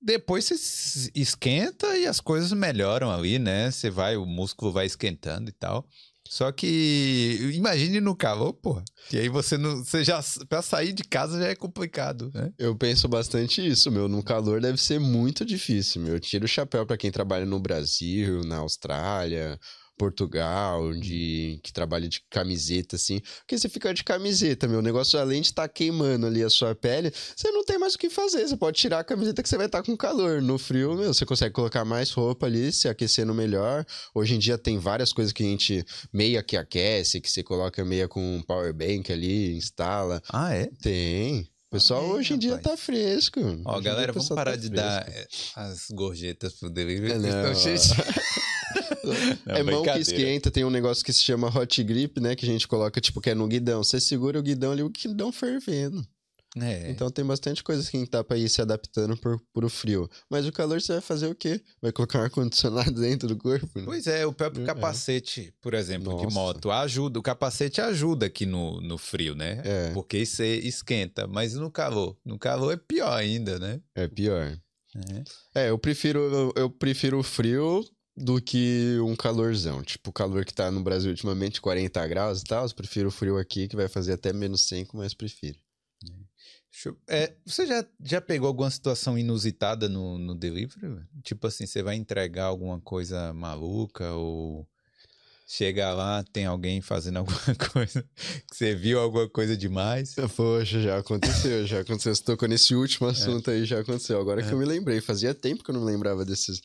depois 0.00 0.44
você 0.44 0.56
se 0.56 1.10
esquenta 1.14 1.96
e 1.96 2.06
as 2.06 2.20
coisas 2.20 2.52
melhoram 2.52 3.10
ali, 3.10 3.40
né? 3.40 3.70
Você 3.72 3.90
vai, 3.90 4.16
o 4.16 4.24
músculo 4.24 4.70
vai 4.70 4.86
esquentando 4.86 5.50
e 5.50 5.52
tal. 5.52 5.88
Só 6.28 6.50
que 6.50 7.50
imagine 7.52 8.00
no 8.00 8.16
calor, 8.16 8.54
pô. 8.54 8.82
E 9.12 9.18
aí 9.18 9.28
você 9.28 9.58
não, 9.58 9.84
você 9.84 10.02
já 10.02 10.20
para 10.48 10.62
sair 10.62 10.92
de 10.92 11.04
casa 11.04 11.38
já 11.38 11.48
é 11.48 11.54
complicado, 11.54 12.30
né? 12.34 12.52
Eu 12.58 12.74
penso 12.74 13.06
bastante 13.06 13.66
isso, 13.66 13.90
meu. 13.90 14.08
No 14.08 14.22
calor 14.22 14.60
deve 14.60 14.78
ser 14.78 14.98
muito 14.98 15.44
difícil, 15.44 16.02
meu. 16.02 16.14
Eu 16.14 16.20
tiro 16.20 16.46
o 16.46 16.48
chapéu 16.48 16.86
pra 16.86 16.96
quem 16.96 17.10
trabalha 17.10 17.44
no 17.44 17.60
Brasil, 17.60 18.42
na 18.44 18.58
Austrália, 18.58 19.58
Portugal, 19.96 20.92
de 20.94 21.60
que 21.62 21.72
trabalha 21.72 22.08
de 22.08 22.22
camiseta, 22.30 22.96
assim. 22.96 23.20
Porque 23.38 23.58
você 23.58 23.68
fica 23.68 23.92
de 23.94 24.02
camiseta, 24.04 24.66
meu. 24.66 24.78
O 24.80 24.82
negócio, 24.82 25.18
além 25.18 25.40
de 25.40 25.48
estar 25.48 25.68
queimando 25.68 26.26
ali 26.26 26.42
a 26.42 26.50
sua 26.50 26.74
pele, 26.74 27.12
você 27.34 27.50
não 27.50 27.64
tem 27.64 27.78
mais 27.78 27.94
o 27.94 27.98
que 27.98 28.10
fazer. 28.10 28.46
Você 28.46 28.56
pode 28.56 28.78
tirar 28.78 29.00
a 29.00 29.04
camiseta 29.04 29.42
que 29.42 29.48
você 29.48 29.56
vai 29.56 29.66
estar 29.66 29.82
com 29.82 29.96
calor. 29.96 30.42
No 30.42 30.58
frio, 30.58 30.94
meu, 30.94 31.12
você 31.14 31.24
consegue 31.24 31.54
colocar 31.54 31.84
mais 31.84 32.10
roupa 32.10 32.46
ali, 32.46 32.72
se 32.72 32.88
aquecendo 32.88 33.34
melhor. 33.34 33.84
Hoje 34.14 34.34
em 34.34 34.38
dia 34.38 34.58
tem 34.58 34.78
várias 34.78 35.12
coisas 35.12 35.32
que 35.32 35.42
a 35.42 35.46
gente 35.46 35.84
meia 36.12 36.42
que 36.42 36.56
aquece, 36.56 37.20
que 37.20 37.30
você 37.30 37.42
coloca 37.42 37.84
meia 37.84 38.08
com 38.08 38.36
um 38.36 38.42
power 38.42 38.72
bank 38.72 39.12
ali, 39.12 39.56
instala. 39.56 40.22
Ah, 40.32 40.54
é? 40.54 40.68
Tem. 40.82 41.48
O 41.68 41.74
pessoal 41.74 42.04
é, 42.04 42.06
hoje 42.06 42.34
em 42.34 42.38
dia 42.38 42.54
rapaz. 42.56 42.68
tá 42.68 42.76
fresco. 42.76 43.40
Ó, 43.64 43.74
Hoje 43.76 43.84
galera, 43.84 44.12
vamos 44.12 44.24
pessoal 44.28 44.36
parar 44.36 44.52
tá 44.52 44.56
de 44.58 44.68
fresco. 44.68 44.76
dar 44.76 45.08
eh, 45.08 45.26
as 45.56 45.86
gorjetas 45.90 46.54
pro 46.54 46.70
delivery. 46.70 47.12
É, 47.12 47.18
que 47.18 47.26
estão 47.26 47.42
não. 47.42 47.54
cheios 47.54 47.88
Não, 49.04 49.54
é 49.54 49.62
mão 49.62 49.82
que 49.82 49.98
esquenta, 49.98 50.50
tem 50.50 50.64
um 50.64 50.70
negócio 50.70 51.04
que 51.04 51.12
se 51.12 51.22
chama 51.22 51.48
hot 51.48 51.82
grip, 51.84 52.20
né? 52.20 52.34
Que 52.34 52.44
a 52.44 52.48
gente 52.48 52.66
coloca, 52.68 53.00
tipo, 53.00 53.20
que 53.20 53.30
é 53.30 53.34
no 53.34 53.46
guidão. 53.46 53.82
Você 53.82 54.00
segura 54.00 54.38
o 54.38 54.42
guidão 54.42 54.72
ali, 54.72 54.82
o 54.82 54.88
guidão 54.90 55.30
fervendo. 55.32 56.06
É. 56.56 56.88
Então 56.88 57.10
tem 57.10 57.24
bastante 57.24 57.64
coisa 57.64 57.90
que 57.90 58.08
dá 58.08 58.22
pra 58.22 58.36
ir 58.36 58.48
se 58.48 58.62
adaptando 58.62 59.16
por, 59.16 59.40
pro 59.52 59.68
frio. 59.68 60.08
Mas 60.30 60.46
o 60.46 60.52
calor 60.52 60.80
você 60.80 60.92
vai 60.92 61.00
fazer 61.00 61.26
o 61.26 61.34
quê? 61.34 61.60
Vai 61.82 61.90
colocar 61.90 62.20
um 62.20 62.22
ar-condicionado 62.22 62.92
dentro 63.02 63.26
do 63.26 63.36
corpo? 63.36 63.66
né? 63.74 63.82
Pois 63.84 64.06
é, 64.06 64.24
o 64.24 64.32
próprio 64.32 64.62
É. 64.62 64.66
capacete, 64.66 65.52
por 65.60 65.74
exemplo, 65.74 66.16
de 66.16 66.22
Nossa. 66.24 66.34
moto, 66.34 66.70
ajuda. 66.70 67.18
O 67.18 67.22
capacete 67.22 67.80
ajuda 67.80 68.26
aqui 68.26 68.46
no, 68.46 68.80
no 68.80 68.96
frio, 68.96 69.34
né? 69.34 69.62
É. 69.64 69.90
Porque 69.92 70.24
você 70.24 70.58
esquenta, 70.58 71.26
mas 71.26 71.54
no 71.54 71.72
calor? 71.72 72.16
No 72.24 72.38
calor 72.38 72.72
é 72.72 72.76
pior 72.76 73.12
ainda, 73.12 73.58
né? 73.58 73.80
É 73.92 74.06
pior. 74.06 74.56
É. 75.56 75.64
É, 75.64 75.70
eu 75.70 75.76
prefiro, 75.76 76.20
eu, 76.20 76.52
eu 76.54 76.70
prefiro 76.70 77.18
o 77.18 77.22
frio 77.24 77.84
do 78.16 78.40
que 78.40 78.96
um 79.00 79.16
calorzão. 79.16 79.82
Tipo, 79.82 80.10
o 80.10 80.12
calor 80.12 80.44
que 80.44 80.54
tá 80.54 80.70
no 80.70 80.82
Brasil 80.82 81.10
ultimamente, 81.10 81.60
40 81.60 82.06
graus 82.06 82.40
e 82.42 82.44
tal. 82.44 82.64
Eu 82.64 82.74
prefiro 82.74 83.08
o 83.08 83.12
frio 83.12 83.38
aqui, 83.38 83.66
que 83.68 83.76
vai 83.76 83.88
fazer 83.88 84.12
até 84.12 84.32
menos 84.32 84.66
5, 84.68 84.96
mas 84.96 85.12
prefiro. 85.14 85.58
Eu- 86.84 86.96
é, 87.08 87.34
você 87.46 87.66
já, 87.66 87.86
já 88.02 88.20
pegou 88.20 88.48
alguma 88.48 88.70
situação 88.70 89.16
inusitada 89.16 89.88
no, 89.88 90.18
no 90.18 90.34
delivery? 90.34 90.80
Tipo 91.22 91.46
assim, 91.46 91.66
você 91.66 91.82
vai 91.82 91.94
entregar 91.94 92.44
alguma 92.46 92.80
coisa 92.80 93.32
maluca 93.32 94.12
ou 94.12 94.66
chega 95.46 95.92
lá, 95.94 96.24
tem 96.32 96.46
alguém 96.46 96.80
fazendo 96.80 97.18
alguma 97.18 97.38
coisa 97.72 98.04
você 98.50 98.74
viu 98.74 98.98
alguma 98.98 99.28
coisa 99.28 99.56
demais? 99.56 100.14
Poxa, 100.36 100.80
já 100.80 100.98
aconteceu, 100.98 101.64
já 101.66 101.80
aconteceu. 101.80 102.14
Você 102.14 102.22
tocou 102.24 102.48
nesse 102.48 102.74
É. 102.74 102.76
último 102.76 103.06
assunto 103.08 103.50
aí, 103.50 103.64
já 103.64 103.80
aconteceu. 103.80 104.20
Agora 104.20 104.42
que 104.42 104.52
eu 104.52 104.58
me 104.58 104.64
lembrei, 104.64 105.00
fazia 105.00 105.32
tempo 105.34 105.62
que 105.62 105.70
eu 105.70 105.74
não 105.74 105.80
me 105.84 105.90
lembrava 105.92 106.24
desses. 106.24 106.60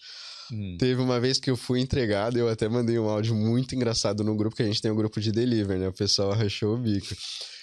Hum. 0.52 0.78
Teve 0.80 1.02
uma 1.02 1.20
vez 1.20 1.40
que 1.40 1.50
eu 1.50 1.58
fui 1.58 1.80
entregado, 1.80 2.38
eu 2.38 2.50
até 2.50 2.68
mandei 2.68 2.98
um 2.98 3.08
áudio 3.08 3.36
muito 3.36 3.76
engraçado 3.76 4.24
no 4.24 4.36
grupo, 4.36 4.56
que 4.56 4.64
a 4.64 4.66
gente 4.66 4.82
tem 4.82 4.92
um 4.92 4.96
grupo 4.96 5.20
de 5.20 5.32
delivery, 5.32 5.80
né? 5.80 5.88
O 5.88 5.94
pessoal 5.94 6.32
rachou 6.32 6.76
o 6.76 6.78
bico. 6.78 7.16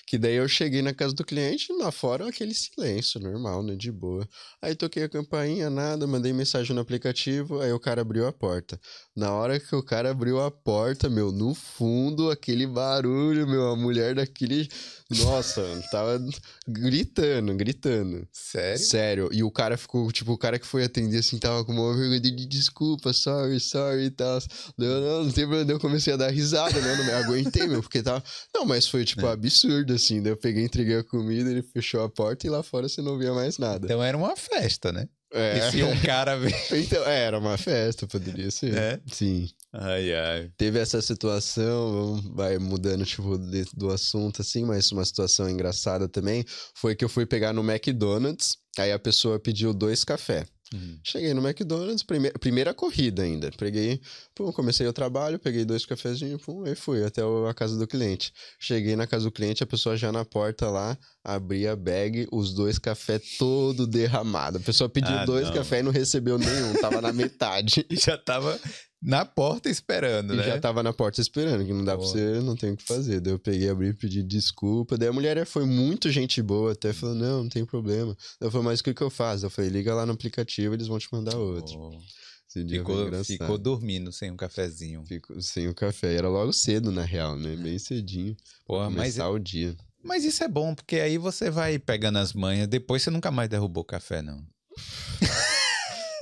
Que 0.07 0.17
daí 0.17 0.37
eu 0.37 0.47
cheguei 0.47 0.83
na 0.83 0.95
casa 0.95 1.13
do 1.15 1.25
cliente, 1.25 1.73
lá 1.73 1.91
fora 1.91 2.29
aquele 2.29 2.55
silêncio 2.55 3.19
normal, 3.19 3.61
né? 3.65 3.75
De 3.75 3.91
boa. 3.91 4.27
Aí 4.63 4.77
toquei 4.77 5.03
a 5.03 5.09
campainha, 5.09 5.69
nada, 5.69 6.07
mandei 6.07 6.33
mensagem 6.33 6.75
no 6.77 6.81
aplicativo, 6.81 7.61
aí 7.61 7.73
o 7.73 7.81
cara 7.81 8.03
abriu 8.03 8.25
a 8.27 8.33
porta. 8.33 8.79
Na 9.17 9.33
hora 9.33 9.59
que 9.59 9.75
o 9.75 9.83
cara 9.83 10.11
abriu 10.11 10.39
a 10.43 10.51
porta, 10.51 11.09
meu, 11.09 11.33
no 11.33 11.55
fundo, 11.55 12.31
aquele 12.31 12.67
barulho, 12.67 13.47
meu, 13.49 13.71
a 13.71 13.75
mulher 13.77 14.15
daquele. 14.15 14.69
Nossa, 15.11 15.63
tava 15.91 16.21
gritando, 16.69 17.55
gritando. 17.55 18.29
Sério? 18.31 18.79
Sério. 18.79 19.29
E 19.33 19.43
o 19.43 19.51
cara 19.51 19.79
ficou, 19.79 20.11
tipo, 20.13 20.33
o 20.33 20.39
cara 20.39 20.59
que 20.59 20.67
foi 20.67 20.85
atender 20.85 21.19
assim, 21.19 21.39
tava 21.39 21.65
com 21.65 21.73
uma 21.73 21.97
vergonha 21.97 22.21
de 22.21 22.47
desculpa, 22.47 23.13
sorry, 23.13 23.59
sorry 23.59 24.05
e 24.05 24.11
tal. 24.11 24.39
Deu, 24.77 25.01
não, 25.01 25.25
não 25.25 25.33
tem 25.33 25.47
problema. 25.47 25.71
Eu 25.73 25.81
comecei 25.81 26.13
a 26.13 26.17
dar 26.17 26.31
risada, 26.31 26.79
né? 26.79 26.97
Não 26.97 27.05
me 27.07 27.13
aguentei, 27.13 27.67
meu, 27.67 27.81
porque 27.83 28.03
tava. 28.03 28.23
Não, 28.55 28.67
mas 28.67 28.87
foi, 28.87 29.05
tipo, 29.05 29.25
É. 29.27 29.33
absurdo, 29.33 29.95
assim. 29.95 30.21
Daí 30.21 30.33
eu 30.33 30.37
peguei, 30.37 30.65
entreguei 30.65 30.99
a 30.99 31.05
comida, 31.05 31.51
ele 31.51 31.63
fechou 31.63 32.03
a 32.03 32.09
porta 32.11 32.47
e 32.47 32.51
lá 32.51 32.63
fora 32.63 32.87
você 32.89 33.01
não 33.01 33.17
via 33.17 33.33
mais 33.33 33.57
nada. 33.57 33.87
Então 33.87 34.03
era 34.03 34.17
uma 34.17 34.37
festa, 34.37 34.93
né? 34.93 35.09
É. 35.33 35.59
E 35.59 35.71
se 35.71 35.83
um 35.83 36.01
cara. 36.01 36.37
Então, 36.73 37.05
é, 37.05 37.25
era 37.25 37.39
uma 37.39 37.57
festa, 37.57 38.07
poderia 38.07 38.51
ser. 38.51 38.77
É? 38.77 39.01
Sim. 39.07 39.49
Ai, 39.73 40.15
ai. 40.15 40.51
Teve 40.57 40.79
essa 40.79 41.03
situação, 41.03 42.21
vai 42.35 42.59
mudando, 42.59 43.05
tipo, 43.05 43.39
do 43.75 43.91
assunto, 43.91 44.43
assim, 44.43 44.65
mas 44.65 44.91
uma 44.93 45.05
situação 45.05 45.49
engraçada 45.49 46.09
também 46.09 46.45
foi 46.75 46.95
que 46.95 47.05
eu 47.05 47.09
fui 47.09 47.27
pegar 47.27 47.53
no 47.53 47.69
McDonald's, 47.69 48.57
aí 48.79 48.93
a 48.93 48.99
pessoa 48.99 49.39
pediu 49.39 49.75
dois 49.75 50.05
café. 50.05 50.47
Uhum. 50.75 50.99
Cheguei 51.05 51.33
no 51.33 51.47
McDonald's, 51.47 52.03
prime 52.03 52.31
primeira 52.33 52.75
corrida 52.75 53.23
ainda. 53.23 53.51
Peguei, 53.57 54.01
pum, 54.37 54.53
comecei 54.53 54.87
o 54.87 54.93
trabalho, 54.93 55.39
peguei 55.39 55.65
dois 55.65 55.87
cafezinhos, 55.87 56.43
pum, 56.43 56.65
e 56.67 56.75
fui 56.75 57.03
até 57.03 57.23
a 57.23 57.55
casa 57.55 57.77
do 57.79 57.87
cliente. 57.87 58.33
Cheguei 58.61 58.95
na 58.95 59.07
casa 59.07 59.25
do 59.25 59.33
cliente, 59.33 59.65
a 59.65 59.67
pessoa 59.67 59.97
já 59.97 60.13
na 60.13 60.27
porta 60.27 60.69
lá, 60.69 60.97
abri 61.25 61.67
a 61.67 61.75
bag, 61.75 62.29
os 62.31 62.53
dois 62.53 62.79
cafés 62.79 63.39
todo 63.39 63.87
derramado. 63.87 64.59
A 64.59 64.61
pessoa 64.61 64.91
pediu 64.91 65.17
ah, 65.17 65.25
dois 65.25 65.49
cafés 65.49 65.81
e 65.81 65.85
não 65.85 65.91
recebeu 65.91 66.39
nenhum, 66.39 66.75
tava 66.75 67.01
na 67.01 67.15
metade. 67.15 67.87
já 67.91 68.19
tava 68.19 68.61
na 69.03 69.25
porta 69.25 69.71
esperando, 69.71 70.35
e 70.35 70.37
né? 70.37 70.43
já 70.43 70.61
tava 70.61 70.83
na 70.83 70.93
porta 70.93 71.19
esperando, 71.19 71.65
que 71.65 71.73
não 71.73 71.85
dá 71.85 71.97
boa. 71.97 72.13
pra 72.13 72.21
você, 72.21 72.41
não 72.41 72.55
tem 72.55 72.73
o 72.73 72.77
que 72.77 72.85
fazer. 72.85 73.21
Daí 73.21 73.33
eu 73.33 73.39
peguei, 73.39 73.71
abri, 73.71 73.95
pedi 73.95 74.23
desculpa. 74.23 74.99
Daí 74.99 75.09
a 75.09 75.13
mulher 75.13 75.47
foi 75.47 75.65
muito 75.65 76.11
gente 76.11 76.43
boa, 76.43 76.73
até 76.73 76.93
falou: 76.93 77.15
não, 77.15 77.43
não 77.45 77.49
tem 77.49 77.65
problema. 77.65 78.15
Daí 78.39 78.49
eu 78.49 78.51
falei, 78.51 78.67
mas 78.67 78.81
o 78.81 78.85
que, 78.85 78.93
que 78.93 79.03
eu 79.03 79.09
faço? 79.11 79.47
Eu 79.47 79.51
falei, 79.51 79.71
liga 79.71 79.95
lá 79.95 80.05
no 80.05 80.13
aplicativo, 80.13 80.75
eles 80.75 80.89
vão 80.89 80.99
te 80.99 81.09
mandar 81.11 81.37
outro. 81.39 81.75
Oh. 81.79 82.26
Ficou, 82.65 83.25
ficou 83.25 83.59
dormindo 83.59 84.13
sem 84.13 84.31
um 84.31 84.37
cafezinho. 84.37 85.05
Ficou 85.05 85.41
sem 85.41 85.69
o 85.69 85.75
café. 85.75 86.15
Era 86.15 86.29
logo 86.29 86.53
cedo, 86.53 86.91
na 86.91 87.03
real, 87.03 87.37
né? 87.37 87.57
Bem 87.57 87.79
cedinho. 87.79 88.37
Porra, 88.67 88.89
mas. 88.91 89.19
o 89.19 89.39
dia. 89.39 89.77
Mas 90.03 90.25
isso 90.25 90.45
é 90.45 90.49
bom, 90.49 90.75
porque 90.75 90.97
aí 90.97 91.19
você 91.19 91.51
vai 91.51 91.79
pegando 91.79 92.19
as 92.19 92.33
manhas. 92.33 92.69
Depois 92.69 93.03
você 93.03 93.11
nunca 93.11 93.31
mais 93.31 93.49
derrubou 93.49 93.85
café, 93.85 94.23
não. 94.23 94.41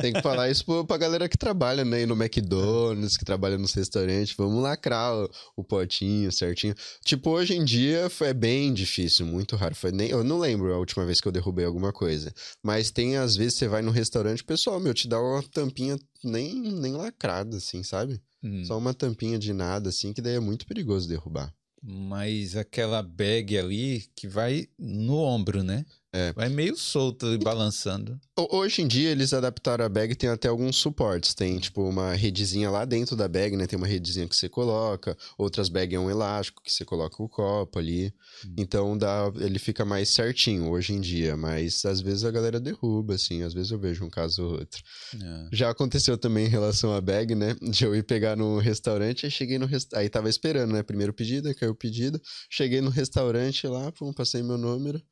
Tem 0.01 0.13
que 0.13 0.23
falar 0.23 0.51
isso 0.51 0.65
pra 0.85 0.97
galera 0.97 1.29
que 1.29 1.37
trabalha, 1.37 1.85
né? 1.85 2.05
no 2.07 2.15
McDonald's, 2.15 3.17
que 3.17 3.25
trabalha 3.25 3.57
nos 3.57 3.73
restaurantes. 3.73 4.35
Vamos 4.37 4.63
lacrar 4.63 5.15
o, 5.15 5.31
o, 5.57 5.65
potinho 5.65 6.31
certinho. 6.33 6.75
Tipo, 7.05 7.31
hoje 7.31 7.55
em 7.55 7.65
dia 7.65 8.11
foi 8.11 8.33
bem 8.33 8.73
difícil, 8.73 9.27
muito 9.27 9.57
raro. 9.57 9.75
Foi 9.75 9.93
nem, 9.93 10.11
eu 10.11 10.25
não 10.25 10.39
lembro 10.39 10.73
a 10.73 10.79
última 10.79 11.05
vez 11.05 11.21
que 11.21 11.29
eu 11.29 11.33
derrubei 11.33 11.65
alguma 11.65 11.93
coisa. 11.93 12.33
Mas 12.63 12.91
tem, 12.91 13.17
às 13.17 13.37
vezes, 13.37 13.55
você 13.55 13.69
vai 13.69 13.83
no 13.83 13.91
restaurante, 13.91 14.43
pessoal, 14.43 14.81
meu, 14.81 14.95
te 14.95 15.09
dá 15.09 15.21
uma 15.21 15.43
tampinha 15.43 15.99
nem, 16.23 16.55
nem 16.55 16.95
lacrada, 16.95 17.57
assim, 17.57 17.83
sabe? 17.83 18.21
Hum. 18.43 18.65
Só 18.65 18.77
uma 18.77 18.93
tampinha 18.93 19.39
de 19.39 19.53
nada, 19.53 19.89
assim, 19.89 20.13
que 20.13 20.21
daí 20.21 20.35
é 20.35 20.41
muito 20.41 20.67
perigoso 20.67 21.09
derrubar. 21.09 21.53
Mas 21.87 22.57
aquela 22.57 23.03
bag 23.03 23.59
ali 23.59 24.07
que 24.17 24.27
vai 24.27 24.67
no 24.79 25.19
ombro, 25.19 25.63
né? 25.63 25.85
É. 26.15 26.33
Vai 26.33 26.49
meio 26.49 26.77
solto 26.77 27.27
e 27.33 27.39
balançando. 27.39 28.21
Hoje 28.37 28.83
em 28.83 28.87
dia 28.87 29.11
eles 29.11 29.35
adaptaram 29.35 29.85
a 29.85 29.89
bag 29.89 30.13
e 30.13 30.15
tem 30.15 30.31
até 30.31 30.47
alguns 30.47 30.77
suportes. 30.77 31.35
Tem 31.35 31.59
tipo 31.59 31.83
uma 31.83 32.15
redezinha 32.15 32.71
lá 32.71 32.85
dentro 32.85 33.17
da 33.17 33.27
bag, 33.27 33.57
né? 33.57 33.67
Tem 33.67 33.77
uma 33.77 33.87
redezinha 33.87 34.29
que 34.29 34.37
você 34.37 34.49
coloca, 34.49 35.19
outras 35.37 35.69
bags 35.69 35.97
é 35.97 35.99
um 35.99 36.09
elástico 36.09 36.63
que 36.63 36.71
você 36.71 36.85
coloca 36.85 37.21
o 37.21 37.29
copo 37.29 37.81
ali. 37.81 38.15
Hum. 38.47 38.55
Então 38.57 38.97
dá, 38.97 39.29
ele 39.41 39.59
fica 39.59 39.85
mais 39.85 40.09
certinho 40.09 40.71
hoje 40.71 40.93
em 40.93 41.01
dia, 41.01 41.37
mas 41.37 41.85
às 41.85 42.01
vezes 42.01 42.25
a 42.25 42.31
galera 42.31 42.61
derruba 42.61 43.15
assim, 43.15 43.43
às 43.43 43.53
vezes 43.53 43.73
eu 43.73 43.79
vejo 43.81 44.05
um 44.05 44.11
caso 44.11 44.45
ou 44.45 44.53
outro. 44.53 44.81
É. 45.21 45.49
Já 45.51 45.71
aconteceu 45.71 46.17
também 46.17 46.47
em 46.47 46.51
relação 46.51 46.95
à 46.95 47.01
bag, 47.01 47.35
né? 47.35 47.57
De 47.61 47.85
eu 47.85 47.93
ir 47.93 48.05
pegar 48.05 48.37
no 48.37 48.59
restaurante, 48.59 49.27
aí 49.27 49.33
cheguei 49.33 49.59
no 49.59 49.67
restaurante, 49.67 50.05
aí 50.05 50.09
tava 50.09 50.29
esperando, 50.29 50.75
né? 50.75 50.83
Primeiro 50.85 51.13
pedido, 51.13 51.49
aí 51.49 51.55
caiu 51.55 51.73
o 51.73 51.77
pedido. 51.77 52.23
Cheguei 52.49 52.81
no 52.81 52.91
restaurante 52.91 53.67
lá, 53.67 53.91
pum, 53.91 54.13
passei 54.13 54.45
meu 54.45 54.57
número. 54.57 55.03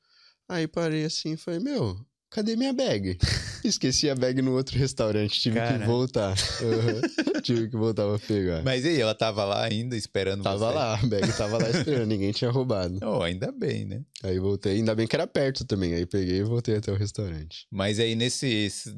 Aí 0.53 0.69
parei 0.69 1.07
assim 1.07 1.33
e 1.33 1.37
falei, 1.39 1.61
meu, 1.61 1.97
cadê 2.31 2.57
minha 2.57 2.75
bag? 2.75 3.17
Esqueci 3.65 4.11
a 4.11 4.15
bag 4.15 4.43
no 4.43 4.53
outro 4.53 4.79
restaurante, 4.79 5.41
tive 5.41 5.57
Cara. 5.57 5.79
que 5.79 5.87
voltar. 5.87 6.37
Uhum. 6.61 7.41
tive 7.41 7.71
que 7.71 7.77
voltar 7.77 8.07
pra 8.07 8.19
pegar. 8.19 8.63
Mas 8.63 8.85
e 8.85 8.89
aí, 8.89 9.01
ela 9.01 9.15
tava 9.15 9.47
lá 9.47 9.65
ainda 9.65 9.97
esperando 9.97 10.43
tava 10.43 10.59
você? 10.59 10.75
lá, 10.75 10.95
a 10.95 11.07
bag 11.07 11.33
tava 11.39 11.57
lá 11.57 11.71
esperando, 11.71 12.09
ninguém 12.09 12.33
tinha 12.33 12.51
roubado. 12.51 12.99
Oh, 13.03 13.23
ainda 13.23 13.51
bem, 13.51 13.87
né? 13.87 14.03
Aí 14.23 14.39
voltei, 14.39 14.75
ainda 14.75 14.95
bem 14.95 15.07
que 15.07 15.17
era 15.17 15.27
perto 15.27 15.65
também, 15.65 15.95
aí 15.95 16.05
peguei 16.05 16.41
e 16.41 16.43
voltei 16.43 16.77
até 16.77 16.93
o 16.93 16.97
restaurante. 16.97 17.67
Mas 17.71 17.99
aí 17.99 18.15
nesse... 18.15 18.47
Esse, 18.47 18.95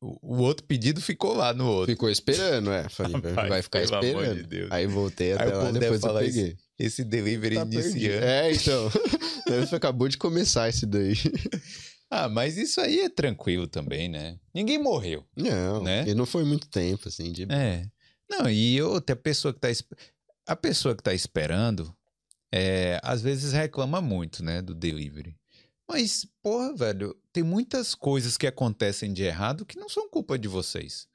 o 0.00 0.38
outro 0.38 0.64
pedido 0.66 1.02
ficou 1.02 1.34
lá 1.34 1.52
no 1.52 1.66
outro. 1.66 1.92
Ficou 1.92 2.08
esperando, 2.08 2.70
é. 2.72 2.88
Falei, 2.88 3.12
Rapaz, 3.12 3.48
vai 3.48 3.62
ficar 3.62 3.82
esperando. 3.82 4.42
De 4.46 4.68
aí 4.70 4.86
voltei 4.86 5.34
até 5.34 5.44
aí 5.44 5.50
lá, 5.50 5.70
depois 5.70 6.02
eu 6.02 6.14
peguei. 6.14 6.44
Esse, 6.48 6.56
esse 6.78 7.04
delivery 7.04 7.56
tá 7.56 7.62
iniciando. 7.62 8.24
É, 8.24 8.52
então... 8.52 8.90
acabou 9.76 10.08
de 10.08 10.16
começar 10.16 10.68
esse 10.68 10.86
daí. 10.86 11.14
Ah, 12.10 12.28
mas 12.28 12.56
isso 12.56 12.80
aí 12.80 13.00
é 13.00 13.08
tranquilo 13.08 13.66
também, 13.66 14.08
né? 14.08 14.38
Ninguém 14.54 14.78
morreu. 14.78 15.26
Não, 15.34 15.82
né? 15.82 16.04
e 16.06 16.14
não 16.14 16.24
foi 16.24 16.44
muito 16.44 16.68
tempo, 16.68 17.08
assim, 17.08 17.32
de... 17.32 17.42
É. 17.50 17.90
Não, 18.30 18.48
e 18.48 18.80
outra, 18.80 19.14
a 19.14 19.18
pessoa 19.18 19.52
que 19.52 19.58
tá, 19.58 19.68
a 20.46 20.54
pessoa 20.54 20.94
que 20.94 21.02
tá 21.02 21.12
esperando, 21.12 21.92
é, 22.52 23.00
às 23.02 23.20
vezes 23.20 23.52
reclama 23.52 24.00
muito, 24.00 24.44
né, 24.44 24.62
do 24.62 24.76
delivery. 24.76 25.36
Mas, 25.88 26.26
porra, 26.40 26.72
velho, 26.74 27.16
tem 27.32 27.42
muitas 27.42 27.96
coisas 27.96 28.36
que 28.36 28.46
acontecem 28.46 29.12
de 29.12 29.24
errado 29.24 29.66
que 29.66 29.78
não 29.78 29.88
são 29.88 30.08
culpa 30.08 30.38
de 30.38 30.46
vocês. 30.46 31.08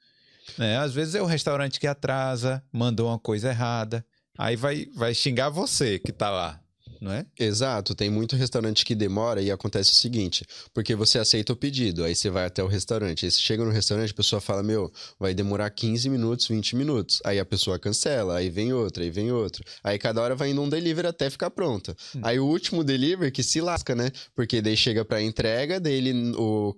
Né? 0.58 0.76
Às 0.76 0.92
vezes 0.92 1.14
é 1.14 1.22
o 1.22 1.26
restaurante 1.26 1.80
que 1.80 1.86
atrasa, 1.86 2.62
mandou 2.70 3.08
uma 3.08 3.18
coisa 3.18 3.48
errada, 3.48 4.04
aí 4.38 4.56
vai, 4.56 4.86
vai 4.94 5.14
xingar 5.14 5.48
você 5.48 5.98
que 5.98 6.12
tá 6.12 6.30
lá 6.30 6.60
não 7.00 7.10
é? 7.10 7.24
Exato, 7.38 7.94
tem 7.94 8.10
muito 8.10 8.36
restaurante 8.36 8.84
que 8.84 8.94
demora 8.94 9.40
e 9.40 9.50
acontece 9.50 9.90
o 9.90 9.94
seguinte, 9.94 10.44
porque 10.74 10.94
você 10.94 11.18
aceita 11.18 11.52
o 11.52 11.56
pedido, 11.56 12.04
aí 12.04 12.14
você 12.14 12.28
vai 12.28 12.44
até 12.44 12.62
o 12.62 12.66
restaurante, 12.66 13.24
aí 13.24 13.30
você 13.30 13.40
chega 13.40 13.64
no 13.64 13.70
restaurante, 13.70 14.10
a 14.10 14.14
pessoa 14.14 14.40
fala, 14.40 14.62
meu, 14.62 14.92
vai 15.18 15.32
demorar 15.32 15.70
15 15.70 16.10
minutos, 16.10 16.46
20 16.46 16.76
minutos, 16.76 17.20
aí 17.24 17.38
a 17.38 17.44
pessoa 17.44 17.78
cancela, 17.78 18.36
aí 18.36 18.50
vem 18.50 18.72
outra, 18.72 19.02
aí 19.02 19.10
vem 19.10 19.32
outra, 19.32 19.64
aí 19.82 19.98
cada 19.98 20.20
hora 20.20 20.34
vai 20.34 20.50
indo 20.50 20.60
um 20.60 20.68
delivery 20.68 21.08
até 21.08 21.30
ficar 21.30 21.50
pronta. 21.50 21.96
Hum. 22.14 22.20
Aí 22.22 22.38
o 22.38 22.44
último 22.44 22.84
delivery 22.84 23.30
que 23.30 23.42
se 23.42 23.60
lasca, 23.60 23.94
né? 23.94 24.10
Porque 24.34 24.60
daí 24.60 24.76
chega 24.76 25.04
pra 25.04 25.22
entrega, 25.22 25.80
daí 25.80 25.94
ele, 25.94 26.32
o, 26.36 26.76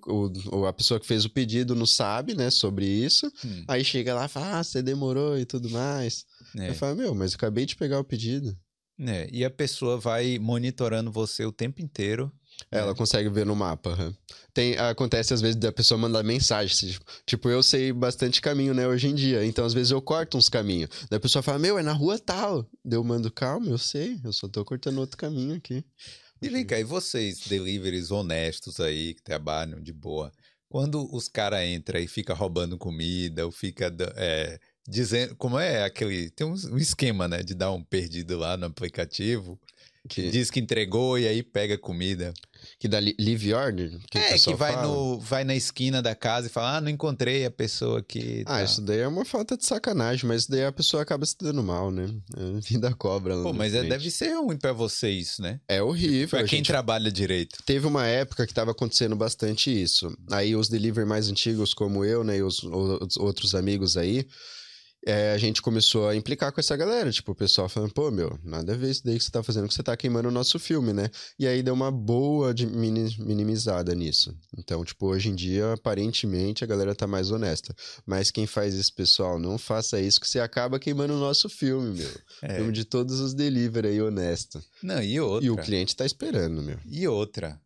o, 0.53 0.67
a 0.67 0.73
pessoa 0.73 1.01
que 1.01 1.07
fez 1.07 1.25
o 1.25 1.31
pedido 1.31 1.75
não 1.75 1.87
sabe, 1.87 2.35
né, 2.35 2.51
sobre 2.51 2.87
isso, 2.87 3.27
hum. 3.45 3.65
aí 3.67 3.85
chega 3.85 4.15
lá 4.15 4.27
e 4.27 4.29
fala, 4.29 4.61
ah, 4.61 4.65
você 4.65 4.83
demorou 4.83 5.37
e 5.37 5.45
tudo 5.45 5.69
mais. 5.71 6.25
É. 6.59 6.71
Eu 6.71 6.75
falo, 6.75 6.97
meu, 6.97 7.15
mas 7.15 7.33
eu 7.33 7.37
acabei 7.37 7.67
de 7.67 7.77
pegar 7.77 7.99
o 7.99 8.05
pedido. 8.05 8.57
É, 9.01 9.29
e 9.33 9.45
a 9.45 9.51
pessoa 9.51 9.99
vai 9.99 10.39
monitorando 10.39 11.11
você 11.11 11.45
o 11.45 11.53
tempo 11.53 11.81
inteiro. 11.81 12.33
É, 12.71 12.79
ela 12.79 12.95
consegue 12.95 13.29
ver 13.29 13.47
no 13.47 13.57
mapa. 13.57 14.15
Tem, 14.53 14.77
acontece 14.77 15.33
às 15.33 15.41
vezes 15.41 15.57
da 15.57 15.73
pessoa 15.73 15.99
mandar 15.99 16.23
mensagem. 16.23 16.97
Tipo, 17.27 17.49
eu 17.49 17.63
sei 17.63 17.93
bastante 17.93 18.41
caminho, 18.41 18.75
né, 18.75 18.87
hoje 18.87 19.09
em 19.09 19.15
dia. 19.15 19.45
Então, 19.45 19.65
às 19.65 19.73
vezes, 19.73 19.91
eu 19.91 20.01
corto 20.01 20.37
uns 20.37 20.49
caminhos. 20.49 20.91
Daí 21.11 21.17
a 21.17 21.21
pessoa 21.21 21.43
fala, 21.43 21.59
meu, 21.59 21.79
é 21.79 21.83
na 21.83 21.93
rua 21.93 22.19
tal. 22.19 22.69
Daí 22.85 22.99
eu 22.99 23.03
mando, 23.05 23.31
calma, 23.31 23.69
eu 23.69 23.79
sei, 23.79 24.21
eu 24.23 24.33
só 24.33 24.47
tô 24.47 24.65
cortando 24.65 24.99
outro 24.99 25.17
caminho 25.17 25.57
aqui. 25.57 25.85
E 26.41 26.49
vem 26.49 26.67
cá, 26.67 26.79
e 26.79 26.85
vocês, 26.85 27.41
deliveries 27.47 28.11
honestos 28.11 28.81
aí, 28.81 29.15
que 29.15 29.23
trabalham 29.23 29.81
de 29.81 29.93
boa, 29.93 30.33
quando 30.69 31.09
os 31.15 31.29
caras 31.29 31.65
entram 31.65 32.01
e 32.01 32.09
fica 32.09 32.35
roubando 32.35 32.77
comida, 32.77 33.47
ou 33.47 33.53
fica 33.53 33.95
é, 34.17 34.59
dizendo. 34.89 35.35
Como 35.37 35.59
é 35.59 35.85
aquele. 35.85 36.31
Tem 36.31 36.47
um, 36.47 36.55
um, 36.71 36.79
esquema, 36.79 37.29
né? 37.29 37.43
De 37.43 37.55
dar 37.55 37.73
um 37.73 37.83
perdido 37.83 38.39
lá 38.39 38.57
no 38.57 38.67
aplicativo. 38.67 39.59
Que 40.09 40.31
diz 40.31 40.51
que 40.51 40.59
entregou 40.59 41.17
e 41.17 41.29
aí 41.29 41.45
pega 41.45 41.79
comida. 41.79 42.35
Que 42.79 42.89
dá 42.89 42.99
live 42.99 43.55
order? 43.55 43.99
Que 44.11 44.19
é, 44.19 44.37
que 44.37 44.53
vai, 44.55 44.81
no, 44.83 45.19
vai 45.21 45.45
na 45.45 45.55
esquina 45.55 46.03
da 46.03 46.13
casa 46.15 46.49
e 46.49 46.51
fala: 46.51 46.77
Ah, 46.77 46.81
não 46.81 46.89
encontrei 46.89 47.45
a 47.45 47.51
pessoa 47.51 48.01
aqui. 48.01 48.43
Ah, 48.47 48.65
isso 48.65 48.81
daí 48.81 48.99
é 48.99 49.07
uma 49.07 49.25
falta 49.25 49.57
de 49.57 49.65
sacanagem, 49.65 50.27
mas 50.27 50.47
daí 50.47 50.65
a 50.65 50.73
pessoa 50.73 51.05
acaba 51.05 51.25
se 51.25 51.37
dando 51.39 51.63
mal, 51.63 51.93
né? 51.93 52.13
É 52.37 52.61
vida 52.61 52.93
cobra. 52.99 53.41
Pô, 53.43 53.53
mas 53.53 53.75
é, 53.75 53.85
deve 53.85 54.11
ser 54.11 54.35
ruim 54.35 54.57
para 54.57 54.73
vocês, 54.73 55.39
né? 55.39 55.61
É 55.69 55.81
horrível. 55.81 56.41
Pra 56.41 56.49
quem 56.49 56.59
gente... 56.59 56.67
trabalha 56.67 57.11
direito. 57.11 57.63
Teve 57.65 57.87
uma 57.87 58.07
época 58.07 58.45
que 58.45 58.55
tava 58.55 58.73
acontecendo 58.73 59.15
bastante 59.15 59.71
isso. 59.71 60.13
Aí 60.33 60.57
os 60.57 60.69
delivery 60.69 61.07
mais 61.07 61.29
antigos, 61.29 61.73
como 61.73 62.05
eu, 62.05 62.25
né, 62.25 62.39
e 62.39 62.43
os, 62.43 62.63
os 62.65 63.17
outros 63.17 63.55
amigos 63.55 63.97
aí 63.97 64.27
é, 65.05 65.33
a 65.33 65.39
gente 65.39 65.61
começou 65.61 66.09
a 66.09 66.15
implicar 66.15 66.53
com 66.53 66.61
essa 66.61 66.77
galera. 66.77 67.11
Tipo, 67.11 67.33
o 67.33 67.35
pessoal 67.35 67.69
falando, 67.69 67.93
pô, 67.93 68.11
meu, 68.11 68.39
nada 68.43 68.73
a 68.73 68.77
ver 68.77 68.91
isso 68.91 69.05
daí 69.05 69.19
que 69.19 69.25
você 69.25 69.31
tá 69.31 69.43
fazendo, 69.43 69.67
que 69.67 69.75
você 69.75 69.83
tá 69.83 69.97
queimando 69.97 70.29
o 70.29 70.33
nosso 70.33 70.59
filme, 70.59 70.93
né? 70.93 71.11
E 71.39 71.47
aí 71.47 71.63
deu 71.63 71.75
uma 71.75 71.91
boa 71.91 72.55
de 72.55 72.67
minimizada 72.67 73.95
nisso. 73.95 74.37
Então, 74.57 74.85
tipo, 74.85 75.07
hoje 75.07 75.29
em 75.29 75.35
dia, 75.35 75.73
aparentemente, 75.73 76.63
a 76.63 76.67
galera 76.67 76.95
tá 76.95 77.07
mais 77.07 77.31
honesta. 77.31 77.75
Mas 78.07 78.31
quem 78.31 78.47
faz 78.47 78.75
isso, 78.75 78.95
pessoal, 78.95 79.39
não 79.39 79.59
faça 79.59 80.01
isso, 80.01 80.21
que 80.21 80.29
você 80.29 80.39
acaba 80.39 80.79
queimando 80.79 81.15
o 81.15 81.21
nosso 81.21 81.49
filme, 81.49 81.99
meu. 81.99 82.11
É. 82.43 82.57
Filme 82.57 82.73
de 82.73 82.85
todos 82.85 83.19
os 83.19 83.35
delivery 83.35 83.89
aí, 83.89 84.03
honesto. 84.03 84.63
Não, 84.83 85.03
e 85.03 85.21
outra. 85.21 85.47
E 85.47 85.51
o 85.51 85.57
cliente 85.57 85.97
tá 85.97 86.07
esperando, 86.07 86.63
meu. 86.63 86.79
E 86.87 87.09
outra. 87.09 87.61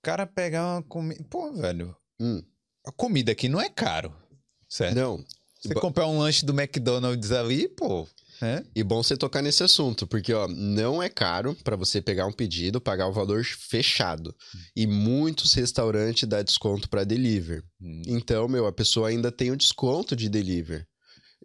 O 0.00 0.02
cara 0.02 0.26
pegar 0.26 0.74
uma 0.74 0.82
comida. 0.82 1.24
Pô, 1.30 1.52
velho. 1.52 1.96
Hum. 2.20 2.42
A 2.84 2.92
comida 2.92 3.32
aqui 3.32 3.48
não 3.48 3.60
é 3.60 3.68
caro. 3.68 4.12
Certo? 4.68 4.96
Não, 4.96 5.24
você 5.66 5.74
comprar 5.74 6.06
um 6.06 6.18
lanche 6.18 6.44
do 6.44 6.52
McDonald's 6.58 7.32
ali, 7.32 7.68
pô. 7.68 8.06
É? 8.40 8.62
E 8.74 8.82
bom 8.82 9.02
você 9.02 9.16
tocar 9.16 9.40
nesse 9.40 9.62
assunto, 9.62 10.06
porque 10.06 10.32
ó, 10.34 10.46
não 10.46 11.02
é 11.02 11.08
caro 11.08 11.56
para 11.64 11.74
você 11.74 12.02
pegar 12.02 12.26
um 12.26 12.32
pedido, 12.32 12.80
pagar 12.80 13.08
o 13.08 13.12
valor 13.12 13.42
fechado. 13.44 14.34
Hum. 14.54 14.58
E 14.76 14.86
muitos 14.86 15.54
restaurantes 15.54 16.28
dão 16.28 16.42
desconto 16.44 16.88
para 16.88 17.02
deliver. 17.04 17.64
Hum. 17.80 18.02
Então, 18.06 18.46
meu, 18.46 18.66
a 18.66 18.72
pessoa 18.72 19.08
ainda 19.08 19.32
tem 19.32 19.50
o 19.50 19.56
desconto 19.56 20.14
de 20.14 20.28
deliver. 20.28 20.86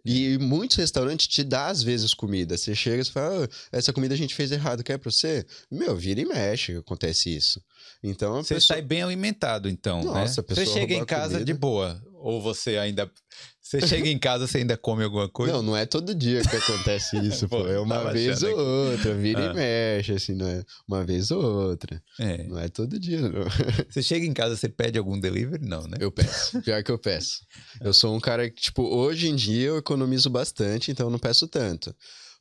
E 0.04 0.36
muitos 0.38 0.76
restaurantes 0.76 1.28
te 1.28 1.44
dão, 1.44 1.66
às 1.66 1.82
vezes, 1.82 2.12
comida. 2.12 2.56
Você 2.56 2.74
chega 2.74 3.02
e 3.02 3.04
fala, 3.04 3.44
ah, 3.44 3.48
essa 3.70 3.92
comida 3.92 4.14
a 4.14 4.18
gente 4.18 4.34
fez 4.34 4.50
errado, 4.50 4.82
quer 4.82 4.98
pra 4.98 5.10
você? 5.10 5.46
Meu, 5.70 5.96
vira 5.96 6.20
e 6.20 6.24
mexe, 6.26 6.76
acontece 6.76 7.34
isso. 7.34 7.62
Então, 8.02 8.42
Você 8.42 8.54
pessoa... 8.54 8.76
sai 8.76 8.82
bem 8.82 9.02
alimentado, 9.02 9.68
então, 9.68 10.02
Nossa, 10.02 10.18
né? 10.18 10.24
a 10.38 10.42
pessoa 10.42 10.66
Você 10.66 10.72
chega 10.72 10.94
em 10.94 11.04
casa 11.04 11.38
de 11.38 11.52
comida. 11.52 11.58
boa. 11.58 12.02
Ou 12.14 12.42
você 12.42 12.76
ainda... 12.78 13.08
Você 13.62 13.86
chega 13.86 14.08
em 14.08 14.18
casa, 14.18 14.46
você 14.46 14.58
ainda 14.58 14.76
come 14.76 15.04
alguma 15.04 15.28
coisa? 15.28 15.52
Não, 15.52 15.62
não 15.62 15.76
é 15.76 15.86
todo 15.86 16.14
dia 16.14 16.42
que 16.42 16.56
acontece 16.56 17.16
isso, 17.24 17.48
pô. 17.48 17.66
É 17.68 17.78
uma 17.78 17.94
tava 17.96 18.12
vez 18.12 18.42
ou 18.42 18.58
outra, 18.58 19.14
vira 19.14 19.50
Ah. 19.50 19.52
e 19.52 19.54
mexe, 19.54 20.12
assim, 20.12 20.34
não 20.34 20.46
é 20.48 20.64
uma 20.86 21.04
vez 21.04 21.30
ou 21.30 21.42
outra. 21.42 22.02
É. 22.18 22.42
Não 22.48 22.58
é 22.58 22.68
todo 22.68 22.98
dia, 22.98 23.20
não. 23.20 23.44
Você 23.88 24.02
chega 24.02 24.26
em 24.26 24.32
casa, 24.32 24.56
você 24.56 24.68
pede 24.68 24.98
algum 24.98 25.18
delivery? 25.18 25.64
Não, 25.64 25.86
né? 25.86 25.96
Eu 26.00 26.10
peço. 26.10 26.60
Pior 26.60 26.82
que 26.82 26.90
eu 26.90 26.98
peço. 26.98 27.46
Eu 27.80 27.94
sou 27.94 28.14
um 28.14 28.20
cara 28.20 28.50
que, 28.50 28.60
tipo, 28.60 28.82
hoje 28.82 29.28
em 29.28 29.36
dia 29.36 29.68
eu 29.68 29.78
economizo 29.78 30.28
bastante, 30.28 30.90
então 30.90 31.06
eu 31.06 31.10
não 31.10 31.18
peço 31.18 31.46
tanto. 31.46 31.94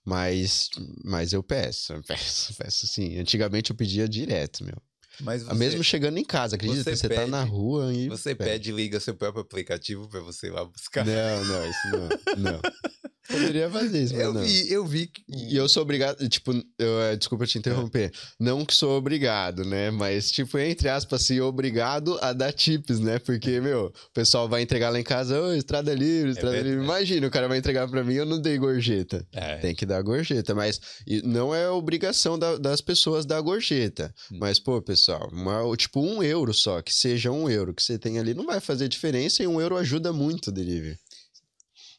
Mas, 0.03 0.69
mas 1.06 1.31
eu 1.31 1.43
peço, 1.43 1.93
eu 1.93 2.02
peço, 2.02 2.56
peço 2.56 2.88
sim. 2.88 3.19
Antigamente 3.19 3.69
eu 3.69 3.76
pedia 3.76 4.10
direto, 4.10 4.64
meu. 4.65 4.76
Mas 5.23 5.43
você, 5.43 5.53
Mesmo 5.56 5.84
chegando 5.84 6.18
em 6.18 6.23
casa, 6.23 6.56
acredita? 6.56 6.84
você 6.84 6.95
Você, 6.95 7.10
tá 7.10 7.27
na 7.27 7.39
pede- 7.43 7.52
rua 7.52 7.93
e. 7.93 8.07
você 8.10 8.34
pede 8.35 8.69
e 8.72 8.73
liga 8.73 8.99
seu 8.99 9.14
próprio 9.15 9.41
aplicativo 9.41 10.07
pra 10.10 10.19
você 10.19 10.48
ir 10.48 10.52
lá 10.52 10.65
buscar. 10.65 11.06
Não, 11.06 11.45
não, 11.45 11.69
isso 11.69 11.88
não. 11.88 12.52
Não. 12.52 12.61
Poderia 13.27 13.69
fazer 13.69 14.03
isso, 14.03 14.14
mas 14.14 14.23
Eu 14.23 14.34
não. 14.34 14.41
vi, 14.43 14.72
eu 14.72 14.85
vi 14.85 15.07
que... 15.07 15.22
E 15.30 15.56
eu 15.56 15.69
sou 15.69 15.84
obrigado, 15.84 16.27
tipo, 16.27 16.52
eu, 16.77 17.02
é, 17.02 17.15
desculpa 17.15 17.45
te 17.45 17.57
interromper. 17.57 18.11
Não 18.39 18.65
que 18.65 18.73
sou 18.73 18.98
obrigado, 18.98 19.64
né? 19.64 19.91
Mas, 19.91 20.31
tipo, 20.31 20.57
entre 20.57 20.89
aspas, 20.89 21.22
assim, 21.22 21.39
obrigado 21.39 22.18
a 22.22 22.34
dar 22.34 22.52
tips, 22.52 22.99
né? 22.99 23.19
Porque, 23.19 23.61
meu, 23.61 23.85
o 23.85 24.14
pessoal 24.14 24.49
vai 24.49 24.61
entregar 24.61 24.89
lá 24.89 24.99
em 24.99 25.03
casa, 25.03 25.39
ô, 25.41 25.53
estrada 25.53 25.93
livre, 25.93 26.31
estrada 26.31 26.52
verdade. 26.56 26.69
livre. 26.76 26.84
Imagina, 26.85 27.27
o 27.27 27.31
cara 27.31 27.48
vai 27.48 27.57
entregar 27.57 27.88
pra 27.88 28.03
mim, 28.03 28.15
eu 28.15 28.26
não 28.26 28.41
dei 28.41 28.57
gorjeta. 28.57 29.26
É, 29.31 29.57
Tem 29.57 29.76
que 29.76 29.85
dar 29.85 30.02
gorjeta, 30.02 30.53
mas 30.56 30.80
não 31.23 31.53
é 31.53 31.69
obrigação 31.69 32.38
da- 32.38 32.57
das 32.57 32.81
pessoas 32.81 33.26
dar 33.26 33.39
gorjeta. 33.41 34.14
Hum. 34.31 34.38
Mas, 34.39 34.60
pô, 34.60 34.81
pessoal, 34.81 35.30
uma- 35.31 35.61
tipo, 35.77 36.02
um 36.02 36.22
euro 36.23 36.53
só, 36.53 36.81
que 36.81 36.93
seja 36.93 37.31
um 37.31 37.49
euro 37.49 37.73
que 37.73 37.84
você 37.84 37.98
tem 37.99 38.18
ali, 38.19 38.34
não 38.34 38.45
vai 38.45 38.60
fazer 38.60 38.88
diferença 38.88 39.41
e 39.43 39.48
um 39.48 39.61
euro 39.61 39.77
ajuda 39.77 40.11
muito 40.11 40.48
o 40.48 40.52
delivery. 40.52 40.98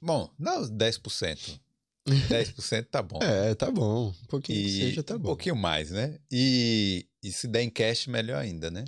Bom, 0.02 0.28
não 0.38 0.62
10%. 0.68 1.60
10% 2.28 2.86
tá 2.90 3.00
bom. 3.00 3.20
É, 3.22 3.54
tá 3.54 3.70
bom. 3.70 4.08
Um 4.08 4.26
pouquinho 4.26 4.58
que 4.60 4.66
E 4.66 4.80
seja, 4.80 5.02
tá 5.04 5.14
um 5.14 5.18
bom. 5.18 5.28
pouquinho 5.28 5.54
mais, 5.54 5.90
né? 5.92 6.18
E, 6.30 7.06
e 7.22 7.30
se 7.30 7.46
der 7.46 7.62
em 7.62 7.70
cash, 7.70 8.08
melhor 8.08 8.38
ainda, 8.42 8.70
né? 8.70 8.84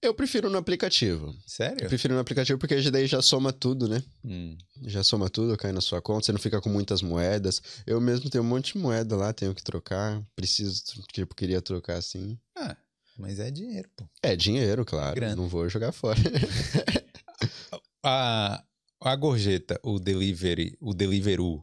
Eu 0.00 0.14
prefiro 0.14 0.48
no 0.48 0.56
aplicativo. 0.58 1.26
Eu 1.26 1.34
Sério? 1.46 1.88
prefiro 1.88 2.14
no 2.14 2.20
aplicativo 2.20 2.58
porque 2.58 2.80
daí 2.90 3.06
já 3.06 3.20
soma 3.20 3.52
tudo, 3.52 3.88
né? 3.88 4.02
Hum. 4.24 4.56
Já 4.82 5.02
soma 5.02 5.28
tudo, 5.28 5.56
cai 5.56 5.72
na 5.72 5.80
sua 5.80 6.00
conta, 6.00 6.26
você 6.26 6.32
não 6.32 6.38
fica 6.38 6.60
com 6.60 6.68
muitas 6.70 7.02
moedas. 7.02 7.60
Eu 7.86 8.00
mesmo 8.00 8.30
tenho 8.30 8.44
um 8.44 8.46
monte 8.46 8.74
de 8.74 8.78
moeda 8.78 9.16
lá, 9.16 9.32
tenho 9.32 9.54
que 9.54 9.62
trocar. 9.64 10.22
Preciso, 10.34 10.82
tipo, 11.12 11.34
queria 11.34 11.60
trocar 11.60 11.96
assim. 11.96 12.38
Ah, 12.56 12.76
mas 13.18 13.38
é 13.38 13.50
dinheiro, 13.50 13.88
pô. 13.96 14.06
É 14.22 14.36
dinheiro, 14.36 14.84
claro. 14.84 15.16
Grana. 15.16 15.34
Não 15.36 15.48
vou 15.48 15.68
jogar 15.68 15.92
fora. 15.92 16.18
A, 18.04 18.62
a 19.00 19.14
gorjeta, 19.16 19.78
o 19.82 19.98
delivery, 19.98 20.76
o 20.80 20.94
Deliveroo 20.94 21.62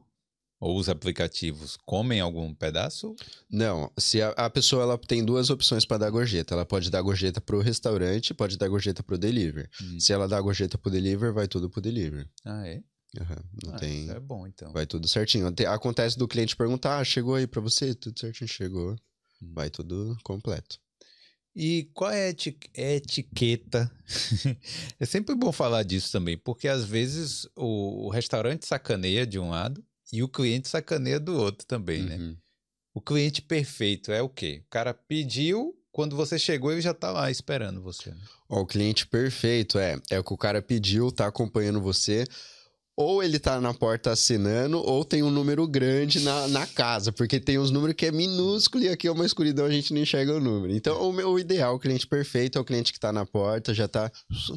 ou 0.59 0.77
os 0.77 0.87
aplicativos 0.87 1.77
comem 1.85 2.21
algum 2.21 2.53
pedaço? 2.53 3.15
Não, 3.49 3.91
se 3.97 4.21
a, 4.21 4.29
a 4.29 4.49
pessoa 4.49 4.83
ela 4.83 4.97
tem 4.97 5.23
duas 5.25 5.49
opções 5.49 5.85
para 5.85 5.97
dar 5.97 6.09
gorjeta. 6.09 6.53
Ela 6.53 6.65
pode 6.65 6.89
dar 6.89 7.01
gorjeta 7.01 7.41
pro 7.41 7.59
restaurante, 7.59 8.33
pode 8.33 8.57
dar 8.57 8.69
gorjeta 8.69 9.03
pro 9.03 9.17
delivery. 9.17 9.67
Hum. 9.81 9.99
Se 9.99 10.13
ela 10.13 10.25
dá 10.27 10.39
gorjeta 10.39 10.77
pro 10.77 10.89
delivery, 10.89 11.33
vai 11.33 11.47
tudo 11.47 11.69
pro 11.69 11.81
delivery. 11.81 12.29
Ah, 12.45 12.65
é? 12.65 12.81
Aham, 13.19 13.43
não 13.63 13.73
Ah, 13.73 13.77
tem. 13.77 14.03
isso 14.03 14.11
é 14.11 14.19
bom, 14.19 14.47
então. 14.47 14.71
Vai 14.71 14.85
tudo 14.85 15.07
certinho. 15.07 15.51
Te- 15.51 15.65
Acontece 15.65 16.17
do 16.17 16.27
cliente 16.27 16.55
perguntar: 16.55 16.97
ah, 16.99 17.03
chegou 17.03 17.35
aí 17.35 17.45
pra 17.45 17.59
você? 17.61 17.93
Tudo 17.93 18.17
certinho, 18.19 18.47
chegou. 18.47 18.93
Hum. 19.41 19.51
Vai 19.53 19.69
tudo 19.69 20.17
completo. 20.23 20.79
E 21.55 21.89
qual 21.93 22.11
é 22.11 22.25
a 22.25 22.29
eti- 22.29 22.57
etiqueta? 22.73 23.91
é 24.99 25.05
sempre 25.05 25.35
bom 25.35 25.51
falar 25.51 25.83
disso 25.83 26.11
também, 26.11 26.37
porque 26.37 26.67
às 26.67 26.83
vezes 26.83 27.47
o, 27.55 28.09
restaurante 28.09 28.65
sacaneia 28.65 29.25
de 29.25 29.37
um 29.37 29.49
lado 29.49 29.83
e 30.11 30.23
o 30.23 30.27
cliente 30.27 30.67
sacaneia 30.67 31.19
do 31.19 31.35
outro 31.35 31.65
também, 31.67 32.03
né? 32.03 32.17
Uhum. 32.17 32.37
O 32.95 33.01
cliente 33.01 33.41
perfeito 33.41 34.11
é 34.11 34.21
o 34.21 34.29
quê? 34.29 34.61
O 34.65 34.69
cara 34.69 34.93
pediu, 34.93 35.75
quando 35.91 36.15
você 36.15 36.37
chegou, 36.37 36.71
ele 36.71 36.81
já 36.81 36.93
tá 36.93 37.11
lá 37.11 37.29
esperando 37.29 37.81
você. 37.81 38.11
né? 38.11 38.17
Ó, 38.49 38.61
o 38.61 38.65
cliente 38.67 39.07
perfeito 39.07 39.79
é, 39.79 39.99
é 40.11 40.19
o 40.19 40.23
que 40.23 40.33
o 40.33 40.37
cara 40.37 40.61
pediu, 40.61 41.11
tá 41.11 41.27
acompanhando 41.27 41.81
você. 41.81 42.25
Ou 42.95 43.23
ele 43.23 43.39
tá 43.39 43.59
na 43.59 43.73
porta 43.73 44.11
assinando, 44.11 44.77
ou 44.77 45.03
tem 45.03 45.23
um 45.23 45.31
número 45.31 45.67
grande 45.67 46.19
na, 46.19 46.47
na 46.47 46.67
casa, 46.67 47.11
porque 47.11 47.39
tem 47.39 47.57
uns 47.57 47.71
números 47.71 47.95
que 47.95 48.05
é 48.05 48.11
minúsculo 48.11 48.83
e 48.83 48.89
aqui 48.89 49.07
é 49.07 49.11
uma 49.11 49.25
escuridão, 49.25 49.65
a 49.65 49.71
gente 49.71 49.93
não 49.93 50.01
enxerga 50.01 50.35
o 50.35 50.39
número. 50.39 50.75
Então, 50.75 51.09
o 51.09 51.11
meu 51.11 51.39
ideal, 51.39 51.75
o 51.75 51.79
cliente 51.79 52.05
perfeito, 52.05 52.57
é 52.57 52.61
o 52.61 52.65
cliente 52.65 52.93
que 52.93 52.99
tá 52.99 53.11
na 53.11 53.25
porta, 53.25 53.73
já 53.73 53.87
tá, 53.87 54.11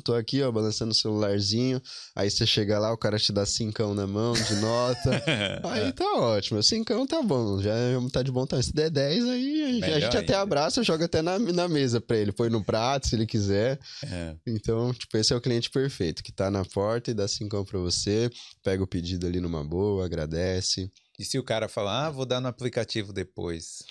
tô 0.04 0.14
aqui, 0.14 0.42
ó, 0.42 0.52
balançando 0.52 0.90
o 0.90 0.94
celularzinho, 0.94 1.80
aí 2.14 2.30
você 2.30 2.46
chega 2.46 2.78
lá, 2.78 2.92
o 2.92 2.98
cara 2.98 3.18
te 3.18 3.32
dá 3.32 3.46
cincão 3.46 3.94
na 3.94 4.06
mão 4.06 4.34
de 4.34 4.56
nota, 4.56 5.22
aí 5.64 5.92
tá 5.92 6.04
ótimo, 6.16 6.62
cincão 6.62 7.06
tá 7.06 7.22
bom, 7.22 7.62
já 7.62 7.72
tá 8.12 8.22
de 8.22 8.30
bom 8.30 8.46
tamanho. 8.46 8.64
Se 8.64 8.74
der 8.74 8.90
10, 8.90 9.24
aí 9.24 9.62
a 9.62 9.72
gente, 9.72 9.84
a 9.84 9.86
Melhor 9.86 10.00
gente 10.00 10.16
até 10.16 10.34
abraça, 10.34 10.82
joga 10.82 11.06
até 11.06 11.22
na, 11.22 11.38
na 11.38 11.68
mesa 11.68 12.00
pra 12.00 12.16
ele, 12.16 12.32
põe 12.32 12.50
no 12.50 12.62
prato, 12.62 13.08
se 13.08 13.14
ele 13.16 13.26
quiser. 13.26 13.78
É. 14.04 14.34
Então, 14.46 14.92
tipo, 14.92 15.16
esse 15.16 15.32
é 15.32 15.36
o 15.36 15.40
cliente 15.40 15.70
perfeito, 15.70 16.22
que 16.22 16.32
tá 16.32 16.50
na 16.50 16.64
porta 16.64 17.10
e 17.10 17.14
dá 17.14 17.26
cincão 17.26 17.64
pra 17.64 17.78
você, 17.78 18.25
pega 18.62 18.82
o 18.82 18.86
pedido 18.86 19.26
ali 19.26 19.40
numa 19.40 19.64
boa, 19.64 20.04
agradece. 20.04 20.90
E 21.18 21.24
se 21.24 21.38
o 21.38 21.42
cara 21.44 21.68
falar, 21.68 22.06
ah, 22.06 22.10
vou 22.10 22.26
dar 22.26 22.40
no 22.40 22.48
aplicativo 22.48 23.12
depois. 23.12 23.82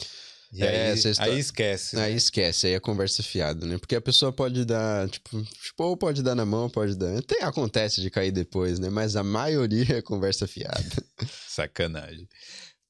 E 0.53 0.63
É, 0.63 0.91
aí, 0.91 0.97
está- 0.97 1.23
aí 1.23 1.39
esquece. 1.39 1.97
Aí 1.97 2.11
né? 2.11 2.17
esquece, 2.17 2.67
aí 2.67 2.75
a 2.75 2.79
conversa 2.79 3.21
é 3.21 3.25
fiada, 3.25 3.65
né? 3.65 3.77
Porque 3.77 3.95
a 3.95 4.01
pessoa 4.01 4.31
pode 4.31 4.63
dar, 4.63 5.09
tipo, 5.09 5.41
tipo, 5.43 5.83
ou 5.83 5.97
pode 5.97 6.21
dar 6.23 6.35
na 6.35 6.45
mão, 6.45 6.69
pode 6.69 6.95
dar. 6.95 7.21
Tem, 7.23 7.41
acontece 7.41 7.99
de 7.99 8.09
cair 8.09 8.31
depois, 8.31 8.79
né? 8.79 8.89
Mas 8.89 9.15
a 9.15 9.23
maioria 9.23 9.97
é 9.97 10.01
conversa 10.01 10.47
fiada. 10.47 10.77
Sacanagem. 11.49 12.27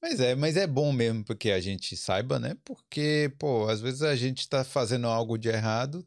Mas 0.01 0.19
é, 0.19 0.35
mas 0.35 0.55
é 0.57 0.67
bom 0.67 0.91
mesmo 0.91 1.23
porque 1.25 1.49
a 1.49 1.59
gente 1.59 1.95
saiba, 1.97 2.37
né? 2.37 2.55
Porque, 2.63 3.33
pô, 3.39 3.67
às 3.67 3.81
vezes 3.81 4.01
a 4.03 4.15
gente 4.15 4.47
tá 4.47 4.63
fazendo 4.63 5.07
algo 5.07 5.37
de 5.37 5.47
errado, 5.49 6.05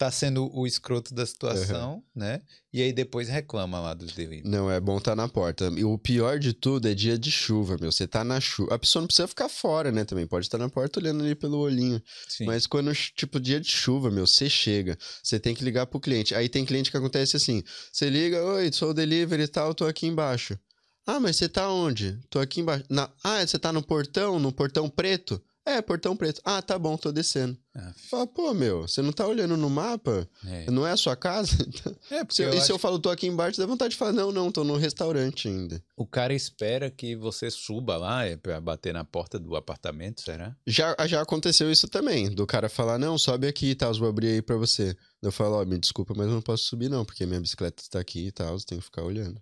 tá 0.00 0.10
sendo 0.10 0.50
o 0.56 0.66
escroto 0.66 1.12
da 1.12 1.26
situação, 1.26 2.02
né? 2.16 2.40
E 2.72 2.80
aí 2.80 2.90
depois 2.90 3.28
reclama 3.28 3.78
lá 3.78 3.92
dos 3.92 4.14
delivery. 4.14 4.48
Não, 4.48 4.70
é 4.70 4.80
bom 4.80 4.96
estar 4.96 5.14
na 5.14 5.28
porta. 5.28 5.70
E 5.76 5.84
o 5.84 5.98
pior 5.98 6.38
de 6.38 6.54
tudo 6.54 6.88
é 6.88 6.94
dia 6.94 7.18
de 7.18 7.30
chuva, 7.30 7.76
meu. 7.78 7.92
Você 7.92 8.08
tá 8.08 8.24
na 8.24 8.40
chuva. 8.40 8.74
A 8.74 8.78
pessoa 8.78 9.02
não 9.02 9.06
precisa 9.06 9.28
ficar 9.28 9.50
fora, 9.50 9.92
né? 9.92 10.06
Também 10.06 10.26
pode 10.26 10.46
estar 10.46 10.56
na 10.56 10.70
porta 10.70 10.98
olhando 10.98 11.22
ali 11.22 11.34
pelo 11.34 11.58
olhinho. 11.58 12.02
Sim. 12.26 12.46
Mas 12.46 12.66
quando, 12.66 12.94
tipo, 13.14 13.38
dia 13.38 13.60
de 13.60 13.70
chuva, 13.70 14.10
meu, 14.10 14.26
você 14.26 14.48
chega, 14.48 14.96
você 15.22 15.38
tem 15.38 15.54
que 15.54 15.62
ligar 15.62 15.84
pro 15.84 16.00
cliente. 16.00 16.34
Aí 16.34 16.48
tem 16.48 16.64
cliente 16.64 16.90
que 16.90 16.96
acontece 16.96 17.36
assim: 17.36 17.62
você 17.92 18.08
liga, 18.08 18.42
oi, 18.42 18.72
sou 18.72 18.92
o 18.92 18.94
delivery 18.94 19.42
e 19.42 19.48
tal, 19.48 19.74
tô 19.74 19.84
aqui 19.84 20.06
embaixo. 20.06 20.58
Ah, 21.06 21.20
mas 21.20 21.36
você 21.36 21.46
tá 21.46 21.70
onde? 21.70 22.18
Tô 22.30 22.38
aqui 22.38 22.62
embaixo. 22.62 22.84
Na... 22.88 23.10
Ah, 23.22 23.46
você 23.46 23.58
tá 23.58 23.70
no 23.70 23.82
portão, 23.82 24.38
no 24.38 24.50
portão 24.50 24.88
preto? 24.88 25.42
É, 25.76 25.82
portão 25.82 26.16
preto. 26.16 26.40
Ah, 26.44 26.60
tá 26.62 26.78
bom, 26.78 26.96
tô 26.96 27.12
descendo. 27.12 27.56
Ah, 27.74 27.92
Fala, 28.10 28.26
pô, 28.26 28.52
meu, 28.52 28.82
você 28.82 29.00
não 29.02 29.12
tá 29.12 29.26
olhando 29.26 29.56
no 29.56 29.70
mapa? 29.70 30.28
é. 30.44 30.70
Não 30.70 30.86
é 30.86 30.90
a 30.92 30.96
sua 30.96 31.14
casa? 31.16 31.56
É, 32.10 32.24
porque 32.24 32.34
Se 32.34 32.42
eu- 32.42 32.48
e 32.50 32.52
se 32.54 32.58
acho 32.62 32.72
eu 32.72 32.78
falo, 32.78 32.98
tô 32.98 33.08
aqui 33.10 33.26
embaixo, 33.28 33.58
dá 33.60 33.66
vontade 33.66 33.92
de 33.92 33.96
falar, 33.96 34.12
não, 34.12 34.32
não, 34.32 34.50
tô 34.50 34.64
no 34.64 34.76
restaurante 34.76 35.46
ainda. 35.48 35.82
o 35.96 36.04
cara 36.06 36.34
espera 36.34 36.90
que 36.90 37.14
você 37.14 37.50
suba 37.50 37.96
lá 37.96 38.24
é, 38.24 38.36
pra 38.36 38.60
bater 38.60 38.92
na 38.92 39.04
porta 39.04 39.38
do 39.38 39.54
apartamento, 39.54 40.20
será? 40.22 40.56
Já, 40.66 40.96
já 41.06 41.22
aconteceu 41.22 41.70
isso 41.70 41.86
também, 41.88 42.28
do 42.30 42.46
cara 42.46 42.68
falar, 42.68 42.98
não, 42.98 43.16
sobe 43.16 43.46
aqui 43.46 43.70
e 43.70 43.74
tal, 43.76 43.94
vou 43.94 44.08
abrir 44.08 44.28
aí 44.28 44.42
pra 44.42 44.56
você. 44.56 44.96
Eu 45.22 45.30
falo, 45.30 45.60
ó, 45.60 45.64
me 45.64 45.78
desculpa, 45.78 46.12
mas 46.16 46.26
eu 46.26 46.32
não 46.34 46.42
posso 46.42 46.64
subir 46.64 46.88
não, 46.88 47.04
porque 47.04 47.24
minha 47.26 47.40
bicicleta 47.40 47.80
está 47.82 48.00
aqui 48.00 48.26
e 48.26 48.32
tal, 48.32 48.58
você 48.58 48.66
tem 48.66 48.78
que 48.78 48.84
ficar 48.84 49.02
olhando. 49.04 49.40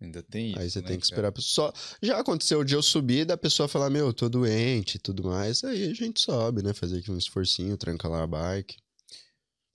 Ainda 0.00 0.22
tem 0.22 0.50
isso. 0.50 0.58
aí 0.58 0.70
você 0.70 0.80
né, 0.80 0.88
tem 0.88 0.98
que 0.98 1.04
esperar. 1.04 1.32
Só... 1.38 1.72
Já 2.02 2.18
aconteceu 2.18 2.64
de 2.64 2.74
eu 2.74 2.82
subir 2.82 3.26
da 3.26 3.36
pessoa 3.36 3.68
falar, 3.68 3.90
meu, 3.90 4.12
tô 4.14 4.28
doente 4.28 4.94
e 4.94 4.98
tudo 4.98 5.24
mais. 5.24 5.62
Aí 5.62 5.90
a 5.90 5.94
gente 5.94 6.22
sobe, 6.22 6.62
né? 6.62 6.72
Fazer 6.72 6.98
aqui 6.98 7.10
um 7.10 7.18
esforcinho, 7.18 7.76
tranca 7.76 8.08
lá 8.08 8.22
a 8.22 8.26
bike. 8.26 8.76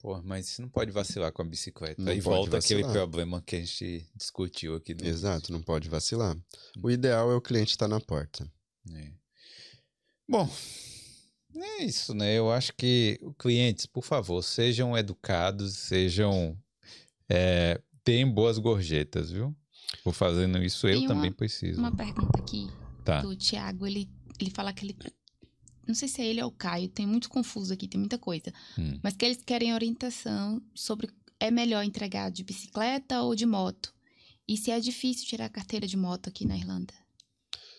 Pô, 0.00 0.20
mas 0.22 0.48
você 0.48 0.62
não 0.62 0.68
pode 0.68 0.90
vacilar 0.90 1.32
com 1.32 1.42
a 1.42 1.44
bicicleta. 1.44 2.02
Não 2.02 2.12
aí 2.12 2.20
volta 2.20 2.58
aquele 2.58 2.82
vacilar. 2.82 2.92
problema 2.92 3.42
que 3.42 3.56
a 3.56 3.60
gente 3.60 4.08
discutiu 4.14 4.74
aqui. 4.74 4.94
No... 4.94 5.06
Exato, 5.06 5.52
não 5.52 5.62
pode 5.62 5.88
vacilar. 5.88 6.36
Hum. 6.36 6.42
O 6.82 6.90
ideal 6.90 7.30
é 7.30 7.34
o 7.34 7.40
cliente 7.40 7.70
estar 7.70 7.88
na 7.88 8.00
porta. 8.00 8.50
É. 8.92 9.12
Bom, 10.28 10.48
é 11.54 11.84
isso, 11.84 12.14
né? 12.14 12.34
Eu 12.36 12.50
acho 12.50 12.72
que 12.74 13.18
clientes, 13.38 13.86
por 13.86 14.04
favor, 14.04 14.42
sejam 14.42 14.96
educados, 14.96 15.76
sejam. 15.76 16.58
É, 17.28 17.80
deem 18.04 18.28
boas 18.28 18.58
gorjetas, 18.58 19.30
viu? 19.30 19.56
Por 20.02 20.12
fazendo 20.14 20.62
isso, 20.62 20.86
eu 20.86 20.92
Tem 20.98 21.06
uma- 21.06 21.14
também 21.14 21.32
preciso. 21.32 21.78
Uma 21.78 21.94
pergunta 21.94 22.38
aqui 22.38 22.68
Tá. 23.04 23.22
do 23.22 23.36
Thiago, 23.36 23.86
ele, 23.86 24.08
ele 24.40 24.50
fala 24.50 24.72
que 24.72 24.84
ele. 24.86 24.96
Não 25.86 25.94
sei 25.94 26.08
se 26.08 26.20
é 26.20 26.26
ele 26.26 26.42
ou 26.42 26.48
o 26.48 26.52
Caio, 26.52 26.88
tem 26.88 27.06
muito 27.06 27.28
confuso 27.28 27.72
aqui, 27.72 27.86
tem 27.86 27.98
muita 28.00 28.18
coisa. 28.18 28.52
Hum. 28.78 28.98
Mas 29.02 29.14
que 29.14 29.24
eles 29.24 29.42
querem 29.42 29.72
orientação 29.72 30.60
sobre 30.74 31.08
é 31.38 31.50
melhor 31.50 31.84
entregar 31.84 32.30
de 32.30 32.42
bicicleta 32.42 33.20
ou 33.22 33.34
de 33.36 33.46
moto. 33.46 33.94
E 34.48 34.56
se 34.56 34.70
é 34.70 34.80
difícil 34.80 35.26
tirar 35.26 35.46
a 35.46 35.50
carteira 35.50 35.86
de 35.86 35.96
moto 35.96 36.28
aqui 36.28 36.44
na 36.46 36.56
Irlanda? 36.56 36.92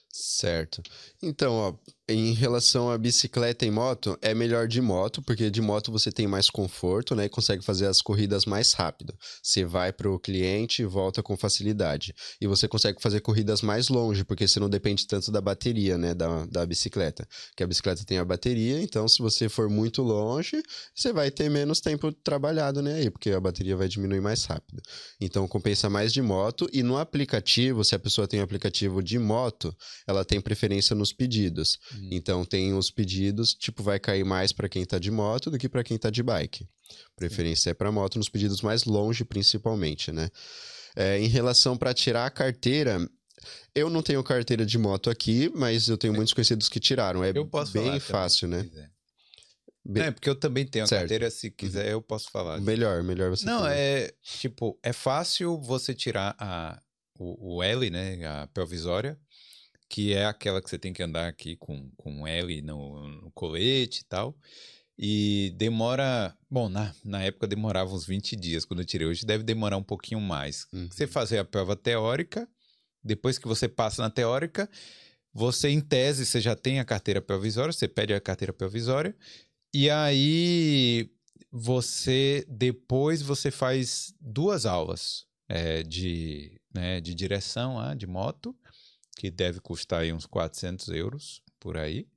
Certo. 0.10 0.82
Então, 1.22 1.54
ó, 1.54 1.76
em 2.10 2.34
relação 2.34 2.90
a 2.90 2.98
bicicleta 2.98 3.66
e 3.66 3.72
moto, 3.72 4.18
é 4.22 4.34
melhor 4.34 4.66
de 4.66 4.80
moto, 4.80 5.22
porque 5.22 5.50
de 5.50 5.62
moto 5.62 5.92
você 5.92 6.10
tem 6.10 6.26
mais 6.26 6.50
conforto, 6.50 7.14
né? 7.14 7.26
E 7.26 7.30
consegue 7.30 7.64
fazer 7.64 7.86
as 7.86 8.02
corridas 8.02 8.46
mais 8.46 8.72
rápido. 8.72 9.14
Você 9.44 9.66
vai 9.66 9.92
para 9.92 10.10
o 10.10 10.18
cliente 10.18 10.82
e 10.82 10.86
volta 10.86 11.22
com 11.22 11.36
facilidade. 11.36 12.16
E 12.40 12.48
você 12.48 12.66
consegue 12.66 13.02
fazer 13.02 13.20
corridas 13.20 13.62
mais 13.62 13.90
longe, 13.90 14.24
porque 14.24 14.48
você 14.48 14.58
não 14.58 14.70
depende 14.70 15.06
tanto 15.06 15.32
da 15.32 15.42
bateria, 15.42 15.98
né? 15.98 16.14
Da, 16.14 16.46
da 16.46 16.66
bicicleta. 16.66 17.28
Que 17.58 17.64
a 17.64 17.68
bicicleta 17.68 18.06
tem 18.06 18.20
a 18.20 18.26
bateria, 18.26 18.82
então 18.82 19.06
se 19.10 19.22
você 19.22 19.50
for 19.50 19.70
muito 19.70 20.02
longe, 20.02 20.64
você 20.96 21.12
vai 21.12 21.30
ter 21.30 21.50
menos 21.50 21.82
tempo 21.82 22.14
trabalhado, 22.14 22.82
né? 22.82 22.96
Aí, 22.96 23.10
porque 23.10 23.32
a 23.32 23.40
bateria 23.40 23.76
vai 23.76 23.90
diminuir 23.90 24.22
mais 24.22 24.46
rápido. 24.46 24.82
Então 25.20 25.46
compensa 25.46 25.90
mais 25.90 26.14
de 26.14 26.22
moto. 26.22 26.70
E 26.72 26.82
no 26.84 26.98
aplicativo, 26.98 27.84
se 27.84 27.96
a 27.96 28.00
pessoa 28.00 28.30
tem 28.30 28.40
um 28.40 28.44
aplicativo 28.44 29.04
de 29.04 29.20
moto, 29.20 29.76
ela 30.08 30.24
tem 30.24 30.40
preferência 30.40 30.96
nos 30.96 31.12
pedidos. 31.12 31.78
Hum. 31.98 32.10
Então 32.12 32.46
tem 32.46 32.74
os 32.74 32.92
pedidos, 32.92 33.54
tipo, 33.54 33.84
vai 33.84 34.00
cair 34.00 34.24
mais 34.24 34.52
para 34.52 34.70
quem 34.70 34.86
tá 34.86 35.00
de 35.00 35.12
moto 35.12 35.50
do 35.50 35.58
que 35.58 35.70
para 35.70 35.84
quem 35.84 35.98
tá 35.98 36.10
de 36.10 36.24
bike. 36.24 36.68
Preferência 37.16 37.72
é 37.72 37.74
para 37.74 37.92
moto 37.92 38.18
nos 38.18 38.30
pedidos 38.30 38.62
mais 38.62 38.86
longe, 38.86 39.26
principalmente, 39.26 40.12
né? 40.12 40.30
É, 40.96 41.20
em 41.20 41.28
relação 41.28 41.78
para 41.78 41.94
tirar 41.94 42.26
a 42.26 42.32
carteira, 42.32 43.08
eu 43.76 43.90
não 43.90 44.02
tenho 44.02 44.24
carteira 44.24 44.66
de 44.66 44.78
moto 44.78 45.10
aqui, 45.10 45.52
mas 45.56 45.88
eu 45.88 45.98
tenho 45.98 46.14
muitos 46.14 46.34
conhecidos 46.34 46.70
que 46.70 46.80
tiraram. 46.80 47.24
É 47.24 47.32
bem 47.32 48.00
fácil, 48.00 48.50
também, 48.50 48.72
né? 48.72 48.90
Bem... 49.86 50.04
É, 50.04 50.12
porque 50.12 50.30
eu 50.30 50.36
também 50.36 50.66
tenho 50.66 50.84
a 50.84 50.88
certo. 50.88 51.02
carteira, 51.02 51.32
se 51.32 51.50
quiser 51.50 51.92
eu 51.92 52.02
posso 52.02 52.30
falar. 52.30 52.60
Melhor, 52.60 53.04
melhor 53.04 53.30
você 53.30 53.46
Não, 53.46 53.66
é, 53.66 54.12
tipo, 54.22 54.78
é 54.84 54.92
fácil 54.92 55.58
você 55.62 55.94
tirar 55.94 56.36
a, 56.38 56.82
o, 57.18 57.58
o 57.58 57.64
L, 57.64 57.90
né, 57.90 58.26
a 58.26 58.48
provisória, 58.48 59.18
que 59.90 60.14
é 60.14 60.26
aquela 60.26 60.62
que 60.62 60.70
você 60.70 60.78
tem 60.78 60.94
que 60.94 61.04
andar 61.04 61.28
aqui 61.28 61.56
com, 61.56 61.90
com 61.96 62.28
L 62.28 62.62
no, 62.62 63.08
no 63.08 63.32
colete 63.32 64.02
e 64.02 64.06
tal. 64.06 64.36
E 64.98 65.54
demora. 65.56 66.36
Bom, 66.50 66.68
na, 66.68 66.94
na 67.04 67.24
época 67.24 67.48
demorava 67.48 67.94
uns 67.94 68.06
20 68.06 68.36
dias 68.36 68.66
quando 68.66 68.82
eu 68.82 68.86
tirei. 68.86 69.08
Hoje 69.08 69.26
deve 69.26 69.44
demorar 69.44 69.78
um 69.78 69.84
pouquinho 69.84 70.20
mais. 70.20 70.68
Uhum. 70.74 70.90
Você 70.92 71.06
fazer 71.06 71.38
a 71.38 71.46
prova 71.46 71.76
teórica, 71.76 72.48
depois 73.04 73.38
que 73.38 73.48
você 73.48 73.68
passa 73.68 74.02
na 74.02 74.10
teórica, 74.10 74.70
você, 75.32 75.70
em 75.70 75.80
tese, 75.80 76.26
você 76.26 76.42
já 76.42 76.56
tem 76.56 76.80
a 76.80 76.86
carteira 76.86 77.22
provisória, 77.22 77.72
você 77.72 77.88
pede 77.88 78.12
a 78.12 78.20
carteira 78.20 78.52
provisória, 78.52 79.16
e 79.72 79.90
aí 79.90 81.12
você. 81.52 82.44
Depois 82.50 83.22
você 83.22 83.52
faz 83.52 84.16
duas 84.20 84.66
aulas 84.66 85.28
é, 85.48 85.84
de, 85.84 86.60
né, 86.74 87.00
de 87.00 87.14
direção 87.14 87.80
ah, 87.80 87.94
de 87.94 88.08
moto 88.08 88.56
que 89.18 89.30
deve 89.30 89.60
custar 89.60 90.02
aí 90.02 90.14
uns 90.14 90.26
400 90.26 90.90
euros 90.90 91.42
por 91.60 91.78
aí. 91.78 92.08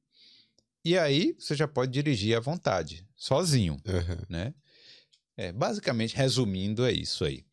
E 0.85 0.97
aí 0.97 1.35
você 1.39 1.55
já 1.55 1.69
pode 1.69 1.93
dirigir 1.93 2.37
à 2.37 2.41
vontade, 2.41 3.07
sozinho, 3.17 3.75
uhum. 3.87 4.25
né? 4.29 4.55
É, 5.37 5.53
basicamente, 5.53 6.17
resumindo, 6.17 6.85
é 6.85 6.93
isso 6.93 7.25
aí. 7.25 7.45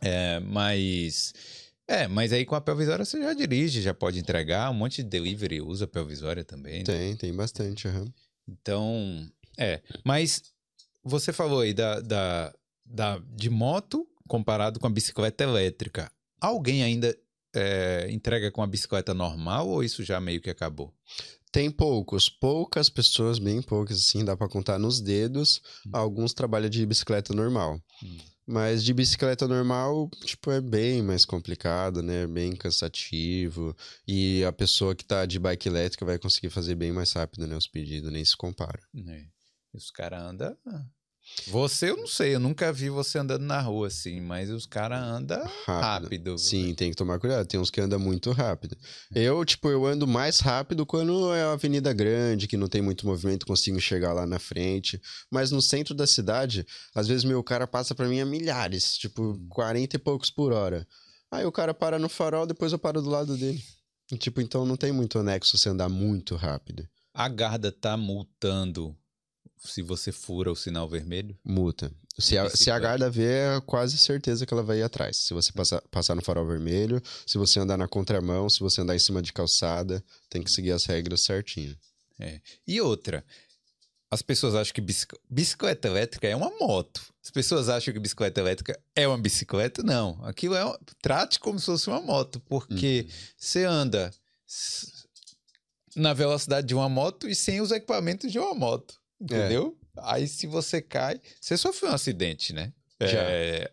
É, 0.00 0.40
mas... 0.40 1.32
É, 1.86 2.08
mas 2.08 2.32
aí 2.32 2.46
com 2.46 2.54
a 2.54 2.60
provisória 2.60 3.04
você 3.04 3.20
já 3.20 3.34
dirige, 3.34 3.82
já 3.82 3.92
pode 3.92 4.18
entregar. 4.18 4.70
Um 4.70 4.74
monte 4.74 5.02
de 5.02 5.08
delivery 5.08 5.60
usa 5.60 5.86
provisória 5.86 6.42
também. 6.42 6.78
Né? 6.78 6.84
Tem, 6.84 7.16
tem 7.16 7.34
bastante. 7.34 7.86
Uhum. 7.86 8.06
Então, 8.48 9.30
é. 9.58 9.82
Mas 10.02 10.42
você 11.02 11.32
falou 11.32 11.60
aí 11.60 11.74
da, 11.74 12.00
da, 12.00 12.54
da, 12.84 13.18
de 13.36 13.50
moto 13.50 14.08
comparado 14.26 14.80
com 14.80 14.86
a 14.86 14.90
bicicleta 14.90 15.44
elétrica. 15.44 16.10
Alguém 16.40 16.82
ainda 16.82 17.16
é, 17.54 18.08
entrega 18.10 18.50
com 18.50 18.62
a 18.62 18.66
bicicleta 18.66 19.14
normal 19.14 19.68
ou 19.68 19.82
isso 19.82 20.02
já 20.02 20.20
meio 20.20 20.40
que 20.40 20.50
acabou? 20.50 20.92
Tem 21.52 21.70
poucos, 21.70 22.28
poucas 22.28 22.88
pessoas, 22.88 23.38
bem 23.38 23.62
poucas, 23.62 23.98
assim, 23.98 24.24
dá 24.24 24.36
para 24.36 24.48
contar 24.48 24.78
nos 24.78 25.00
dedos. 25.00 25.62
Hum. 25.86 25.90
Alguns 25.92 26.34
trabalham 26.34 26.68
de 26.68 26.84
bicicleta 26.84 27.32
normal. 27.32 27.80
Hum. 28.02 28.18
Mas 28.46 28.84
de 28.84 28.92
bicicleta 28.92 29.48
normal, 29.48 30.10
tipo, 30.24 30.50
é 30.50 30.60
bem 30.60 31.00
mais 31.00 31.24
complicado, 31.24 32.02
né? 32.02 32.26
Bem 32.26 32.54
cansativo. 32.54 33.74
E 34.06 34.44
a 34.44 34.52
pessoa 34.52 34.94
que 34.94 35.04
tá 35.04 35.24
de 35.24 35.38
bike 35.38 35.68
elétrica 35.68 36.04
vai 36.04 36.18
conseguir 36.18 36.50
fazer 36.50 36.74
bem 36.74 36.92
mais 36.92 37.12
rápido, 37.12 37.46
né? 37.46 37.56
Os 37.56 37.66
pedidos, 37.66 38.12
nem 38.12 38.24
se 38.24 38.36
compara. 38.36 38.80
É. 39.08 39.24
E 39.72 39.76
os 39.76 39.90
caras 39.90 40.22
andam 40.22 40.56
você 41.48 41.90
eu 41.90 41.96
não 41.96 42.06
sei, 42.06 42.34
eu 42.34 42.40
nunca 42.40 42.72
vi 42.72 42.88
você 42.88 43.18
andando 43.18 43.42
na 43.42 43.60
rua 43.60 43.88
assim, 43.88 44.20
mas 44.20 44.50
os 44.50 44.66
caras 44.66 45.02
andam 45.02 45.42
rápido. 45.66 46.04
rápido. 46.04 46.38
Sim, 46.38 46.74
tem 46.74 46.90
que 46.90 46.96
tomar 46.96 47.18
cuidado. 47.18 47.46
Tem 47.46 47.60
uns 47.60 47.70
que 47.70 47.80
andam 47.80 47.98
muito 47.98 48.30
rápido. 48.32 48.76
É. 49.14 49.22
Eu, 49.22 49.44
tipo, 49.44 49.68
eu 49.68 49.84
ando 49.84 50.06
mais 50.06 50.40
rápido 50.40 50.86
quando 50.86 51.34
é 51.34 51.44
uma 51.44 51.52
avenida 51.54 51.92
grande, 51.92 52.46
que 52.46 52.56
não 52.56 52.68
tem 52.68 52.80
muito 52.80 53.06
movimento, 53.06 53.46
consigo 53.46 53.80
chegar 53.80 54.12
lá 54.12 54.26
na 54.26 54.38
frente. 54.38 55.00
Mas 55.30 55.50
no 55.50 55.60
centro 55.60 55.94
da 55.94 56.06
cidade, 56.06 56.66
às 56.94 57.06
vezes 57.06 57.24
meu 57.24 57.42
cara 57.42 57.66
passa 57.66 57.94
para 57.94 58.08
mim 58.08 58.20
a 58.20 58.26
milhares, 58.26 58.96
tipo, 58.96 59.38
40 59.48 59.96
hum. 59.96 59.96
e 59.96 59.98
poucos 59.98 60.30
por 60.30 60.52
hora. 60.52 60.86
Aí 61.30 61.44
o 61.44 61.52
cara 61.52 61.74
para 61.74 61.98
no 61.98 62.08
farol, 62.08 62.46
depois 62.46 62.72
eu 62.72 62.78
paro 62.78 63.02
do 63.02 63.10
lado 63.10 63.36
dele. 63.36 63.62
E, 64.12 64.16
tipo, 64.16 64.40
então 64.40 64.64
não 64.64 64.76
tem 64.76 64.92
muito 64.92 65.18
anexo 65.18 65.58
você 65.58 65.68
andar 65.68 65.88
muito 65.88 66.36
rápido. 66.36 66.86
A 67.12 67.28
Garda 67.28 67.72
tá 67.72 67.96
multando 67.96 68.96
se 69.56 69.82
você 69.82 70.12
fura 70.12 70.50
o 70.50 70.56
sinal 70.56 70.88
vermelho? 70.88 71.36
Multa. 71.44 71.92
Se 72.18 72.38
a, 72.38 72.48
se 72.48 72.70
a 72.70 72.78
guarda 72.78 73.10
vê, 73.10 73.56
é 73.56 73.60
quase 73.66 73.98
certeza 73.98 74.46
que 74.46 74.54
ela 74.54 74.62
vai 74.62 74.78
ir 74.78 74.82
atrás. 74.82 75.16
Se 75.16 75.34
você 75.34 75.50
passar, 75.52 75.82
passar 75.90 76.14
no 76.14 76.22
farol 76.22 76.46
vermelho, 76.46 77.02
se 77.26 77.36
você 77.36 77.58
andar 77.58 77.76
na 77.76 77.88
contramão, 77.88 78.48
se 78.48 78.60
você 78.60 78.80
andar 78.80 78.94
em 78.94 79.00
cima 79.00 79.20
de 79.20 79.32
calçada, 79.32 80.04
tem 80.30 80.42
que 80.42 80.50
seguir 80.50 80.70
as 80.70 80.84
regras 80.84 81.22
certinho. 81.22 81.76
É. 82.20 82.40
E 82.66 82.80
outra, 82.80 83.24
as 84.10 84.22
pessoas 84.22 84.54
acham 84.54 84.72
que 84.72 84.80
bicicleta 85.28 85.88
elétrica 85.88 86.28
é 86.28 86.36
uma 86.36 86.50
moto. 86.60 87.02
As 87.20 87.30
pessoas 87.30 87.68
acham 87.68 87.92
que 87.92 87.98
bicicleta 87.98 88.40
elétrica 88.40 88.80
é 88.94 89.08
uma 89.08 89.18
bicicleta. 89.18 89.82
Não. 89.82 90.16
Aquilo 90.22 90.54
é. 90.54 90.62
Trate 91.02 91.40
como 91.40 91.58
se 91.58 91.66
fosse 91.66 91.88
uma 91.88 92.00
moto, 92.00 92.38
porque 92.48 93.06
uhum. 93.08 93.14
você 93.36 93.64
anda 93.64 94.14
na 95.96 96.12
velocidade 96.12 96.66
de 96.66 96.74
uma 96.74 96.88
moto 96.88 97.28
e 97.28 97.34
sem 97.34 97.60
os 97.60 97.72
equipamentos 97.72 98.30
de 98.30 98.38
uma 98.38 98.54
moto. 98.54 98.94
Entendeu? 99.24 99.76
É. 99.96 100.00
Aí 100.02 100.28
se 100.28 100.46
você 100.46 100.82
cai. 100.82 101.20
Você 101.40 101.56
sofreu 101.56 101.90
um 101.90 101.94
acidente, 101.94 102.52
né? 102.52 102.72
Já. 103.00 103.20
É... 103.20 103.70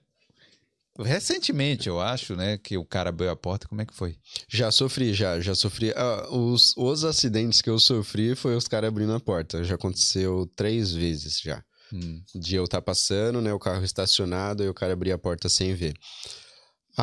Recentemente, 0.99 1.87
eu 1.87 2.01
acho, 2.01 2.35
né, 2.35 2.57
que 2.57 2.77
o 2.77 2.85
cara 2.85 3.09
abriu 3.09 3.29
a 3.29 3.35
porta, 3.35 3.67
como 3.67 3.81
é 3.81 3.85
que 3.85 3.93
foi? 3.93 4.17
Já 4.47 4.69
sofri, 4.71 5.13
já, 5.13 5.39
já 5.39 5.55
sofri. 5.55 5.91
Ah, 5.95 6.27
os, 6.29 6.75
os 6.75 7.05
acidentes 7.05 7.61
que 7.61 7.69
eu 7.69 7.79
sofri 7.79 8.35
foi 8.35 8.55
os 8.55 8.67
caras 8.67 8.89
abrindo 8.89 9.13
a 9.13 9.19
porta. 9.19 9.63
Já 9.63 9.75
aconteceu 9.75 10.51
três 10.55 10.91
vezes 10.91 11.39
já. 11.39 11.63
Hum. 11.93 12.21
De 12.35 12.55
eu 12.55 12.65
estar 12.65 12.77
tá 12.77 12.81
passando, 12.81 13.41
né, 13.41 13.53
o 13.53 13.59
carro 13.59 13.83
estacionado 13.83 14.63
e 14.63 14.69
o 14.69 14.73
cara 14.73 14.93
abrir 14.93 15.11
a 15.11 15.17
porta 15.17 15.49
sem 15.49 15.73
ver. 15.73 15.93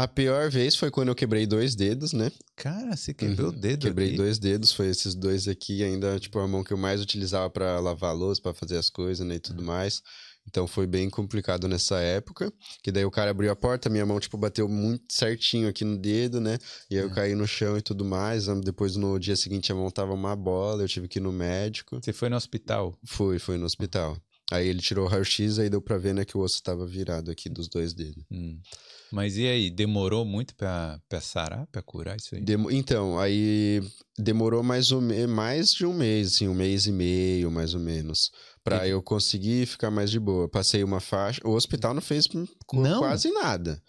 A 0.01 0.07
pior 0.07 0.49
vez 0.49 0.77
foi 0.77 0.93
quando 0.93 1.09
eu 1.09 1.15
quebrei 1.15 1.45
dois 1.45 1.75
dedos, 1.75 2.13
né? 2.13 2.31
Cara, 2.55 2.97
você 2.97 3.13
quebrou 3.13 3.51
uhum. 3.51 3.57
o 3.57 3.61
dedo 3.61 3.89
Quebrei 3.89 4.09
aqui? 4.11 4.17
dois 4.17 4.39
dedos, 4.39 4.71
foi 4.71 4.87
esses 4.87 5.13
dois 5.13 5.49
aqui, 5.49 5.83
ainda, 5.83 6.21
tipo, 6.21 6.39
a 6.39 6.47
mão 6.47 6.63
que 6.63 6.73
eu 6.73 6.77
mais 6.77 7.01
utilizava 7.01 7.51
para 7.51 7.81
lavar 7.81 8.11
a 8.11 8.13
louça, 8.13 8.41
pra 8.41 8.55
fazer 8.55 8.77
as 8.77 8.89
coisas, 8.89 9.27
né, 9.27 9.35
e 9.35 9.41
tudo 9.41 9.59
uhum. 9.59 9.67
mais. 9.67 10.01
Então 10.47 10.69
foi 10.69 10.87
bem 10.87 11.11
complicado 11.11 11.67
nessa 11.67 11.99
época, 11.99 12.53
que 12.81 12.93
daí 12.93 13.05
o 13.05 13.11
cara 13.11 13.33
abriu 13.33 13.51
a 13.51 13.57
porta, 13.57 13.91
minha 13.91 14.07
mão, 14.07 14.21
tipo, 14.21 14.39
bateu 14.39 14.69
muito 14.69 15.13
certinho 15.13 15.69
aqui 15.69 15.85
no 15.85 15.99
dedo, 15.99 16.41
né? 16.41 16.59
E 16.89 16.95
aí 16.95 17.03
eu 17.03 17.09
uhum. 17.09 17.15
caí 17.15 17.35
no 17.35 17.47
chão 17.49 17.77
e 17.77 17.83
tudo 17.83 18.05
mais. 18.05 18.47
Depois, 18.63 18.95
no 18.95 19.19
dia 19.19 19.35
seguinte, 19.35 19.73
a 19.73 19.75
mão 19.75 19.91
tava 19.91 20.15
uma 20.15 20.37
bola, 20.37 20.85
eu 20.85 20.89
tive 20.89 21.09
que 21.09 21.19
ir 21.19 21.23
no 21.23 21.33
médico. 21.33 21.99
Você 22.01 22.13
foi 22.13 22.29
no 22.29 22.37
hospital? 22.37 22.97
Fui, 23.05 23.41
fui 23.41 23.59
no 23.59 23.67
hospital. 23.67 24.17
Aí 24.51 24.67
ele 24.67 24.81
tirou 24.81 25.05
o 25.05 25.09
raio-x, 25.09 25.59
aí 25.59 25.69
deu 25.69 25.83
pra 25.83 25.99
ver, 25.99 26.15
né, 26.15 26.25
que 26.25 26.37
o 26.37 26.41
osso 26.41 26.63
tava 26.63 26.87
virado 26.87 27.31
aqui 27.31 27.49
dos 27.51 27.69
dois 27.69 27.93
dedos. 27.93 28.25
Hum. 28.31 28.59
Mas 29.11 29.37
e 29.37 29.47
aí, 29.47 29.71
demorou 29.71 30.25
muito 30.25 30.55
pra, 30.55 31.01
pra 31.09 31.21
sarar, 31.21 31.67
pra 31.73 31.83
curar 31.83 32.17
isso 32.17 32.35
aí? 32.35 32.41
Dem 32.41 32.67
então, 32.71 33.19
aí 33.19 33.83
demorou 34.19 34.63
mais, 34.63 34.91
um, 34.93 35.01
mais 35.29 35.73
de 35.73 35.87
um 35.87 35.95
mês, 35.95 36.35
assim, 36.35 36.49
um 36.49 36.55
mês 36.55 36.87
e 36.87 36.93
meio, 36.93 37.51
mais 37.51 37.75
ou 37.75 37.81
menos 37.81 38.31
para 38.69 38.89
eu 38.89 39.03
conseguir 39.03 39.67
ficar 39.67 39.91
mais 39.91 40.11
de 40.11 40.21
boa. 40.21 40.49
Passei 40.49 40.85
uma 40.85 41.01
faixa. 41.01 41.41
O 41.45 41.51
hospital 41.51 41.95
não 41.95 42.03
fez 42.03 42.27
não? 42.73 42.99
quase 42.99 43.31
nada. 43.31 43.83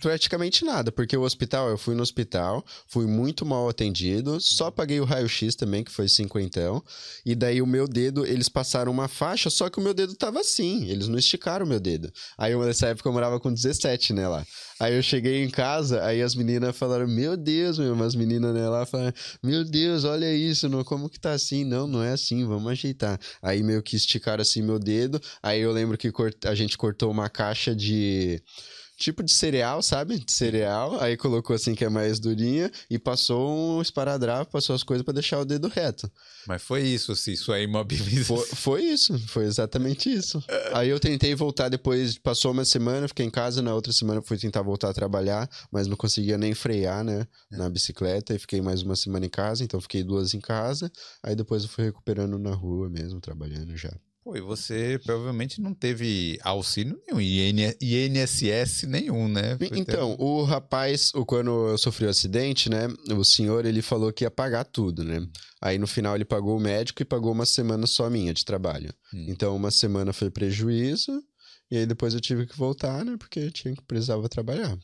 Praticamente 0.00 0.64
nada, 0.64 0.92
porque 0.92 1.16
o 1.16 1.22
hospital, 1.22 1.68
eu 1.68 1.78
fui 1.78 1.94
no 1.94 2.02
hospital, 2.02 2.64
fui 2.86 3.06
muito 3.06 3.44
mal 3.46 3.68
atendido, 3.68 4.40
só 4.40 4.70
paguei 4.70 5.00
o 5.00 5.04
raio-x 5.04 5.54
também, 5.54 5.82
que 5.82 5.90
foi 5.90 6.08
cinquentão. 6.08 6.82
E 7.24 7.34
daí 7.34 7.60
o 7.62 7.66
meu 7.66 7.88
dedo, 7.88 8.26
eles 8.26 8.48
passaram 8.48 8.92
uma 8.92 9.08
faixa, 9.08 9.50
só 9.50 9.68
que 9.70 9.78
o 9.78 9.82
meu 9.82 9.94
dedo 9.94 10.14
tava 10.14 10.40
assim, 10.40 10.88
eles 10.88 11.08
não 11.08 11.18
esticaram 11.18 11.64
o 11.64 11.68
meu 11.68 11.80
dedo. 11.80 12.12
Aí 12.36 12.56
nessa 12.56 12.88
época 12.88 13.08
eu 13.08 13.12
morava 13.12 13.40
com 13.40 13.52
17, 13.52 14.12
né, 14.12 14.28
lá. 14.28 14.46
Aí 14.80 14.94
eu 14.94 15.02
cheguei 15.02 15.42
em 15.42 15.50
casa, 15.50 16.04
aí 16.04 16.22
as 16.22 16.34
meninas 16.34 16.76
falaram, 16.76 17.08
meu 17.08 17.36
Deus, 17.36 17.78
meu, 17.78 17.92
umas 17.94 18.14
meninas 18.14 18.54
né, 18.54 18.68
lá 18.68 18.86
falaram, 18.86 19.12
meu 19.42 19.64
Deus, 19.64 20.04
olha 20.04 20.32
isso, 20.32 20.68
não, 20.68 20.84
como 20.84 21.08
que 21.08 21.18
tá 21.18 21.32
assim? 21.32 21.64
Não, 21.64 21.86
não 21.86 22.02
é 22.02 22.12
assim, 22.12 22.46
vamos 22.46 22.70
ajeitar. 22.70 23.18
Aí 23.42 23.62
meio 23.62 23.82
que 23.82 23.96
esticaram 23.96 24.42
assim 24.42 24.62
meu 24.62 24.78
dedo, 24.78 25.20
aí 25.42 25.60
eu 25.60 25.72
lembro 25.72 25.98
que 25.98 26.12
a 26.44 26.54
gente 26.54 26.78
cortou 26.78 27.10
uma 27.10 27.28
caixa 27.28 27.74
de 27.74 28.42
tipo 28.98 29.22
de 29.22 29.32
cereal, 29.32 29.80
sabe? 29.80 30.18
De 30.18 30.32
cereal. 30.32 31.00
Aí 31.00 31.16
colocou 31.16 31.54
assim 31.54 31.74
que 31.74 31.84
é 31.84 31.88
mais 31.88 32.18
durinha 32.18 32.70
e 32.90 32.98
passou 32.98 33.78
um 33.78 33.80
esparadrapo, 33.80 34.50
passou 34.50 34.74
as 34.74 34.82
coisas 34.82 35.04
para 35.04 35.14
deixar 35.14 35.38
o 35.38 35.44
dedo 35.44 35.68
reto. 35.68 36.10
Mas 36.46 36.62
foi 36.62 36.82
isso, 36.82 37.12
assim, 37.12 37.36
sua 37.36 37.60
imobilização. 37.60 38.36
Foi, 38.36 38.46
foi 38.48 38.82
isso, 38.82 39.18
foi 39.28 39.44
exatamente 39.44 40.12
isso. 40.12 40.42
Aí 40.72 40.88
eu 40.88 40.98
tentei 40.98 41.34
voltar 41.34 41.68
depois, 41.68 42.18
passou 42.18 42.50
uma 42.50 42.64
semana, 42.64 43.06
fiquei 43.06 43.24
em 43.24 43.30
casa, 43.30 43.62
na 43.62 43.74
outra 43.74 43.92
semana 43.92 44.20
fui 44.20 44.36
tentar 44.36 44.62
voltar 44.62 44.90
a 44.90 44.94
trabalhar, 44.94 45.48
mas 45.70 45.86
não 45.86 45.96
conseguia 45.96 46.36
nem 46.36 46.54
frear, 46.54 47.04
né, 47.04 47.26
na 47.50 47.70
bicicleta, 47.70 48.34
e 48.34 48.38
fiquei 48.38 48.60
mais 48.60 48.82
uma 48.82 48.96
semana 48.96 49.26
em 49.26 49.30
casa, 49.30 49.62
então 49.62 49.80
fiquei 49.80 50.02
duas 50.02 50.34
em 50.34 50.40
casa, 50.40 50.90
aí 51.22 51.36
depois 51.36 51.62
eu 51.62 51.68
fui 51.68 51.84
recuperando 51.84 52.38
na 52.38 52.54
rua 52.54 52.88
mesmo, 52.88 53.20
trabalhando 53.20 53.76
já. 53.76 53.92
Pô, 54.28 54.36
e 54.36 54.42
você 54.42 55.00
provavelmente 55.02 55.58
não 55.58 55.72
teve 55.72 56.38
auxílio 56.42 57.00
nenhum, 57.06 57.18
IN, 57.18 57.74
INSS 57.80 58.82
nenhum, 58.86 59.26
né? 59.26 59.56
Foi 59.56 59.70
Então, 59.72 60.16
o 60.18 60.42
rapaz, 60.42 61.10
quando 61.26 61.70
eu 61.70 61.78
sofri 61.78 62.04
o 62.04 62.10
acidente, 62.10 62.68
né? 62.68 62.88
O 63.16 63.24
senhor, 63.24 63.64
ele 63.64 63.80
falou 63.80 64.12
que 64.12 64.24
ia 64.24 64.30
pagar 64.30 64.64
tudo, 64.64 65.02
né? 65.02 65.26
Aí 65.62 65.78
no 65.78 65.86
final 65.86 66.14
ele 66.14 66.26
pagou 66.26 66.58
o 66.58 66.60
médico 66.60 67.00
e 67.00 67.06
pagou 67.06 67.32
uma 67.32 67.46
semana 67.46 67.86
só 67.86 68.10
minha 68.10 68.34
de 68.34 68.44
trabalho. 68.44 68.92
Hum. 69.14 69.24
Então 69.30 69.56
uma 69.56 69.70
semana 69.70 70.12
foi 70.12 70.30
prejuízo 70.30 71.22
e 71.70 71.78
aí 71.78 71.86
depois 71.86 72.12
eu 72.12 72.20
tive 72.20 72.46
que 72.46 72.54
voltar, 72.54 73.06
né? 73.06 73.16
Porque 73.18 73.40
eu 73.40 73.50
tinha 73.50 73.74
que 73.74 73.82
precisava 73.82 74.28
trabalhar. 74.28 74.78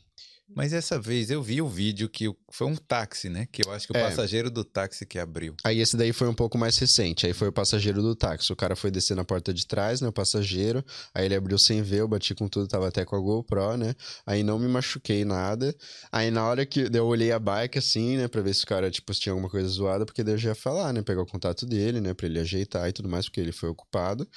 Mas 0.47 0.73
essa 0.73 0.99
vez 0.99 1.31
eu 1.31 1.41
vi 1.41 1.59
o 1.61 1.67
vídeo 1.67 2.07
que 2.07 2.31
foi 2.51 2.67
um 2.67 2.75
táxi, 2.75 3.29
né? 3.29 3.47
Que 3.51 3.65
eu 3.67 3.71
acho 3.73 3.87
que 3.87 3.93
o 3.93 3.97
É. 3.97 4.03
passageiro 4.03 4.51
do 4.51 4.63
táxi 4.63 5.05
que 5.05 5.17
abriu. 5.17 5.55
Aí 5.63 5.79
esse 5.79 5.97
daí 5.97 6.13
foi 6.13 6.27
um 6.27 6.33
pouco 6.35 6.55
mais 6.57 6.77
recente. 6.77 7.25
Aí 7.25 7.33
foi 7.33 7.47
o 7.47 7.51
passageiro 7.51 8.01
do 8.01 8.15
táxi. 8.15 8.53
O 8.53 8.55
cara 8.55 8.75
foi 8.75 8.91
descer 8.91 9.15
na 9.15 9.25
porta 9.25 9.51
de 9.53 9.65
trás, 9.65 10.01
né? 10.01 10.07
O 10.07 10.13
passageiro. 10.13 10.85
Aí 11.13 11.25
ele 11.25 11.35
abriu 11.35 11.57
sem 11.57 11.81
ver, 11.81 12.01
eu 12.01 12.07
bati 12.07 12.35
com 12.35 12.47
tudo, 12.47 12.67
tava 12.67 12.87
até 12.87 13.03
com 13.03 13.15
a 13.15 13.19
GoPro, 13.19 13.75
né? 13.75 13.95
Aí 14.25 14.43
não 14.43 14.59
me 14.59 14.67
machuquei 14.67 15.25
nada. 15.25 15.75
Aí 16.11 16.29
na 16.29 16.45
hora 16.47 16.63
que 16.65 16.89
eu 16.93 17.05
olhei 17.07 17.31
a 17.31 17.39
bike 17.39 17.79
assim, 17.79 18.17
né? 18.17 18.27
Pra 18.27 18.41
ver 18.41 18.53
se 18.53 18.63
o 18.63 18.67
cara, 18.67 18.91
tipo, 18.91 19.11
tinha 19.13 19.33
alguma 19.33 19.49
coisa 19.49 19.67
zoada, 19.67 20.05
porque 20.05 20.23
daí 20.23 20.35
eu 20.35 20.37
já 20.37 20.49
ia 20.49 20.55
falar, 20.55 20.93
né? 20.93 21.01
Pegar 21.01 21.21
o 21.23 21.25
contato 21.25 21.65
dele, 21.65 21.99
né? 21.99 22.13
Pra 22.13 22.27
ele 22.27 22.39
ajeitar 22.39 22.87
e 22.87 22.93
tudo 22.93 23.09
mais, 23.09 23.25
porque 23.25 23.41
ele 23.41 23.51
foi 23.51 23.69
ocupado. 23.69 24.27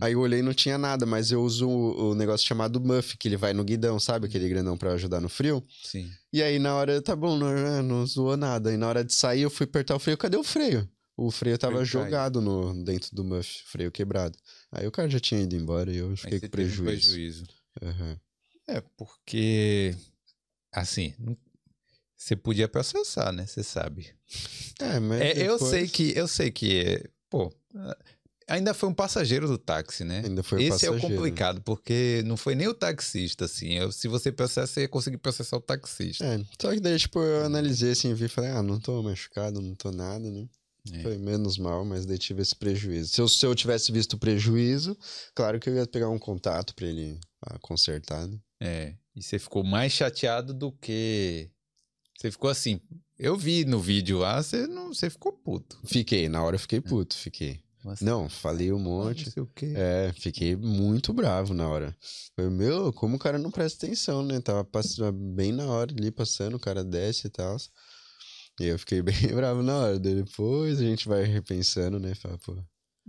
Aí 0.00 0.12
eu 0.12 0.20
olhei 0.20 0.40
e 0.40 0.42
não 0.42 0.52
tinha 0.54 0.76
nada, 0.76 1.06
mas 1.06 1.30
eu 1.30 1.42
uso 1.42 1.68
o, 1.68 2.10
o 2.10 2.14
negócio 2.14 2.46
chamado 2.46 2.80
muff, 2.80 3.16
que 3.16 3.28
ele 3.28 3.36
vai 3.36 3.52
no 3.52 3.64
guidão, 3.64 3.98
sabe? 3.98 4.26
Aquele 4.26 4.48
grandão 4.48 4.76
pra 4.76 4.92
ajudar 4.92 5.20
no 5.20 5.28
frio. 5.28 5.62
Sim. 5.84 6.10
E 6.32 6.42
aí, 6.42 6.58
na 6.58 6.74
hora, 6.74 7.00
tá 7.00 7.14
bom, 7.16 7.36
não, 7.36 7.82
não 7.82 8.06
zoou 8.06 8.36
nada. 8.36 8.72
E 8.72 8.76
na 8.76 8.88
hora 8.88 9.04
de 9.04 9.12
sair, 9.14 9.42
eu 9.42 9.50
fui 9.50 9.64
apertar 9.64 9.96
o 9.96 9.98
freio, 9.98 10.18
cadê 10.18 10.36
o 10.36 10.44
freio? 10.44 10.88
O 11.16 11.30
freio 11.30 11.56
tava 11.56 11.76
Freio 11.76 11.86
jogado 11.86 12.42
no, 12.42 12.84
dentro 12.84 13.14
do 13.14 13.24
muff, 13.24 13.62
freio 13.64 13.90
quebrado. 13.90 14.36
Aí 14.70 14.86
o 14.86 14.92
cara 14.92 15.08
já 15.08 15.18
tinha 15.18 15.40
ido 15.40 15.56
embora 15.56 15.90
e 15.90 15.96
eu 15.96 16.14
fiquei 16.16 16.38
com 16.40 16.46
teve 16.46 16.46
um 16.46 16.50
prejuízo. 16.50 16.84
prejuízo. 16.84 17.44
Aham. 17.82 18.20
É, 18.68 18.82
porque. 18.96 19.96
Assim, 20.72 21.14
você 22.16 22.36
podia 22.36 22.68
processar, 22.68 23.32
né? 23.32 23.46
Você 23.46 23.62
sabe. 23.62 24.12
É, 24.80 25.00
mas 25.00 25.20
É, 25.20 25.30
Eu 25.46 25.54
depois 25.54 25.70
sei 25.70 25.88
que. 25.88 26.12
Eu 26.16 26.28
sei 26.28 26.50
que. 26.50 26.80
é, 26.80 27.04
Pô. 27.30 27.50
Ainda 28.48 28.72
foi 28.72 28.88
um 28.88 28.94
passageiro 28.94 29.48
do 29.48 29.58
táxi, 29.58 30.04
né? 30.04 30.22
Ainda 30.24 30.42
foi 30.42 30.58
o 30.58 30.60
Esse 30.60 30.86
é 30.86 30.90
o 30.90 30.92
passageiro. 30.92 31.16
complicado, 31.16 31.60
porque 31.62 32.22
não 32.24 32.36
foi 32.36 32.54
nem 32.54 32.68
o 32.68 32.74
taxista, 32.74 33.44
assim. 33.46 33.72
Eu- 33.74 33.90
se 33.90 34.06
você 34.06 34.30
processa, 34.30 34.72
você 34.72 34.80
ia 34.82 34.88
conseguir 34.88 35.18
processar 35.18 35.56
o 35.56 35.60
taxista. 35.60 36.24
É, 36.24 36.40
só 36.60 36.72
que 36.72 36.78
daí, 36.80 36.96
tipo, 36.98 37.18
eu 37.18 37.44
analisei 37.44 37.90
assim, 37.90 38.14
vi 38.14 38.26
e 38.26 38.28
falei, 38.28 38.50
ah, 38.50 38.62
não 38.62 38.78
tô 38.78 39.02
machucado, 39.02 39.60
não 39.60 39.74
tô 39.74 39.90
nada, 39.90 40.30
né? 40.30 40.46
É. 40.92 41.02
Foi 41.02 41.18
menos 41.18 41.58
mal, 41.58 41.84
mas 41.84 42.06
daí 42.06 42.16
tive 42.16 42.42
esse 42.42 42.54
prejuízo. 42.54 43.08
Se 43.12 43.20
eu, 43.20 43.28
se 43.28 43.44
eu 43.44 43.52
tivesse 43.56 43.90
visto 43.90 44.12
o 44.12 44.18
prejuízo, 44.18 44.96
claro 45.34 45.58
que 45.58 45.68
eu 45.68 45.74
ia 45.74 45.86
pegar 45.86 46.08
um 46.08 46.18
contato 46.18 46.72
pra 46.76 46.86
ele 46.86 47.18
ah, 47.42 47.58
consertar, 47.58 48.28
né? 48.28 48.38
É, 48.62 48.94
e 49.16 49.20
você 49.22 49.40
ficou 49.40 49.64
mais 49.64 49.92
chateado 49.92 50.54
do 50.54 50.70
que. 50.70 51.50
Você 52.16 52.30
ficou 52.30 52.48
assim. 52.48 52.80
Eu 53.18 53.36
vi 53.36 53.64
no 53.64 53.80
vídeo 53.80 54.18
lá, 54.18 54.40
você, 54.40 54.66
não, 54.68 54.94
você 54.94 55.10
ficou 55.10 55.32
puto. 55.32 55.78
Fiquei, 55.84 56.28
na 56.28 56.44
hora 56.44 56.54
eu 56.54 56.60
fiquei 56.60 56.80
puto, 56.80 57.16
fiquei. 57.16 57.60
Nossa, 57.86 58.04
Não, 58.04 58.28
falei 58.28 58.72
um 58.72 58.78
monte. 58.78 59.26
Não 59.26 59.32
sei 59.32 59.42
o 59.42 59.46
quê. 59.46 59.72
É, 59.76 60.12
fiquei 60.18 60.54
muito 60.56 61.12
bravo 61.12 61.54
na 61.54 61.68
hora. 61.68 61.96
Falei, 62.34 62.50
meu, 62.50 62.92
como 62.92 63.16
o 63.16 63.18
cara 63.18 63.38
não 63.38 63.50
presta 63.50 63.86
atenção, 63.86 64.22
né? 64.22 64.40
Tava 64.40 64.64
passando 64.64 65.12
bem 65.12 65.52
na 65.52 65.66
hora 65.66 65.92
ali, 65.92 66.10
passando, 66.10 66.54
o 66.56 66.60
cara 66.60 66.84
desce 66.84 67.26
e 67.28 67.30
tal. 67.30 67.56
E 68.60 68.64
eu 68.66 68.78
fiquei 68.78 69.00
bem 69.30 69.34
bravo 69.34 69.62
na 69.62 69.76
hora. 69.76 69.98
Depois 69.98 70.78
a 70.80 70.82
gente 70.82 71.08
vai 71.08 71.24
repensando, 71.24 71.98
né? 71.98 72.14
Fala, 72.14 72.36
pô, 72.38 72.56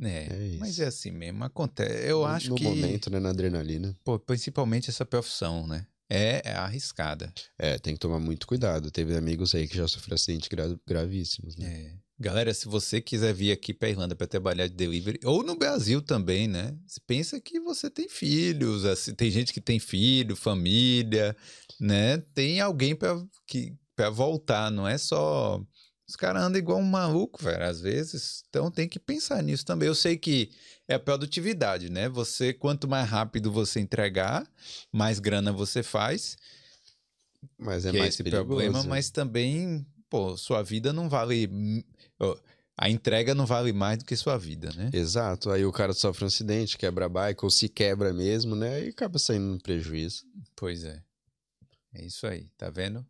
É, 0.02 0.28
É 0.34 0.48
isso. 0.48 0.60
mas 0.60 0.80
é 0.80 0.86
assim 0.88 1.12
mesmo, 1.12 1.44
acontece. 1.44 2.08
Eu 2.08 2.20
no- 2.20 2.26
acho 2.28 2.50
no 2.50 2.56
que, 2.56 2.64
momento, 2.64 3.10
né? 3.10 3.20
Na 3.20 3.30
adrenalina. 3.30 3.98
pô, 4.04 4.20
principalmente 4.20 4.90
essa 4.90 5.06
profissão, 5.06 5.66
né? 5.66 5.88
É, 6.10 6.42
é 6.50 6.54
arriscada. 6.54 7.34
É, 7.60 7.78
tem 7.80 7.94
que 7.94 8.00
tomar 8.00 8.20
muito 8.20 8.48
cuidado. 8.48 8.90
Teve 8.92 9.16
amigos 9.18 9.54
aí 9.54 9.68
que 9.68 9.76
já 9.76 9.88
sofreram 9.90 10.16
acidentes 10.16 10.48
gra- 10.48 10.80
gravíssimos, 10.88 11.58
né? 11.58 11.68
É. 11.68 12.07
Galera, 12.20 12.52
se 12.52 12.68
você 12.68 13.00
quiser 13.00 13.32
vir 13.32 13.52
aqui 13.52 13.74
pra 13.74 13.90
Irlanda 13.90 14.16
para 14.16 14.26
trabalhar 14.26 14.68
de 14.68 14.74
delivery, 14.74 15.20
ou 15.24 15.44
no 15.44 15.56
Brasil 15.56 16.02
também, 16.02 16.48
né? 16.48 16.76
Você 16.88 17.00
pensa 17.06 17.40
que 17.40 17.60
você 17.60 17.92
tem 17.92 18.10
filhos, 18.10 18.86
assim, 18.86 19.14
tem 19.14 19.30
gente 19.30 19.54
que 19.54 19.62
tem 19.62 19.80
filho, 19.80 20.36
família, 20.36 21.38
né? 21.80 22.18
Tem 22.34 22.60
alguém 22.60 22.96
para 22.96 23.24
que 23.46 23.76
para 23.96 24.10
voltar, 24.10 24.72
não 24.72 24.88
é 24.88 24.98
só 24.98 25.62
os 26.08 26.16
caras 26.16 26.42
andam 26.42 26.58
igual 26.60 26.80
um 26.80 26.84
maluco, 26.84 27.44
velho, 27.44 27.64
às 27.66 27.82
vezes. 27.82 28.44
Então 28.50 28.72
tem 28.72 28.88
que 28.88 28.98
pensar 29.00 29.44
nisso 29.44 29.66
também. 29.66 29.88
Eu 29.88 29.96
sei 29.96 30.18
que 30.18 30.50
é 30.88 30.96
a 30.96 31.00
produtividade, 31.00 31.90
né? 31.92 32.10
Você 32.10 32.52
quanto 32.54 32.88
mais 32.88 33.08
rápido 33.08 33.52
você 33.52 33.80
entregar, 33.80 34.48
mais 34.92 35.20
grana 35.20 35.52
você 35.52 35.84
faz, 35.84 36.36
Mas 37.58 37.86
é 37.86 37.92
é 37.92 37.94
mais 37.94 38.16
esse 38.16 38.24
perigoso. 38.24 38.48
problema, 38.48 38.84
mas 38.84 39.10
também, 39.10 39.86
pô, 40.10 40.36
sua 40.38 40.64
vida 40.64 40.92
não 40.94 41.10
vale. 41.10 41.48
A 42.78 42.90
entrega 42.90 43.34
não 43.34 43.46
vale 43.46 43.74
mais 43.74 43.98
do 43.98 44.06
que 44.06 44.16
sua 44.16 44.38
vida, 44.38 44.72
né? 44.76 44.92
Exato. 44.94 45.50
Aí 45.50 45.66
o 45.66 45.72
cara 45.72 45.94
sofre 45.94 46.24
um 46.24 46.28
acidente, 46.28 46.78
quebra 46.78 47.06
a 47.06 47.10
bike, 47.10 47.44
ou 47.44 47.50
se 47.50 47.68
quebra 47.68 48.14
mesmo, 48.14 48.56
né? 48.56 48.86
E 48.86 48.90
acaba 48.90 49.18
saindo 49.18 49.46
no 49.46 49.60
prejuízo. 49.60 50.24
Pois 50.56 50.84
é. 50.84 51.02
É 51.94 52.06
isso 52.06 52.28
aí, 52.28 52.48
tá 52.56 52.70
vendo? 52.70 53.06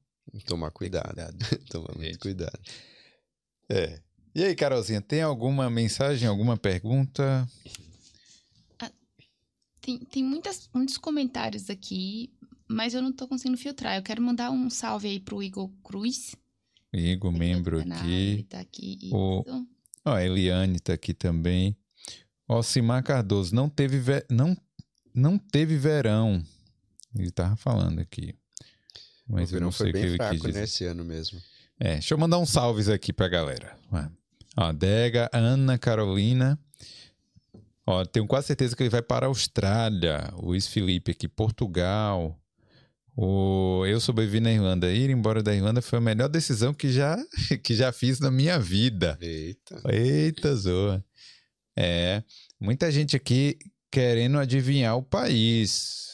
Tomar 0.45 0.71
cuidado. 0.71 1.07
cuidado. 1.07 1.38
Tomar 1.69 1.93
muito 1.95 2.05
Gente. 2.05 2.19
cuidado. 2.19 2.59
É. 3.69 3.99
E 4.34 4.43
aí, 4.43 4.55
Carolzinha, 4.55 5.01
tem 5.01 5.21
alguma 5.21 5.69
mensagem, 5.69 6.27
alguma 6.27 6.55
pergunta? 6.55 7.47
Tem, 9.81 9.99
tem 9.99 10.23
muitas, 10.23 10.69
muitos 10.73 10.97
comentários 10.97 11.69
aqui, 11.69 12.29
mas 12.67 12.93
eu 12.93 13.01
não 13.01 13.11
tô 13.11 13.27
conseguindo 13.27 13.57
filtrar. 13.57 13.95
Eu 13.95 14.03
quero 14.03 14.21
mandar 14.21 14.51
um 14.51 14.69
salve 14.69 15.07
aí 15.07 15.19
pro 15.19 15.41
Igor 15.41 15.69
Cruz. 15.81 16.35
Igor, 16.93 17.31
membro 17.31 17.84
Tá 17.85 17.95
aqui. 17.95 18.45
tá 18.49 18.59
aqui. 18.59 19.09
O- 19.11 19.43
Isso. 19.45 19.68
Ó, 20.05 20.14
a 20.15 20.23
Eliane 20.23 20.80
tá 20.80 20.93
aqui 20.93 21.14
também. 21.14 21.76
Ó, 22.47 22.61
Simar 22.61 23.03
Cardoso, 23.03 23.53
não 23.53 23.68
teve, 23.69 23.99
ve- 23.99 24.26
não, 24.30 24.55
não 25.14 25.38
teve 25.38 25.77
verão. 25.77 26.41
Ele 27.18 27.30
tava 27.31 27.55
falando 27.57 27.99
aqui. 27.99 28.34
Mas 29.27 29.51
o 29.51 29.55
eu 29.55 29.59
não 29.61 29.69
verão 29.69 29.72
sei 29.72 29.77
foi 29.77 29.89
o 29.89 29.93
que 29.93 29.99
bem 29.99 30.07
ele 30.07 30.15
fraco, 30.18 30.31
quis 30.34 30.41
dizer. 30.41 30.53
né? 30.57 30.64
Esse 30.64 30.85
ano 30.85 31.03
mesmo. 31.03 31.41
É, 31.80 31.93
deixa 31.95 32.14
eu 32.14 32.18
mandar 32.18 32.38
uns 32.39 32.49
salves 32.49 32.88
aqui 32.88 33.11
pra 33.11 33.27
galera. 33.27 33.77
Ó, 34.55 34.72
Dega, 34.72 35.30
Ana, 35.34 35.77
Carolina. 35.77 36.57
Ó, 37.85 38.03
tenho 38.05 38.26
quase 38.27 38.47
certeza 38.47 38.76
que 38.76 38.84
ele 38.84 38.89
vai 38.89 39.01
para 39.01 39.26
a 39.26 39.30
Austrália. 39.30 40.30
O 40.38 40.47
Luiz 40.47 40.68
Felipe 40.68 41.11
aqui, 41.11 41.27
Portugal. 41.27 42.39
O 43.19 43.84
eu 43.88 43.99
sobrevivi 43.99 44.39
na 44.39 44.52
Irlanda. 44.52 44.91
Ir 44.91 45.10
embora 45.10 45.41
da 45.41 45.53
Irlanda 45.53 45.81
foi 45.81 45.98
a 45.98 46.02
melhor 46.02 46.30
decisão 46.30 46.72
que 46.72 46.91
já, 46.91 47.18
que 47.64 47.73
já 47.73 47.91
fiz 47.91 48.19
na 48.19 48.30
minha 48.30 48.60
vida. 48.60 49.18
Eita. 49.19 49.81
Eita, 49.89 50.56
zoa. 50.56 51.03
É, 51.76 52.22
muita 52.60 52.91
gente 52.91 53.15
aqui 53.15 53.57
querendo 53.91 54.38
adivinhar 54.38 54.95
o 54.95 55.02
país. 55.02 56.06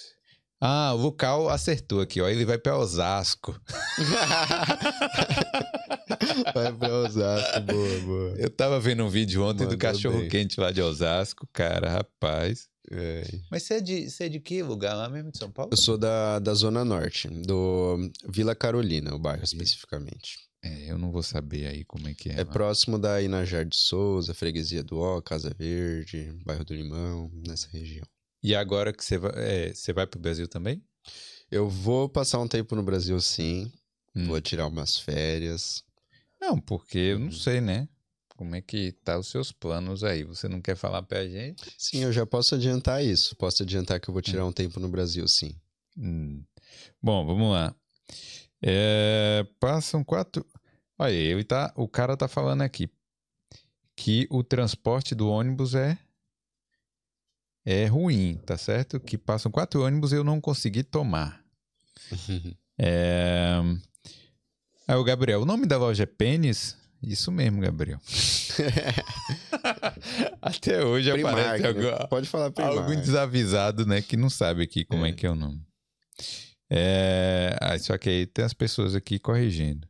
Ah, 0.62 0.94
o 0.94 0.98
Lucal 0.98 1.50
acertou 1.50 2.00
aqui, 2.00 2.22
ó. 2.22 2.30
Ele 2.30 2.46
vai 2.46 2.58
para 2.58 2.78
Osasco. 2.78 3.60
Vai 6.54 6.74
pra 6.74 6.94
Osasco, 7.00 7.62
boa, 7.62 8.00
boa. 8.00 8.36
Eu 8.38 8.50
tava 8.50 8.80
vendo 8.80 9.04
um 9.04 9.10
vídeo 9.10 9.44
ontem 9.44 9.66
do 9.66 9.72
Mandou 9.72 9.78
cachorro 9.78 10.20
bem. 10.22 10.30
quente 10.30 10.60
lá 10.60 10.72
de 10.72 10.82
Osasco, 10.82 11.48
cara, 11.52 11.90
rapaz. 11.90 12.68
É. 12.92 13.24
Mas 13.50 13.64
você 13.64 13.76
é 13.76 13.82
de, 13.82 14.10
você 14.10 14.26
é 14.26 14.30
de 14.30 14.40
que 14.40 14.62
lugar 14.62 14.94
lá 14.96 15.10
mesmo 15.10 15.32
de 15.32 15.38
São 15.38 15.50
Paulo? 15.52 15.72
Eu 15.72 15.78
sou 15.78 15.98
da, 15.98 16.40
da 16.40 16.54
Zona 16.54 16.84
Norte, 16.84 17.28
do 17.30 17.98
Vila 18.28 18.54
Carolina, 18.56 19.14
o 19.16 19.20
bairro 19.20 19.44
especificamente. 19.44 20.38
É, 20.64 20.92
eu 20.92 20.98
não 20.98 21.12
vou 21.12 21.24
saber 21.24 21.68
aí 21.68 21.84
como 21.84 22.08
é 22.08 22.14
que 22.14 22.30
é. 22.30 22.34
É 22.34 22.38
lá. 22.38 22.46
próximo 22.46 22.98
da 22.98 23.22
Inajar 23.22 23.66
de 23.66 23.76
Souza, 23.76 24.34
Freguesia 24.34 24.82
do 24.84 24.98
Ó, 24.98 25.22
Casa 25.22 25.54
Verde, 25.58 26.32
bairro 26.46 26.64
do 26.64 26.74
Limão, 26.74 27.30
nessa 27.48 27.68
região. 27.70 28.06
E 28.42 28.54
agora 28.56 28.94
que 28.94 29.04
você 29.04 29.18
vai, 29.18 29.32
é, 29.36 29.74
você 29.74 29.92
vai 29.94 30.06
pro 30.08 30.20
Brasil 30.20 30.48
também? 30.48 30.82
Eu 31.52 31.70
vou 31.70 32.08
passar 32.10 32.40
um 32.40 32.48
tempo 32.48 32.76
no 32.76 32.84
Brasil, 32.84 33.20
sim. 33.22 33.72
Hum. 34.16 34.28
Vou 34.28 34.40
tirar 34.42 34.68
umas 34.68 34.98
férias. 34.98 35.84
Não, 36.40 36.60
porque 36.60 36.98
eu 36.98 37.18
Uhum. 37.18 37.26
não 37.26 37.32
sei, 37.32 37.60
né? 37.62 37.88
Como 38.36 38.56
é 38.56 38.62
que 38.62 38.92
tá 39.04 39.18
os 39.18 39.28
seus 39.28 39.52
planos 39.52 40.04
aí? 40.04 40.24
Você 40.24 40.48
não 40.48 40.60
quer 40.60 40.76
falar 40.76 41.04
pra 41.04 41.28
gente? 41.28 41.64
Sim, 41.78 42.04
eu 42.04 42.12
já 42.12 42.26
posso 42.26 42.56
adiantar 42.56 43.04
isso. 43.04 43.36
Posso 43.36 43.64
adiantar 43.64 44.00
que 44.00 44.10
eu 44.10 44.14
vou 44.14 44.22
tirar 44.22 44.46
um 44.46 44.52
tempo 44.52 44.80
no 44.80 44.90
Brasil, 44.90 45.28
sim. 45.28 45.56
Hum. 45.98 46.44
Bom, 47.02 47.26
vamos 47.26 47.52
lá. 47.52 47.76
É, 48.62 49.46
passam 49.60 50.04
quatro. 50.04 50.46
Olha, 50.98 51.14
ele 51.14 51.44
tá, 51.44 51.72
o 51.76 51.88
cara 51.88 52.18
tá 52.18 52.28
falando 52.28 52.62
aqui 52.62 52.90
que 53.96 54.28
o 54.30 54.44
transporte 54.44 55.14
do 55.14 55.30
ônibus 55.30 55.76
é 55.76 55.98
é 57.66 57.86
ruim, 57.86 58.38
tá 58.46 58.58
certo? 58.58 59.00
Que 59.00 59.18
passam 59.18 59.52
quatro 59.52 59.84
ônibus 59.84 60.12
e 60.12 60.16
eu 60.16 60.24
não 60.24 60.42
consegui 60.42 60.84
tomar. 60.84 61.42
é... 62.78 63.62
Aí 64.86 64.96
o 64.98 65.04
Gabriel, 65.04 65.42
o 65.42 65.46
nome 65.46 65.66
da 65.66 65.78
loja 65.78 66.04
é 66.04 66.06
Pênis? 66.06 66.78
Isso 67.06 67.32
mesmo, 67.32 67.62
Gabriel. 67.62 68.00
Até 70.42 70.84
hoje 70.84 71.12
Primark, 71.12 71.38
aparece 71.38 71.68
algum, 71.68 72.08
Pode 72.08 72.28
falar 72.30 72.52
Primark. 72.52 72.78
algum 72.78 72.96
desavisado, 72.96 73.86
né? 73.86 74.02
Que 74.02 74.16
não 74.18 74.30
sabe 74.30 74.64
aqui 74.64 74.86
como 74.86 75.06
é, 75.06 75.10
É. 75.10 75.14
que 75.14 75.26
é 75.26 75.30
o 75.30 75.36
nome. 75.36 75.62
É... 76.70 77.56
Ah, 77.62 77.78
só 77.78 77.98
que 77.98 78.10
aí 78.10 78.26
tem 78.26 78.46
as 78.46 78.54
pessoas 78.54 78.96
aqui 78.96 79.20
corrigindo. 79.20 79.88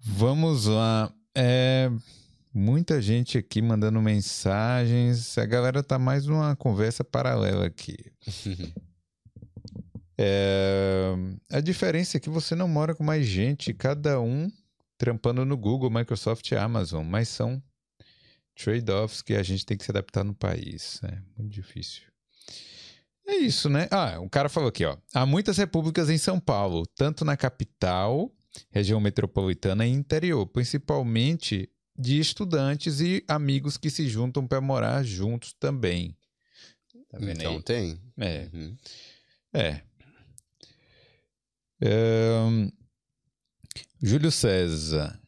Vamos 0.00 0.66
lá. 0.66 1.12
É... 1.36 1.90
Muita 2.52 3.00
gente 3.00 3.38
aqui 3.38 3.62
mandando 3.62 4.00
mensagens. 4.02 5.38
A 5.38 5.46
galera 5.46 5.82
tá 5.84 5.98
mais 5.98 6.26
numa 6.26 6.56
conversa 6.56 7.04
paralela 7.04 7.66
aqui. 7.66 7.96
É, 10.22 11.14
A 11.50 11.60
diferença 11.60 12.18
é 12.18 12.20
que 12.20 12.28
você 12.28 12.54
não 12.54 12.68
mora 12.68 12.94
com 12.94 13.02
mais 13.02 13.24
gente, 13.24 13.72
cada 13.72 14.20
um 14.20 14.52
trampando 15.00 15.46
no 15.46 15.56
Google, 15.56 15.88
Microsoft 15.90 16.50
e 16.50 16.54
Amazon, 16.54 17.06
mas 17.06 17.26
são 17.30 17.62
trade-offs 18.54 19.22
que 19.22 19.32
a 19.32 19.42
gente 19.42 19.64
tem 19.64 19.74
que 19.74 19.82
se 19.82 19.90
adaptar 19.90 20.22
no 20.22 20.34
país. 20.34 21.00
É 21.02 21.18
muito 21.38 21.50
difícil. 21.50 22.02
É 23.26 23.36
isso, 23.36 23.70
né? 23.70 23.88
Ah, 23.90 24.20
um 24.20 24.28
cara 24.28 24.50
falou 24.50 24.68
aqui, 24.68 24.84
ó. 24.84 24.98
Há 25.14 25.24
muitas 25.24 25.56
repúblicas 25.56 26.10
em 26.10 26.18
São 26.18 26.38
Paulo, 26.38 26.86
tanto 26.94 27.24
na 27.24 27.34
capital, 27.34 28.30
região 28.70 29.00
metropolitana 29.00 29.86
e 29.86 29.90
interior, 29.90 30.46
principalmente 30.46 31.70
de 31.96 32.20
estudantes 32.20 33.00
e 33.00 33.24
amigos 33.26 33.78
que 33.78 33.88
se 33.88 34.06
juntam 34.06 34.46
para 34.46 34.60
morar 34.60 35.02
juntos 35.02 35.54
também. 35.54 36.14
Tá 37.08 37.18
Então 37.22 37.54
aí? 37.54 37.62
tem. 37.62 38.00
É. 38.18 38.50
Uhum. 38.52 38.76
É. 39.54 39.82
Ahn, 41.82 42.70
Júlio 44.02 44.30
César. 44.30 45.20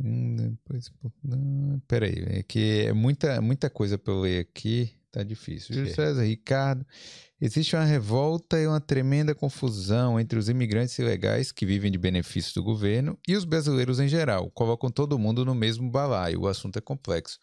Hum, 0.00 0.36
depois, 0.36 0.90
não, 1.22 1.80
peraí, 1.86 2.24
é 2.26 2.42
que 2.42 2.86
é 2.86 2.92
muita, 2.92 3.40
muita 3.40 3.70
coisa 3.70 3.98
para 3.98 4.12
eu 4.12 4.20
ler 4.20 4.40
aqui, 4.40 4.92
tá 5.10 5.22
difícil. 5.22 5.74
Júlio 5.74 5.90
É. 5.90 5.94
César, 5.94 6.24
Ricardo. 6.24 6.84
Existe 7.40 7.74
uma 7.74 7.84
revolta 7.84 8.58
e 8.58 8.66
uma 8.66 8.80
tremenda 8.80 9.34
confusão 9.34 10.18
entre 10.18 10.38
os 10.38 10.48
imigrantes 10.48 10.96
ilegais 10.98 11.50
que 11.50 11.66
vivem 11.66 11.90
de 11.90 11.98
benefícios 11.98 12.54
do 12.54 12.62
governo 12.62 13.18
e 13.26 13.36
os 13.36 13.44
brasileiros 13.44 13.98
em 13.98 14.06
geral. 14.08 14.50
Colocam 14.52 14.90
todo 14.90 15.18
mundo 15.18 15.44
no 15.44 15.54
mesmo 15.54 15.90
balaio. 15.90 16.42
O 16.42 16.46
assunto 16.46 16.78
é 16.78 16.80
complexo. 16.80 17.38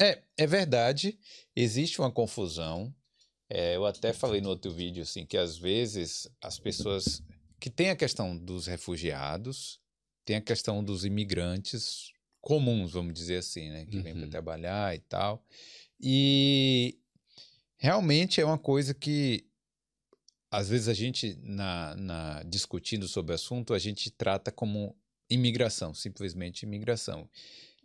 É, 0.00 0.22
é 0.36 0.46
verdade. 0.46 1.18
Existe 1.54 2.00
uma 2.00 2.10
confusão. 2.10 2.92
É, 3.50 3.76
eu 3.76 3.84
até 3.84 4.12
falei 4.14 4.40
no 4.40 4.48
outro 4.48 4.72
vídeo 4.72 5.02
assim 5.02 5.26
que 5.26 5.36
às 5.36 5.58
vezes 5.58 6.26
as 6.42 6.58
pessoas 6.58 7.22
que 7.64 7.70
tem 7.70 7.88
a 7.88 7.96
questão 7.96 8.36
dos 8.36 8.66
refugiados, 8.66 9.80
tem 10.22 10.36
a 10.36 10.40
questão 10.42 10.84
dos 10.84 11.06
imigrantes 11.06 12.12
comuns, 12.38 12.92
vamos 12.92 13.14
dizer 13.14 13.38
assim, 13.38 13.70
né, 13.70 13.86
que 13.86 14.00
vêm 14.00 14.12
para 14.12 14.24
Uhum. 14.24 14.28
trabalhar 14.28 14.94
e 14.94 14.98
tal. 14.98 15.42
E 15.98 16.98
realmente 17.78 18.38
é 18.38 18.44
uma 18.44 18.58
coisa 18.58 18.92
que 18.92 19.46
às 20.50 20.68
vezes 20.68 20.88
a 20.88 20.92
gente 20.92 21.38
na, 21.42 21.94
na 21.94 22.42
discutindo 22.42 23.08
sobre 23.08 23.32
o 23.32 23.34
assunto 23.34 23.72
a 23.72 23.78
gente 23.78 24.10
trata 24.10 24.52
como 24.52 24.94
imigração, 25.30 25.94
simplesmente 25.94 26.64
imigração. 26.64 27.26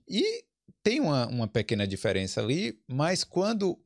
E 0.06 0.44
tem 0.84 1.00
uma, 1.00 1.26
uma 1.28 1.48
pequena 1.48 1.88
diferença 1.88 2.42
ali, 2.42 2.78
mas 2.86 3.24
quando 3.24 3.80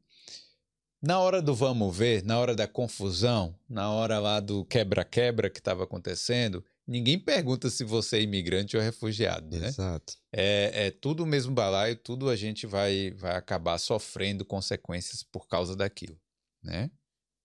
na 1.04 1.20
hora 1.20 1.42
do 1.42 1.54
vamos 1.54 1.96
ver, 1.96 2.24
na 2.24 2.40
hora 2.40 2.56
da 2.56 2.66
confusão, 2.66 3.54
na 3.68 3.92
hora 3.92 4.20
lá 4.20 4.40
do 4.40 4.64
quebra-quebra 4.64 5.50
que 5.50 5.60
estava 5.60 5.84
acontecendo, 5.84 6.64
ninguém 6.88 7.20
pergunta 7.20 7.70
se 7.70 7.84
você 7.84 8.20
é 8.20 8.22
imigrante 8.22 8.78
ou 8.78 8.82
refugiado, 8.82 9.60
né? 9.60 9.68
Exato. 9.68 10.14
É, 10.32 10.86
é 10.88 10.92
tudo 10.92 11.24
o 11.24 11.26
mesmo 11.26 11.54
balaio, 11.54 11.98
tudo 11.98 12.30
a 12.30 12.38
gente 12.38 12.66
vai, 12.66 13.12
vai 13.12 13.36
acabar 13.36 13.78
sofrendo 13.80 14.46
consequências 14.46 15.22
por 15.24 15.46
causa 15.46 15.76
daquilo, 15.76 16.18
né? 16.64 16.90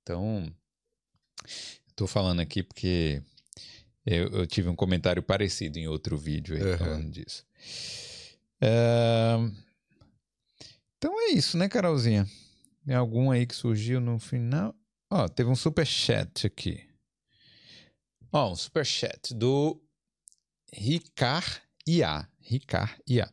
Então, 0.03 0.47
estou 1.89 2.07
falando 2.07 2.39
aqui 2.39 2.63
porque 2.63 3.21
eu, 4.07 4.29
eu 4.29 4.47
tive 4.47 4.69
um 4.69 4.77
comentário 4.77 5.21
parecido 5.23 5.81
em 5.81 5.89
outro 5.89 6.17
vídeo 6.17 6.55
aí 6.55 6.63
Aham. 6.63 6.79
falando 6.79 7.11
disso. 7.11 7.45
É, 8.61 9.37
Então 10.97 11.13
é 11.21 11.33
isso, 11.33 11.59
né, 11.59 11.69
Carolzinha? 11.69 12.25
Tem 12.89 12.97
algum 12.97 13.31
aí 13.31 13.45
que 13.45 13.55
surgiu 13.55 14.01
no 14.01 14.19
final? 14.19 14.75
Ó, 15.13 15.29
teve 15.29 15.51
um 15.51 15.55
super 15.55 15.87
chat 15.87 16.47
aqui. 16.47 16.89
Ó, 18.33 18.51
um 18.51 18.57
super 18.57 18.87
chat 18.87 19.35
do 19.35 19.79
Ricard 20.73 21.61
IA. 21.87 22.27
Ricard 22.41 22.95
IA. 23.07 23.31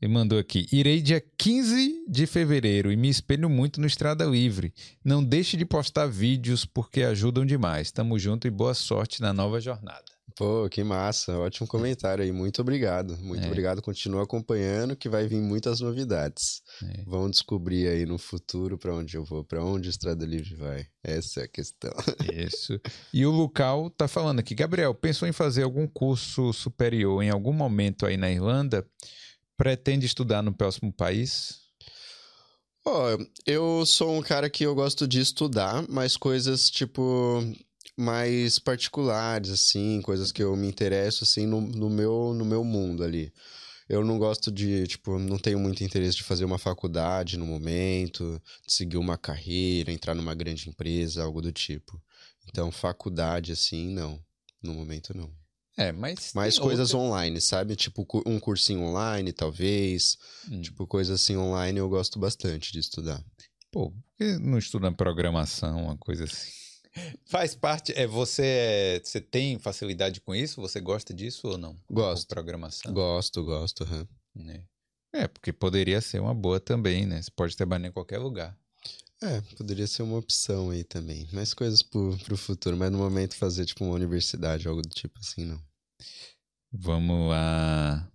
Ele 0.00 0.10
mandou 0.10 0.38
aqui: 0.38 0.66
Irei 0.72 1.02
dia 1.02 1.22
15 1.36 2.06
de 2.08 2.26
fevereiro 2.26 2.90
e 2.90 2.96
me 2.96 3.10
espelho 3.10 3.50
muito 3.50 3.82
no 3.82 3.86
Estrada 3.86 4.24
Livre. 4.24 4.72
Não 5.04 5.22
deixe 5.22 5.58
de 5.58 5.66
postar 5.66 6.06
vídeos 6.06 6.64
porque 6.64 7.02
ajudam 7.02 7.44
demais. 7.44 7.92
Tamo 7.92 8.18
junto 8.18 8.48
e 8.48 8.50
boa 8.50 8.72
sorte 8.72 9.20
na 9.20 9.30
nova 9.30 9.60
jornada. 9.60 10.15
Pô, 10.36 10.68
que 10.68 10.84
massa. 10.84 11.38
Ótimo 11.38 11.66
comentário 11.66 12.22
aí. 12.22 12.30
Muito 12.30 12.60
obrigado. 12.60 13.16
Muito 13.16 13.42
É. 13.44 13.46
obrigado. 13.46 13.80
Continua 13.80 14.22
acompanhando 14.24 14.94
que 14.94 15.08
vai 15.08 15.26
vir 15.26 15.40
muitas 15.40 15.80
novidades. 15.80 16.60
É. 16.82 17.02
Vão 17.06 17.30
descobrir 17.30 17.88
aí 17.88 18.04
no 18.04 18.18
futuro 18.18 18.76
pra 18.76 18.94
onde 18.94 19.16
eu 19.16 19.24
vou, 19.24 19.42
pra 19.42 19.64
onde 19.64 19.88
o 19.88 19.90
Estrada 19.90 20.26
Livre 20.26 20.54
vai. 20.54 20.86
Essa 21.02 21.40
é 21.40 21.44
a 21.44 21.48
questão. 21.48 21.90
Isso. 22.34 22.78
E 23.14 23.24
o 23.24 23.30
Lucal 23.30 23.88
tá 23.88 24.06
falando 24.06 24.40
aqui, 24.40 24.54
Gabriel, 24.54 24.94
pensou 24.94 25.26
em 25.26 25.32
fazer 25.32 25.62
algum 25.62 25.86
curso 25.86 26.52
superior 26.52 27.22
em 27.22 27.30
algum 27.30 27.52
momento 27.54 28.04
aí 28.04 28.18
na 28.18 28.30
Irlanda? 28.30 28.86
Pretende 29.56 30.04
estudar 30.04 30.42
no 30.42 30.52
próximo 30.52 30.92
país? 30.92 31.60
Ó, 32.84 33.16
eu 33.46 33.86
sou 33.86 34.14
um 34.14 34.22
cara 34.22 34.50
que 34.50 34.64
eu 34.64 34.74
gosto 34.74 35.08
de 35.08 35.18
estudar, 35.18 35.82
mas 35.88 36.14
coisas 36.16 36.68
tipo 36.68 37.42
mais 37.96 38.58
particulares, 38.58 39.50
assim, 39.50 40.00
coisas 40.02 40.30
que 40.30 40.42
eu 40.42 40.54
me 40.56 40.66
interesso, 40.68 41.24
assim, 41.24 41.46
no, 41.46 41.60
no 41.60 41.88
meu, 41.88 42.34
no 42.34 42.44
meu 42.44 42.62
mundo 42.62 43.02
ali. 43.02 43.32
Eu 43.88 44.04
não 44.04 44.18
gosto 44.18 44.50
de, 44.50 44.86
tipo, 44.86 45.16
não 45.18 45.38
tenho 45.38 45.58
muito 45.60 45.82
interesse 45.84 46.16
de 46.16 46.24
fazer 46.24 46.44
uma 46.44 46.58
faculdade 46.58 47.36
no 47.36 47.46
momento, 47.46 48.42
de 48.66 48.72
seguir 48.72 48.96
uma 48.96 49.16
carreira, 49.16 49.92
entrar 49.92 50.14
numa 50.14 50.34
grande 50.34 50.68
empresa, 50.68 51.22
algo 51.22 51.40
do 51.40 51.52
tipo. 51.52 52.02
Então, 52.48 52.70
faculdade, 52.72 53.52
assim, 53.52 53.88
não. 53.88 54.20
No 54.62 54.74
momento, 54.74 55.16
não. 55.16 55.30
É, 55.76 55.92
mas. 55.92 56.32
Mais 56.34 56.58
coisas 56.58 56.92
outra- 56.94 57.06
online, 57.06 57.40
sabe? 57.40 57.76
Tipo, 57.76 58.04
um 58.26 58.40
cursinho 58.40 58.80
online, 58.82 59.32
talvez. 59.32 60.16
Hum. 60.50 60.60
Tipo, 60.60 60.86
coisas 60.86 61.20
assim 61.20 61.36
online 61.36 61.78
eu 61.78 61.88
gosto 61.88 62.18
bastante 62.18 62.72
de 62.72 62.80
estudar. 62.80 63.22
Pô, 63.70 63.90
por 63.90 64.02
que 64.18 64.38
não 64.38 64.58
estuda 64.58 64.90
programação, 64.90 65.84
uma 65.84 65.96
coisa 65.96 66.24
assim? 66.24 66.50
Faz 67.26 67.54
parte. 67.54 67.92
É, 67.96 68.06
você, 68.06 68.42
é- 68.44 69.00
você 69.02 69.20
tem 69.20 69.58
facilidade 69.58 70.20
com 70.20 70.34
isso? 70.34 70.60
Você 70.60 70.80
gosta 70.80 71.12
disso 71.12 71.48
ou 71.48 71.58
não? 71.58 71.76
Gosto. 71.90 72.28
Com 72.28 72.34
Programação. 72.34 72.92
Gosto, 72.92 73.44
gosto. 73.44 73.84
aham. 73.84 74.06
né? 74.34 74.64
É, 75.14 75.26
porque 75.28 75.52
poderia 75.52 76.00
ser 76.00 76.20
uma 76.20 76.34
boa 76.34 76.60
também, 76.60 77.06
né? 77.06 77.22
Você 77.22 77.30
pode 77.30 77.56
trabalhar 77.56 77.88
em 77.88 77.92
qualquer 77.92 78.18
lugar. 78.18 78.56
É, 79.22 79.40
poderia 79.56 79.86
ser 79.86 80.02
uma 80.02 80.18
opção 80.18 80.70
aí 80.70 80.84
também. 80.84 81.26
Mais 81.32 81.54
coisas 81.54 81.82
pro, 81.82 82.16
pro 82.18 82.36
futuro, 82.36 82.76
mas 82.76 82.90
no 82.92 82.98
momento 82.98 83.34
fazer 83.34 83.64
tipo 83.64 83.82
uma 83.84 83.94
universidade, 83.94 84.68
algo 84.68 84.82
do 84.82 84.90
tipo 84.90 85.18
assim, 85.20 85.46
não. 85.46 85.60
Vamos 86.70 87.30
lá. 87.30 88.06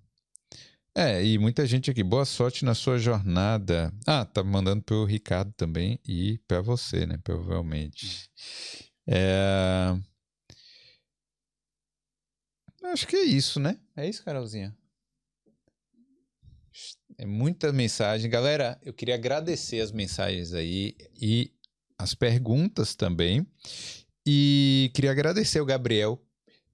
É, 0.93 1.23
e 1.23 1.37
muita 1.37 1.65
gente 1.65 1.89
aqui. 1.89 2.03
Boa 2.03 2.25
sorte 2.25 2.65
na 2.65 2.75
sua 2.75 2.97
jornada. 2.97 3.93
Ah, 4.05 4.25
tá 4.25 4.43
mandando 4.43 4.83
pro 4.83 5.05
Ricardo 5.05 5.53
também 5.53 5.97
e 6.05 6.37
pra 6.47 6.61
você, 6.61 7.05
né? 7.05 7.17
Provavelmente. 7.23 8.29
É... 9.07 9.97
Acho 12.83 13.07
que 13.07 13.15
é 13.15 13.23
isso, 13.23 13.57
né? 13.59 13.79
É 13.95 14.07
isso, 14.07 14.23
Carolzinha. 14.23 14.75
É 17.17 17.25
muita 17.25 17.71
mensagem. 17.71 18.29
Galera, 18.29 18.77
eu 18.81 18.93
queria 18.93 19.15
agradecer 19.15 19.79
as 19.79 19.93
mensagens 19.93 20.53
aí 20.53 20.97
e 21.21 21.53
as 21.97 22.13
perguntas 22.13 22.95
também. 22.95 23.47
E 24.27 24.91
queria 24.93 25.11
agradecer 25.11 25.61
o 25.61 25.65
Gabriel 25.65 26.21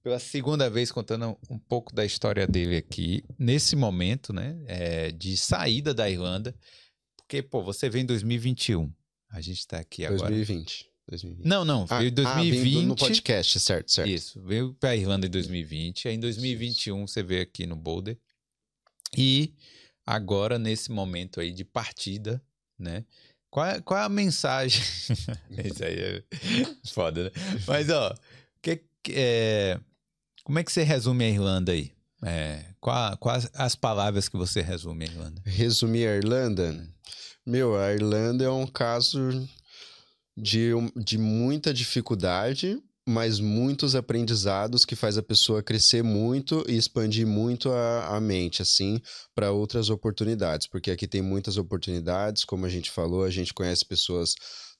pela 0.02 0.18
segunda 0.18 0.68
vez 0.70 0.90
contando 0.92 1.36
um 1.50 1.58
pouco 1.58 1.94
da 1.94 2.04
história 2.04 2.46
dele 2.46 2.76
aqui, 2.76 3.24
nesse 3.38 3.74
momento, 3.76 4.32
né, 4.32 4.56
é, 4.66 5.10
de 5.10 5.36
saída 5.36 5.92
da 5.92 6.08
Irlanda, 6.08 6.54
porque, 7.16 7.42
pô, 7.42 7.62
você 7.62 7.90
vem 7.90 8.02
em 8.02 8.06
2021, 8.06 8.92
a 9.30 9.40
gente 9.40 9.66
tá 9.66 9.78
aqui 9.78 10.04
agora, 10.06 10.30
2020. 10.30 10.88
2020. 11.08 11.46
Não, 11.46 11.64
não, 11.64 11.86
Ah, 11.88 11.98
veio 11.98 12.10
em 12.10 12.24
ah, 12.26 12.34
vindo 12.40 12.52
2020. 12.54 12.86
no 12.86 12.96
podcast, 12.96 13.60
certo, 13.60 13.90
certo. 13.90 14.08
Isso, 14.10 14.42
veio 14.42 14.74
pra 14.74 14.94
Irlanda 14.94 15.26
em 15.26 15.30
2020. 15.30 16.06
Aí 16.08 16.14
em 16.14 16.20
2021 16.20 17.06
você 17.06 17.22
veio 17.22 17.42
aqui 17.42 17.66
no 17.66 17.74
Boulder. 17.76 18.18
E 19.16 19.54
agora, 20.04 20.58
nesse 20.58 20.90
momento 20.92 21.40
aí 21.40 21.50
de 21.52 21.64
partida, 21.64 22.42
né? 22.78 23.04
Qual 23.50 23.64
é, 23.64 23.80
qual 23.80 23.98
é 23.98 24.04
a 24.04 24.08
mensagem? 24.10 24.82
Isso 25.64 25.82
aí 25.82 25.98
é 25.98 26.24
foda, 26.90 27.24
né? 27.24 27.30
Mas, 27.66 27.88
ó, 27.88 28.14
que- 28.60 28.84
é, 29.10 29.80
como 30.48 30.58
é 30.58 30.64
que 30.64 30.72
você 30.72 30.82
resume 30.82 31.24
a 31.26 31.28
Irlanda 31.28 31.72
aí? 31.72 31.92
É, 32.24 32.64
qual- 32.80 33.14
quais 33.18 33.50
as 33.52 33.74
palavras 33.74 34.30
que 34.30 34.36
você 34.38 34.62
resume 34.62 35.04
a 35.04 35.08
Irlanda? 35.08 35.42
Resumir 35.44 36.06
a 36.08 36.16
Irlanda? 36.16 36.88
Meu, 37.46 37.76
a 37.76 37.92
Irlanda 37.92 38.46
é 38.46 38.48
um 38.48 38.66
caso 38.66 39.46
de, 40.34 40.70
de 40.96 41.18
muita 41.18 41.74
dificuldade, 41.74 42.82
mas 43.06 43.38
muitos 43.38 43.94
aprendizados 43.94 44.86
que 44.86 44.96
faz 44.96 45.18
a 45.18 45.22
pessoa 45.22 45.62
crescer 45.62 46.02
muito 46.02 46.64
e 46.66 46.78
expandir 46.78 47.26
muito 47.26 47.70
a, 47.70 48.16
a 48.16 48.18
mente, 48.18 48.62
assim, 48.62 49.02
para 49.34 49.52
outras 49.52 49.90
oportunidades. 49.90 50.66
Porque 50.66 50.90
aqui 50.90 51.06
tem 51.06 51.20
muitas 51.20 51.58
oportunidades, 51.58 52.42
como 52.42 52.64
a 52.64 52.70
gente 52.70 52.90
falou, 52.90 53.22
a 53.22 53.30
gente 53.30 53.52
conhece 53.52 53.84
pessoas 53.84 54.34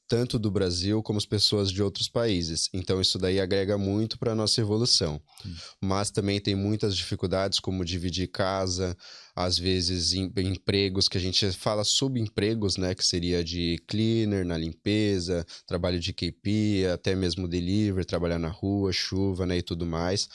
tanto 0.08 0.38
do 0.38 0.50
Brasil 0.50 1.02
como 1.02 1.18
as 1.18 1.26
pessoas 1.26 1.70
de 1.70 1.82
outros 1.82 2.08
países. 2.08 2.68
Então 2.72 3.00
isso 3.00 3.18
daí 3.18 3.38
agrega 3.38 3.76
muito 3.76 4.18
para 4.18 4.32
a 4.32 4.34
nossa 4.34 4.60
evolução. 4.60 5.20
Mas 5.80 6.10
também 6.10 6.40
tem 6.40 6.54
muitas 6.54 6.96
dificuldades, 6.96 7.60
como 7.60 7.84
dividir 7.84 8.28
casa, 8.28 8.96
às 9.36 9.58
vezes 9.58 10.14
em- 10.14 10.32
empregos 10.38 11.08
que 11.08 11.18
a 11.18 11.20
gente 11.20 11.52
fala 11.52 11.84
subempregos, 11.84 12.76
né, 12.76 12.94
que 12.94 13.04
seria 13.04 13.44
de 13.44 13.76
cleaner 13.86 14.44
na 14.44 14.56
limpeza, 14.56 15.46
trabalho 15.66 16.00
de 16.00 16.12
KP, 16.12 16.86
até 16.92 17.14
mesmo 17.14 17.46
delivery, 17.46 18.04
trabalhar 18.04 18.38
na 18.38 18.48
rua, 18.48 18.92
chuva, 18.92 19.46
né, 19.46 19.58
e 19.58 19.62
tudo 19.62 19.86
mais, 19.86 20.28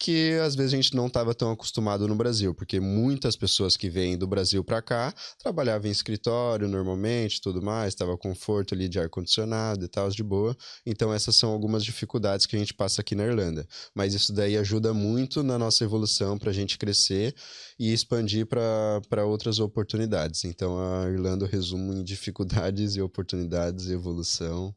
que 0.00 0.32
às 0.42 0.54
vezes 0.54 0.72
a 0.72 0.76
gente 0.76 0.96
não 0.96 1.08
estava 1.08 1.34
tão 1.34 1.52
acostumado 1.52 2.08
no 2.08 2.14
Brasil, 2.14 2.54
porque 2.54 2.80
muitas 2.80 3.36
pessoas 3.36 3.76
que 3.76 3.90
vêm 3.90 4.16
do 4.16 4.26
Brasil 4.26 4.64
para 4.64 4.80
cá 4.80 5.12
trabalhavam 5.38 5.88
em 5.88 5.92
escritório 5.92 6.66
normalmente, 6.66 7.38
tudo 7.38 7.60
mais, 7.60 7.92
estava 7.92 8.16
conforto 8.16 8.74
ali 8.74 8.88
de 8.88 8.98
ar 8.98 9.10
condicionado 9.10 9.84
e 9.84 9.88
tal, 9.88 10.08
de 10.08 10.22
boa. 10.22 10.56
Então 10.86 11.12
essas 11.12 11.36
são 11.36 11.50
algumas 11.50 11.84
dificuldades 11.84 12.46
que 12.46 12.56
a 12.56 12.58
gente 12.58 12.72
passa 12.72 13.02
aqui 13.02 13.14
na 13.14 13.26
Irlanda, 13.26 13.68
mas 13.94 14.14
isso 14.14 14.32
daí 14.32 14.56
ajuda 14.56 14.94
muito 14.94 15.42
na 15.42 15.58
nossa 15.58 15.84
evolução 15.84 16.38
para 16.38 16.48
a 16.48 16.54
gente 16.54 16.78
crescer 16.78 17.34
e 17.78 17.92
expandir 17.92 18.46
para 18.46 19.26
outras 19.26 19.58
oportunidades. 19.58 20.46
Então 20.46 20.78
a 20.78 21.10
Irlanda 21.10 21.44
eu 21.44 21.48
resumo 21.50 21.92
em 21.92 22.02
dificuldades 22.02 22.96
e 22.96 23.02
oportunidades, 23.02 23.90
evolução 23.90 24.74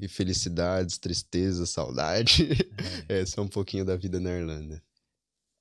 e 0.00 0.08
felicidades, 0.08 0.98
tristeza, 0.98 1.66
saudade. 1.66 2.48
Essa 3.08 3.40
é 3.40 3.42
um 3.42 3.48
pouquinho 3.48 3.84
da 3.84 3.96
vida 3.96 4.20
na 4.20 4.30
Irlanda. 4.30 4.82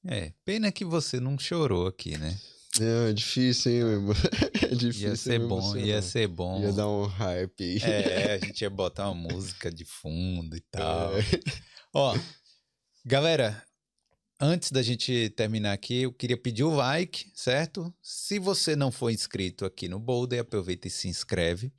É, 0.06 0.32
pena 0.44 0.72
que 0.72 0.86
você 0.86 1.20
não 1.20 1.38
chorou 1.38 1.88
aqui, 1.88 2.18
né? 2.18 2.38
É, 2.80 3.10
é 3.10 3.14
difícil, 3.14 3.72
hein, 3.72 3.80
meu 3.80 3.92
irmão? 3.94 4.16
É 4.66 4.76
difícil. 4.76 5.10
Ia 5.10 5.16
ser 5.16 5.40
bom, 5.40 5.46
emocionar. 5.58 5.88
ia 5.88 6.02
ser 6.02 6.28
bom. 6.28 6.62
Ia 6.62 6.74
dar 6.74 6.90
um 6.90 7.06
hype 7.06 7.64
aí. 7.64 7.78
É, 7.84 8.34
a 8.42 8.46
gente 8.46 8.62
ia 8.62 8.70
botar 8.70 9.10
uma 9.10 9.34
música 9.34 9.72
de 9.72 9.86
fundo 9.86 10.56
e 10.56 10.62
tal. 10.72 11.18
É. 11.18 11.24
Ó, 11.94 12.18
galera, 13.06 13.64
antes 14.40 14.72
da 14.72 14.82
gente 14.82 15.30
terminar 15.30 15.74
aqui, 15.74 16.04
eu 16.04 16.14
queria 16.14 16.38
pedir 16.38 16.64
o 16.64 16.76
like, 16.76 17.32
certo? 17.34 17.94
Se 18.02 18.40
você 18.40 18.76
não 18.76 18.92
for 18.92 19.10
inscrito 19.10 19.66
aqui 19.66 19.88
no 19.88 20.00
Boulder, 20.00 20.42
aproveita 20.42 20.88
e 20.88 20.92
se 20.92 21.08
inscreve. 21.08 21.72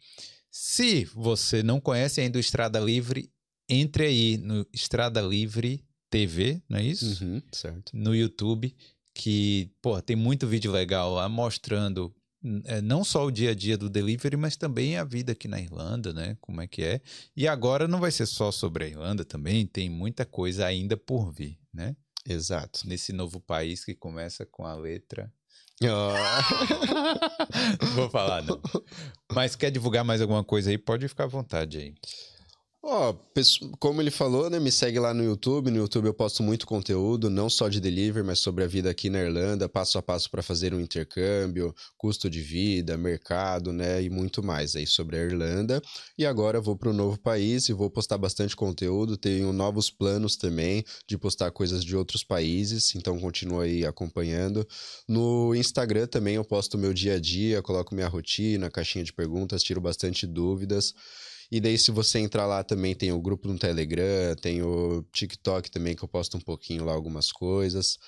Se 0.58 1.04
você 1.04 1.62
não 1.62 1.78
conhece 1.78 2.18
ainda 2.18 2.38
o 2.38 2.40
Estrada 2.40 2.80
Livre, 2.80 3.30
entre 3.68 4.06
aí 4.06 4.38
no 4.38 4.66
Estrada 4.72 5.20
Livre 5.20 5.84
TV, 6.08 6.62
não 6.66 6.78
é 6.78 6.82
isso? 6.82 7.22
Uhum, 7.22 7.42
certo. 7.52 7.94
no 7.94 8.16
YouTube, 8.16 8.74
que, 9.12 9.70
pô, 9.82 10.00
tem 10.00 10.16
muito 10.16 10.46
vídeo 10.46 10.72
legal 10.72 11.12
lá 11.12 11.28
mostrando 11.28 12.10
hum, 12.42 12.62
é, 12.64 12.80
não 12.80 13.04
só 13.04 13.26
o 13.26 13.30
dia 13.30 13.50
a 13.50 13.54
dia 13.54 13.76
do 13.76 13.90
delivery, 13.90 14.34
mas 14.38 14.56
também 14.56 14.96
a 14.96 15.04
vida 15.04 15.32
aqui 15.32 15.46
na 15.46 15.60
Irlanda, 15.60 16.14
né? 16.14 16.38
Como 16.40 16.62
é 16.62 16.66
que 16.66 16.82
é. 16.82 17.02
E 17.36 17.46
agora 17.46 17.86
não 17.86 18.00
vai 18.00 18.10
ser 18.10 18.24
só 18.24 18.50
sobre 18.50 18.84
a 18.84 18.88
Irlanda 18.88 19.26
também, 19.26 19.66
tem 19.66 19.90
muita 19.90 20.24
coisa 20.24 20.64
ainda 20.64 20.96
por 20.96 21.30
vir, 21.30 21.58
né? 21.70 21.94
Exato. 22.26 22.88
Nesse 22.88 23.12
novo 23.12 23.40
país 23.40 23.84
que 23.84 23.94
começa 23.94 24.46
com 24.46 24.64
a 24.64 24.74
letra. 24.74 25.30
Ah. 25.84 26.40
vou 27.94 28.08
falar, 28.08 28.42
não. 28.42 28.60
Mas 29.32 29.54
quer 29.54 29.70
divulgar 29.70 30.04
mais 30.04 30.20
alguma 30.20 30.42
coisa 30.42 30.70
aí? 30.70 30.78
Pode 30.78 31.06
ficar 31.08 31.24
à 31.24 31.28
vontade 31.28 31.78
aí. 31.78 31.94
Ó, 32.88 33.12
pesso- 33.34 33.68
como 33.80 34.00
ele 34.00 34.12
falou, 34.12 34.48
né? 34.48 34.60
Me 34.60 34.70
segue 34.70 35.00
lá 35.00 35.12
no 35.12 35.24
YouTube. 35.24 35.72
No 35.72 35.78
YouTube 35.78 36.06
eu 36.06 36.14
posto 36.14 36.40
muito 36.40 36.64
conteúdo, 36.68 37.28
não 37.28 37.50
só 37.50 37.68
de 37.68 37.80
delivery, 37.80 38.24
mas 38.24 38.38
sobre 38.38 38.62
a 38.62 38.66
vida 38.68 38.88
aqui 38.88 39.10
na 39.10 39.18
Irlanda, 39.20 39.68
passo 39.68 39.98
a 39.98 40.02
passo 40.02 40.30
para 40.30 40.40
fazer 40.40 40.72
um 40.72 40.80
intercâmbio, 40.80 41.74
custo 41.98 42.30
de 42.30 42.40
vida, 42.40 42.96
mercado, 42.96 43.72
né? 43.72 44.00
E 44.04 44.08
muito 44.08 44.40
mais 44.40 44.76
aí 44.76 44.86
sobre 44.86 45.16
a 45.16 45.22
Irlanda. 45.24 45.82
E 46.16 46.24
agora 46.24 46.60
vou 46.60 46.76
para 46.76 46.88
um 46.88 46.92
novo 46.92 47.18
país 47.18 47.68
e 47.68 47.72
vou 47.72 47.90
postar 47.90 48.18
bastante 48.18 48.54
conteúdo. 48.54 49.16
Tenho 49.16 49.52
novos 49.52 49.90
planos 49.90 50.36
também 50.36 50.84
de 51.08 51.18
postar 51.18 51.50
coisas 51.50 51.84
de 51.84 51.96
outros 51.96 52.22
países, 52.22 52.94
então 52.94 53.18
continua 53.18 53.64
aí 53.64 53.84
acompanhando. 53.84 54.64
No 55.08 55.52
Instagram 55.56 56.06
também 56.06 56.36
eu 56.36 56.44
posto 56.44 56.78
meu 56.78 56.94
dia 56.94 57.14
a 57.14 57.20
dia, 57.20 57.60
coloco 57.62 57.96
minha 57.96 58.06
rotina, 58.06 58.70
caixinha 58.70 59.02
de 59.02 59.12
perguntas, 59.12 59.60
tiro 59.64 59.80
bastante 59.80 60.24
dúvidas. 60.24 60.94
E 61.50 61.60
daí, 61.60 61.78
se 61.78 61.90
você 61.90 62.18
entrar 62.18 62.46
lá 62.46 62.64
também, 62.64 62.94
tem 62.94 63.12
o 63.12 63.20
grupo 63.20 63.48
no 63.48 63.58
Telegram, 63.58 64.34
tem 64.40 64.62
o 64.62 65.02
TikTok 65.12 65.70
também, 65.70 65.94
que 65.94 66.02
eu 66.02 66.08
posto 66.08 66.36
um 66.36 66.40
pouquinho 66.40 66.84
lá 66.84 66.92
algumas 66.92 67.30
coisas. 67.30 67.98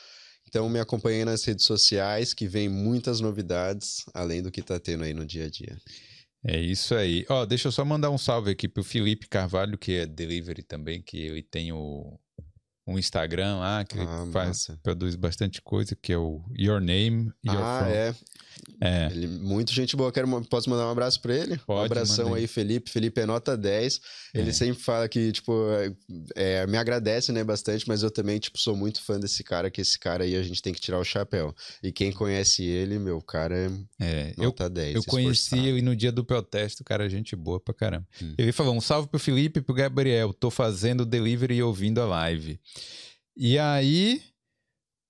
Então, 0.47 0.69
me 0.69 0.81
acompanhe 0.81 1.25
nas 1.25 1.45
redes 1.45 1.65
sociais, 1.65 2.33
que 2.33 2.49
vem 2.49 2.69
muitas 2.69 3.21
novidades, 3.21 4.05
além 4.15 4.43
do 4.43 4.51
que 4.51 4.63
tá 4.63 4.81
tendo 4.81 5.05
aí 5.05 5.13
no 5.13 5.27
dia 5.27 5.47
a 5.47 5.51
dia. 5.51 5.77
É 6.45 6.59
isso 6.59 6.95
aí. 6.95 7.25
Ó, 7.29 7.45
deixa 7.45 7.69
eu 7.69 7.73
só 7.73 7.85
mandar 7.85 8.11
um 8.11 8.19
salve 8.19 8.51
aqui 8.51 8.69
pro 8.69 8.83
Felipe 8.83 9.29
Carvalho, 9.29 9.77
que 9.77 9.93
é 9.93 10.07
delivery 10.07 10.63
também, 10.63 11.03
que 11.03 11.19
ele 11.19 11.43
tem 11.43 11.73
o, 11.73 12.19
um 12.89 12.99
Instagram 12.99 13.57
lá, 13.59 13.85
que 13.85 13.99
Ah, 13.99 14.27
faz, 14.33 14.49
massa. 14.49 14.79
produz 14.83 15.15
bastante 15.15 15.61
coisa, 15.63 15.95
que 15.95 16.13
é 16.13 16.19
o 16.19 16.43
Your 16.59 16.81
Name, 16.81 17.31
Your 17.45 17.57
ah, 17.63 17.81
From. 17.85 17.89
é. 17.91 18.15
É. 18.81 19.07
Ele, 19.13 19.27
muito 19.29 19.73
gente 19.73 19.95
boa. 19.97 20.11
Quero, 20.13 20.29
posso 20.47 20.69
mandar 20.69 20.87
um 20.87 20.91
abraço 20.91 21.21
pra 21.21 21.35
ele? 21.35 21.55
um 21.55 21.59
Pode, 21.59 21.87
abração 21.87 22.27
manda 22.31 22.39
aí. 22.39 22.47
Felipe. 22.49 22.91
Felipe 22.91 23.21
é 23.21 23.27
nota 23.27 23.57
10. 23.57 24.01
Ele 24.35 24.51
É. 24.51 24.53
sempre 24.53 24.83
fala 24.83 25.09
que, 25.09 25.31
tipo, 25.33 25.53
é, 26.35 26.67
me 26.67 26.77
agradece, 26.77 27.31
né, 27.33 27.45
bastante, 27.45 27.87
mas 27.87 28.03
eu 28.03 28.11
também, 28.11 28.39
tipo, 28.39 28.59
sou 28.59 28.77
muito 28.77 29.01
fã 29.03 29.19
desse 29.19 29.45
cara, 29.45 29.71
que 29.71 29.81
esse 29.81 29.97
cara 29.99 30.25
aí 30.25 30.35
a 30.35 30.43
gente 30.43 30.61
tem 30.61 30.73
que 30.75 30.81
tirar 30.81 30.99
o 30.99 31.05
chapéu. 31.05 31.55
E 31.83 31.93
quem 31.93 32.11
conhece 32.13 32.65
ele, 32.65 32.99
meu, 32.99 33.21
cara 33.23 33.55
é 33.57 33.71
É, 34.01 34.35
eu, 34.37 34.45
nota 34.45 34.69
10. 34.69 34.97
eu 34.97 35.05
conheci 35.05 35.59
ele 35.59 35.81
no 35.83 35.95
dia 35.95 36.11
do 36.13 36.25
protesto, 36.25 36.83
cara, 36.85 37.07
é 37.07 37.09
gente 37.09 37.37
boa 37.37 37.61
pra 37.61 37.73
caramba. 37.75 38.07
Hum. 38.23 38.35
Ele 38.37 38.53
falou: 38.53 38.75
um 38.75 38.81
salve 38.81 39.09
pro 39.09 39.21
Felipe 39.21 39.61
e 39.61 39.63
pro 39.63 39.75
Gabriel. 39.75 40.33
Tô 40.33 40.51
fazendo 40.51 41.07
delivery 41.07 41.57
e 41.57 41.63
ouvindo 41.63 42.01
a 42.01 42.07
live. 42.07 42.61
E 43.37 43.59
aí, 43.59 44.23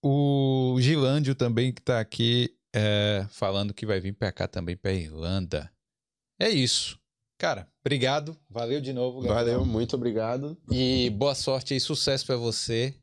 o 0.03 0.77
Gilândio 0.81 1.35
também, 1.35 1.73
que 1.73 1.83
tá 1.83 2.01
aqui, 2.01 2.55
é, 2.75 3.27
falando 3.31 3.73
que 3.75 3.87
vai 3.87 4.01
vir 4.01 4.13
pra 4.13 4.31
cá 4.33 4.47
também, 4.47 4.77
pra 4.77 4.93
Irlanda. 4.93 5.71
É 6.39 6.49
isso. 6.49 6.99
Cara, 7.39 7.69
obrigado. 7.81 8.37
Valeu 8.51 8.81
de 8.81 8.93
novo, 8.93 9.21
Gabriel. 9.21 9.59
Valeu, 9.61 9.65
muito 9.65 9.95
obrigado. 9.97 10.57
E 10.71 11.11
boa 11.11 11.35
sorte 11.35 11.75
e 11.75 11.81
sucesso 11.81 12.27
pra 12.27 12.37
você. 12.37 12.95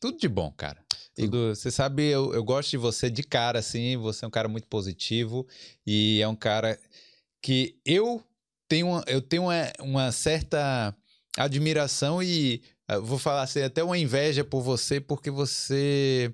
Tudo 0.00 0.18
de 0.18 0.28
bom, 0.28 0.52
cara. 0.52 0.82
Tudo- 1.14 1.54
você 1.54 1.70
sabe, 1.70 2.02
eu, 2.08 2.34
eu 2.34 2.42
gosto 2.42 2.70
de 2.70 2.76
você 2.76 3.08
de 3.08 3.22
cara, 3.22 3.60
assim. 3.60 3.96
Você 3.96 4.24
é 4.24 4.28
um 4.28 4.30
cara 4.32 4.48
muito 4.48 4.66
positivo 4.66 5.46
e 5.86 6.20
é 6.20 6.26
um 6.28 6.34
cara 6.36 6.78
que 7.40 7.78
eu 7.84 8.22
tenho, 8.68 8.88
uma- 8.88 9.04
eu 9.06 9.22
tenho 9.22 9.44
uma, 9.44 9.72
uma 9.80 10.12
certa 10.12 10.94
admiração 11.38 12.20
e 12.22 12.62
vou 13.02 13.18
falar 13.18 13.42
assim, 13.42 13.62
até 13.62 13.82
uma 13.82 13.96
inveja 13.98 14.44
por 14.44 14.60
você, 14.62 15.00
porque 15.00 15.30
você 15.30 16.32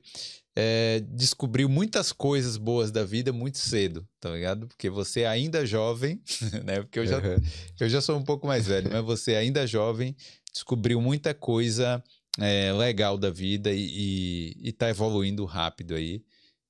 é, 0.56 1.00
descobriu 1.08 1.68
muitas 1.68 2.12
coisas 2.12 2.56
boas 2.56 2.90
da 2.90 3.04
vida 3.04 3.32
muito 3.32 3.58
cedo, 3.58 4.06
tá 4.20 4.30
ligado? 4.30 4.66
Porque 4.66 4.90
você 4.90 5.20
é 5.20 5.26
ainda 5.28 5.64
jovem, 5.64 6.20
né? 6.64 6.82
Porque 6.82 6.98
eu 6.98 7.06
já, 7.06 7.18
Uhum. 7.18 7.36
eu 7.78 7.88
já 7.88 8.00
sou 8.00 8.16
um 8.18 8.24
pouco 8.24 8.46
mais 8.46 8.66
velho, 8.66 8.90
mas 8.92 9.04
você 9.04 9.34
ainda 9.36 9.66
jovem, 9.66 10.16
descobriu 10.52 11.00
muita 11.00 11.32
coisa 11.32 12.02
é, 12.38 12.72
legal 12.72 13.16
da 13.16 13.30
vida 13.30 13.72
e, 13.72 13.86
e, 14.60 14.68
e 14.68 14.72
tá 14.72 14.88
evoluindo 14.90 15.44
rápido 15.44 15.94
aí. 15.94 16.22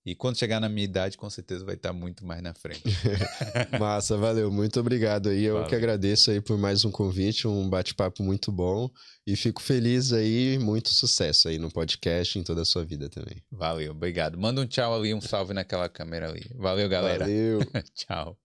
E 0.04 0.14
quando 0.14 0.38
chegar 0.38 0.60
na 0.60 0.68
minha 0.68 0.84
idade, 0.84 1.18
com 1.18 1.28
certeza 1.28 1.64
vai 1.64 1.74
estar 1.74 1.92
muito 1.92 2.24
mais 2.24 2.42
na 2.42 2.54
frente. 2.54 2.82
Massa, 3.78 4.16
valeu, 4.16 4.50
muito 4.50 4.80
obrigado 4.80 5.28
aí. 5.28 5.44
Eu 5.44 5.54
Valeu. 5.54 5.68
que 5.68 5.74
agradeço 5.74 6.30
aí 6.30 6.40
por 6.40 6.56
mais 6.56 6.84
um 6.84 6.90
convite, 6.90 7.46
um 7.46 7.68
bate-papo 7.68 8.22
muito 8.22 8.50
bom. 8.50 8.90
E 9.26 9.36
fico 9.36 9.60
feliz 9.60 10.12
aí, 10.12 10.58
muito 10.58 10.88
sucesso 10.88 11.48
aí 11.48 11.58
no 11.58 11.70
podcast 11.70 12.38
em 12.38 12.42
toda 12.42 12.62
a 12.62 12.64
sua 12.64 12.84
vida 12.84 13.10
também. 13.10 13.42
Valeu, 13.50 13.92
obrigado. 13.92 14.38
Manda 14.38 14.62
um 14.62 14.66
tchau 14.66 14.94
ali, 14.94 15.12
um 15.12 15.20
salve 15.20 15.52
naquela 15.52 15.88
câmera 15.88 16.30
ali. 16.30 16.50
Valeu, 16.56 16.88
galera. 16.88 17.26
Valeu. 17.26 17.60
tchau. 17.94 18.38